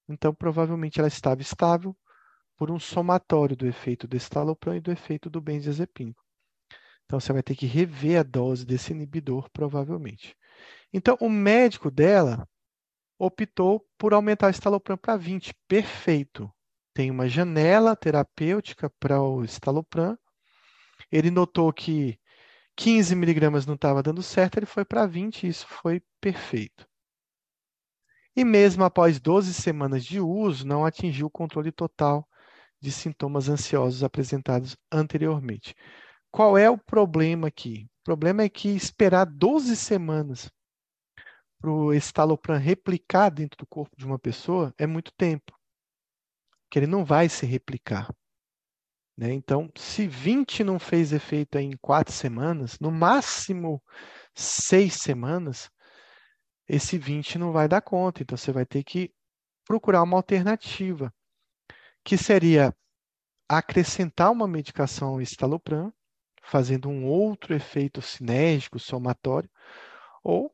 Então, 0.07 0.33
provavelmente 0.33 0.99
ela 0.99 1.07
estava 1.07 1.41
estável 1.41 1.95
por 2.55 2.71
um 2.71 2.79
somatório 2.79 3.55
do 3.55 3.67
efeito 3.67 4.07
do 4.07 4.15
estalopram 4.15 4.75
e 4.75 4.81
do 4.81 4.91
efeito 4.91 5.29
do 5.29 5.41
benzodiazepínico. 5.41 6.23
Então, 7.05 7.19
você 7.19 7.33
vai 7.33 7.43
ter 7.43 7.55
que 7.55 7.65
rever 7.65 8.19
a 8.19 8.23
dose 8.23 8.65
desse 8.65 8.91
inibidor, 8.91 9.49
provavelmente. 9.51 10.35
Então, 10.91 11.17
o 11.19 11.29
médico 11.29 11.91
dela 11.91 12.47
optou 13.17 13.85
por 13.97 14.13
aumentar 14.13 14.47
o 14.47 14.49
estalopram 14.49 14.97
para 14.97 15.17
20. 15.17 15.53
Perfeito. 15.67 16.51
Tem 16.93 17.09
uma 17.09 17.27
janela 17.27 17.95
terapêutica 17.95 18.89
para 18.99 19.21
o 19.21 19.43
estalopram. 19.43 20.17
Ele 21.11 21.31
notou 21.31 21.71
que 21.73 22.19
15 22.75 23.15
miligramas 23.15 23.65
não 23.65 23.75
estava 23.75 24.01
dando 24.03 24.23
certo, 24.23 24.57
ele 24.57 24.65
foi 24.65 24.83
para 24.83 25.05
20 25.05 25.43
e 25.43 25.49
isso 25.49 25.67
foi 25.67 26.01
perfeito. 26.19 26.87
E 28.35 28.43
mesmo 28.43 28.83
após 28.83 29.19
12 29.19 29.53
semanas 29.53 30.03
de 30.03 30.19
uso, 30.19 30.65
não 30.65 30.85
atingiu 30.85 31.27
o 31.27 31.31
controle 31.31 31.71
total 31.71 32.27
de 32.81 32.91
sintomas 32.91 33.47
ansiosos 33.47 34.03
apresentados 34.03 34.75
anteriormente. 34.91 35.75
Qual 36.31 36.57
é 36.57 36.69
o 36.69 36.77
problema 36.77 37.47
aqui? 37.47 37.87
O 38.01 38.03
problema 38.03 38.41
é 38.41 38.49
que 38.49 38.69
esperar 38.69 39.25
12 39.25 39.75
semanas 39.75 40.51
para 41.61 41.71
o 41.71 41.93
estalopram 41.93 42.57
replicar 42.57 43.29
dentro 43.29 43.57
do 43.57 43.67
corpo 43.67 43.95
de 43.95 44.05
uma 44.05 44.19
pessoa 44.19 44.73
é 44.77 44.85
muito 44.85 45.13
tempo, 45.13 45.57
que 46.69 46.77
ele 46.77 46.87
não 46.87 47.05
vai 47.05 47.29
se 47.29 47.45
replicar. 47.45 48.13
Né? 49.17 49.31
Então, 49.33 49.69
se 49.75 50.07
20 50.07 50.63
não 50.63 50.79
fez 50.79 51.13
efeito 51.13 51.57
em 51.57 51.71
quatro 51.77 52.13
semanas, 52.13 52.79
no 52.79 52.91
máximo 52.91 53.81
seis 54.33 54.95
semanas, 54.95 55.69
esse 56.67 56.97
20 56.97 57.37
não 57.37 57.51
vai 57.51 57.67
dar 57.67 57.81
conta. 57.81 58.23
Então, 58.23 58.37
você 58.37 58.51
vai 58.51 58.65
ter 58.65 58.83
que 58.83 59.13
procurar 59.65 60.03
uma 60.03 60.17
alternativa, 60.17 61.13
que 62.03 62.17
seria 62.17 62.75
acrescentar 63.47 64.31
uma 64.31 64.47
medicação 64.47 65.21
estalopram, 65.21 65.93
fazendo 66.41 66.89
um 66.89 67.05
outro 67.05 67.53
efeito 67.53 68.01
sinérgico, 68.01 68.79
somatório, 68.79 69.49
ou 70.23 70.53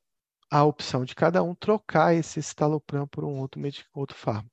a 0.52 0.64
opção 0.64 1.06
de 1.06 1.15
cada 1.15 1.41
um 1.44 1.56
trocar 1.56 2.14
esse 2.14 2.40
estalopram 2.40 3.07
por 3.07 3.23
um 3.23 3.40
outro, 3.40 3.61
outro 3.94 4.18
fármaco. 4.18 4.49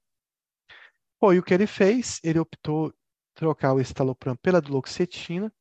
Foi 1.19 1.39
o 1.39 1.43
que 1.43 1.55
ele 1.55 1.66
fez, 1.66 2.20
ele 2.23 2.39
optou 2.39 2.93
trocar 3.37 3.75
o 3.75 3.81
estalopram 3.81 4.35
pela 4.35 4.61
duloxetina, 4.61 5.53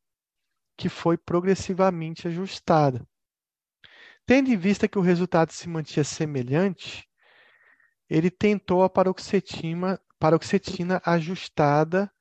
que 0.78 0.90
foi 0.90 1.18
progressivamente 1.18 2.28
ajustada. 2.28 3.06
Tendo 4.26 4.50
em 4.50 4.58
vista 4.58 4.88
que 4.88 4.98
o 4.98 5.02
resultado 5.02 5.52
se 5.52 5.70
mantinha 5.70 6.04
semelhante, 6.04 7.08
ele 8.10 8.32
tentou 8.32 8.84
a 8.84 8.90
paroxetina, 8.90 10.00
paroxetina 10.18 11.02
ajustada 11.06 12.12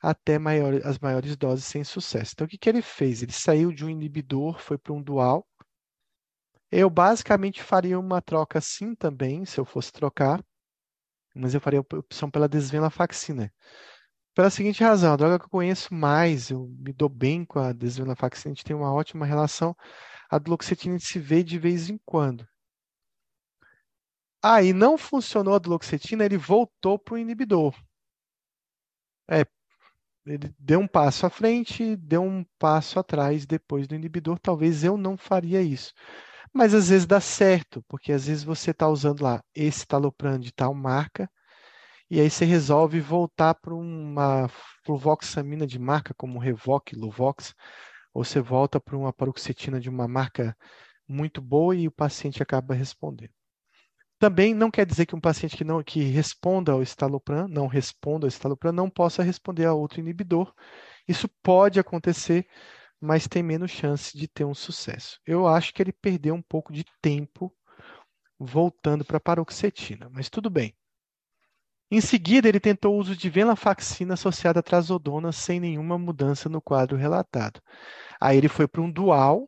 até 0.00 0.38
maior, 0.38 0.74
as 0.84 0.98
maiores 0.98 1.36
doses 1.36 1.64
sem 1.66 1.84
sucesso. 1.84 2.32
Então, 2.34 2.46
o 2.46 2.48
que, 2.48 2.58
que 2.58 2.68
ele 2.68 2.82
fez? 2.82 3.22
Ele 3.22 3.32
saiu 3.32 3.70
de 3.70 3.84
um 3.84 3.90
inibidor, 3.90 4.58
foi 4.58 4.76
para 4.76 4.92
um 4.92 5.02
dual. 5.02 5.46
Eu 6.70 6.88
basicamente 6.88 7.62
faria 7.62 7.98
uma 7.98 8.20
troca 8.20 8.58
assim 8.58 8.94
também, 8.94 9.44
se 9.44 9.60
eu 9.60 9.64
fosse 9.64 9.92
trocar, 9.92 10.42
mas 11.34 11.54
eu 11.54 11.60
faria 11.60 11.80
a 11.80 11.98
opção 11.98 12.30
pela 12.30 12.48
desvenlafaxina. 12.48 13.52
Pela 14.34 14.48
seguinte 14.50 14.82
razão, 14.82 15.12
a 15.12 15.16
droga 15.16 15.38
que 15.38 15.44
eu 15.44 15.50
conheço 15.50 15.92
mais, 15.92 16.50
eu 16.50 16.66
me 16.78 16.92
dou 16.92 17.08
bem 17.08 17.44
com 17.44 17.58
a 17.58 17.72
desvenlafaxina, 17.72 18.52
a 18.52 18.54
gente 18.54 18.64
tem 18.64 18.74
uma 18.74 18.92
ótima 18.92 19.26
relação. 19.26 19.76
A 20.30 20.38
duloxetina 20.38 20.94
a 20.94 20.98
gente 20.98 21.08
se 21.10 21.18
vê 21.18 21.42
de 21.42 21.58
vez 21.58 21.90
em 21.90 21.98
quando. 21.98 22.46
Aí 24.42 24.70
ah, 24.70 24.74
não 24.74 24.96
funcionou 24.96 25.54
a 25.54 25.58
duloxetina, 25.58 26.24
ele 26.24 26.36
voltou 26.38 26.98
para 26.98 27.14
o 27.14 27.18
inibidor. 27.18 27.74
É, 29.30 29.46
ele 30.26 30.54
deu 30.58 30.80
um 30.80 30.86
passo 30.88 31.26
à 31.26 31.30
frente, 31.30 31.94
deu 31.96 32.22
um 32.22 32.44
passo 32.58 32.98
atrás 32.98 33.46
depois 33.46 33.86
do 33.86 33.94
inibidor. 33.94 34.38
Talvez 34.38 34.82
eu 34.82 34.96
não 34.96 35.16
faria 35.16 35.60
isso. 35.62 35.92
Mas 36.52 36.74
às 36.74 36.88
vezes 36.88 37.06
dá 37.06 37.20
certo, 37.20 37.84
porque 37.88 38.12
às 38.12 38.26
vezes 38.26 38.44
você 38.44 38.72
está 38.72 38.88
usando 38.88 39.22
lá 39.22 39.42
esse 39.54 39.86
talopram 39.86 40.38
de 40.38 40.52
tal 40.52 40.74
marca, 40.74 41.30
e 42.12 42.20
aí 42.20 42.28
você 42.28 42.44
resolve 42.44 43.00
voltar 43.00 43.54
para 43.54 43.74
uma 43.74 44.46
fluvoxamina 44.84 45.66
de 45.66 45.78
marca 45.78 46.12
como 46.12 46.38
Revoc, 46.38 46.92
Luvox, 46.94 47.54
ou 48.12 48.22
você 48.22 48.38
volta 48.38 48.78
para 48.78 48.98
uma 48.98 49.14
paroxetina 49.14 49.80
de 49.80 49.88
uma 49.88 50.06
marca 50.06 50.54
muito 51.08 51.40
boa 51.40 51.74
e 51.74 51.88
o 51.88 51.90
paciente 51.90 52.42
acaba 52.42 52.74
respondendo. 52.74 53.32
Também 54.18 54.52
não 54.52 54.70
quer 54.70 54.84
dizer 54.84 55.06
que 55.06 55.16
um 55.16 55.20
paciente 55.22 55.56
que 55.56 55.64
não 55.64 55.82
que 55.82 56.02
responda 56.02 56.72
ao 56.72 56.82
estalopram, 56.82 57.48
não 57.48 57.66
responda 57.66 58.26
ao 58.26 58.28
estalopram, 58.28 58.72
não 58.72 58.90
possa 58.90 59.22
responder 59.22 59.64
a 59.64 59.72
outro 59.72 59.98
inibidor. 59.98 60.52
Isso 61.08 61.26
pode 61.42 61.80
acontecer, 61.80 62.46
mas 63.00 63.26
tem 63.26 63.42
menos 63.42 63.70
chance 63.70 64.14
de 64.18 64.28
ter 64.28 64.44
um 64.44 64.54
sucesso. 64.54 65.18
Eu 65.26 65.46
acho 65.46 65.72
que 65.72 65.82
ele 65.82 65.94
perdeu 65.94 66.34
um 66.34 66.42
pouco 66.42 66.74
de 66.74 66.84
tempo 67.00 67.50
voltando 68.38 69.02
para 69.02 69.16
a 69.16 69.20
paroxetina, 69.20 70.10
mas 70.10 70.28
tudo 70.28 70.50
bem. 70.50 70.76
Em 71.94 72.00
seguida, 72.00 72.48
ele 72.48 72.58
tentou 72.58 72.94
o 72.94 72.98
uso 72.98 73.14
de 73.14 73.28
venlafaxina 73.28 74.14
associada 74.14 74.60
a 74.60 74.62
trazodona 74.62 75.30
sem 75.30 75.60
nenhuma 75.60 75.98
mudança 75.98 76.48
no 76.48 76.58
quadro 76.58 76.96
relatado. 76.96 77.60
Aí 78.18 78.38
ele 78.38 78.48
foi 78.48 78.66
para 78.66 78.80
um 78.80 78.90
dual 78.90 79.46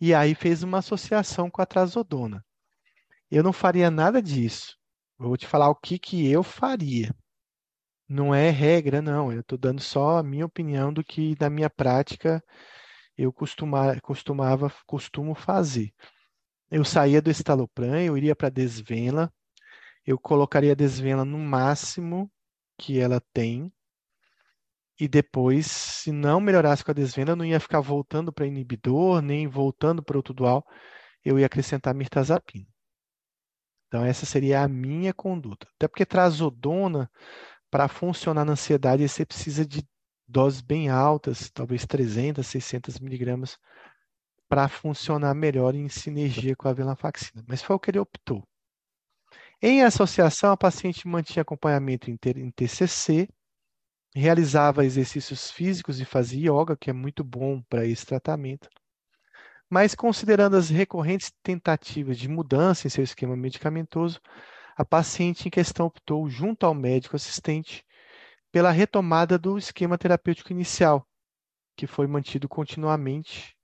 e 0.00 0.12
aí 0.12 0.34
fez 0.34 0.64
uma 0.64 0.78
associação 0.78 1.48
com 1.48 1.62
a 1.62 1.66
trazodona. 1.66 2.44
Eu 3.30 3.44
não 3.44 3.52
faria 3.52 3.92
nada 3.92 4.20
disso. 4.20 4.76
Vou 5.16 5.36
te 5.36 5.46
falar 5.46 5.68
o 5.68 5.76
que, 5.76 6.00
que 6.00 6.28
eu 6.28 6.42
faria. 6.42 7.14
Não 8.08 8.34
é 8.34 8.50
regra, 8.50 9.00
não. 9.00 9.32
Eu 9.32 9.38
estou 9.38 9.56
dando 9.56 9.80
só 9.80 10.18
a 10.18 10.22
minha 10.24 10.46
opinião 10.46 10.92
do 10.92 11.04
que 11.04 11.36
na 11.38 11.48
minha 11.48 11.70
prática 11.70 12.42
eu 13.16 13.32
costuma, 13.32 14.00
costumava, 14.00 14.68
costumo 14.84 15.32
fazer. 15.32 15.94
Eu 16.68 16.84
saía 16.84 17.22
do 17.22 17.30
estalopram, 17.30 18.00
eu 18.00 18.16
iria 18.16 18.34
para 18.34 18.48
a 18.48 18.50
desvena, 18.50 19.32
eu 20.06 20.18
colocaria 20.18 20.72
a 20.72 20.74
desvena 20.76 21.24
no 21.24 21.38
máximo 21.38 22.30
que 22.78 22.98
ela 22.98 23.20
tem, 23.32 23.72
e 25.00 25.08
depois, 25.08 25.66
se 25.66 26.12
não 26.12 26.40
melhorasse 26.40 26.84
com 26.84 26.90
a 26.90 26.94
desvena, 26.94 27.32
eu 27.32 27.36
não 27.36 27.44
ia 27.44 27.58
ficar 27.58 27.80
voltando 27.80 28.30
para 28.30 28.46
inibidor, 28.46 29.22
nem 29.22 29.48
voltando 29.48 30.02
para 30.02 30.18
outro 30.18 30.34
dual, 30.34 30.62
eu 31.24 31.38
ia 31.38 31.46
acrescentar 31.46 31.94
mirtazapina. 31.94 32.66
Então, 33.88 34.04
essa 34.04 34.26
seria 34.26 34.62
a 34.62 34.68
minha 34.68 35.14
conduta. 35.14 35.66
Até 35.74 35.88
porque 35.88 36.04
trazodona, 36.04 37.10
para 37.70 37.88
funcionar 37.88 38.44
na 38.44 38.52
ansiedade, 38.52 39.08
você 39.08 39.24
precisa 39.24 39.64
de 39.64 39.88
doses 40.28 40.60
bem 40.60 40.90
altas, 40.90 41.50
talvez 41.50 41.86
300, 41.86 42.46
600 42.46 43.00
miligramas, 43.00 43.58
para 44.48 44.68
funcionar 44.68 45.34
melhor 45.34 45.74
em 45.74 45.88
sinergia 45.88 46.54
com 46.54 46.68
a 46.68 46.72
venlafaxina. 46.74 47.42
Mas 47.48 47.62
foi 47.62 47.74
o 47.74 47.80
que 47.80 47.90
ele 47.90 47.98
optou. 47.98 48.46
Em 49.62 49.82
associação, 49.82 50.52
a 50.52 50.56
paciente 50.56 51.06
mantinha 51.06 51.42
acompanhamento 51.42 52.10
em 52.10 52.16
TCC, 52.50 53.28
realizava 54.14 54.86
exercícios 54.86 55.50
físicos 55.50 56.00
e 56.00 56.04
fazia 56.06 56.50
yoga, 56.50 56.76
que 56.76 56.88
é 56.88 56.92
muito 56.94 57.22
bom 57.22 57.60
para 57.68 57.84
esse 57.84 58.06
tratamento. 58.06 58.70
Mas, 59.68 59.94
considerando 59.94 60.56
as 60.56 60.70
recorrentes 60.70 61.30
tentativas 61.42 62.18
de 62.18 62.26
mudança 62.26 62.86
em 62.86 62.90
seu 62.90 63.04
esquema 63.04 63.36
medicamentoso, 63.36 64.18
a 64.76 64.84
paciente 64.84 65.46
em 65.46 65.50
questão 65.50 65.86
optou, 65.86 66.26
junto 66.28 66.64
ao 66.64 66.74
médico 66.74 67.14
assistente, 67.14 67.84
pela 68.50 68.70
retomada 68.70 69.38
do 69.38 69.58
esquema 69.58 69.98
terapêutico 69.98 70.52
inicial, 70.52 71.06
que 71.76 71.86
foi 71.86 72.06
mantido 72.06 72.48
continuamente. 72.48 73.54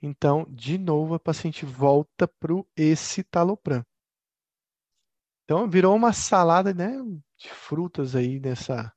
Então, 0.00 0.46
de 0.48 0.78
novo, 0.78 1.14
a 1.14 1.20
paciente 1.20 1.66
volta 1.66 2.26
para 2.26 2.54
o 2.54 2.66
escitalopram. 2.74 3.84
Então, 5.44 5.68
virou 5.68 5.94
uma 5.94 6.12
salada 6.12 6.72
né, 6.72 6.92
de 7.38 7.48
frutas 7.50 8.14
aí 8.16 8.40
nessa, 8.40 8.92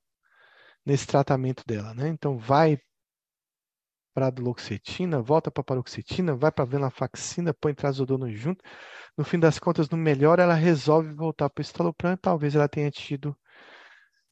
nesse 0.86 1.08
tratamento 1.08 1.64
dela. 1.66 1.94
Né? 1.94 2.08
Então, 2.10 2.38
vai 2.38 2.80
para 4.14 4.28
a 4.28 4.32
duloxetina, 4.32 5.22
volta 5.22 5.52
para 5.52 5.62
a 5.62 5.66
paroxetina, 5.66 6.36
vai 6.36 6.52
para 6.52 6.64
a 6.64 6.68
venlafaxina, 6.68 7.54
põe 7.54 7.74
trazodona 7.74 8.32
junto. 8.32 8.64
No 9.18 9.26
fim 9.26 9.40
das 9.40 9.60
contas, 9.60 9.90
no 9.90 9.98
melhor, 9.98 10.40
ela 10.40 10.54
resolve 10.54 11.14
voltar 11.14 11.50
para 11.50 11.62
o 11.62 11.64
estalopram. 11.64 12.16
Talvez 12.18 12.56
ela 12.56 12.70
tenha 12.70 12.90
tido 12.92 13.36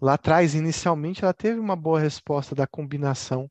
Lá 0.04 0.16
atrás, 0.16 0.54
inicialmente, 0.54 1.24
ela 1.24 1.34
teve 1.34 1.58
uma 1.58 1.78
boa 1.78 1.98
resposta 1.98 2.54
da 2.54 2.68
combinação 2.68 3.50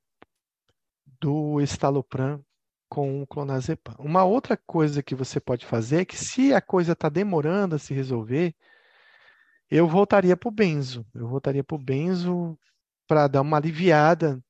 do 1.19 1.63
estalopram 1.63 2.45
com 2.93 3.23
o 3.23 3.27
clonazepam. 3.27 3.95
Uma 3.99 4.23
outra 4.23 4.55
coisa 4.55 5.03
que 5.03 5.15
você 5.15 5.41
pode 5.41 5.65
fazer 5.65 6.03
é 6.03 6.05
que 6.05 6.15
se 6.15 6.53
a 6.53 6.61
coisa 6.61 6.93
está 6.93 7.09
demorando 7.09 7.75
a 7.75 7.79
se 7.79 7.95
resolver, 7.95 8.55
eu 9.71 9.89
voltaria 9.89 10.37
para 10.37 10.51
o 10.51 10.53
benzo. 10.53 11.03
Eu 11.15 11.27
voltaria 11.27 11.65
para 11.65 11.75
o 11.75 11.79
benzo 11.79 12.55
para 13.09 13.29
dar 13.29 13.41
uma 13.41 13.57
aliviada 13.57 14.45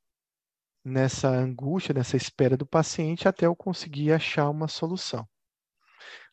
nessa 0.85 1.28
angústia, 1.28 1.94
nessa 1.94 2.16
espera 2.16 2.56
do 2.56 2.66
paciente 2.66 3.28
até 3.28 3.47
eu 3.47 3.55
conseguir 3.55 4.10
achar 4.10 4.51
uma 4.51 4.66
solução. 4.66 5.24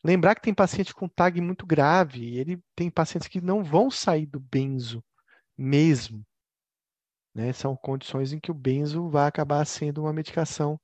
Lembrar 0.02 0.34
que 0.34 0.42
tem 0.42 0.52
paciente 0.52 0.92
com 0.92 1.08
TAG 1.08 1.40
muito 1.40 1.64
grave, 1.64 2.36
ele 2.36 2.60
tem 2.74 2.90
pacientes 2.90 3.28
que 3.28 3.40
não 3.40 3.62
vão 3.62 3.88
sair 3.88 4.26
do 4.26 4.40
benzo 4.40 5.00
mesmo. 5.56 6.26
Né? 7.32 7.52
São 7.52 7.76
condições 7.76 8.32
em 8.32 8.40
que 8.40 8.50
o 8.50 8.54
benzo 8.54 9.08
vai 9.08 9.28
acabar 9.28 9.64
sendo 9.64 10.02
uma 10.02 10.12
medicação, 10.12 10.76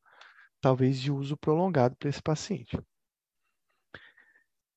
talvez 0.61 1.01
de 1.01 1.11
uso 1.11 1.37
prolongado 1.37 1.97
para 1.97 2.09
esse 2.09 2.23
paciente. 2.23 2.79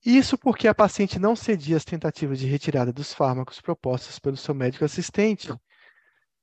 Isso 0.05 0.37
porque 0.37 0.67
a 0.67 0.73
paciente 0.73 1.19
não 1.19 1.35
cedia 1.35 1.75
às 1.75 1.83
tentativas 1.83 2.39
de 2.39 2.47
retirada 2.47 2.93
dos 2.93 3.13
fármacos 3.13 3.59
propostos 3.59 4.17
pelo 4.17 4.37
seu 4.37 4.55
médico 4.55 4.85
assistente, 4.85 5.49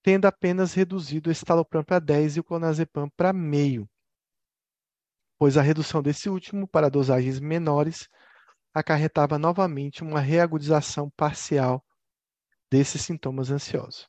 tendo 0.02 0.26
apenas 0.26 0.74
reduzido 0.74 1.30
o 1.30 1.32
estalopram 1.32 1.82
para 1.82 1.98
10 1.98 2.36
e 2.36 2.40
o 2.40 2.44
clonazepam 2.44 3.08
para 3.16 3.32
meio, 3.32 3.88
pois 5.38 5.56
a 5.56 5.62
redução 5.62 6.02
desse 6.02 6.28
último 6.28 6.68
para 6.68 6.90
dosagens 6.90 7.40
menores 7.40 8.08
acarretava 8.74 9.38
novamente 9.38 10.02
uma 10.02 10.20
reagudização 10.20 11.10
parcial 11.16 11.84
desses 12.70 13.02
sintomas 13.02 13.50
ansiosos. 13.50 14.08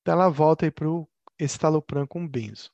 Então, 0.00 0.14
ela 0.14 0.28
volta 0.28 0.70
para 0.70 0.88
o 0.88 1.08
estalopram 1.38 2.06
com 2.06 2.28
benzo. 2.28 2.73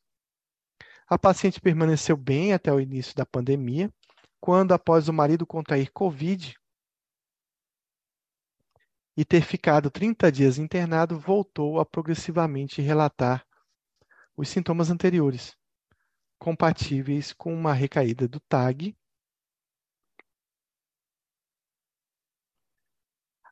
A 1.13 1.19
paciente 1.19 1.61
permaneceu 1.61 2.17
bem 2.17 2.53
até 2.53 2.73
o 2.73 2.79
início 2.79 3.17
da 3.17 3.27
pandemia, 3.27 3.93
quando, 4.41 4.73
após 4.73 5.09
o 5.09 5.13
marido 5.13 5.45
contrair 5.45 5.91
Covid 5.91 6.55
e 9.17 9.25
ter 9.25 9.43
ficado 9.43 9.91
30 9.91 10.31
dias 10.31 10.57
internado, 10.57 11.19
voltou 11.19 11.81
a 11.81 11.85
progressivamente 11.85 12.81
relatar 12.81 13.45
os 14.37 14.49
sintomas 14.49 14.89
anteriores, 14.89 15.57
compatíveis 16.39 17.33
com 17.33 17.53
uma 17.53 17.73
recaída 17.73 18.29
do 18.29 18.39
TAG 18.39 18.97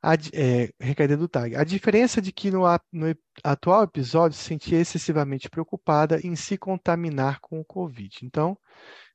a, 0.02 0.14
é, 0.32 0.70
recaída 0.80 1.16
do 1.16 1.28
TAG. 1.28 1.56
A 1.56 1.64
diferença 1.64 2.20
de 2.20 2.32
que 2.32 2.50
no, 2.50 2.62
no 2.92 3.14
atual 3.42 3.82
episódio 3.84 4.36
se 4.36 4.44
sentia 4.44 4.80
excessivamente 4.80 5.48
preocupada 5.50 6.20
em 6.24 6.36
se 6.36 6.56
contaminar 6.56 7.40
com 7.40 7.60
o 7.60 7.64
Covid. 7.64 8.24
Então, 8.24 8.56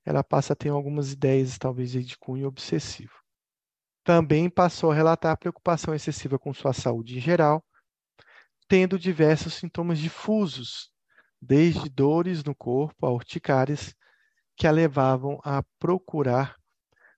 ela 0.05 0.23
passa 0.23 0.53
a 0.53 0.55
ter 0.55 0.69
algumas 0.69 1.11
ideias, 1.11 1.57
talvez, 1.57 1.91
de 1.91 2.18
cunho 2.18 2.47
obsessivo. 2.47 3.14
Também 4.03 4.49
passou 4.49 4.91
a 4.91 4.95
relatar 4.95 5.38
preocupação 5.38 5.95
excessiva 5.95 6.38
com 6.38 6.53
sua 6.53 6.73
saúde 6.73 7.18
em 7.18 7.22
geral, 7.22 7.64
tendo 8.68 8.99
diversos 8.99 9.53
sintomas 9.53 9.97
difusos, 9.97 10.91
desde 11.41 11.89
dores 11.89 12.43
no 12.43 12.53
corpo 12.55 13.05
a 13.05 13.11
urticárias, 13.11 13.93
que 14.55 14.68
a 14.68 14.72
levavam 14.72 15.39
a 15.43 15.64
procurar 15.80 16.55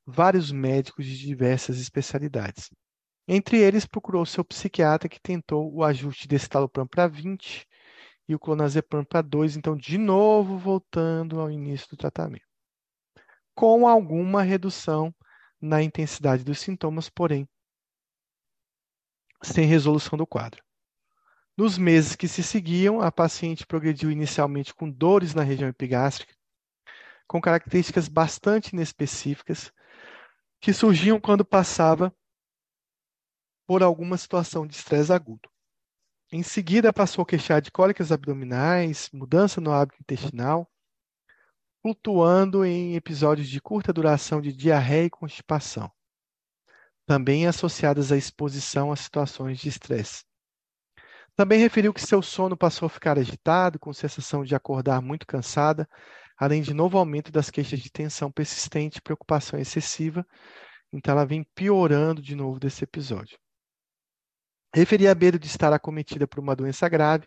vários 0.06 0.52
médicos 0.52 1.06
de 1.06 1.18
diversas 1.18 1.80
especialidades. 1.80 2.70
Entre 3.28 3.58
eles, 3.58 3.86
procurou 3.86 4.26
seu 4.26 4.46
psiquiatra, 4.46 5.10
que 5.10 5.20
tentou 5.20 5.74
o 5.74 5.84
ajuste 5.84 6.28
desse 6.28 6.48
talopram 6.48 6.86
para 6.86 7.08
20 7.08 7.68
e 8.28 8.36
o 8.36 8.40
clonazepam 8.40 9.04
para 9.04 9.22
2, 9.22 9.58
então, 9.58 9.76
de 9.76 9.98
novo, 9.98 10.58
voltando 10.58 11.40
ao 11.40 11.50
início 11.50 11.90
do 11.90 11.98
tratamento. 11.98 12.46
Com 13.56 13.88
alguma 13.88 14.44
redução 14.44 15.14
na 15.60 15.82
intensidade 15.82 16.44
dos 16.44 16.60
sintomas, 16.60 17.10
porém, 17.10 17.48
sem 19.42 19.66
resolução 19.66 20.18
do 20.18 20.28
quadro. 20.28 20.64
Nos 21.58 21.78
meses 21.78 22.16
que 22.16 22.28
se 22.28 22.44
seguiam, 22.44 23.00
a 23.00 23.12
paciente 23.12 23.66
progrediu 23.66 24.12
inicialmente 24.12 24.74
com 24.74 24.90
dores 24.90 25.34
na 25.34 25.42
região 25.42 25.70
epigástrica, 25.70 26.36
com 27.28 27.40
características 27.40 28.08
bastante 28.08 28.74
inespecíficas, 28.74 29.72
que 30.60 30.74
surgiam 30.74 31.20
quando 31.20 31.46
passava 31.46 32.14
por 33.68 33.84
alguma 33.84 34.18
situação 34.18 34.66
de 34.66 34.76
estresse 34.76 35.12
agudo. 35.12 35.50
Em 36.32 36.44
seguida, 36.44 36.92
passou 36.92 37.24
a 37.24 37.26
queixar 37.26 37.62
de 37.62 37.72
cólicas 37.72 38.12
abdominais, 38.12 39.10
mudança 39.14 39.62
no 39.62 39.72
hábito 39.72 40.02
intestinal, 40.02 40.70
flutuando 41.82 42.66
em 42.66 42.96
episódios 42.96 43.48
de 43.48 43.62
curta 43.62 43.94
duração 43.94 44.42
de 44.42 44.52
diarreia 44.52 45.06
e 45.06 45.10
constipação, 45.10 45.92
também 47.06 47.46
associadas 47.46 48.12
à 48.12 48.18
exposição 48.18 48.92
a 48.92 48.96
situações 48.96 49.60
de 49.60 49.70
estresse. 49.70 50.24
Também 51.36 51.60
referiu 51.60 51.94
que 51.94 52.02
seu 52.02 52.22
sono 52.22 52.58
passou 52.58 52.88
a 52.88 52.90
ficar 52.90 53.20
agitado, 53.20 53.78
com 53.78 53.94
sensação 53.94 54.44
de 54.44 54.56
acordar 54.56 55.02
muito 55.02 55.28
cansada, 55.28 55.88
além 56.38 56.62
de 56.62 56.74
novo 56.74 56.98
aumento 56.98 57.32
das 57.32 57.50
queixas 57.50 57.80
de 57.80 57.92
tensão 57.92 58.32
persistente 58.32 59.02
preocupação 59.02 59.60
excessiva. 59.60 60.26
Então, 60.92 61.12
ela 61.12 61.26
vem 61.26 61.46
piorando 61.54 62.22
de 62.22 62.36
novo 62.36 62.60
desse 62.60 62.84
episódio. 62.84 63.38
Referia 64.76 65.14
a 65.14 65.16
medo 65.16 65.40
de 65.40 65.48
estar 65.48 65.72
acometida 65.72 66.28
por 66.28 66.38
uma 66.38 66.54
doença 66.54 66.90
grave, 66.90 67.26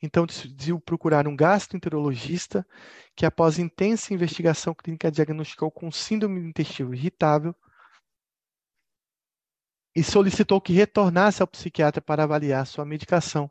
então 0.00 0.24
decidiu 0.24 0.80
procurar 0.80 1.28
um 1.28 1.36
gastroenterologista 1.36 2.66
que, 3.14 3.26
após 3.26 3.58
intensa 3.58 4.14
investigação 4.14 4.72
clínica, 4.72 5.10
diagnosticou 5.10 5.70
com 5.70 5.92
síndrome 5.92 6.40
do 6.40 6.46
intestino 6.46 6.94
irritável 6.94 7.54
e 9.94 10.02
solicitou 10.02 10.62
que 10.62 10.72
retornasse 10.72 11.42
ao 11.42 11.46
psiquiatra 11.46 12.00
para 12.00 12.22
avaliar 12.22 12.66
sua 12.66 12.86
medicação, 12.86 13.50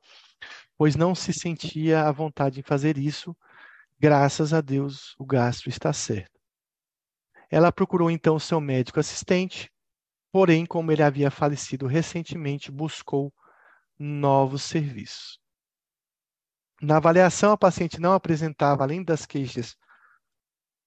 pois 0.76 0.96
não 0.96 1.14
se 1.14 1.32
sentia 1.32 2.08
à 2.08 2.12
vontade 2.12 2.60
em 2.62 2.64
fazer 2.64 2.98
isso. 2.98 3.38
Graças 4.00 4.52
a 4.52 4.62
Deus, 4.62 5.14
o 5.20 5.26
gastro 5.28 5.70
está 5.70 5.94
certo. 5.94 6.42
Ela 7.52 7.72
procurou 7.72 8.10
então 8.10 8.40
seu 8.40 8.60
médico 8.60 9.00
assistente, 9.00 9.72
porém, 10.32 10.66
como 10.66 10.92
ele 10.92 11.04
havia 11.04 11.32
falecido 11.32 11.88
recentemente, 11.88 12.72
buscou 12.72 13.34
novos 13.98 14.64
serviços. 14.64 15.40
Na 16.82 16.98
avaliação, 16.98 17.52
a 17.52 17.58
paciente 17.58 18.00
não 18.00 18.14
apresentava, 18.14 18.84
além 18.84 19.04
das 19.04 19.26
queixas 19.26 19.76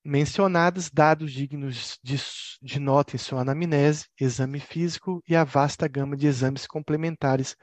mencionadas, 0.04 0.88
dados 0.90 1.32
dignos 1.32 1.98
de, 2.02 2.16
de 2.62 2.80
nota 2.80 3.16
em 3.16 3.18
sua 3.18 3.40
anamnese, 3.40 4.08
exame 4.18 4.60
físico 4.60 5.22
e 5.28 5.36
a 5.36 5.44
vasta 5.44 5.86
gama 5.88 6.16
de 6.16 6.26
exames 6.26 6.66
complementares 6.66 7.56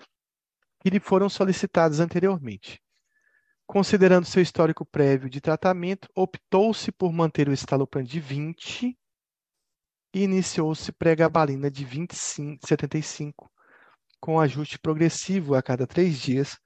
que 0.81 0.89
lhe 0.89 0.99
foram 0.99 1.29
solicitados 1.29 1.99
anteriormente. 1.99 2.81
Considerando 3.65 4.25
seu 4.25 4.41
histórico 4.41 4.85
prévio 4.85 5.29
de 5.29 5.41
tratamento, 5.41 6.07
optou-se 6.15 6.91
por 6.91 7.11
manter 7.11 7.49
o 7.49 7.53
estalopram 7.53 8.03
de 8.03 8.19
20 8.19 8.97
e 10.17 10.23
iniciou-se 10.23 10.91
pregabalina 10.91 11.69
de 11.69 11.85
25, 11.85 12.67
75, 12.67 13.51
com 14.19 14.39
ajuste 14.39 14.79
progressivo 14.79 15.53
a 15.53 15.61
cada 15.61 15.85
três 15.85 16.19
dias, 16.19 16.57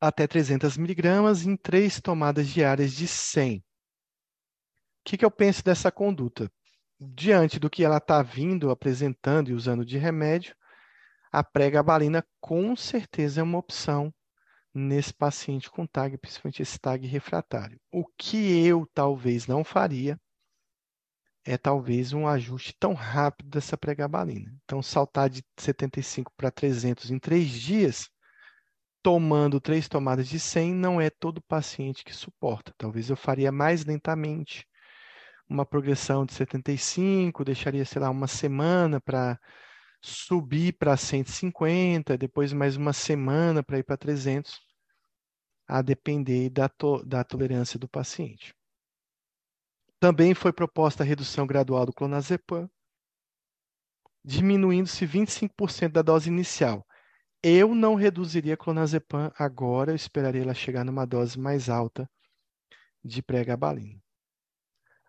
até 0.00 0.28
300 0.28 0.76
miligramas 0.76 1.44
em 1.44 1.56
três 1.56 2.00
tomadas 2.00 2.46
diárias 2.46 2.92
de 2.92 3.08
100. 3.08 3.58
O 3.58 3.62
que, 5.04 5.16
que 5.18 5.24
eu 5.24 5.30
penso 5.30 5.64
dessa 5.64 5.90
conduta? 5.90 6.48
Diante 7.00 7.58
do 7.58 7.68
que 7.68 7.82
ela 7.82 7.96
está 7.96 8.22
vindo 8.22 8.70
apresentando 8.70 9.50
e 9.50 9.54
usando 9.54 9.84
de 9.84 9.98
remédio, 9.98 10.54
a 11.32 11.42
pregabalina 11.42 12.24
com 12.40 12.76
certeza 12.76 13.40
é 13.40 13.42
uma 13.42 13.58
opção 13.58 14.14
nesse 14.72 15.12
paciente 15.12 15.68
com 15.68 15.84
TAG, 15.84 16.16
principalmente 16.16 16.62
esse 16.62 16.78
TAG 16.78 17.08
refratário. 17.08 17.80
O 17.90 18.06
que 18.16 18.64
eu 18.64 18.88
talvez 18.94 19.48
não 19.48 19.64
faria 19.64 20.16
é 21.46 21.56
talvez 21.56 22.12
um 22.12 22.26
ajuste 22.26 22.74
tão 22.78 22.92
rápido 22.92 23.48
dessa 23.48 23.78
pregabalina. 23.78 24.52
Então, 24.64 24.82
saltar 24.82 25.30
de 25.30 25.44
75 25.56 26.32
para 26.36 26.50
300 26.50 27.10
em 27.12 27.18
três 27.20 27.48
dias, 27.48 28.10
tomando 29.00 29.60
três 29.60 29.88
tomadas 29.88 30.28
de 30.28 30.40
100, 30.40 30.74
não 30.74 31.00
é 31.00 31.08
todo 31.08 31.40
paciente 31.42 32.04
que 32.04 32.12
suporta. 32.12 32.74
Talvez 32.76 33.08
eu 33.08 33.16
faria 33.16 33.52
mais 33.52 33.84
lentamente, 33.84 34.66
uma 35.48 35.64
progressão 35.64 36.26
de 36.26 36.32
75, 36.34 37.44
deixaria, 37.44 37.84
sei 37.84 38.02
lá, 38.02 38.10
uma 38.10 38.26
semana 38.26 39.00
para 39.00 39.38
subir 40.02 40.72
para 40.72 40.96
150, 40.96 42.18
depois 42.18 42.52
mais 42.52 42.76
uma 42.76 42.92
semana 42.92 43.62
para 43.62 43.78
ir 43.78 43.84
para 43.84 43.96
300, 43.96 44.60
a 45.68 45.80
depender 45.80 46.50
da, 46.50 46.68
to 46.68 47.04
da 47.04 47.22
tolerância 47.22 47.78
do 47.78 47.88
paciente. 47.88 48.52
Também 49.98 50.34
foi 50.34 50.52
proposta 50.52 51.02
a 51.02 51.06
redução 51.06 51.46
gradual 51.46 51.86
do 51.86 51.92
clonazepam, 51.92 52.68
diminuindo-se 54.24 55.06
25% 55.06 55.92
da 55.92 56.02
dose 56.02 56.28
inicial. 56.28 56.86
Eu 57.42 57.74
não 57.74 57.94
reduziria 57.94 58.56
clonazepam 58.56 59.32
agora, 59.38 59.92
eu 59.92 59.96
esperaria 59.96 60.42
ela 60.42 60.54
chegar 60.54 60.84
numa 60.84 61.06
dose 61.06 61.38
mais 61.38 61.68
alta 61.68 62.10
de 63.02 63.22
pregabalina. 63.22 64.02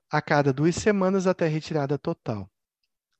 A 0.10 0.22
cada 0.22 0.54
duas 0.54 0.76
semanas 0.76 1.28
até 1.28 1.48
retirada 1.48 1.98
total. 1.98 2.50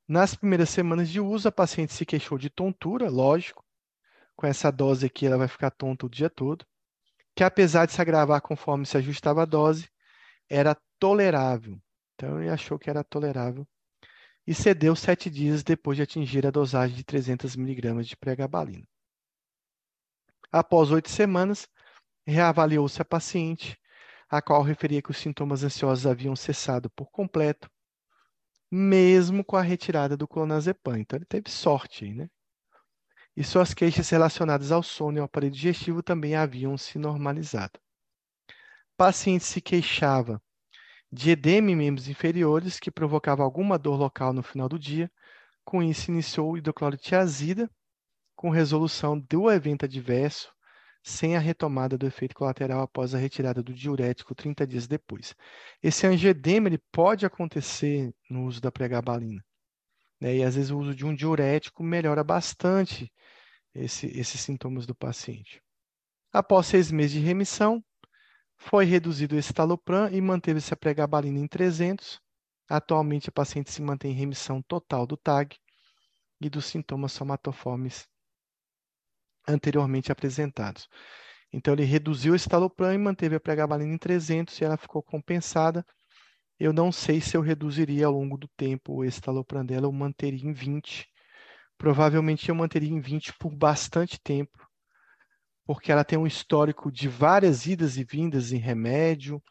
Nas 0.08 0.36
primeiras 0.36 0.70
semanas 0.70 1.10
de 1.10 1.20
uso, 1.20 1.50
a 1.50 1.52
paciente 1.52 1.92
se 1.92 2.06
queixou 2.06 2.38
de 2.38 2.50
tontura, 2.50 3.10
lógico. 3.10 3.66
Com 4.38 4.48
essa 4.48 4.72
dose 4.72 5.06
aqui, 5.08 5.26
ela 5.26 5.38
vai 5.38 5.50
ficar 5.50 5.72
tonta 5.72 6.06
o 6.06 6.10
dia 6.10 6.30
todo. 6.30 6.66
Que 7.36 7.44
apesar 7.44 7.88
de 7.88 7.92
se 7.92 8.02
agravar 8.02 8.40
conforme 8.40 8.86
se 8.86 8.96
ajustava 8.96 9.42
a 9.42 9.46
dose, 9.46 9.90
era 10.50 10.76
tolerável. 11.00 11.82
Então, 12.16 12.42
ele 12.42 12.50
achou 12.50 12.80
que 12.80 12.90
era 12.90 13.04
tolerável. 13.04 13.68
E 14.46 14.54
cedeu 14.54 14.96
sete 14.96 15.30
dias 15.30 15.64
depois 15.64 15.98
de 15.98 16.04
atingir 16.04 16.48
a 16.48 16.52
dosagem 16.52 16.96
de 16.96 17.04
300 17.04 17.56
miligramas 17.56 18.08
de 18.08 18.16
pregabalina. 18.16 18.88
Após 20.52 20.92
oito 20.92 21.10
semanas, 21.10 21.68
reavaliou-se 22.26 23.02
a 23.02 23.06
paciente, 23.06 23.78
a 24.30 24.42
qual 24.42 24.62
referia 24.62 25.02
que 25.02 25.12
os 25.12 25.18
sintomas 25.18 25.64
ansiosos 25.64 26.08
haviam 26.08 26.36
cessado 26.36 26.90
por 26.92 27.10
completo 27.12 27.70
mesmo 28.72 29.44
com 29.44 29.56
a 29.56 29.62
retirada 29.62 30.18
do 30.18 30.28
clonazepam. 30.28 31.00
Então, 31.00 31.18
ele 31.18 31.26
teve 31.26 31.50
sorte 31.50 32.12
né? 32.14 32.30
E 33.36 33.44
suas 33.44 33.74
queixas 33.74 34.10
relacionadas 34.10 34.72
ao 34.72 34.82
sono 34.82 35.18
e 35.18 35.20
ao 35.20 35.26
aparelho 35.26 35.54
digestivo 35.54 36.02
também 36.02 36.36
haviam 36.36 36.78
se 36.78 36.98
normalizado. 36.98 37.80
O 38.98 39.04
paciente 39.06 39.44
se 39.44 39.62
queixava 39.62 40.42
de 41.12 41.30
edema 41.30 41.70
em 41.70 41.76
membros 41.76 42.08
inferiores, 42.08 42.80
que 42.80 42.90
provocava 42.90 43.44
alguma 43.44 43.78
dor 43.78 43.96
local 43.96 44.34
no 44.34 44.42
final 44.42 44.68
do 44.68 44.80
dia. 44.80 45.12
Com 45.64 45.84
isso, 45.84 46.10
iniciou 46.10 46.58
hidroclorotiazida, 46.58 47.70
com 48.36 48.50
resolução 48.50 49.20
do 49.20 49.52
evento 49.52 49.86
adverso 49.86 50.52
sem 51.04 51.38
a 51.38 51.40
retomada 51.40 51.96
do 51.96 52.08
efeito 52.08 52.34
colateral 52.34 52.82
após 52.82 53.14
a 53.14 53.20
retirada 53.20 53.62
do 53.62 53.72
diurético 53.72 54.34
30 54.34 54.66
dias 54.66 54.88
depois. 54.88 55.36
Esse 55.84 56.08
angedema 56.08 56.68
ele 56.68 56.80
pode 56.92 57.24
acontecer 57.24 58.12
no 58.28 58.46
uso 58.46 58.60
da 58.60 58.72
pregabalina. 58.72 59.46
Né? 60.20 60.38
E 60.38 60.44
às 60.44 60.56
vezes 60.56 60.72
o 60.72 60.80
uso 60.80 60.96
de 60.96 61.06
um 61.06 61.14
diurético 61.14 61.84
melhora 61.84 62.24
bastante 62.24 63.14
esse, 63.76 64.08
esses 64.08 64.42
sintomas 64.42 64.88
do 64.88 64.96
paciente. 64.96 65.62
Após 66.34 66.66
seis 66.66 66.92
meses 66.92 67.12
de 67.12 67.20
remissão, 67.20 67.84
foi 68.58 68.86
reduzido 68.86 69.36
o 69.36 69.40
estalopram 69.40 70.10
e 70.10 70.20
manteve-se 70.20 70.74
a 70.74 70.78
pregabalina 70.78 71.40
em 71.40 71.48
300. 71.48 72.20
Atualmente, 72.70 73.30
a 73.30 73.32
paciente 73.32 73.72
se 73.72 73.82
mantém 73.82 74.12
em 74.12 74.16
remissão 74.16 74.62
total 74.62 75.06
do 75.06 75.16
TAG 75.16 75.58
e 76.42 76.50
dos 76.50 76.66
sintomas 76.66 77.14
somatoformes 77.14 78.08
anteriormente 79.48 80.12
apresentados. 80.12 80.90
Então, 81.54 81.74
ele 81.74 81.86
reduziu 81.86 82.34
o 82.34 82.36
estalopram 82.36 82.94
e 82.94 82.98
manteve 82.98 83.36
a 83.36 83.40
pregabalina 83.40 83.94
em 83.94 83.98
300 83.98 84.60
e 84.60 84.66
ela 84.66 84.76
ficou 84.76 85.02
compensada. 85.02 85.86
Eu 86.60 86.74
não 86.74 86.92
sei 86.92 87.22
se 87.22 87.38
eu 87.38 87.42
reduziria 87.42 88.08
ao 88.08 88.12
longo 88.12 88.38
do 88.38 88.48
tempo 88.50 88.96
o 88.96 89.06
estalopram 89.06 89.66
dela 89.66 89.88
ou 89.88 89.94
manteria 89.94 90.44
em 90.44 90.52
20. 90.52 91.08
Provavelmente 91.78 92.50
eu 92.50 92.56
manteria 92.56 92.90
em 92.90 93.00
20 93.00 93.34
por 93.38 93.56
bastante 93.56 94.20
tempo, 94.20 94.67
porque 95.68 95.92
ela 95.92 96.06
tem 96.06 96.18
um 96.18 96.26
histórico 96.26 96.90
de 96.90 97.10
várias 97.10 97.66
idas 97.66 97.98
e 97.98 98.04
vindas 98.06 98.54
em 98.54 98.58
remédio, 98.58 99.44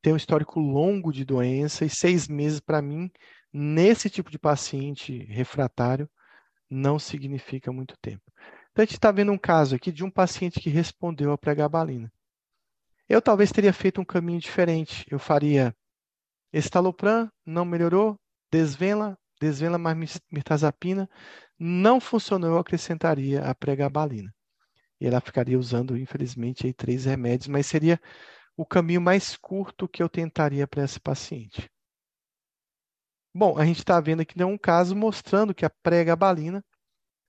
tem 0.00 0.14
um 0.14 0.16
histórico 0.16 0.58
longo 0.58 1.12
de 1.12 1.22
doença, 1.22 1.84
e 1.84 1.90
seis 1.90 2.26
meses, 2.26 2.60
para 2.60 2.80
mim, 2.80 3.10
nesse 3.52 4.08
tipo 4.08 4.30
de 4.30 4.38
paciente 4.38 5.24
refratário, 5.26 6.08
não 6.70 6.98
significa 6.98 7.70
muito 7.70 7.94
tempo. 8.00 8.22
Então, 8.70 8.82
a 8.82 8.86
gente 8.86 8.94
está 8.94 9.12
vendo 9.12 9.32
um 9.32 9.38
caso 9.38 9.76
aqui 9.76 9.92
de 9.92 10.02
um 10.02 10.10
paciente 10.10 10.58
que 10.60 10.70
respondeu 10.70 11.30
à 11.30 11.36
pregabalina. 11.36 12.10
Eu 13.06 13.20
talvez 13.20 13.52
teria 13.52 13.72
feito 13.72 14.00
um 14.00 14.04
caminho 14.04 14.40
diferente. 14.40 15.04
Eu 15.10 15.18
faria 15.18 15.74
estalopram, 16.52 17.30
não 17.44 17.64
melhorou, 17.66 18.18
desvela, 18.50 19.18
desvela 19.38 19.76
mais 19.76 20.18
mirtazapina, 20.30 21.10
não 21.58 22.00
funcionou, 22.00 22.50
eu 22.50 22.58
acrescentaria 22.58 23.42
a 23.42 23.54
pregabalina. 23.54 24.32
E 25.00 25.06
ela 25.06 25.20
ficaria 25.20 25.58
usando, 25.58 25.96
infelizmente, 25.96 26.66
aí, 26.66 26.72
três 26.72 27.04
remédios, 27.04 27.48
mas 27.48 27.66
seria 27.66 28.00
o 28.56 28.66
caminho 28.66 29.00
mais 29.00 29.36
curto 29.36 29.88
que 29.88 30.02
eu 30.02 30.08
tentaria 30.08 30.66
para 30.66 30.84
esse 30.84 31.00
paciente. 31.00 31.70
Bom, 33.34 33.56
a 33.56 33.64
gente 33.64 33.78
está 33.78 34.00
vendo 34.00 34.20
aqui 34.20 34.42
um 34.44 34.58
caso 34.58 34.94
mostrando 34.94 35.54
que 35.54 35.64
a 35.64 35.70
pregabalina 35.70 36.62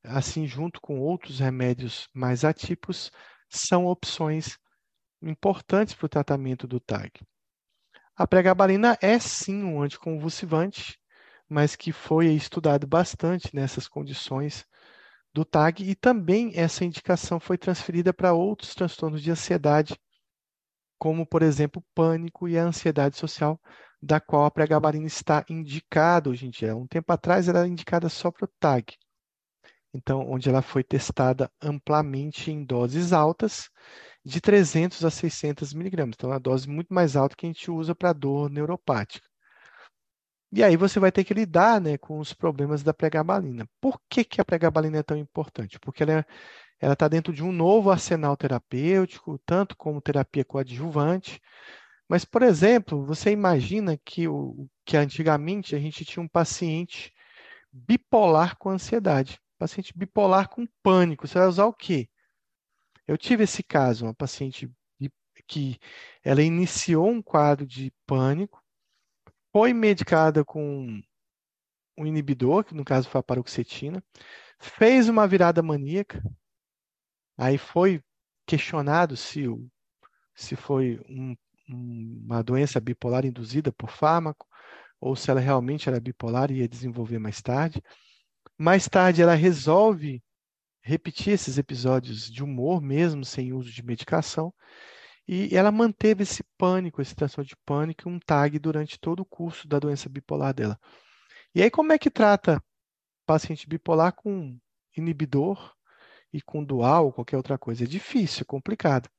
assim 0.03 0.47
junto 0.47 0.81
com 0.81 0.99
outros 0.99 1.39
remédios 1.39 2.07
mais 2.13 2.43
atípicos, 2.43 3.11
são 3.49 3.85
opções 3.85 4.57
importantes 5.21 5.93
para 5.93 6.05
o 6.05 6.09
tratamento 6.09 6.67
do 6.67 6.79
TAG. 6.79 7.11
A 8.15 8.25
pregabalina 8.25 8.97
é 9.01 9.19
sim 9.19 9.63
um 9.63 9.81
anticonvulsivante, 9.81 10.99
mas 11.47 11.75
que 11.75 11.91
foi 11.91 12.27
estudado 12.27 12.87
bastante 12.87 13.53
nessas 13.53 13.87
condições 13.87 14.65
do 15.33 15.45
TAG 15.45 15.83
e 15.83 15.95
também 15.95 16.51
essa 16.55 16.85
indicação 16.85 17.39
foi 17.39 17.57
transferida 17.57 18.13
para 18.13 18.33
outros 18.33 18.75
transtornos 18.75 19.21
de 19.21 19.31
ansiedade, 19.31 19.99
como 20.99 21.25
por 21.25 21.41
exemplo 21.41 21.83
pânico 21.95 22.47
e 22.47 22.57
a 22.57 22.63
ansiedade 22.63 23.17
social, 23.17 23.59
da 24.01 24.19
qual 24.19 24.45
a 24.45 24.51
pregabalina 24.51 25.07
está 25.07 25.45
indicada 25.49 26.29
hoje 26.29 26.47
em 26.47 26.49
dia. 26.49 26.75
Um 26.75 26.87
tempo 26.87 27.11
atrás 27.13 27.47
era 27.47 27.67
indicada 27.67 28.09
só 28.09 28.31
para 28.31 28.45
o 28.45 28.51
TAG 28.59 28.97
então, 29.93 30.29
onde 30.29 30.49
ela 30.49 30.61
foi 30.61 30.83
testada 30.83 31.51
amplamente 31.61 32.49
em 32.49 32.63
doses 32.63 33.11
altas, 33.11 33.69
de 34.23 34.39
300 34.39 35.03
a 35.03 35.09
600 35.09 35.73
miligramas. 35.73 36.15
Então, 36.15 36.29
é 36.29 36.33
uma 36.33 36.39
dose 36.39 36.69
muito 36.69 36.93
mais 36.93 37.15
alta 37.15 37.35
que 37.35 37.45
a 37.45 37.49
gente 37.49 37.69
usa 37.69 37.93
para 37.93 38.13
dor 38.13 38.49
neuropática. 38.49 39.27
E 40.51 40.63
aí 40.63 40.75
você 40.75 40.99
vai 40.99 41.11
ter 41.11 41.23
que 41.23 41.33
lidar 41.33 41.79
né, 41.79 41.97
com 41.97 42.19
os 42.19 42.33
problemas 42.33 42.83
da 42.83 42.93
pregabalina. 42.93 43.67
Por 43.79 44.01
que, 44.09 44.23
que 44.23 44.41
a 44.41 44.45
pregabalina 44.45 44.97
é 44.97 45.03
tão 45.03 45.17
importante? 45.17 45.79
Porque 45.79 46.03
ela 46.03 46.25
é, 46.81 46.91
está 46.91 47.07
dentro 47.07 47.31
de 47.33 47.43
um 47.43 47.51
novo 47.51 47.89
arsenal 47.89 48.35
terapêutico, 48.35 49.39
tanto 49.45 49.77
como 49.77 50.01
terapia 50.01 50.43
coadjuvante. 50.43 51.41
Mas, 52.07 52.25
por 52.25 52.41
exemplo, 52.41 53.05
você 53.05 53.31
imagina 53.31 53.97
que, 54.03 54.27
o, 54.27 54.67
que 54.85 54.97
antigamente 54.97 55.75
a 55.75 55.79
gente 55.79 56.03
tinha 56.03 56.21
um 56.21 56.27
paciente 56.27 57.13
bipolar 57.71 58.57
com 58.57 58.69
ansiedade, 58.69 59.39
paciente 59.57 59.93
bipolar 59.97 60.49
com 60.49 60.67
pânico. 60.83 61.27
Você 61.27 61.39
vai 61.39 61.47
usar 61.47 61.65
o 61.65 61.73
quê? 61.73 62.09
Eu 63.07 63.17
tive 63.17 63.45
esse 63.45 63.63
caso, 63.63 64.05
uma 64.05 64.13
paciente 64.13 64.69
que 65.47 65.79
ela 66.23 66.41
iniciou 66.41 67.09
um 67.09 67.21
quadro 67.21 67.65
de 67.65 67.91
pânico, 68.05 68.60
foi 69.51 69.73
medicada 69.73 70.43
com 70.45 71.01
um 71.97 72.05
inibidor, 72.05 72.63
que 72.63 72.73
no 72.73 72.85
caso 72.85 73.09
foi 73.09 73.19
a 73.19 73.23
paroxetina, 73.23 74.03
fez 74.59 75.09
uma 75.09 75.27
virada 75.27 75.61
maníaca, 75.61 76.23
aí 77.37 77.57
foi 77.57 78.01
questionado 78.45 79.15
se, 79.15 79.45
se 80.35 80.55
foi 80.55 80.99
um, 81.09 81.35
uma 81.67 82.41
doença 82.41 82.79
bipolar 82.79 83.25
induzida 83.25 83.71
por 83.71 83.89
fármaco, 83.89 84.47
ou 84.99 85.15
se 85.15 85.31
ela 85.31 85.39
realmente 85.39 85.89
era 85.89 85.99
bipolar 85.99 86.51
e 86.51 86.59
ia 86.59 86.67
desenvolver 86.67 87.19
mais 87.19 87.41
tarde. 87.41 87.81
Mais 88.57 88.87
tarde, 88.87 89.21
ela 89.21 89.33
resolve 89.33 90.23
repetir 90.81 91.33
esses 91.33 91.57
episódios 91.57 92.29
de 92.29 92.43
humor, 92.43 92.81
mesmo 92.81 93.25
sem 93.25 93.53
uso 93.53 93.71
de 93.71 93.83
medicação, 93.83 94.53
e 95.27 95.55
ela 95.55 95.71
manteve 95.71 96.23
esse 96.23 96.43
pânico, 96.57 97.01
esse 97.01 97.15
transtorno 97.15 97.47
de 97.47 97.55
pânico, 97.65 98.09
um 98.09 98.19
tag 98.19 98.57
durante 98.59 98.99
todo 98.99 99.21
o 99.21 99.25
curso 99.25 99.67
da 99.67 99.79
doença 99.79 100.09
bipolar 100.09 100.53
dela. 100.53 100.79
E 101.53 101.61
aí, 101.61 101.69
como 101.69 101.91
é 101.93 101.97
que 101.97 102.09
trata 102.09 102.63
paciente 103.25 103.67
bipolar 103.67 104.13
com 104.13 104.57
inibidor 104.95 105.73
e 106.33 106.41
com 106.41 106.63
dual 106.63 107.05
ou 107.05 107.13
qualquer 107.13 107.37
outra 107.37 107.57
coisa? 107.57 107.83
É 107.83 107.87
difícil, 107.87 108.41
é 108.41 108.45
complicado. 108.45 109.09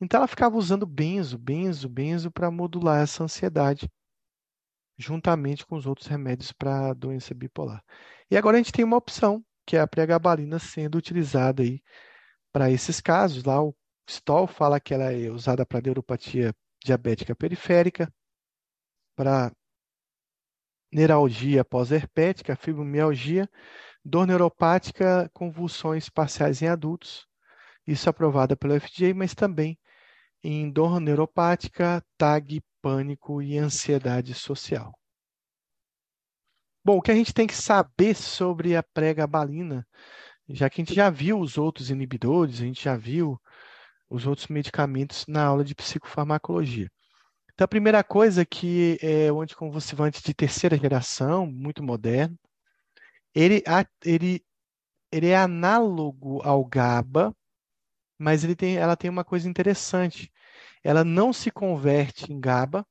Então, 0.00 0.18
ela 0.18 0.28
ficava 0.28 0.56
usando 0.56 0.86
benzo, 0.86 1.36
benzo, 1.38 1.88
benzo 1.88 2.30
para 2.30 2.50
modular 2.50 3.02
essa 3.02 3.24
ansiedade, 3.24 3.90
juntamente 4.96 5.66
com 5.66 5.76
os 5.76 5.86
outros 5.86 6.06
remédios 6.06 6.52
para 6.52 6.90
a 6.90 6.94
doença 6.94 7.34
bipolar. 7.34 7.82
E 8.30 8.36
agora 8.36 8.56
a 8.56 8.60
gente 8.60 8.72
tem 8.72 8.84
uma 8.84 8.96
opção, 8.96 9.44
que 9.66 9.76
é 9.76 9.80
a 9.80 9.86
pregabalina 9.86 10.58
sendo 10.58 10.96
utilizada 10.96 11.62
aí 11.62 11.82
para 12.52 12.70
esses 12.70 13.00
casos. 13.00 13.44
Lá 13.44 13.62
o 13.62 13.74
Stoll 14.10 14.48
fala 14.48 14.80
que 14.80 14.92
ela 14.92 15.12
é 15.12 15.30
usada 15.30 15.64
para 15.64 15.80
neuropatia 15.80 16.52
diabética 16.82 17.34
periférica, 17.34 18.12
para 19.14 19.52
neuralgia 20.92 21.64
pós-herpética, 21.64 22.56
fibromialgia, 22.56 23.48
dor 24.04 24.26
neuropática, 24.26 25.30
convulsões 25.32 26.08
parciais 26.08 26.60
em 26.60 26.66
adultos, 26.66 27.24
isso 27.86 28.10
aprovada 28.10 28.56
pelo 28.56 28.78
FDA, 28.80 29.14
mas 29.14 29.32
também 29.32 29.78
em 30.42 30.70
dor 30.70 30.98
neuropática, 30.98 32.04
TAG, 32.18 32.60
pânico 32.82 33.40
e 33.40 33.58
ansiedade 33.58 34.34
social. 34.34 34.92
Bom, 36.84 36.96
o 36.96 37.02
que 37.02 37.12
a 37.12 37.14
gente 37.14 37.32
tem 37.32 37.46
que 37.46 37.54
saber 37.54 38.16
sobre 38.16 38.74
a 38.74 38.82
pregabalina, 38.82 39.86
já 40.48 40.68
que 40.68 40.80
a 40.80 40.84
gente 40.84 40.94
já 40.94 41.10
viu 41.10 41.38
os 41.38 41.58
outros 41.58 41.90
inibidores, 41.90 42.56
a 42.56 42.64
gente 42.64 42.82
já 42.82 42.96
viu 42.96 43.40
os 44.10 44.26
outros 44.26 44.48
medicamentos 44.48 45.24
na 45.28 45.44
aula 45.44 45.64
de 45.64 45.74
psicofarmacologia. 45.74 46.90
Então, 47.54 47.64
a 47.64 47.68
primeira 47.68 48.02
coisa 48.02 48.44
que 48.44 48.98
é 49.00 49.30
o 49.30 49.40
anticonvulsivante 49.40 50.22
de 50.22 50.34
terceira 50.34 50.76
geração, 50.76 51.46
muito 51.46 51.82
moderno, 51.82 52.36
ele, 53.34 53.62
ele, 54.04 54.44
ele 55.12 55.28
é 55.28 55.36
análogo 55.36 56.42
ao 56.42 56.64
GABA, 56.64 57.34
mas 58.18 58.44
ele 58.44 58.56
tem, 58.56 58.76
ela 58.76 58.96
tem 58.96 59.08
uma 59.08 59.24
coisa 59.24 59.48
interessante. 59.48 60.30
Ela 60.82 61.04
não 61.04 61.32
se 61.32 61.50
converte 61.50 62.32
em 62.32 62.40
GABA 62.40 62.84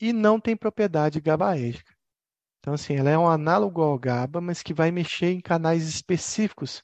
e 0.00 0.12
não 0.12 0.40
tem 0.40 0.56
propriedade 0.56 1.20
GABAérgica. 1.20 1.94
Então, 2.58 2.74
assim, 2.74 2.94
ela 2.96 3.10
é 3.10 3.18
um 3.18 3.28
análogo 3.28 3.82
ao 3.82 3.98
GABA, 3.98 4.40
mas 4.40 4.62
que 4.62 4.72
vai 4.72 4.90
mexer 4.90 5.32
em 5.32 5.40
canais 5.40 5.88
específicos, 5.88 6.82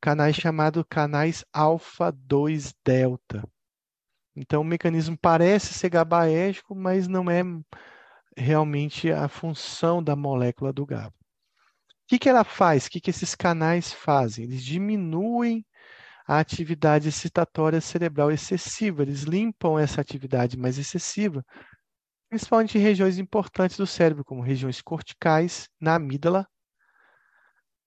canais 0.00 0.36
chamados 0.36 0.84
canais 0.88 1.44
alfa-2 1.52 2.74
delta. 2.84 3.42
Então, 4.34 4.60
o 4.60 4.64
mecanismo 4.64 5.16
parece 5.16 5.72
ser 5.72 5.88
GABAérgico, 5.88 6.74
mas 6.74 7.08
não 7.08 7.30
é 7.30 7.42
realmente 8.36 9.10
a 9.10 9.28
função 9.28 10.02
da 10.02 10.14
molécula 10.14 10.72
do 10.72 10.84
GABA. 10.84 11.08
O 11.08 12.08
que, 12.08 12.18
que 12.18 12.28
ela 12.28 12.44
faz? 12.44 12.86
O 12.86 12.90
que, 12.90 13.00
que 13.00 13.10
esses 13.10 13.34
canais 13.34 13.92
fazem? 13.92 14.44
Eles 14.44 14.62
diminuem 14.62 15.64
a 16.26 16.38
atividade 16.38 17.08
excitatória 17.08 17.80
cerebral 17.80 18.30
excessiva, 18.30 19.02
eles 19.02 19.22
limpam 19.22 19.78
essa 19.78 20.00
atividade 20.00 20.56
mais 20.56 20.76
excessiva, 20.76 21.44
principalmente 22.28 22.76
em 22.76 22.80
regiões 22.80 23.18
importantes 23.18 23.76
do 23.76 23.86
cérebro, 23.86 24.24
como 24.24 24.42
regiões 24.42 24.82
corticais, 24.82 25.68
na 25.80 25.94
amígdala, 25.94 26.46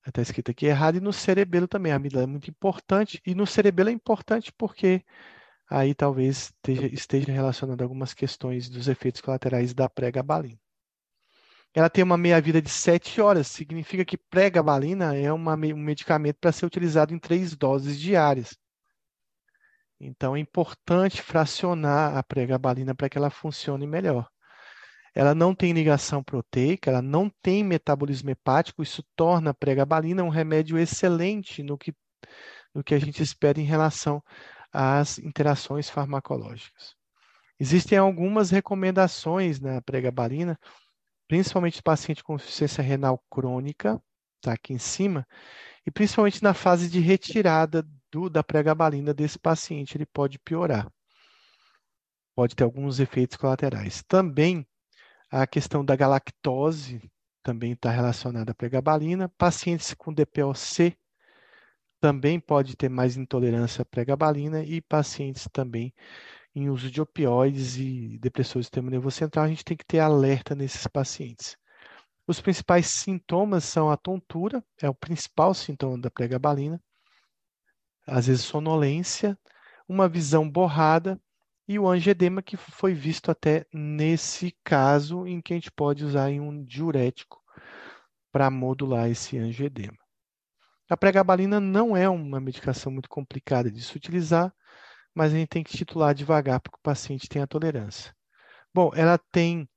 está 0.07 0.21
escrito 0.21 0.51
aqui 0.51 0.65
errado, 0.65 0.97
e 0.97 1.01
no 1.01 1.13
cerebelo 1.13 1.67
também. 1.67 1.91
A 1.91 1.95
amígdala 1.95 2.23
é 2.23 2.27
muito 2.27 2.49
importante, 2.49 3.21
e 3.25 3.35
no 3.35 3.45
cerebelo 3.45 3.89
é 3.89 3.91
importante 3.91 4.51
porque 4.53 5.03
aí 5.69 5.93
talvez 5.93 6.53
esteja, 6.55 6.87
esteja 6.87 7.31
relacionado 7.31 7.81
a 7.81 7.83
algumas 7.85 8.13
questões 8.13 8.69
dos 8.69 8.87
efeitos 8.87 9.21
colaterais 9.21 9.73
da 9.73 9.89
pregabalina. 9.89 10.59
Ela 11.73 11.89
tem 11.89 12.03
uma 12.03 12.17
meia-vida 12.17 12.61
de 12.61 12.69
7 12.69 13.21
horas, 13.21 13.47
significa 13.47 14.03
que 14.03 14.17
pregabalina 14.17 15.15
é 15.15 15.31
uma, 15.31 15.53
um 15.55 15.77
medicamento 15.77 16.37
para 16.39 16.51
ser 16.51 16.65
utilizado 16.65 17.13
em 17.13 17.19
três 17.19 17.55
doses 17.55 17.99
diárias. 17.99 18.57
Então 19.99 20.35
é 20.35 20.39
importante 20.39 21.21
fracionar 21.21 22.17
a 22.17 22.23
pregabalina 22.23 22.95
para 22.95 23.09
que 23.09 23.17
ela 23.17 23.29
funcione 23.29 23.85
melhor. 23.85 24.27
Ela 25.13 25.33
não 25.33 25.55
tem 25.55 25.73
ligação 25.73 26.23
proteica, 26.23 26.89
ela 26.89 27.01
não 27.01 27.29
tem 27.41 27.63
metabolismo 27.63 28.29
hepático, 28.29 28.83
isso 28.83 29.03
torna 29.15 29.51
a 29.51 29.53
pregabalina 29.53 30.23
um 30.23 30.29
remédio 30.29 30.77
excelente 30.77 31.63
no 31.63 31.77
que, 31.77 31.93
no 32.73 32.83
que 32.83 32.93
a 32.93 32.99
gente 32.99 33.21
espera 33.21 33.59
em 33.59 33.65
relação 33.65 34.23
às 34.71 35.17
interações 35.17 35.89
farmacológicas. 35.89 36.95
Existem 37.59 37.97
algumas 37.97 38.51
recomendações 38.51 39.59
na 39.59 39.81
pregabalina, 39.81 40.57
principalmente 41.27 41.83
paciente 41.83 42.23
com 42.23 42.35
insuficiência 42.35 42.81
renal 42.81 43.21
crônica, 43.29 44.01
está 44.37 44.53
aqui 44.53 44.73
em 44.73 44.79
cima, 44.79 45.27
e 45.85 45.91
principalmente 45.91 46.41
na 46.41 46.53
fase 46.53 46.89
de 46.89 46.99
retirada 46.99 47.85
do, 48.11 48.29
da 48.29 48.43
pregabalina 48.43 49.13
desse 49.13 49.37
paciente, 49.37 49.97
ele 49.97 50.05
pode 50.05 50.39
piorar. 50.39 50.89
Pode 52.35 52.55
ter 52.55 52.63
alguns 52.63 52.99
efeitos 52.99 53.35
colaterais. 53.35 54.03
Também 54.07 54.65
a 55.29 55.45
questão 55.47 55.83
da 55.83 55.95
galactose 55.95 57.01
também 57.43 57.73
está 57.73 57.89
relacionada 57.89 58.51
à 58.51 58.55
pregabalina. 58.55 59.29
Pacientes 59.37 59.93
com 59.93 60.13
DPOC 60.13 60.97
também 61.99 62.39
pode 62.39 62.75
ter 62.75 62.89
mais 62.89 63.17
intolerância 63.17 63.81
à 63.81 63.85
pregabalina 63.85 64.63
e 64.63 64.81
pacientes 64.81 65.47
também 65.51 65.93
em 66.55 66.69
uso 66.69 66.89
de 66.89 67.01
opioides 67.01 67.77
e 67.77 68.17
depressores 68.19 68.65
do 68.65 68.67
sistema 68.67 68.89
nervoso 68.89 69.17
central, 69.17 69.45
a 69.45 69.47
gente 69.47 69.63
tem 69.63 69.77
que 69.77 69.85
ter 69.85 69.99
alerta 69.99 70.55
nesses 70.55 70.87
pacientes. 70.87 71.55
Os 72.27 72.41
principais 72.41 72.87
sintomas 72.87 73.63
são 73.63 73.89
a 73.89 73.97
tontura, 73.97 74.63
é 74.81 74.89
o 74.89 74.93
principal 74.93 75.53
sintoma 75.53 75.97
da 75.97 76.11
pregabalina, 76.11 76.81
às 78.05 78.27
vezes 78.27 78.43
sonolência, 78.43 79.37
uma 79.87 80.07
visão 80.07 80.49
borrada 80.49 81.19
e 81.69 81.77
o 81.77 81.87
angedema, 81.87 82.41
que 82.41 82.57
foi 82.57 82.95
visto 82.95 83.29
até 83.29 83.63
nesse 83.71 84.57
caso, 84.63 85.27
em 85.27 85.39
que 85.39 85.53
a 85.53 85.55
gente 85.55 85.71
pode 85.71 86.03
usar 86.03 86.31
um 86.31 86.65
diurético 86.65 87.39
para 88.31 88.49
modular 88.49 89.07
esse 89.07 89.37
angedema. 89.37 89.99
A 90.89 90.97
pregabalina 90.97 91.59
não 91.59 91.95
é 91.95 92.09
uma 92.09 92.39
medicação 92.39 92.91
muito 92.91 93.07
complicada 93.07 93.69
de 93.71 93.83
se 93.83 93.95
utilizar, 93.95 94.51
mas 95.13 95.31
a 95.31 95.35
gente 95.35 95.49
tem 95.49 95.63
que 95.63 95.77
titular 95.77 96.15
devagar 96.15 96.59
para 96.59 96.71
que 96.71 96.79
o 96.79 96.81
paciente 96.81 97.29
tenha 97.29 97.45
tolerância. 97.45 98.15
Bom, 98.73 98.89
ela 98.95 99.19
tem. 99.31 99.69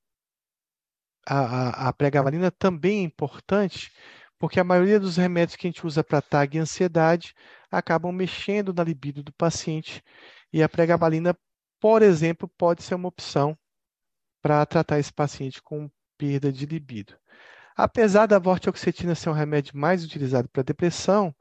A, 1.27 1.37
a, 1.37 1.89
a 1.89 1.93
pregabalina 1.93 2.49
também 2.49 3.01
é 3.01 3.03
importante, 3.03 3.91
porque 4.39 4.59
a 4.59 4.63
maioria 4.63 4.99
dos 4.99 5.15
remédios 5.17 5.55
que 5.55 5.67
a 5.67 5.69
gente 5.69 5.85
usa 5.85 6.03
para 6.03 6.23
TAG 6.23 6.57
e 6.57 6.59
ansiedade 6.59 7.35
acabam 7.69 8.11
mexendo 8.11 8.73
na 8.73 8.83
libido 8.83 9.21
do 9.21 9.31
paciente, 9.33 10.03
e 10.51 10.63
a 10.63 10.67
pregabalina 10.67 11.37
por 11.83 12.01
exemplo, 12.01 12.47
pode 12.57 12.81
ser 12.81 12.95
uma 12.95 13.09
opção 13.09 13.57
para 14.41 14.65
tratar 14.65 14.99
esse 14.99 15.11
paciente 15.11 15.61
com 15.61 15.91
perda 16.17 16.49
de 16.49 16.65
libido. 16.65 17.13
Apesar 17.75 18.25
da 18.25 18.39
vortioxetina 18.39 19.13
ser 19.13 19.29
um 19.29 19.33
remédio 19.33 19.77
mais 19.77 20.01
utilizado 20.01 20.47
para 20.47 20.63
depressão, 20.63 21.35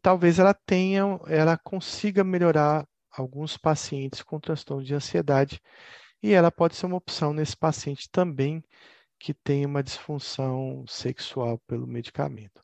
talvez 0.00 0.38
ela 0.38 0.54
tenha, 0.54 1.02
ela 1.26 1.58
consiga 1.58 2.22
melhorar 2.22 2.86
alguns 3.10 3.56
pacientes 3.56 4.22
com 4.22 4.38
transtorno 4.38 4.84
de 4.84 4.94
ansiedade 4.94 5.60
e 6.22 6.32
ela 6.32 6.52
pode 6.52 6.76
ser 6.76 6.86
uma 6.86 6.98
opção 6.98 7.32
nesse 7.32 7.56
paciente 7.56 8.08
também 8.08 8.62
que 9.18 9.34
tem 9.34 9.66
uma 9.66 9.82
disfunção 9.82 10.84
sexual 10.86 11.58
pelo 11.66 11.88
medicamento. 11.88 12.62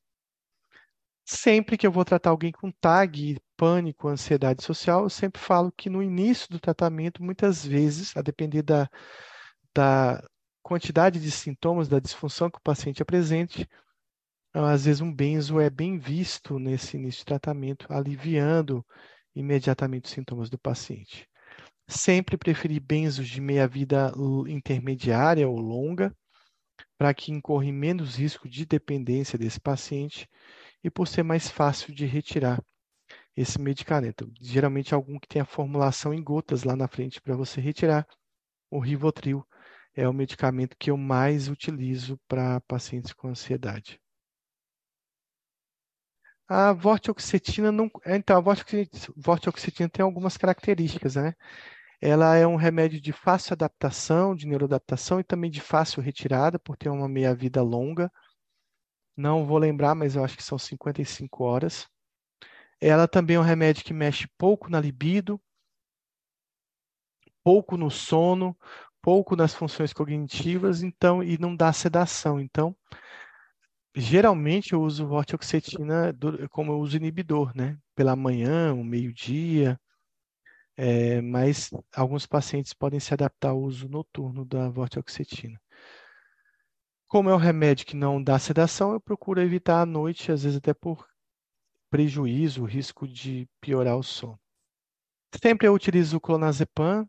Sempre 1.24 1.76
que 1.76 1.84
eu 1.84 1.90
vou 1.90 2.04
tratar 2.04 2.30
alguém 2.30 2.52
com 2.52 2.70
TAG, 2.70 3.40
pânico, 3.58 4.08
ansiedade 4.08 4.62
social, 4.62 5.02
eu 5.02 5.10
sempre 5.10 5.42
falo 5.42 5.72
que 5.72 5.90
no 5.90 6.00
início 6.00 6.48
do 6.48 6.60
tratamento, 6.60 7.22
muitas 7.22 7.66
vezes, 7.66 8.16
a 8.16 8.22
depender 8.22 8.62
da, 8.62 8.88
da 9.74 10.22
quantidade 10.62 11.20
de 11.20 11.30
sintomas 11.30 11.88
da 11.88 11.98
disfunção 11.98 12.48
que 12.48 12.58
o 12.58 12.62
paciente 12.62 13.02
apresente, 13.02 13.68
às 14.54 14.84
vezes 14.84 15.00
um 15.00 15.12
benzo 15.12 15.60
é 15.60 15.68
bem 15.68 15.98
visto 15.98 16.58
nesse 16.58 16.96
início 16.96 17.20
de 17.20 17.26
tratamento, 17.26 17.92
aliviando 17.92 18.86
imediatamente 19.34 20.04
os 20.04 20.12
sintomas 20.12 20.48
do 20.48 20.58
paciente. 20.58 21.28
Sempre 21.88 22.36
preferi 22.36 22.78
benzos 22.78 23.28
de 23.28 23.40
meia-vida 23.40 24.12
intermediária 24.46 25.48
ou 25.48 25.58
longa, 25.58 26.14
para 26.96 27.12
que 27.12 27.32
incorra 27.32 27.72
menos 27.72 28.16
risco 28.16 28.48
de 28.48 28.64
dependência 28.64 29.38
desse 29.38 29.60
paciente 29.60 30.28
e 30.84 30.90
por 30.90 31.08
ser 31.08 31.24
mais 31.24 31.48
fácil 31.48 31.92
de 31.92 32.06
retirar 32.06 32.62
esse 33.40 33.60
medicamento. 33.60 34.28
Geralmente 34.40 34.94
algum 34.94 35.16
que 35.18 35.28
tem 35.28 35.40
a 35.40 35.44
formulação 35.44 36.12
em 36.12 36.20
gotas 36.22 36.64
lá 36.64 36.74
na 36.74 36.88
frente 36.88 37.20
para 37.22 37.36
você 37.36 37.60
retirar. 37.60 38.04
O 38.68 38.80
Rivotril 38.80 39.46
é 39.94 40.08
o 40.08 40.12
medicamento 40.12 40.76
que 40.76 40.90
eu 40.90 40.96
mais 40.96 41.48
utilizo 41.48 42.18
para 42.26 42.60
pacientes 42.62 43.12
com 43.12 43.28
ansiedade. 43.28 44.00
A 46.48 46.72
vortioxetina 46.72 47.70
não, 47.70 47.88
então 48.06 48.36
a 48.36 48.40
vortioxetina 48.40 49.88
tem 49.88 50.02
algumas 50.02 50.36
características, 50.36 51.14
né? 51.14 51.34
Ela 52.00 52.36
é 52.36 52.46
um 52.46 52.56
remédio 52.56 53.00
de 53.00 53.12
fácil 53.12 53.52
adaptação, 53.52 54.34
de 54.34 54.46
neuroadaptação 54.46 55.20
e 55.20 55.24
também 55.24 55.50
de 55.50 55.60
fácil 55.60 56.02
retirada, 56.02 56.58
por 56.58 56.76
ter 56.76 56.88
uma 56.88 57.08
meia-vida 57.08 57.62
longa. 57.62 58.10
Não 59.16 59.46
vou 59.46 59.58
lembrar, 59.58 59.94
mas 59.94 60.16
eu 60.16 60.24
acho 60.24 60.36
que 60.36 60.42
são 60.42 60.58
55 60.58 61.44
horas. 61.44 61.86
Ela 62.80 63.08
também 63.08 63.36
é 63.36 63.40
um 63.40 63.42
remédio 63.42 63.84
que 63.84 63.92
mexe 63.92 64.28
pouco 64.38 64.70
na 64.70 64.80
libido, 64.80 65.40
pouco 67.42 67.76
no 67.76 67.90
sono, 67.90 68.56
pouco 69.02 69.34
nas 69.34 69.54
funções 69.54 69.92
cognitivas, 69.92 70.82
então 70.82 71.22
e 71.22 71.38
não 71.38 71.56
dá 71.56 71.72
sedação. 71.72 72.40
Então, 72.40 72.76
geralmente 73.94 74.72
eu 74.72 74.82
uso 74.82 75.06
vortioxetina 75.06 76.14
como 76.50 76.72
eu 76.72 76.78
uso 76.78 76.96
inibidor, 76.96 77.52
né? 77.56 77.76
Pela 77.94 78.14
manhã, 78.14 78.72
um 78.72 78.84
meio-dia, 78.84 79.80
é, 80.76 81.20
mas 81.20 81.70
alguns 81.92 82.26
pacientes 82.26 82.72
podem 82.72 83.00
se 83.00 83.12
adaptar 83.12 83.50
ao 83.50 83.60
uso 83.60 83.88
noturno 83.88 84.44
da 84.44 84.68
vortioxetina. 84.68 85.60
Como 87.08 87.30
é 87.30 87.34
um 87.34 87.38
remédio 87.38 87.86
que 87.86 87.96
não 87.96 88.22
dá 88.22 88.38
sedação, 88.38 88.92
eu 88.92 89.00
procuro 89.00 89.40
evitar 89.40 89.80
à 89.80 89.86
noite, 89.86 90.30
às 90.30 90.42
vezes 90.44 90.58
até 90.58 90.74
por 90.74 91.07
prejuízo, 91.90 92.64
risco 92.64 93.06
de 93.06 93.48
piorar 93.60 93.96
o 93.96 94.02
sono. 94.02 94.38
Sempre 95.42 95.66
eu 95.68 95.74
utilizo 95.74 96.16
o 96.16 96.20
clonazepam 96.20 97.06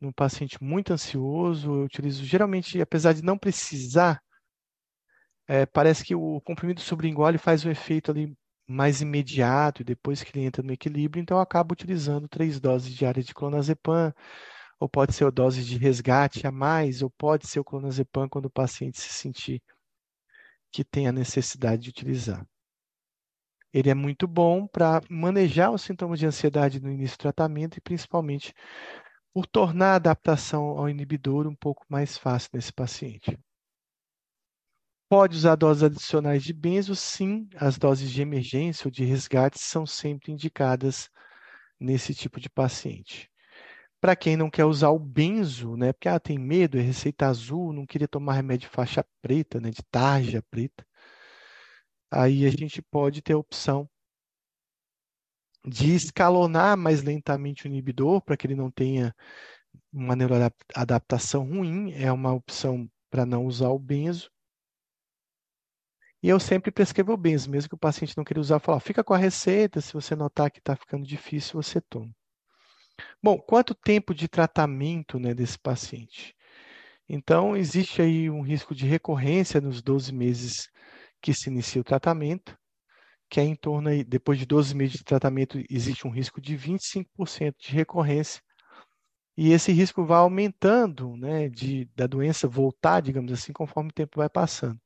num 0.00 0.12
paciente 0.12 0.62
muito 0.62 0.92
ansioso. 0.92 1.72
Eu 1.72 1.84
utilizo 1.84 2.24
geralmente, 2.24 2.80
apesar 2.80 3.12
de 3.12 3.22
não 3.22 3.38
precisar, 3.38 4.20
é, 5.46 5.66
parece 5.66 6.04
que 6.04 6.14
o 6.14 6.40
comprimido 6.40 6.80
sublingual 6.80 7.36
faz 7.38 7.64
um 7.64 7.70
efeito 7.70 8.10
ali 8.10 8.34
mais 8.66 9.00
imediato 9.00 9.84
depois 9.84 10.22
que 10.22 10.36
ele 10.36 10.46
entra 10.46 10.62
no 10.62 10.72
equilíbrio, 10.72 11.20
então 11.20 11.36
eu 11.36 11.42
acabo 11.42 11.72
utilizando 11.72 12.28
três 12.28 12.60
doses 12.60 12.94
diárias 12.94 13.26
de 13.26 13.34
clonazepam, 13.34 14.14
ou 14.80 14.88
pode 14.88 15.14
ser 15.14 15.30
dose 15.30 15.64
de 15.64 15.78
resgate 15.78 16.46
a 16.46 16.52
mais, 16.52 17.02
ou 17.02 17.10
pode 17.10 17.46
ser 17.46 17.60
o 17.60 17.64
clonazepam 17.64 18.28
quando 18.28 18.46
o 18.46 18.50
paciente 18.50 19.00
se 19.00 19.08
sentir 19.10 19.62
que 20.72 20.84
tem 20.84 21.06
a 21.06 21.12
necessidade 21.12 21.82
de 21.82 21.90
utilizar. 21.90 22.46
Ele 23.72 23.90
é 23.90 23.94
muito 23.94 24.26
bom 24.26 24.66
para 24.66 25.00
manejar 25.08 25.70
os 25.70 25.82
sintomas 25.82 26.18
de 26.18 26.26
ansiedade 26.26 26.80
no 26.80 26.90
início 26.90 27.16
do 27.16 27.22
tratamento 27.22 27.78
e 27.78 27.80
principalmente 27.80 28.52
por 29.32 29.46
tornar 29.46 29.92
a 29.92 29.96
adaptação 29.96 30.62
ao 30.78 30.88
inibidor 30.88 31.46
um 31.46 31.54
pouco 31.54 31.84
mais 31.88 32.18
fácil 32.18 32.50
nesse 32.52 32.72
paciente. 32.72 33.38
Pode 35.08 35.36
usar 35.36 35.56
doses 35.56 35.82
adicionais 35.82 36.42
de 36.42 36.52
benzo? 36.52 36.96
Sim, 36.96 37.48
as 37.56 37.78
doses 37.78 38.10
de 38.10 38.22
emergência 38.22 38.86
ou 38.86 38.90
de 38.90 39.04
resgate 39.04 39.58
são 39.58 39.86
sempre 39.86 40.32
indicadas 40.32 41.10
nesse 41.80 42.14
tipo 42.14 42.40
de 42.40 42.48
paciente. 42.48 43.30
Para 44.00 44.16
quem 44.16 44.36
não 44.36 44.50
quer 44.50 44.64
usar 44.64 44.90
o 44.90 44.98
benzo, 44.98 45.76
né, 45.76 45.92
porque 45.92 46.08
ah, 46.08 46.18
tem 46.18 46.38
medo, 46.38 46.78
é 46.78 46.82
receita 46.82 47.26
azul, 47.26 47.72
não 47.72 47.86
queria 47.86 48.08
tomar 48.08 48.34
remédio 48.34 48.68
de 48.68 48.74
faixa 48.74 49.04
preta, 49.22 49.60
né, 49.60 49.70
de 49.70 49.82
tarja 49.90 50.42
preta, 50.50 50.84
aí 52.12 52.46
a 52.46 52.50
gente 52.50 52.82
pode 52.82 53.22
ter 53.22 53.32
a 53.32 53.38
opção 53.38 53.88
de 55.64 55.94
escalonar 55.94 56.76
mais 56.76 57.02
lentamente 57.02 57.64
o 57.64 57.68
inibidor 57.68 58.20
para 58.20 58.36
que 58.36 58.46
ele 58.46 58.54
não 58.54 58.70
tenha 58.70 59.14
uma 59.92 60.14
neuroadaptação 60.14 61.44
ruim, 61.44 61.92
é 61.94 62.12
uma 62.12 62.32
opção 62.32 62.90
para 63.10 63.24
não 63.24 63.46
usar 63.46 63.68
o 63.68 63.78
benzo. 63.78 64.30
E 66.22 66.28
eu 66.28 66.38
sempre 66.38 66.70
prescrevo 66.70 67.12
o 67.12 67.16
benzo, 67.16 67.50
mesmo 67.50 67.68
que 67.68 67.74
o 67.74 67.78
paciente 67.78 68.16
não 68.16 68.24
queira 68.24 68.40
usar, 68.40 68.56
eu 68.56 68.60
falo, 68.60 68.78
fica 68.78 69.02
com 69.02 69.14
a 69.14 69.18
receita, 69.18 69.80
se 69.80 69.92
você 69.92 70.14
notar 70.14 70.50
que 70.50 70.58
está 70.58 70.76
ficando 70.76 71.06
difícil, 71.06 71.60
você 71.60 71.80
toma. 71.80 72.14
Bom, 73.22 73.38
quanto 73.38 73.74
tempo 73.74 74.14
de 74.14 74.28
tratamento 74.28 75.18
né, 75.18 75.34
desse 75.34 75.58
paciente? 75.58 76.36
Então, 77.08 77.56
existe 77.56 78.00
aí 78.00 78.30
um 78.30 78.42
risco 78.42 78.74
de 78.74 78.86
recorrência 78.86 79.60
nos 79.60 79.82
12 79.82 80.12
meses 80.12 80.70
que 81.22 81.32
se 81.32 81.48
inicia 81.48 81.80
o 81.80 81.84
tratamento, 81.84 82.58
que 83.30 83.40
é 83.40 83.44
em 83.44 83.54
torno, 83.54 83.88
aí, 83.88 84.04
depois 84.04 84.38
de 84.38 84.44
12 84.44 84.74
meses 84.74 84.98
de 84.98 85.04
tratamento, 85.04 85.62
existe 85.70 86.06
um 86.06 86.10
risco 86.10 86.40
de 86.40 86.56
25% 86.56 87.54
de 87.58 87.72
recorrência, 87.72 88.42
e 89.36 89.52
esse 89.52 89.72
risco 89.72 90.04
vai 90.04 90.18
aumentando, 90.18 91.16
né, 91.16 91.48
de, 91.48 91.86
da 91.96 92.06
doença 92.06 92.46
voltar, 92.46 93.00
digamos 93.00 93.32
assim, 93.32 93.52
conforme 93.52 93.90
o 93.90 93.94
tempo 93.94 94.18
vai 94.18 94.28
passando. 94.28 94.78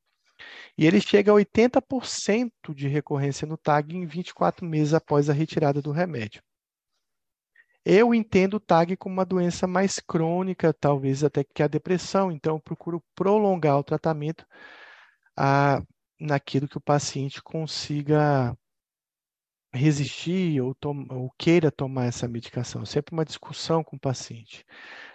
E 0.79 0.87
ele 0.87 1.01
chega 1.01 1.33
a 1.33 1.35
80% 1.35 2.75
de 2.75 2.87
recorrência 2.87 3.47
no 3.47 3.57
TAG 3.57 3.97
em 3.97 4.07
24 4.07 4.65
meses 4.65 4.95
após 4.95 5.29
a 5.29 5.33
retirada 5.33 5.83
do 5.83 5.91
remédio. 5.91 6.43
Eu 7.85 8.15
entendo 8.15 8.55
o 8.55 8.61
TAG 8.61 8.97
como 8.97 9.15
uma 9.15 9.25
doença 9.25 9.67
mais 9.67 9.99
crônica, 9.99 10.73
talvez 10.75 11.25
até 11.25 11.43
que 11.45 11.63
a 11.63 11.69
depressão, 11.69 12.31
então 12.31 12.57
eu 12.57 12.61
procuro 12.61 13.03
prolongar 13.15 13.79
o 13.79 13.85
tratamento 13.85 14.45
a, 15.37 15.83
naquilo 16.19 16.69
que 16.69 16.79
o 16.79 16.81
paciente 16.81 17.43
consiga 17.43 18.57
resistir 19.73 20.61
ou, 20.61 20.77
ou, 21.11 21.31
queira 21.39 21.71
tomar 21.71 22.07
essa 22.07 22.27
medicação. 22.27 22.83
É 22.83 22.87
sempre 22.87 23.13
uma 23.13 23.25
discussão 23.25 23.85
com 23.85 23.97
o 23.97 24.01
paciente. 24.01 24.65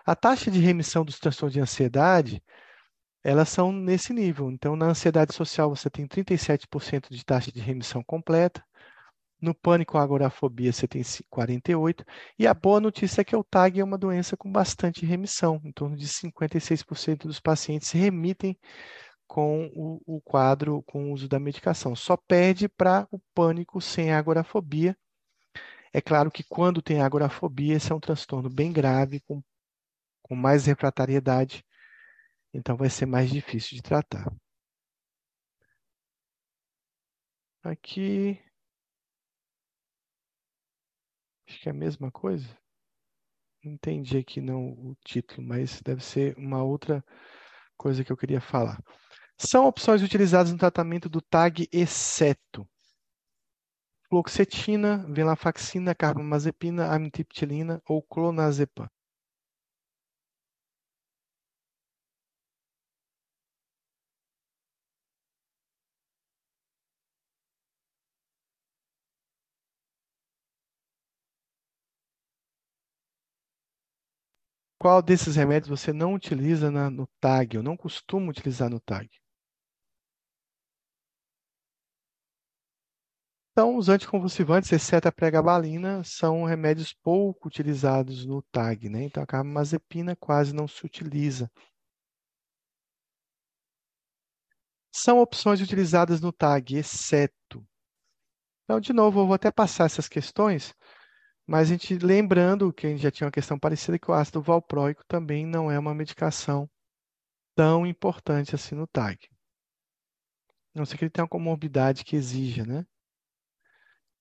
A 0.05 0.15
taxa 0.15 0.49
de 0.51 0.59
remissão 0.59 1.03
dos 1.03 1.19
transtornos 1.19 1.53
de 1.53 1.59
ansiedade, 1.59 2.43
elas 3.23 3.49
são 3.49 3.71
nesse 3.71 4.13
nível. 4.13 4.49
Então, 4.51 4.75
na 4.75 4.87
ansiedade 4.87 5.33
social, 5.33 5.69
você 5.69 5.89
tem 5.89 6.07
37% 6.07 7.09
de 7.09 7.25
taxa 7.25 7.51
de 7.51 7.59
remissão 7.59 8.03
completa. 8.03 8.63
No 9.41 9.55
pânico 9.55 9.97
agorafobia, 9.97 10.71
você 10.71 10.87
tem 10.87 11.01
48%. 11.01 12.05
E 12.37 12.45
a 12.45 12.53
boa 12.53 12.79
notícia 12.79 13.21
é 13.21 13.23
que 13.23 13.35
o 13.35 13.43
TAG 13.43 13.79
é 13.79 13.83
uma 13.83 13.97
doença 13.97 14.37
com 14.37 14.51
bastante 14.51 15.03
remissão. 15.03 15.59
Em 15.63 15.71
torno 15.71 15.97
de 15.97 16.07
56% 16.07 17.25
dos 17.25 17.39
pacientes 17.39 17.89
remitem 17.91 18.55
com 19.31 19.71
o, 19.73 20.17
o 20.17 20.21
quadro, 20.21 20.83
com 20.83 21.05
o 21.09 21.13
uso 21.13 21.29
da 21.29 21.39
medicação. 21.39 21.95
Só 21.95 22.17
perde 22.17 22.67
para 22.67 23.07
o 23.09 23.17
pânico 23.33 23.79
sem 23.79 24.11
agorafobia. 24.11 24.93
É 25.93 26.01
claro 26.01 26.29
que 26.29 26.43
quando 26.43 26.81
tem 26.81 27.01
agorafobia, 27.01 27.77
esse 27.77 27.93
é 27.93 27.95
um 27.95 27.99
transtorno 27.99 28.49
bem 28.49 28.73
grave, 28.73 29.21
com, 29.21 29.41
com 30.21 30.35
mais 30.35 30.65
refratariedade, 30.65 31.63
então 32.53 32.75
vai 32.75 32.89
ser 32.89 33.05
mais 33.05 33.29
difícil 33.29 33.77
de 33.77 33.81
tratar. 33.81 34.29
Aqui. 37.63 38.37
Acho 41.47 41.57
que 41.61 41.69
é 41.69 41.71
a 41.71 41.73
mesma 41.73 42.11
coisa. 42.11 42.49
Não 43.63 43.71
entendi 43.71 44.17
aqui 44.17 44.41
não 44.41 44.71
o 44.71 44.93
título, 45.05 45.47
mas 45.47 45.81
deve 45.81 46.03
ser 46.03 46.37
uma 46.37 46.61
outra 46.61 47.01
coisa 47.77 48.03
que 48.03 48.11
eu 48.11 48.17
queria 48.17 48.41
falar. 48.41 48.77
São 49.43 49.65
opções 49.65 50.03
utilizadas 50.03 50.51
no 50.51 50.57
tratamento 50.57 51.09
do 51.09 51.19
TAG 51.19 51.67
exceto 51.71 52.65
fluoxetina, 54.07 55.03
venlafaxina, 55.09 55.95
carbamazepina, 55.95 56.93
amitriptilina 56.93 57.81
ou 57.87 58.03
clonazepam. 58.03 58.87
Qual 74.77 75.01
desses 75.01 75.37
remédios 75.37 75.69
você 75.69 75.93
não 75.93 76.13
utiliza 76.13 76.69
na, 76.69 76.89
no 76.89 77.07
TAG? 77.21 77.55
Eu 77.55 77.63
não 77.63 77.77
costumo 77.77 78.29
utilizar 78.29 78.69
no 78.69 78.81
TAG. 78.81 79.20
Então, 83.61 83.77
os 83.77 83.89
anticonvulsivantes, 83.89 84.71
exceto 84.71 85.07
a 85.07 85.11
pregabalina, 85.11 86.03
são 86.03 86.45
remédios 86.45 86.93
pouco 86.93 87.47
utilizados 87.47 88.25
no 88.25 88.41
TAG, 88.41 88.89
né? 88.89 89.03
Então, 89.03 89.21
a 89.21 89.25
carbamazepina 89.27 90.15
quase 90.15 90.51
não 90.51 90.67
se 90.67 90.83
utiliza. 90.83 91.47
São 94.91 95.19
opções 95.19 95.61
utilizadas 95.61 96.19
no 96.19 96.31
TAG, 96.31 96.75
exceto. 96.75 97.63
Então, 98.63 98.79
de 98.79 98.91
novo, 98.93 99.19
eu 99.19 99.27
vou 99.27 99.35
até 99.35 99.51
passar 99.51 99.85
essas 99.85 100.09
questões, 100.09 100.73
mas 101.45 101.67
a 101.67 101.73
gente 101.73 101.99
lembrando 101.99 102.73
que 102.73 102.87
a 102.87 102.89
gente 102.89 103.03
já 103.03 103.11
tinha 103.11 103.27
uma 103.27 103.31
questão 103.31 103.59
parecida 103.59 103.99
que 103.99 104.09
o 104.09 104.13
ácido 104.15 104.41
valproico 104.41 105.05
também 105.07 105.45
não 105.45 105.69
é 105.69 105.77
uma 105.77 105.93
medicação 105.93 106.67
tão 107.55 107.85
importante 107.85 108.55
assim 108.55 108.73
no 108.73 108.87
TAG. 108.87 109.29
Não 110.73 110.83
sei 110.83 110.97
que 110.97 111.03
ele 111.03 111.11
tenha 111.11 111.25
uma 111.25 111.29
comorbidade 111.29 112.03
que 112.03 112.15
exija, 112.15 112.65
né? 112.65 112.87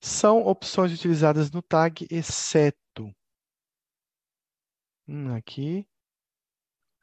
São 0.00 0.42
opções 0.46 0.92
utilizadas 0.92 1.50
no 1.50 1.60
TAG, 1.62 2.06
exceto. 2.10 3.14
Hum, 5.06 5.34
aqui. 5.34 5.86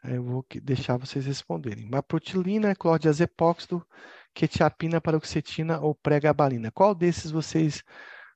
Eu 0.03 0.24
vou 0.24 0.45
deixar 0.64 0.98
vocês 0.98 1.26
responderem. 1.26 1.86
Maprotilina, 1.90 2.76
clordiazepóxido, 2.76 3.86
quetiapina, 4.34 5.02
paroxetina 5.02 5.80
ou 5.80 5.94
pregabalina. 5.94 6.72
Qual 6.72 6.95
desses 6.95 7.30
vocês 7.30 7.84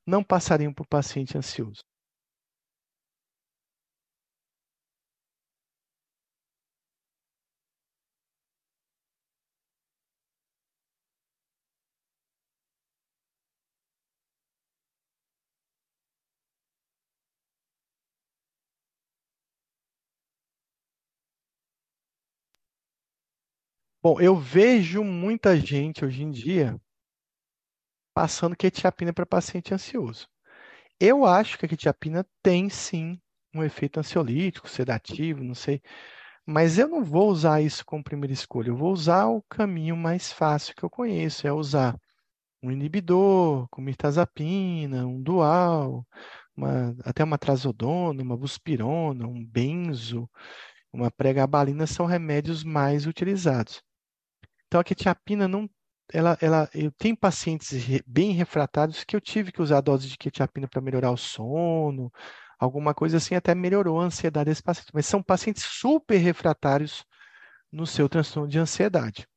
não 0.05 0.23
passariam 0.23 0.73
para 0.73 0.83
o 0.83 0.87
paciente 0.87 1.37
ansioso? 1.37 1.83
Bom, 24.03 24.19
eu 24.21 24.35
vejo 24.35 25.03
muita 25.03 25.55
gente 25.57 26.03
hoje 26.05 26.21
em 26.23 26.29
dia 26.31 26.79
passando 28.13 28.55
quetiapina 28.55 29.13
para 29.13 29.25
paciente 29.25 29.73
ansioso. 29.73 30.27
Eu 30.99 31.25
acho 31.25 31.57
que 31.57 31.65
a 31.65 31.69
quetiapina 31.69 32.25
tem 32.43 32.69
sim 32.69 33.19
um 33.55 33.63
efeito 33.63 33.99
ansiolítico, 33.99 34.69
sedativo, 34.69 35.43
não 35.43 35.55
sei, 35.55 35.81
mas 36.45 36.79
eu 36.79 36.87
não 36.89 37.03
vou 37.03 37.29
usar 37.29 37.61
isso 37.61 37.85
como 37.85 38.03
primeira 38.03 38.33
escolha. 38.33 38.69
Eu 38.69 38.77
vou 38.77 38.91
usar 38.93 39.27
o 39.27 39.43
caminho 39.49 39.97
mais 39.97 40.31
fácil 40.31 40.75
que 40.75 40.83
eu 40.83 40.89
conheço, 40.89 41.47
é 41.47 41.53
usar 41.53 41.97
um 42.63 42.71
inibidor, 42.71 43.67
como 43.69 43.85
mirtazapina, 43.85 45.07
um 45.07 45.21
dual, 45.21 46.07
uma, 46.55 46.95
até 47.05 47.23
uma 47.23 47.37
trazodona, 47.37 48.23
uma 48.23 48.37
buspirona, 48.37 49.27
um 49.27 49.45
benzo, 49.45 50.29
uma 50.93 51.11
pregabalina 51.11 51.87
são 51.87 52.05
remédios 52.05 52.63
mais 52.63 53.07
utilizados. 53.07 53.83
Então 54.71 54.79
a 54.79 54.85
quetiapina 54.85 55.49
não 55.49 55.69
ela, 56.13 56.37
ela, 56.41 56.69
eu 56.73 56.91
tenho 56.93 57.15
pacientes 57.17 58.01
bem 58.07 58.31
refratários 58.31 59.03
que 59.03 59.13
eu 59.13 59.19
tive 59.19 59.51
que 59.51 59.61
usar 59.61 59.79
a 59.79 59.81
dose 59.81 60.07
de 60.07 60.17
quetiapina 60.17 60.65
para 60.65 60.81
melhorar 60.81 61.11
o 61.11 61.17
sono, 61.17 62.09
alguma 62.57 62.93
coisa 62.93 63.17
assim, 63.17 63.35
até 63.35 63.53
melhorou 63.53 63.99
a 63.99 64.05
ansiedade 64.05 64.49
desse 64.49 64.63
paciente. 64.63 64.91
Mas 64.93 65.05
são 65.05 65.21
pacientes 65.21 65.63
super 65.63 66.15
refratários 66.17 67.05
no 67.69 67.85
seu 67.85 68.07
transtorno 68.07 68.47
de 68.47 68.59
ansiedade. 68.59 69.27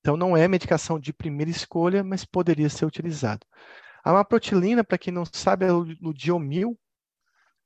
Então 0.00 0.14
não 0.14 0.36
é 0.36 0.46
medicação 0.46 1.00
de 1.00 1.10
primeira 1.10 1.50
escolha, 1.50 2.04
mas 2.04 2.26
poderia 2.26 2.68
ser 2.68 2.84
utilizado. 2.84 3.46
A 4.04 4.12
maprotilina, 4.12 4.84
para 4.84 4.98
quem 4.98 5.12
não 5.12 5.24
sabe, 5.24 5.64
é 5.64 5.72
o 5.72 6.12
diomil, 6.12 6.78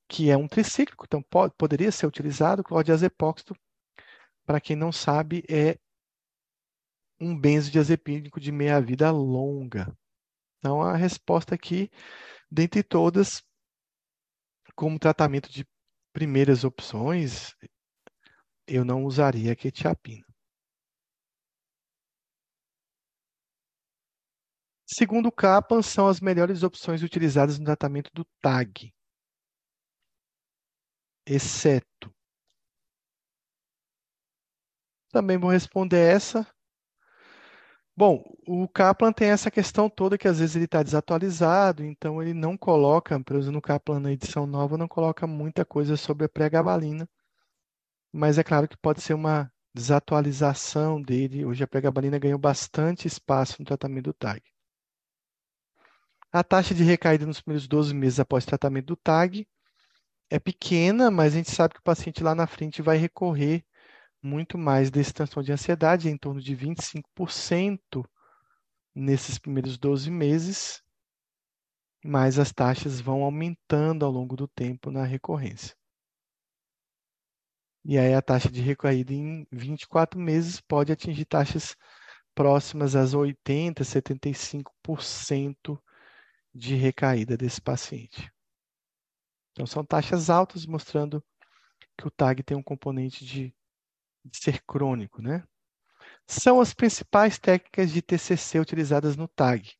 que 0.08 0.30
é 0.30 0.36
um 0.36 0.46
tricíclico, 0.46 1.04
então 1.06 1.22
pode, 1.28 1.54
poderia 1.58 1.90
ser 1.90 2.06
utilizado. 2.06 2.62
Clordiazepóxito, 2.62 3.56
para 4.46 4.60
quem 4.60 4.76
não 4.76 4.92
sabe, 4.92 5.44
é 5.48 5.76
um 7.20 7.38
benzodiazepínico 7.38 8.40
de 8.40 8.50
meia-vida 8.50 9.10
longa. 9.10 9.92
Então, 10.58 10.82
a 10.82 10.96
resposta 10.96 11.54
aqui, 11.54 11.90
dentre 12.50 12.82
todas, 12.82 13.42
como 14.74 14.98
tratamento 14.98 15.48
de 15.52 15.64
primeiras 16.12 16.64
opções, 16.64 17.54
eu 18.66 18.86
não 18.86 19.04
usaria 19.04 19.52
a 19.52 19.56
quetiapina. 19.56 20.24
Segundo 24.86 25.28
o 25.28 25.32
são 25.82 26.06
as 26.06 26.20
melhores 26.20 26.62
opções 26.62 27.02
utilizadas 27.02 27.58
no 27.58 27.64
tratamento 27.64 28.10
do 28.12 28.26
TAG, 28.42 28.92
exceto. 31.26 32.12
Também 35.12 35.38
vou 35.38 35.50
responder 35.50 35.98
essa. 35.98 36.44
Bom, 38.00 38.24
o 38.46 38.66
Kaplan 38.66 39.12
tem 39.12 39.28
essa 39.28 39.50
questão 39.50 39.90
toda 39.90 40.16
que 40.16 40.26
às 40.26 40.38
vezes 40.38 40.56
ele 40.56 40.64
está 40.64 40.82
desatualizado, 40.82 41.84
então 41.84 42.22
ele 42.22 42.32
não 42.32 42.56
coloca, 42.56 43.22
por 43.22 43.36
exemplo, 43.36 43.56
no 43.56 43.60
Kaplan 43.60 44.00
na 44.00 44.10
edição 44.10 44.46
nova, 44.46 44.78
não 44.78 44.88
coloca 44.88 45.26
muita 45.26 45.66
coisa 45.66 45.98
sobre 45.98 46.24
a 46.24 46.28
pregabalina, 46.30 47.06
mas 48.10 48.38
é 48.38 48.42
claro 48.42 48.66
que 48.66 48.76
pode 48.78 49.02
ser 49.02 49.12
uma 49.12 49.52
desatualização 49.74 51.02
dele. 51.02 51.44
Hoje 51.44 51.62
a 51.62 51.66
pregabalina 51.68 52.18
ganhou 52.18 52.38
bastante 52.38 53.06
espaço 53.06 53.56
no 53.58 53.66
tratamento 53.66 54.04
do 54.04 54.14
TAG. 54.14 54.42
A 56.32 56.42
taxa 56.42 56.74
de 56.74 56.82
recaída 56.82 57.26
nos 57.26 57.42
primeiros 57.42 57.68
12 57.68 57.94
meses 57.94 58.18
após 58.18 58.46
tratamento 58.46 58.86
do 58.86 58.96
TAG 58.96 59.46
é 60.30 60.38
pequena, 60.38 61.10
mas 61.10 61.34
a 61.34 61.36
gente 61.36 61.50
sabe 61.50 61.74
que 61.74 61.80
o 61.80 61.84
paciente 61.84 62.24
lá 62.24 62.34
na 62.34 62.46
frente 62.46 62.80
vai 62.80 62.96
recorrer 62.96 63.62
muito 64.22 64.58
mais 64.58 64.90
desse 64.90 65.12
transtorno 65.12 65.46
de 65.46 65.52
ansiedade, 65.52 66.08
em 66.08 66.16
torno 66.16 66.40
de 66.40 66.54
25% 66.54 68.04
nesses 68.94 69.38
primeiros 69.38 69.78
12 69.78 70.10
meses, 70.10 70.82
mas 72.04 72.38
as 72.38 72.52
taxas 72.52 73.00
vão 73.00 73.22
aumentando 73.22 74.04
ao 74.04 74.10
longo 74.10 74.36
do 74.36 74.48
tempo 74.48 74.90
na 74.90 75.04
recorrência. 75.04 75.74
E 77.84 77.98
aí 77.98 78.14
a 78.14 78.20
taxa 78.20 78.50
de 78.50 78.60
recaída 78.60 79.12
em 79.12 79.46
24 79.50 80.20
meses 80.20 80.60
pode 80.60 80.92
atingir 80.92 81.24
taxas 81.24 81.74
próximas 82.34 82.94
às 82.94 83.14
80%, 83.14 83.82
75% 83.84 85.80
de 86.54 86.74
recaída 86.74 87.36
desse 87.36 87.60
paciente. 87.60 88.30
Então 89.52 89.66
são 89.66 89.84
taxas 89.84 90.28
altas, 90.28 90.66
mostrando 90.66 91.24
que 91.96 92.06
o 92.06 92.10
TAG 92.10 92.42
tem 92.42 92.56
um 92.56 92.62
componente 92.62 93.24
de 93.24 93.54
de 94.24 94.38
ser 94.38 94.62
crônico, 94.64 95.22
né? 95.22 95.44
São 96.26 96.60
as 96.60 96.72
principais 96.72 97.38
técnicas 97.38 97.90
de 97.90 98.02
TCC 98.02 98.60
utilizadas 98.60 99.16
no 99.16 99.26
TAG: 99.26 99.72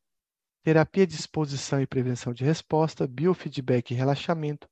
terapia 0.63 1.07
de 1.07 1.15
exposição 1.15 1.81
e 1.81 1.87
prevenção 1.87 2.33
de 2.33 2.43
resposta, 2.43 3.07
biofeedback 3.07 3.93
e 3.93 3.97
relaxamento, 3.97 4.69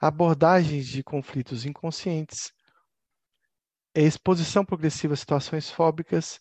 abordagens 0.00 0.86
de 0.86 1.02
conflitos 1.02 1.66
inconscientes, 1.66 2.52
exposição 3.94 4.64
progressiva 4.64 5.14
a 5.14 5.16
situações 5.16 5.70
fóbicas 5.70 6.40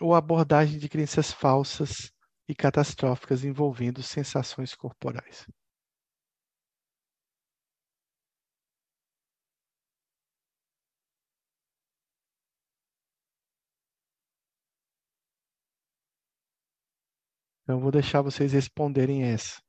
ou 0.00 0.14
abordagem 0.14 0.78
de 0.78 0.88
crenças 0.88 1.32
falsas 1.32 2.12
e 2.48 2.54
catastróficas 2.54 3.44
envolvendo 3.44 4.02
sensações 4.02 4.74
corporais. 4.74 5.46
Então, 17.66 17.78
eu 17.78 17.80
vou 17.80 17.90
deixar 17.90 18.22
vocês 18.22 18.52
responderem 18.52 19.24
essa. 19.24 19.60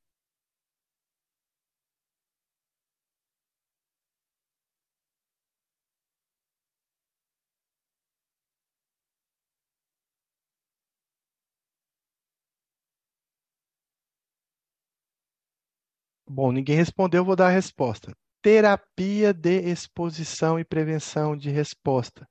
Bom, 16.29 16.51
ninguém 16.51 16.75
respondeu, 16.75 17.21
eu 17.21 17.25
vou 17.25 17.35
dar 17.35 17.47
a 17.47 17.49
resposta. 17.49 18.15
Terapia 18.43 19.33
de 19.33 19.59
exposição 19.71 20.59
e 20.59 20.63
prevenção 20.63 21.35
de 21.35 21.49
resposta. 21.49 22.27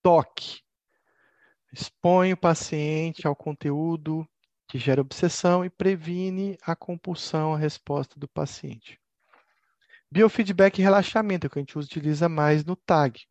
Toque. 0.00 0.60
Expõe 1.72 2.32
o 2.32 2.36
paciente 2.36 3.26
ao 3.26 3.34
conteúdo 3.34 4.24
que 4.70 4.78
gera 4.78 5.00
obsessão 5.00 5.64
e 5.64 5.68
previne 5.68 6.56
a 6.62 6.76
compulsão 6.76 7.52
à 7.52 7.58
resposta 7.58 8.20
do 8.20 8.28
paciente. 8.28 9.00
Biofeedback 10.12 10.80
e 10.80 10.84
relaxamento, 10.84 11.44
é 11.44 11.48
o 11.48 11.50
que 11.50 11.58
a 11.58 11.62
gente 11.62 11.76
utiliza 11.76 12.28
mais 12.28 12.64
no 12.64 12.76
TAG. 12.76 13.26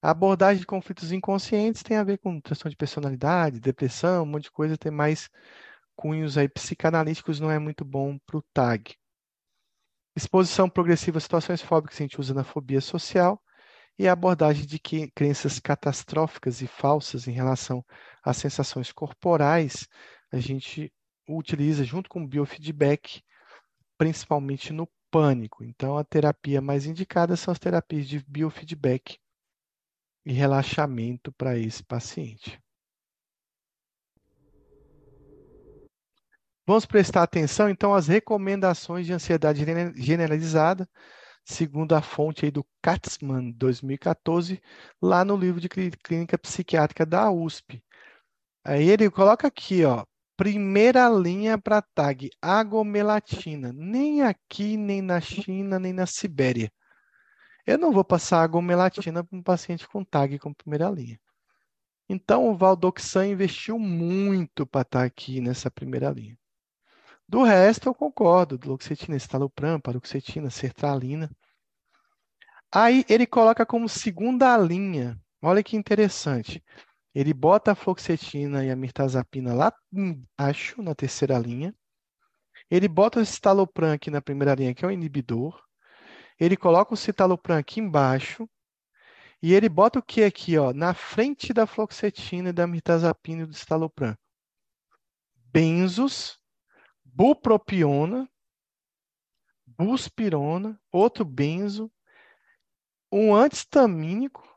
A 0.00 0.10
abordagem 0.10 0.60
de 0.60 0.66
conflitos 0.66 1.10
inconscientes 1.10 1.82
tem 1.82 1.96
a 1.96 2.04
ver 2.04 2.18
com 2.18 2.40
transtorno 2.40 2.70
de 2.70 2.76
personalidade, 2.76 3.58
depressão, 3.58 4.22
um 4.22 4.26
monte 4.26 4.44
de 4.44 4.52
coisa, 4.52 4.78
tem 4.78 4.92
mais 4.92 5.28
cunhos 5.96 6.38
aí 6.38 6.48
psicanalíticos 6.48 7.40
não 7.40 7.50
é 7.50 7.58
muito 7.58 7.84
bom 7.84 8.16
para 8.24 8.36
o 8.36 8.44
TAG. 8.54 8.94
Exposição 10.14 10.70
progressiva 10.70 11.18
a 11.18 11.20
situações 11.20 11.60
fóbicas 11.60 11.96
a 11.96 12.04
gente 12.04 12.20
usa 12.20 12.32
na 12.32 12.44
fobia 12.44 12.80
social 12.80 13.42
e 13.98 14.06
a 14.06 14.12
abordagem 14.12 14.64
de 14.64 14.78
crenças 15.12 15.58
catastróficas 15.58 16.62
e 16.62 16.68
falsas 16.68 17.26
em 17.26 17.32
relação 17.32 17.84
às 18.22 18.36
sensações 18.36 18.92
corporais 18.92 19.88
a 20.30 20.38
gente 20.38 20.92
utiliza 21.28 21.84
junto 21.84 22.08
com 22.08 22.22
o 22.22 22.26
biofeedback, 22.26 23.22
principalmente 23.96 24.72
no 24.72 24.88
pânico. 25.10 25.64
Então, 25.64 25.96
a 25.96 26.04
terapia 26.04 26.60
mais 26.60 26.86
indicada 26.86 27.36
são 27.36 27.52
as 27.52 27.58
terapias 27.58 28.06
de 28.06 28.24
biofeedback 28.26 29.18
e 30.24 30.32
relaxamento 30.32 31.32
para 31.32 31.58
esse 31.58 31.82
paciente. 31.82 32.60
Vamos 36.66 36.84
prestar 36.84 37.22
atenção, 37.22 37.70
então, 37.70 37.94
às 37.94 38.08
recomendações 38.08 39.06
de 39.06 39.12
ansiedade 39.14 39.64
generalizada, 39.96 40.86
segundo 41.42 41.94
a 41.94 42.02
fonte 42.02 42.44
aí 42.44 42.50
do 42.50 42.62
Katzmann, 42.82 43.52
2014, 43.52 44.60
lá 45.00 45.24
no 45.24 45.34
livro 45.34 45.62
de 45.62 45.68
clínica 45.70 46.36
psiquiátrica 46.36 47.06
da 47.06 47.30
USP. 47.30 47.82
Aí 48.62 48.86
ele 48.90 49.10
coloca 49.10 49.48
aqui, 49.48 49.82
ó, 49.82 50.04
primeira 50.38 51.08
linha 51.08 51.58
para 51.58 51.82
TAG, 51.82 52.30
agomelatina. 52.40 53.72
Nem 53.74 54.22
aqui, 54.22 54.76
nem 54.76 55.02
na 55.02 55.20
China, 55.20 55.80
nem 55.80 55.92
na 55.92 56.06
Sibéria. 56.06 56.70
Eu 57.66 57.76
não 57.76 57.90
vou 57.90 58.04
passar 58.04 58.42
agomelatina 58.42 59.24
para 59.24 59.36
um 59.36 59.42
paciente 59.42 59.86
com 59.88 60.04
TAG 60.04 60.38
com 60.38 60.54
primeira 60.54 60.88
linha. 60.88 61.18
Então, 62.08 62.48
o 62.48 62.56
Valdoxan 62.56 63.26
investiu 63.26 63.80
muito 63.80 64.64
para 64.64 64.82
estar 64.82 65.00
tá 65.00 65.04
aqui 65.04 65.40
nessa 65.40 65.70
primeira 65.72 66.08
linha. 66.08 66.38
Do 67.28 67.42
resto, 67.42 67.88
eu 67.88 67.94
concordo. 67.94 68.56
Duloxetina, 68.56 69.16
estalopram, 69.16 69.80
paroxetina, 69.80 70.50
sertralina. 70.50 71.28
Aí 72.72 73.04
ele 73.08 73.26
coloca 73.26 73.66
como 73.66 73.88
segunda 73.88 74.56
linha. 74.56 75.20
Olha 75.42 75.64
que 75.64 75.76
interessante. 75.76 76.62
Ele 77.18 77.34
bota 77.34 77.72
a 77.72 77.74
fluoxetina 77.74 78.64
e 78.64 78.70
a 78.70 78.76
mirtazapina 78.76 79.52
lá 79.52 79.72
embaixo, 79.92 80.80
na 80.80 80.94
terceira 80.94 81.36
linha. 81.36 81.74
Ele 82.70 82.86
bota 82.86 83.18
o 83.18 83.26
citalopram 83.26 83.90
aqui 83.90 84.08
na 84.08 84.22
primeira 84.22 84.54
linha, 84.54 84.72
que 84.72 84.84
é 84.84 84.88
o 84.88 84.90
inibidor. 84.92 85.60
Ele 86.38 86.56
coloca 86.56 86.94
o 86.94 86.96
citalopram 86.96 87.56
aqui 87.56 87.80
embaixo. 87.80 88.48
E 89.42 89.52
ele 89.52 89.68
bota 89.68 89.98
o 89.98 90.02
que 90.02 90.22
aqui, 90.22 90.56
ó, 90.58 90.72
na 90.72 90.94
frente 90.94 91.52
da 91.52 91.66
fluoxetina 91.66 92.50
e 92.50 92.52
da 92.52 92.68
mirtazapina 92.68 93.42
e 93.42 93.46
do 93.46 93.52
citalopram? 93.52 94.16
Benzos 95.52 96.38
bupropiona, 97.04 98.30
buspirona, 99.66 100.80
outro 100.92 101.24
benzo, 101.24 101.90
um 103.10 103.34
antistamínico, 103.34 104.47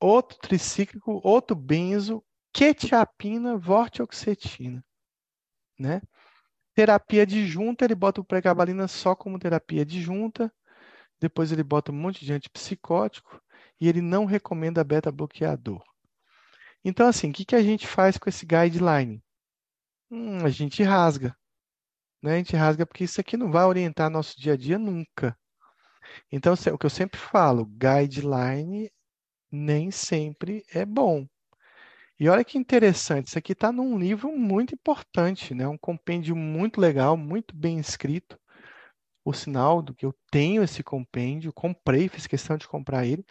outro 0.00 0.38
tricíclico, 0.38 1.20
outro 1.24 1.56
benzo, 1.56 2.24
quetiapina, 2.52 3.56
vortioxetina, 3.56 4.84
né? 5.78 6.00
Terapia 6.74 7.22
adjunta, 7.22 7.84
ele 7.84 7.94
bota 7.94 8.20
o 8.20 8.24
pregabalina 8.24 8.88
só 8.88 9.14
como 9.14 9.38
terapia 9.38 9.82
adjunta, 9.82 10.52
depois 11.20 11.52
ele 11.52 11.62
bota 11.62 11.92
um 11.92 11.94
monte 11.94 12.24
de 12.24 12.32
antipsicótico 12.32 13.40
e 13.80 13.88
ele 13.88 14.00
não 14.00 14.24
recomenda 14.24 14.84
beta-bloqueador. 14.84 15.82
Então, 16.84 17.08
assim, 17.08 17.30
o 17.30 17.32
que, 17.32 17.44
que 17.44 17.56
a 17.56 17.62
gente 17.62 17.86
faz 17.86 18.18
com 18.18 18.28
esse 18.28 18.44
guideline? 18.44 19.22
Hum, 20.10 20.44
a 20.44 20.50
gente 20.50 20.82
rasga. 20.82 21.34
Né? 22.22 22.34
A 22.34 22.36
gente 22.36 22.54
rasga 22.56 22.84
porque 22.84 23.04
isso 23.04 23.20
aqui 23.20 23.36
não 23.36 23.50
vai 23.50 23.64
orientar 23.64 24.10
nosso 24.10 24.38
dia 24.38 24.52
a 24.52 24.56
dia 24.56 24.78
nunca. 24.78 25.36
Então, 26.30 26.52
o 26.52 26.78
que 26.78 26.86
eu 26.86 26.90
sempre 26.90 27.18
falo, 27.18 27.64
guideline 27.66 28.90
nem 29.54 29.90
sempre 29.90 30.64
é 30.72 30.84
bom. 30.84 31.26
E 32.18 32.28
olha 32.28 32.44
que 32.44 32.58
interessante, 32.58 33.28
isso 33.28 33.38
aqui 33.38 33.52
está 33.52 33.72
num 33.72 33.98
livro 33.98 34.30
muito 34.36 34.74
importante, 34.74 35.54
né? 35.54 35.66
um 35.66 35.78
compêndio 35.78 36.36
muito 36.36 36.80
legal, 36.80 37.16
muito 37.16 37.56
bem 37.56 37.78
escrito. 37.78 38.38
O 39.24 39.32
sinal 39.32 39.82
do 39.82 39.94
que 39.94 40.06
eu 40.06 40.14
tenho 40.30 40.62
esse 40.62 40.82
compêndio, 40.82 41.52
comprei, 41.52 42.08
fiz 42.08 42.26
questão 42.26 42.56
de 42.56 42.68
comprar 42.68 43.06
ele. 43.06 43.24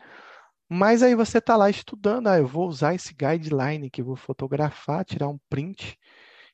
Mas 0.69 1.03
aí 1.03 1.15
você 1.15 1.37
está 1.37 1.55
lá 1.55 1.69
estudando, 1.69 2.27
ah, 2.27 2.37
eu 2.37 2.47
vou 2.47 2.67
usar 2.67 2.95
esse 2.95 3.13
guideline 3.13 3.89
que 3.89 4.01
vou 4.01 4.15
fotografar, 4.15 5.05
tirar 5.05 5.27
um 5.29 5.39
print 5.49 5.97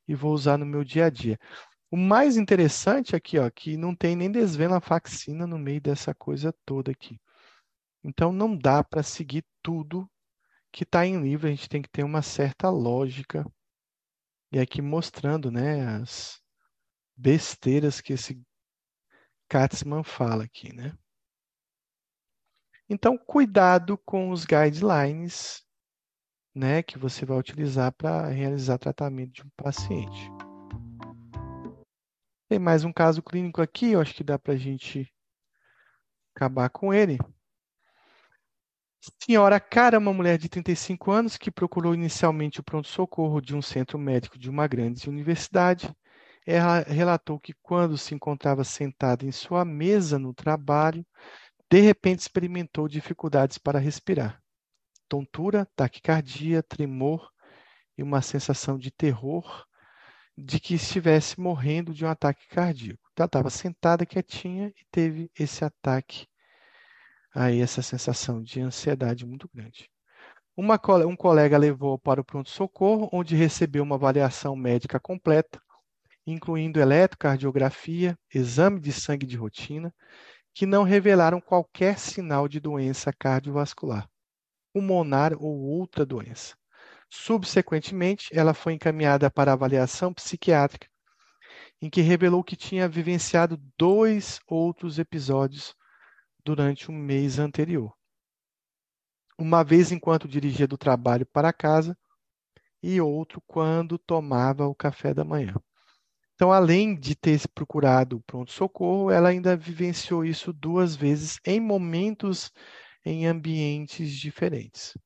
e 0.08 0.14
vou 0.16 0.34
usar 0.34 0.58
no 0.58 0.66
meu 0.66 0.84
dia 0.84 1.06
a 1.06 1.10
dia. 1.10 1.40
O 1.91 1.98
mais 1.98 2.38
interessante 2.38 3.16
aqui, 3.16 3.40
ó, 3.40 3.50
que 3.50 3.78
não 3.78 3.96
tem 3.96 4.16
nem 4.16 4.32
desvenlafaxina 4.32 5.48
no 5.48 5.58
meio 5.58 5.82
dessa 5.82 6.14
coisa 6.14 6.54
toda 6.66 6.91
aqui. 6.91 7.20
Então 8.04 8.32
não 8.32 8.58
dá 8.58 8.84
para 8.84 9.04
seguir 9.04 9.46
tudo 9.62 10.10
que 10.72 10.84
está 10.84 11.06
em 11.06 11.22
livro, 11.22 11.48
a 11.48 11.50
gente 11.50 11.68
tem 11.68 11.82
que 11.82 11.90
ter 11.90 12.04
uma 12.04 12.22
certa 12.22 12.70
lógica. 12.70 13.46
E 14.52 14.60
aqui 14.60 14.82
mostrando, 14.82 15.52
né, 15.52 15.86
as 15.98 16.42
besteiras 17.16 18.02
que 18.02 18.14
esse 18.14 18.42
Katzmann 19.48 20.04
fala 20.04 20.44
aqui, 20.44 20.74
né? 20.74 20.98
Então, 22.88 23.18
cuidado 23.18 23.98
com 24.00 24.32
os 24.32 24.46
guidelines 24.46 25.64
né, 26.56 26.82
que 26.82 26.98
você 26.98 27.26
vai 27.26 27.38
utilizar 27.38 27.92
para 27.94 28.28
realizar 28.28 28.78
tratamento 28.78 29.34
de 29.34 29.44
um 29.44 29.50
paciente. 29.56 30.30
Tem 32.48 32.58
mais 32.58 32.84
um 32.84 32.92
caso 32.92 33.22
clínico 33.22 33.62
aqui, 33.62 33.92
eu 33.92 34.02
acho 34.02 34.16
que 34.16 34.24
dá 34.24 34.40
para 34.40 34.54
a 34.54 34.58
gente 34.58 35.08
acabar 36.36 36.70
com 36.70 36.92
ele. 36.92 37.20
Senhora 39.02 39.60
Cara, 39.60 39.98
uma 39.98 40.14
mulher 40.14 40.38
de 40.38 40.50
35 40.50 41.12
anos 41.12 41.38
que 41.38 41.50
procurou 41.50 41.94
inicialmente 41.94 42.60
o 42.60 42.64
pronto-socorro 42.64 43.42
de 43.42 43.56
um 43.56 43.62
centro 43.62 43.98
médico 43.98 44.38
de 44.38 44.50
uma 44.50 44.68
grande 44.68 45.10
universidade. 45.10 45.94
Ela 46.46 46.82
relatou 46.82 47.40
que 47.40 47.54
quando 47.62 47.98
se 47.98 48.14
encontrava 48.14 48.64
sentada 48.64 49.26
em 49.26 49.32
sua 49.32 49.64
mesa 49.64 50.20
no 50.20 50.34
trabalho, 50.34 51.06
de 51.72 51.80
repente 51.80 52.20
experimentou 52.20 52.88
dificuldades 52.88 53.58
para 53.58 53.80
respirar 53.80 54.42
tontura, 55.10 55.68
taquicardia, 55.76 56.62
tremor 56.62 57.30
e 57.98 58.04
uma 58.04 58.22
sensação 58.22 58.78
de 58.78 58.92
terror 58.92 59.66
de 60.38 60.60
que 60.60 60.76
estivesse 60.76 61.40
morrendo 61.40 61.94
de 61.94 62.06
um 62.06 62.08
ataque 62.08 62.48
cardíaco. 62.48 63.02
Ela 63.18 63.26
estava 63.26 63.50
sentada 63.50 64.06
quietinha 64.06 64.68
e 64.70 64.86
teve 64.90 65.30
esse 65.38 65.66
ataque, 65.66 66.28
aí 67.34 67.61
essa 67.61 67.81
sensação 67.81 68.41
de 68.41 68.61
ansiedade 68.61 69.26
muito 69.26 69.49
grande. 69.53 69.89
Uma, 70.56 70.80
um 71.07 71.15
colega 71.15 71.57
levou 71.57 71.97
para 71.97 72.22
o 72.22 72.23
pronto-socorro, 72.23 73.10
onde 73.14 73.35
recebeu 73.35 73.84
uma 73.84 73.95
avaliação 73.95 74.56
médica 74.56 74.99
completa, 74.99 75.61
incluindo 76.27 76.80
eletrocardiografia, 76.80 78.18
exame 78.34 78.80
de 78.80 78.91
sangue 78.91 79.26
de 79.26 79.38
rotina, 79.38 79.93
que 80.53 80.65
não 80.65 80.84
revelaram 80.84 81.39
qualquer 81.39 81.97
sinal 81.97 82.47
de 82.47 82.60
doença 82.60 83.14
cardiovascular 83.14 84.10
pulmonar 84.73 85.34
ou 85.34 85.60
outra 85.60 86.06
doença. 86.06 86.56
Subsequentemente, 87.10 88.30
ela 88.31 88.53
foi 88.53 88.73
encaminhada 88.73 89.30
para 89.30 89.53
avaliação 89.53 90.14
psiquiátrica, 90.14 90.88
em 91.81 91.89
que 91.89 92.01
revelou 92.01 92.43
que 92.43 92.56
tinha 92.56 92.88
vivenciado 92.88 93.60
dois 93.77 94.39
outros 94.47 94.99
episódios 94.99 95.73
durante 96.50 96.90
um 96.90 96.96
mês 96.96 97.38
anterior. 97.38 97.94
Uma 99.38 99.64
vez 99.64 99.92
enquanto 99.92 100.28
dirigia 100.28 100.68
do 100.68 100.80
trabalho 100.80 101.24
para 101.28 101.54
casa 101.54 101.96
e 102.82 103.00
outro 103.00 103.40
quando 103.46 104.00
tomava 104.00 104.66
o 104.66 104.74
café 104.74 105.14
da 105.14 105.24
manhã. 105.24 105.54
Então, 106.34 106.52
além 106.52 107.00
de 107.00 107.16
ter 107.16 107.40
procurado 107.54 108.18
o 108.18 108.22
pronto-socorro, 108.22 109.12
ela 109.12 109.30
ainda 109.30 109.56
vivenciou 109.56 110.26
isso 110.26 110.52
duas 110.52 110.96
vezes 110.96 111.40
em 111.46 111.60
momentos 111.60 112.52
em 113.06 113.28
ambientes 113.28 114.12
diferentes. 114.12 114.98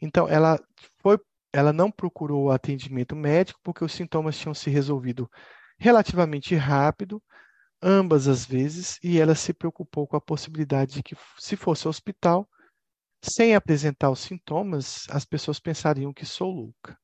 Então, 0.00 0.26
ela 0.26 0.58
foi, 1.02 1.18
ela 1.52 1.74
não 1.74 1.90
procurou 1.90 2.50
atendimento 2.50 3.14
médico 3.14 3.60
porque 3.62 3.84
os 3.84 3.92
sintomas 3.92 4.38
tinham 4.38 4.54
se 4.54 4.70
resolvido 4.70 5.30
relativamente 5.78 6.54
rápido, 6.54 7.22
ambas 7.84 8.26
as 8.26 8.46
vezes, 8.46 8.98
e 9.04 9.20
ela 9.20 9.34
se 9.34 9.52
preocupou 9.52 10.06
com 10.06 10.16
a 10.16 10.20
possibilidade 10.20 10.94
de 10.94 11.02
que, 11.02 11.14
se 11.38 11.54
fosse 11.54 11.86
ao 11.86 11.90
hospital, 11.90 12.48
sem 13.22 13.54
apresentar 13.54 14.10
os 14.10 14.20
sintomas, 14.20 15.04
as 15.10 15.26
pessoas 15.26 15.60
pensariam 15.60 16.12
que 16.12 16.24
sou 16.24 16.50
louca. 16.50 16.98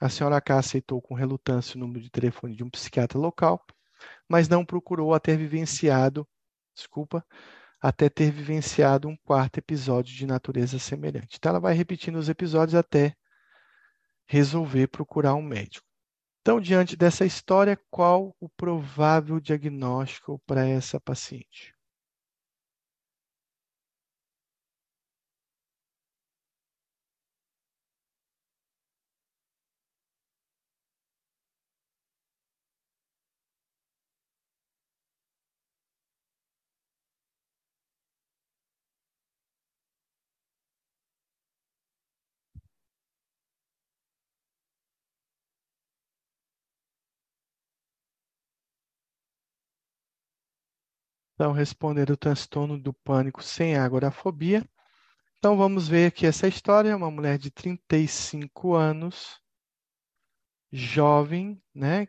A 0.00 0.08
senhora 0.08 0.40
K 0.40 0.58
aceitou 0.58 1.00
com 1.00 1.14
relutância 1.14 1.76
o 1.76 1.80
número 1.80 2.00
de 2.00 2.10
telefone 2.10 2.56
de 2.56 2.64
um 2.64 2.70
psiquiatra 2.70 3.18
local, 3.18 3.64
mas 4.28 4.48
não 4.48 4.64
procurou 4.64 5.14
a 5.14 5.20
ter 5.20 5.36
vivenciado, 5.36 6.26
desculpa, 6.74 7.24
até 7.80 8.08
ter 8.08 8.32
vivenciado 8.32 9.08
um 9.08 9.16
quarto 9.16 9.58
episódio 9.58 10.14
de 10.14 10.26
natureza 10.26 10.78
semelhante. 10.78 11.36
Então, 11.36 11.50
ela 11.50 11.60
vai 11.60 11.72
repetindo 11.72 12.16
os 12.16 12.28
episódios 12.28 12.74
até 12.74 13.14
resolver 14.26 14.88
procurar 14.88 15.34
um 15.34 15.42
médico. 15.42 15.85
Então, 16.46 16.60
diante 16.60 16.96
dessa 16.96 17.26
história, 17.26 17.76
qual 17.90 18.32
o 18.38 18.48
provável 18.48 19.40
diagnóstico 19.40 20.40
para 20.46 20.64
essa 20.64 21.00
paciente? 21.00 21.75
Então, 51.38 51.52
responder 51.52 52.10
o 52.10 52.16
transtorno 52.16 52.80
do 52.80 52.94
pânico 52.94 53.42
sem 53.42 53.76
agorafobia. 53.76 54.66
Então, 55.36 55.54
vamos 55.54 55.86
ver 55.86 56.06
aqui 56.06 56.24
essa 56.24 56.48
história. 56.48 56.96
Uma 56.96 57.10
mulher 57.10 57.36
de 57.36 57.50
35 57.50 58.74
anos, 58.74 59.38
jovem, 60.72 61.62
né? 61.74 62.08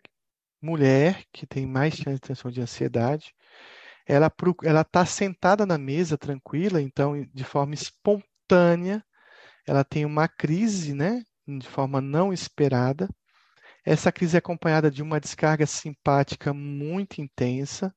Mulher 0.61 1.25
que 1.33 1.45
tem 1.45 1.67
mais 1.67 1.95
chance 1.95 2.15
de 2.15 2.21
transtorno 2.21 2.55
de 2.55 2.61
ansiedade. 2.61 3.35
Ela 4.05 4.31
está 4.81 5.05
sentada 5.05 5.65
na 5.65 5.77
mesa, 5.77 6.17
tranquila, 6.17 6.81
então, 6.81 7.21
de 7.33 7.43
forma 7.43 7.73
espontânea, 7.73 9.03
ela 9.67 9.83
tem 9.83 10.05
uma 10.05 10.29
crise, 10.29 10.93
né? 10.93 11.21
De 11.45 11.67
forma 11.67 11.99
não 11.99 12.31
esperada. 12.31 13.09
Essa 13.85 14.09
crise 14.09 14.37
é 14.37 14.39
acompanhada 14.39 14.89
de 14.89 15.01
uma 15.01 15.19
descarga 15.19 15.65
simpática 15.65 16.53
muito 16.53 17.19
intensa 17.19 17.93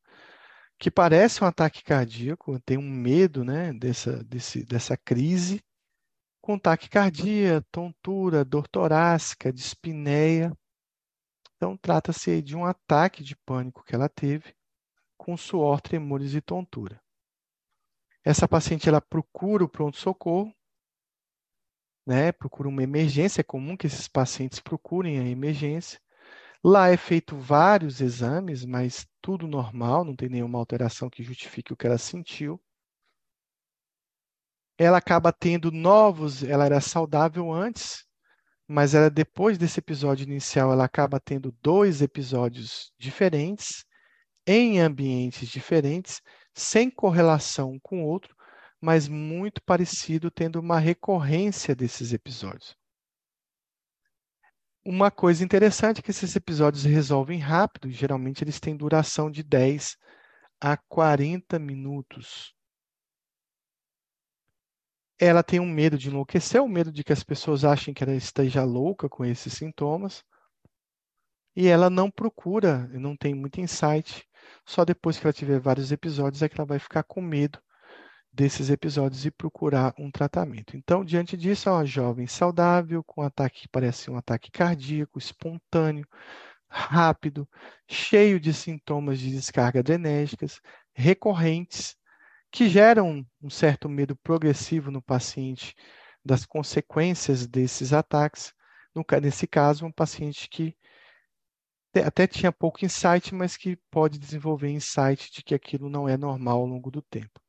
que 0.81 0.90
parece 0.90 1.44
um 1.44 1.47
ataque 1.47 1.85
cardíaco, 1.85 2.59
tem 2.61 2.78
um 2.78 2.90
medo 2.90 3.44
né, 3.44 3.70
dessa, 3.70 4.24
desse, 4.24 4.65
dessa 4.65 4.97
crise, 4.97 5.62
com 6.40 6.59
taquicardia, 6.59 7.62
tontura, 7.70 8.47
dor 8.47 8.66
torácica, 8.66 9.52
dispneia. 9.52 10.57
Então, 11.55 11.77
trata-se 11.77 12.40
de 12.40 12.57
um 12.57 12.65
ataque 12.65 13.23
de 13.23 13.36
pânico 13.36 13.85
que 13.85 13.94
ela 13.94 14.09
teve, 14.09 14.55
com 15.19 15.36
suor, 15.36 15.82
tremores 15.82 16.32
e 16.32 16.40
tontura. 16.40 16.98
Essa 18.24 18.48
paciente 18.48 18.89
ela 18.89 19.02
procura 19.02 19.62
o 19.62 19.69
pronto-socorro, 19.69 20.51
né, 22.07 22.32
procura 22.32 22.70
uma 22.70 22.82
emergência, 22.82 23.43
é 23.43 23.44
comum 23.44 23.77
que 23.77 23.86
esses 23.86 24.09
pacientes 24.09 24.61
procurem 24.61 25.19
a 25.19 25.28
emergência. 25.28 26.01
Lá 26.65 26.89
é 26.91 26.97
feito 26.97 27.37
vários 27.37 28.01
exames, 28.03 28.65
mas 28.66 29.07
tudo 29.23 29.47
normal, 29.49 30.05
não 30.05 30.15
tem 30.15 30.28
nenhuma 30.28 30.59
alteração 30.59 31.09
que 31.09 31.23
justifique 31.23 31.73
o 31.73 31.77
que 31.77 31.87
ela 31.87 31.97
sentiu. 31.99 32.61
Ela 34.78 34.99
acaba 34.99 35.32
tendo 35.32 35.70
novos, 35.70 36.43
ela 36.43 36.66
era 36.66 36.81
saudável 36.81 37.53
antes, 37.53 38.05
mas 38.69 38.95
ela 38.95 39.11
depois 39.11 39.59
desse 39.59 39.81
episódio 39.81 40.24
inicial, 40.24 40.73
ela 40.73 40.85
acaba 40.85 41.20
tendo 41.20 41.53
dois 41.62 42.03
episódios 42.03 42.93
diferentes, 42.99 43.85
em 44.47 44.81
ambientes 44.81 45.49
diferentes, 45.49 46.20
sem 46.55 46.91
correlação 46.91 47.78
com 47.82 48.05
o 48.05 48.07
outro, 48.07 48.35
mas 48.81 49.09
muito 49.09 49.62
parecido, 49.62 50.31
tendo 50.31 50.61
uma 50.61 50.78
recorrência 50.78 51.74
desses 51.74 52.12
episódios. 52.12 52.80
Uma 54.93 55.09
coisa 55.09 55.45
interessante 55.45 56.01
é 56.01 56.03
que 56.03 56.11
esses 56.11 56.35
episódios 56.35 56.83
resolvem 56.83 57.39
rápido, 57.39 57.89
geralmente 57.93 58.43
eles 58.43 58.59
têm 58.59 58.77
duração 58.77 59.31
de 59.31 59.41
10 59.41 59.97
a 60.61 60.77
40 60.77 61.61
minutos. 61.61 62.53
Ela 65.17 65.45
tem 65.45 65.61
um 65.61 65.71
medo 65.71 65.97
de 65.97 66.09
enlouquecer, 66.09 66.61
o 66.61 66.65
um 66.65 66.69
medo 66.69 66.91
de 66.91 67.05
que 67.05 67.12
as 67.12 67.23
pessoas 67.23 67.65
achem 67.65 67.95
que 67.95 68.03
ela 68.03 68.17
esteja 68.17 68.65
louca 68.65 69.09
com 69.09 69.25
esses 69.25 69.53
sintomas. 69.53 70.25
E 71.55 71.69
ela 71.69 71.89
não 71.89 72.11
procura, 72.11 72.89
não 72.89 73.17
tem 73.17 73.33
muito 73.33 73.61
insight. 73.61 74.27
Só 74.67 74.85
depois 74.85 75.21
que 75.21 75.25
ela 75.25 75.33
tiver 75.33 75.61
vários 75.61 75.93
episódios 75.93 76.43
é 76.43 76.49
que 76.49 76.61
ela 76.61 76.67
vai 76.67 76.81
ficar 76.81 77.05
com 77.05 77.21
medo 77.21 77.61
desses 78.32 78.70
episódios 78.70 79.27
e 79.27 79.31
procurar 79.31 79.94
um 79.98 80.11
tratamento. 80.11 80.77
Então, 80.77 81.05
diante 81.05 81.36
disso, 81.36 81.69
é 81.69 81.73
uma 81.73 81.85
jovem 81.85 82.27
saudável, 82.27 83.02
com 83.02 83.23
ataque 83.23 83.62
que 83.62 83.69
parece 83.69 84.11
um 84.11 84.16
ataque 84.16 84.51
cardíaco, 84.51 85.19
espontâneo, 85.19 86.07
rápido, 86.69 87.48
cheio 87.89 88.39
de 88.39 88.55
sintomas 88.55 89.19
de 89.19 89.31
descarga 89.31 89.81
adrenérgicas, 89.81 90.61
recorrentes, 90.94 91.97
que 92.51 92.69
geram 92.69 93.27
um 93.43 93.51
certo 93.51 93.89
medo 93.89 94.16
progressivo 94.16 94.90
no 94.90 95.02
paciente 95.02 95.74
das 96.24 96.44
consequências 96.47 97.47
desses 97.47 97.93
ataques. 97.93 98.52
No, 98.94 99.05
nesse 99.20 99.47
caso, 99.47 99.86
um 99.86 99.93
paciente 99.93 100.48
que 100.48 100.77
até 102.05 102.27
tinha 102.27 102.52
pouco 102.52 102.85
insight, 102.85 103.35
mas 103.35 103.57
que 103.57 103.77
pode 103.90 104.19
desenvolver 104.19 104.69
insight 104.69 105.32
de 105.32 105.43
que 105.43 105.55
aquilo 105.55 105.89
não 105.89 106.09
é 106.09 106.16
normal 106.16 106.59
ao 106.59 106.66
longo 106.66 106.90
do 106.90 107.02
tempo. 107.02 107.40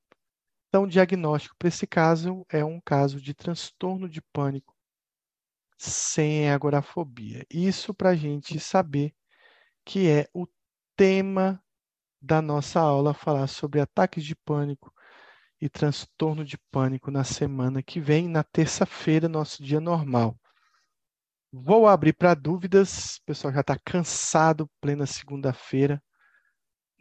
Então, 0.72 0.84
o 0.84 0.88
diagnóstico 0.88 1.54
para 1.60 1.68
esse 1.68 1.86
caso 1.86 2.46
é 2.48 2.64
um 2.64 2.80
caso 2.80 3.20
de 3.20 3.34
transtorno 3.34 4.08
de 4.08 4.22
pânico 4.22 4.74
sem 5.78 6.50
agorafobia. 6.50 7.46
Isso 7.52 7.94
para 7.94 8.12
a 8.12 8.16
gente 8.16 8.58
saber 8.58 9.14
que 9.84 10.08
é 10.08 10.30
o 10.34 10.48
tema 10.96 11.62
da 12.22 12.42
nossa 12.42 12.80
aula, 12.80 13.14
falar 13.14 13.48
sobre 13.48 13.82
ataques 13.82 14.24
de 14.24 14.34
pânico 14.34 14.94
e 15.60 15.68
transtorno 15.68 16.46
de 16.46 16.58
pânico 16.72 17.12
na 17.12 17.26
semana 17.26 17.84
que 17.84 18.00
vem, 18.00 18.30
na 18.30 18.42
terça-feira, 18.42 19.28
nosso 19.28 19.62
dia 19.62 19.82
normal. 19.82 20.40
Vou 21.52 21.86
abrir 21.86 22.14
para 22.14 22.34
dúvidas, 22.34 23.18
o 23.18 23.26
pessoal 23.26 23.54
já 23.54 23.60
está 23.60 23.78
cansado, 23.78 24.72
plena 24.80 25.06
segunda-feira 25.06 26.02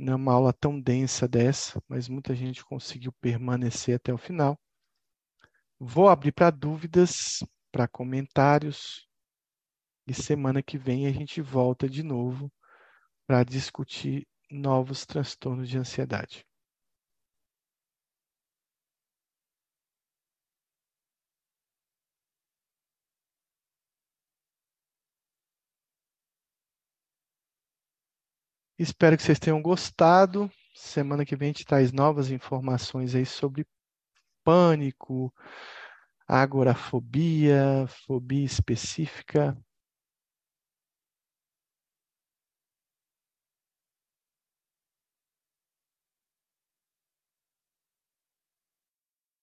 não 0.01 0.15
é 0.15 0.17
uma 0.17 0.33
aula 0.33 0.53
tão 0.53 0.81
densa 0.81 1.29
dessa, 1.29 1.83
mas 1.87 2.09
muita 2.09 2.35
gente 2.35 2.65
conseguiu 2.65 3.13
permanecer 3.21 3.97
até 3.97 4.13
o 4.13 4.19
final. 4.19 4.59
Vou 5.79 6.09
abrir 6.09 6.33
para 6.33 6.51
dúvidas, 6.51 7.45
para 7.71 7.87
comentários, 7.87 9.07
e 10.07 10.15
semana 10.15 10.63
que 10.63 10.79
vem 10.79 11.07
a 11.07 11.13
gente 11.13 11.41
volta 11.43 11.89
de 11.89 12.03
novo 12.03 12.51
para 13.27 13.45
discutir 13.45 14.27
novos 14.51 15.05
transtornos 15.05 15.69
de 15.69 15.79
ansiedade. 15.79 16.45
Espero 28.81 29.15
que 29.15 29.23
vocês 29.23 29.39
tenham 29.39 29.61
gostado. 29.61 30.51
Semana 30.75 31.27
que 31.27 31.37
vem 31.37 31.51
a 31.51 31.53
gente 31.53 31.67
traz 31.67 31.93
novas 31.93 32.31
informações 32.31 33.15
aí 33.15 33.27
sobre 33.27 33.67
pânico, 34.43 35.31
agorafobia, 36.27 37.87
fobia 38.07 38.45
específica. 38.47 39.55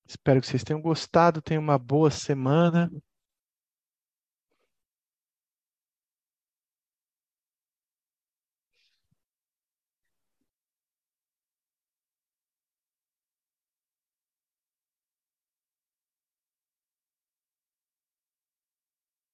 Espero 0.07 0.41
que 0.41 0.47
vocês 0.47 0.63
tenham 0.63 0.81
gostado. 0.81 1.43
Tenham 1.43 1.61
uma 1.61 1.77
boa 1.77 2.09
semana. 2.09 2.89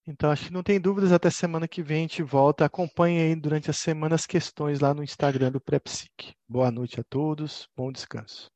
Então, 0.05 0.30
acho 0.31 0.45
que 0.47 0.53
não 0.53 0.63
tem 0.63 0.80
dúvidas, 0.81 1.11
até 1.13 1.30
semana 1.30 1.67
que 1.67 1.81
vem 1.81 1.99
a 1.99 2.01
gente 2.01 2.23
volta. 2.23 2.65
Acompanhe 2.65 3.21
aí 3.21 3.35
durante 3.35 3.69
a 3.69 3.73
semana 3.73 4.15
as 4.15 4.25
questões 4.25 4.80
lá 4.80 4.93
no 4.93 5.03
Instagram 5.03 5.51
do 5.51 5.61
PrEPSIC. 5.61 6.34
Boa 6.47 6.69
noite 6.69 6.99
a 6.99 7.03
todos, 7.03 7.69
bom 7.75 7.91
descanso. 7.91 8.52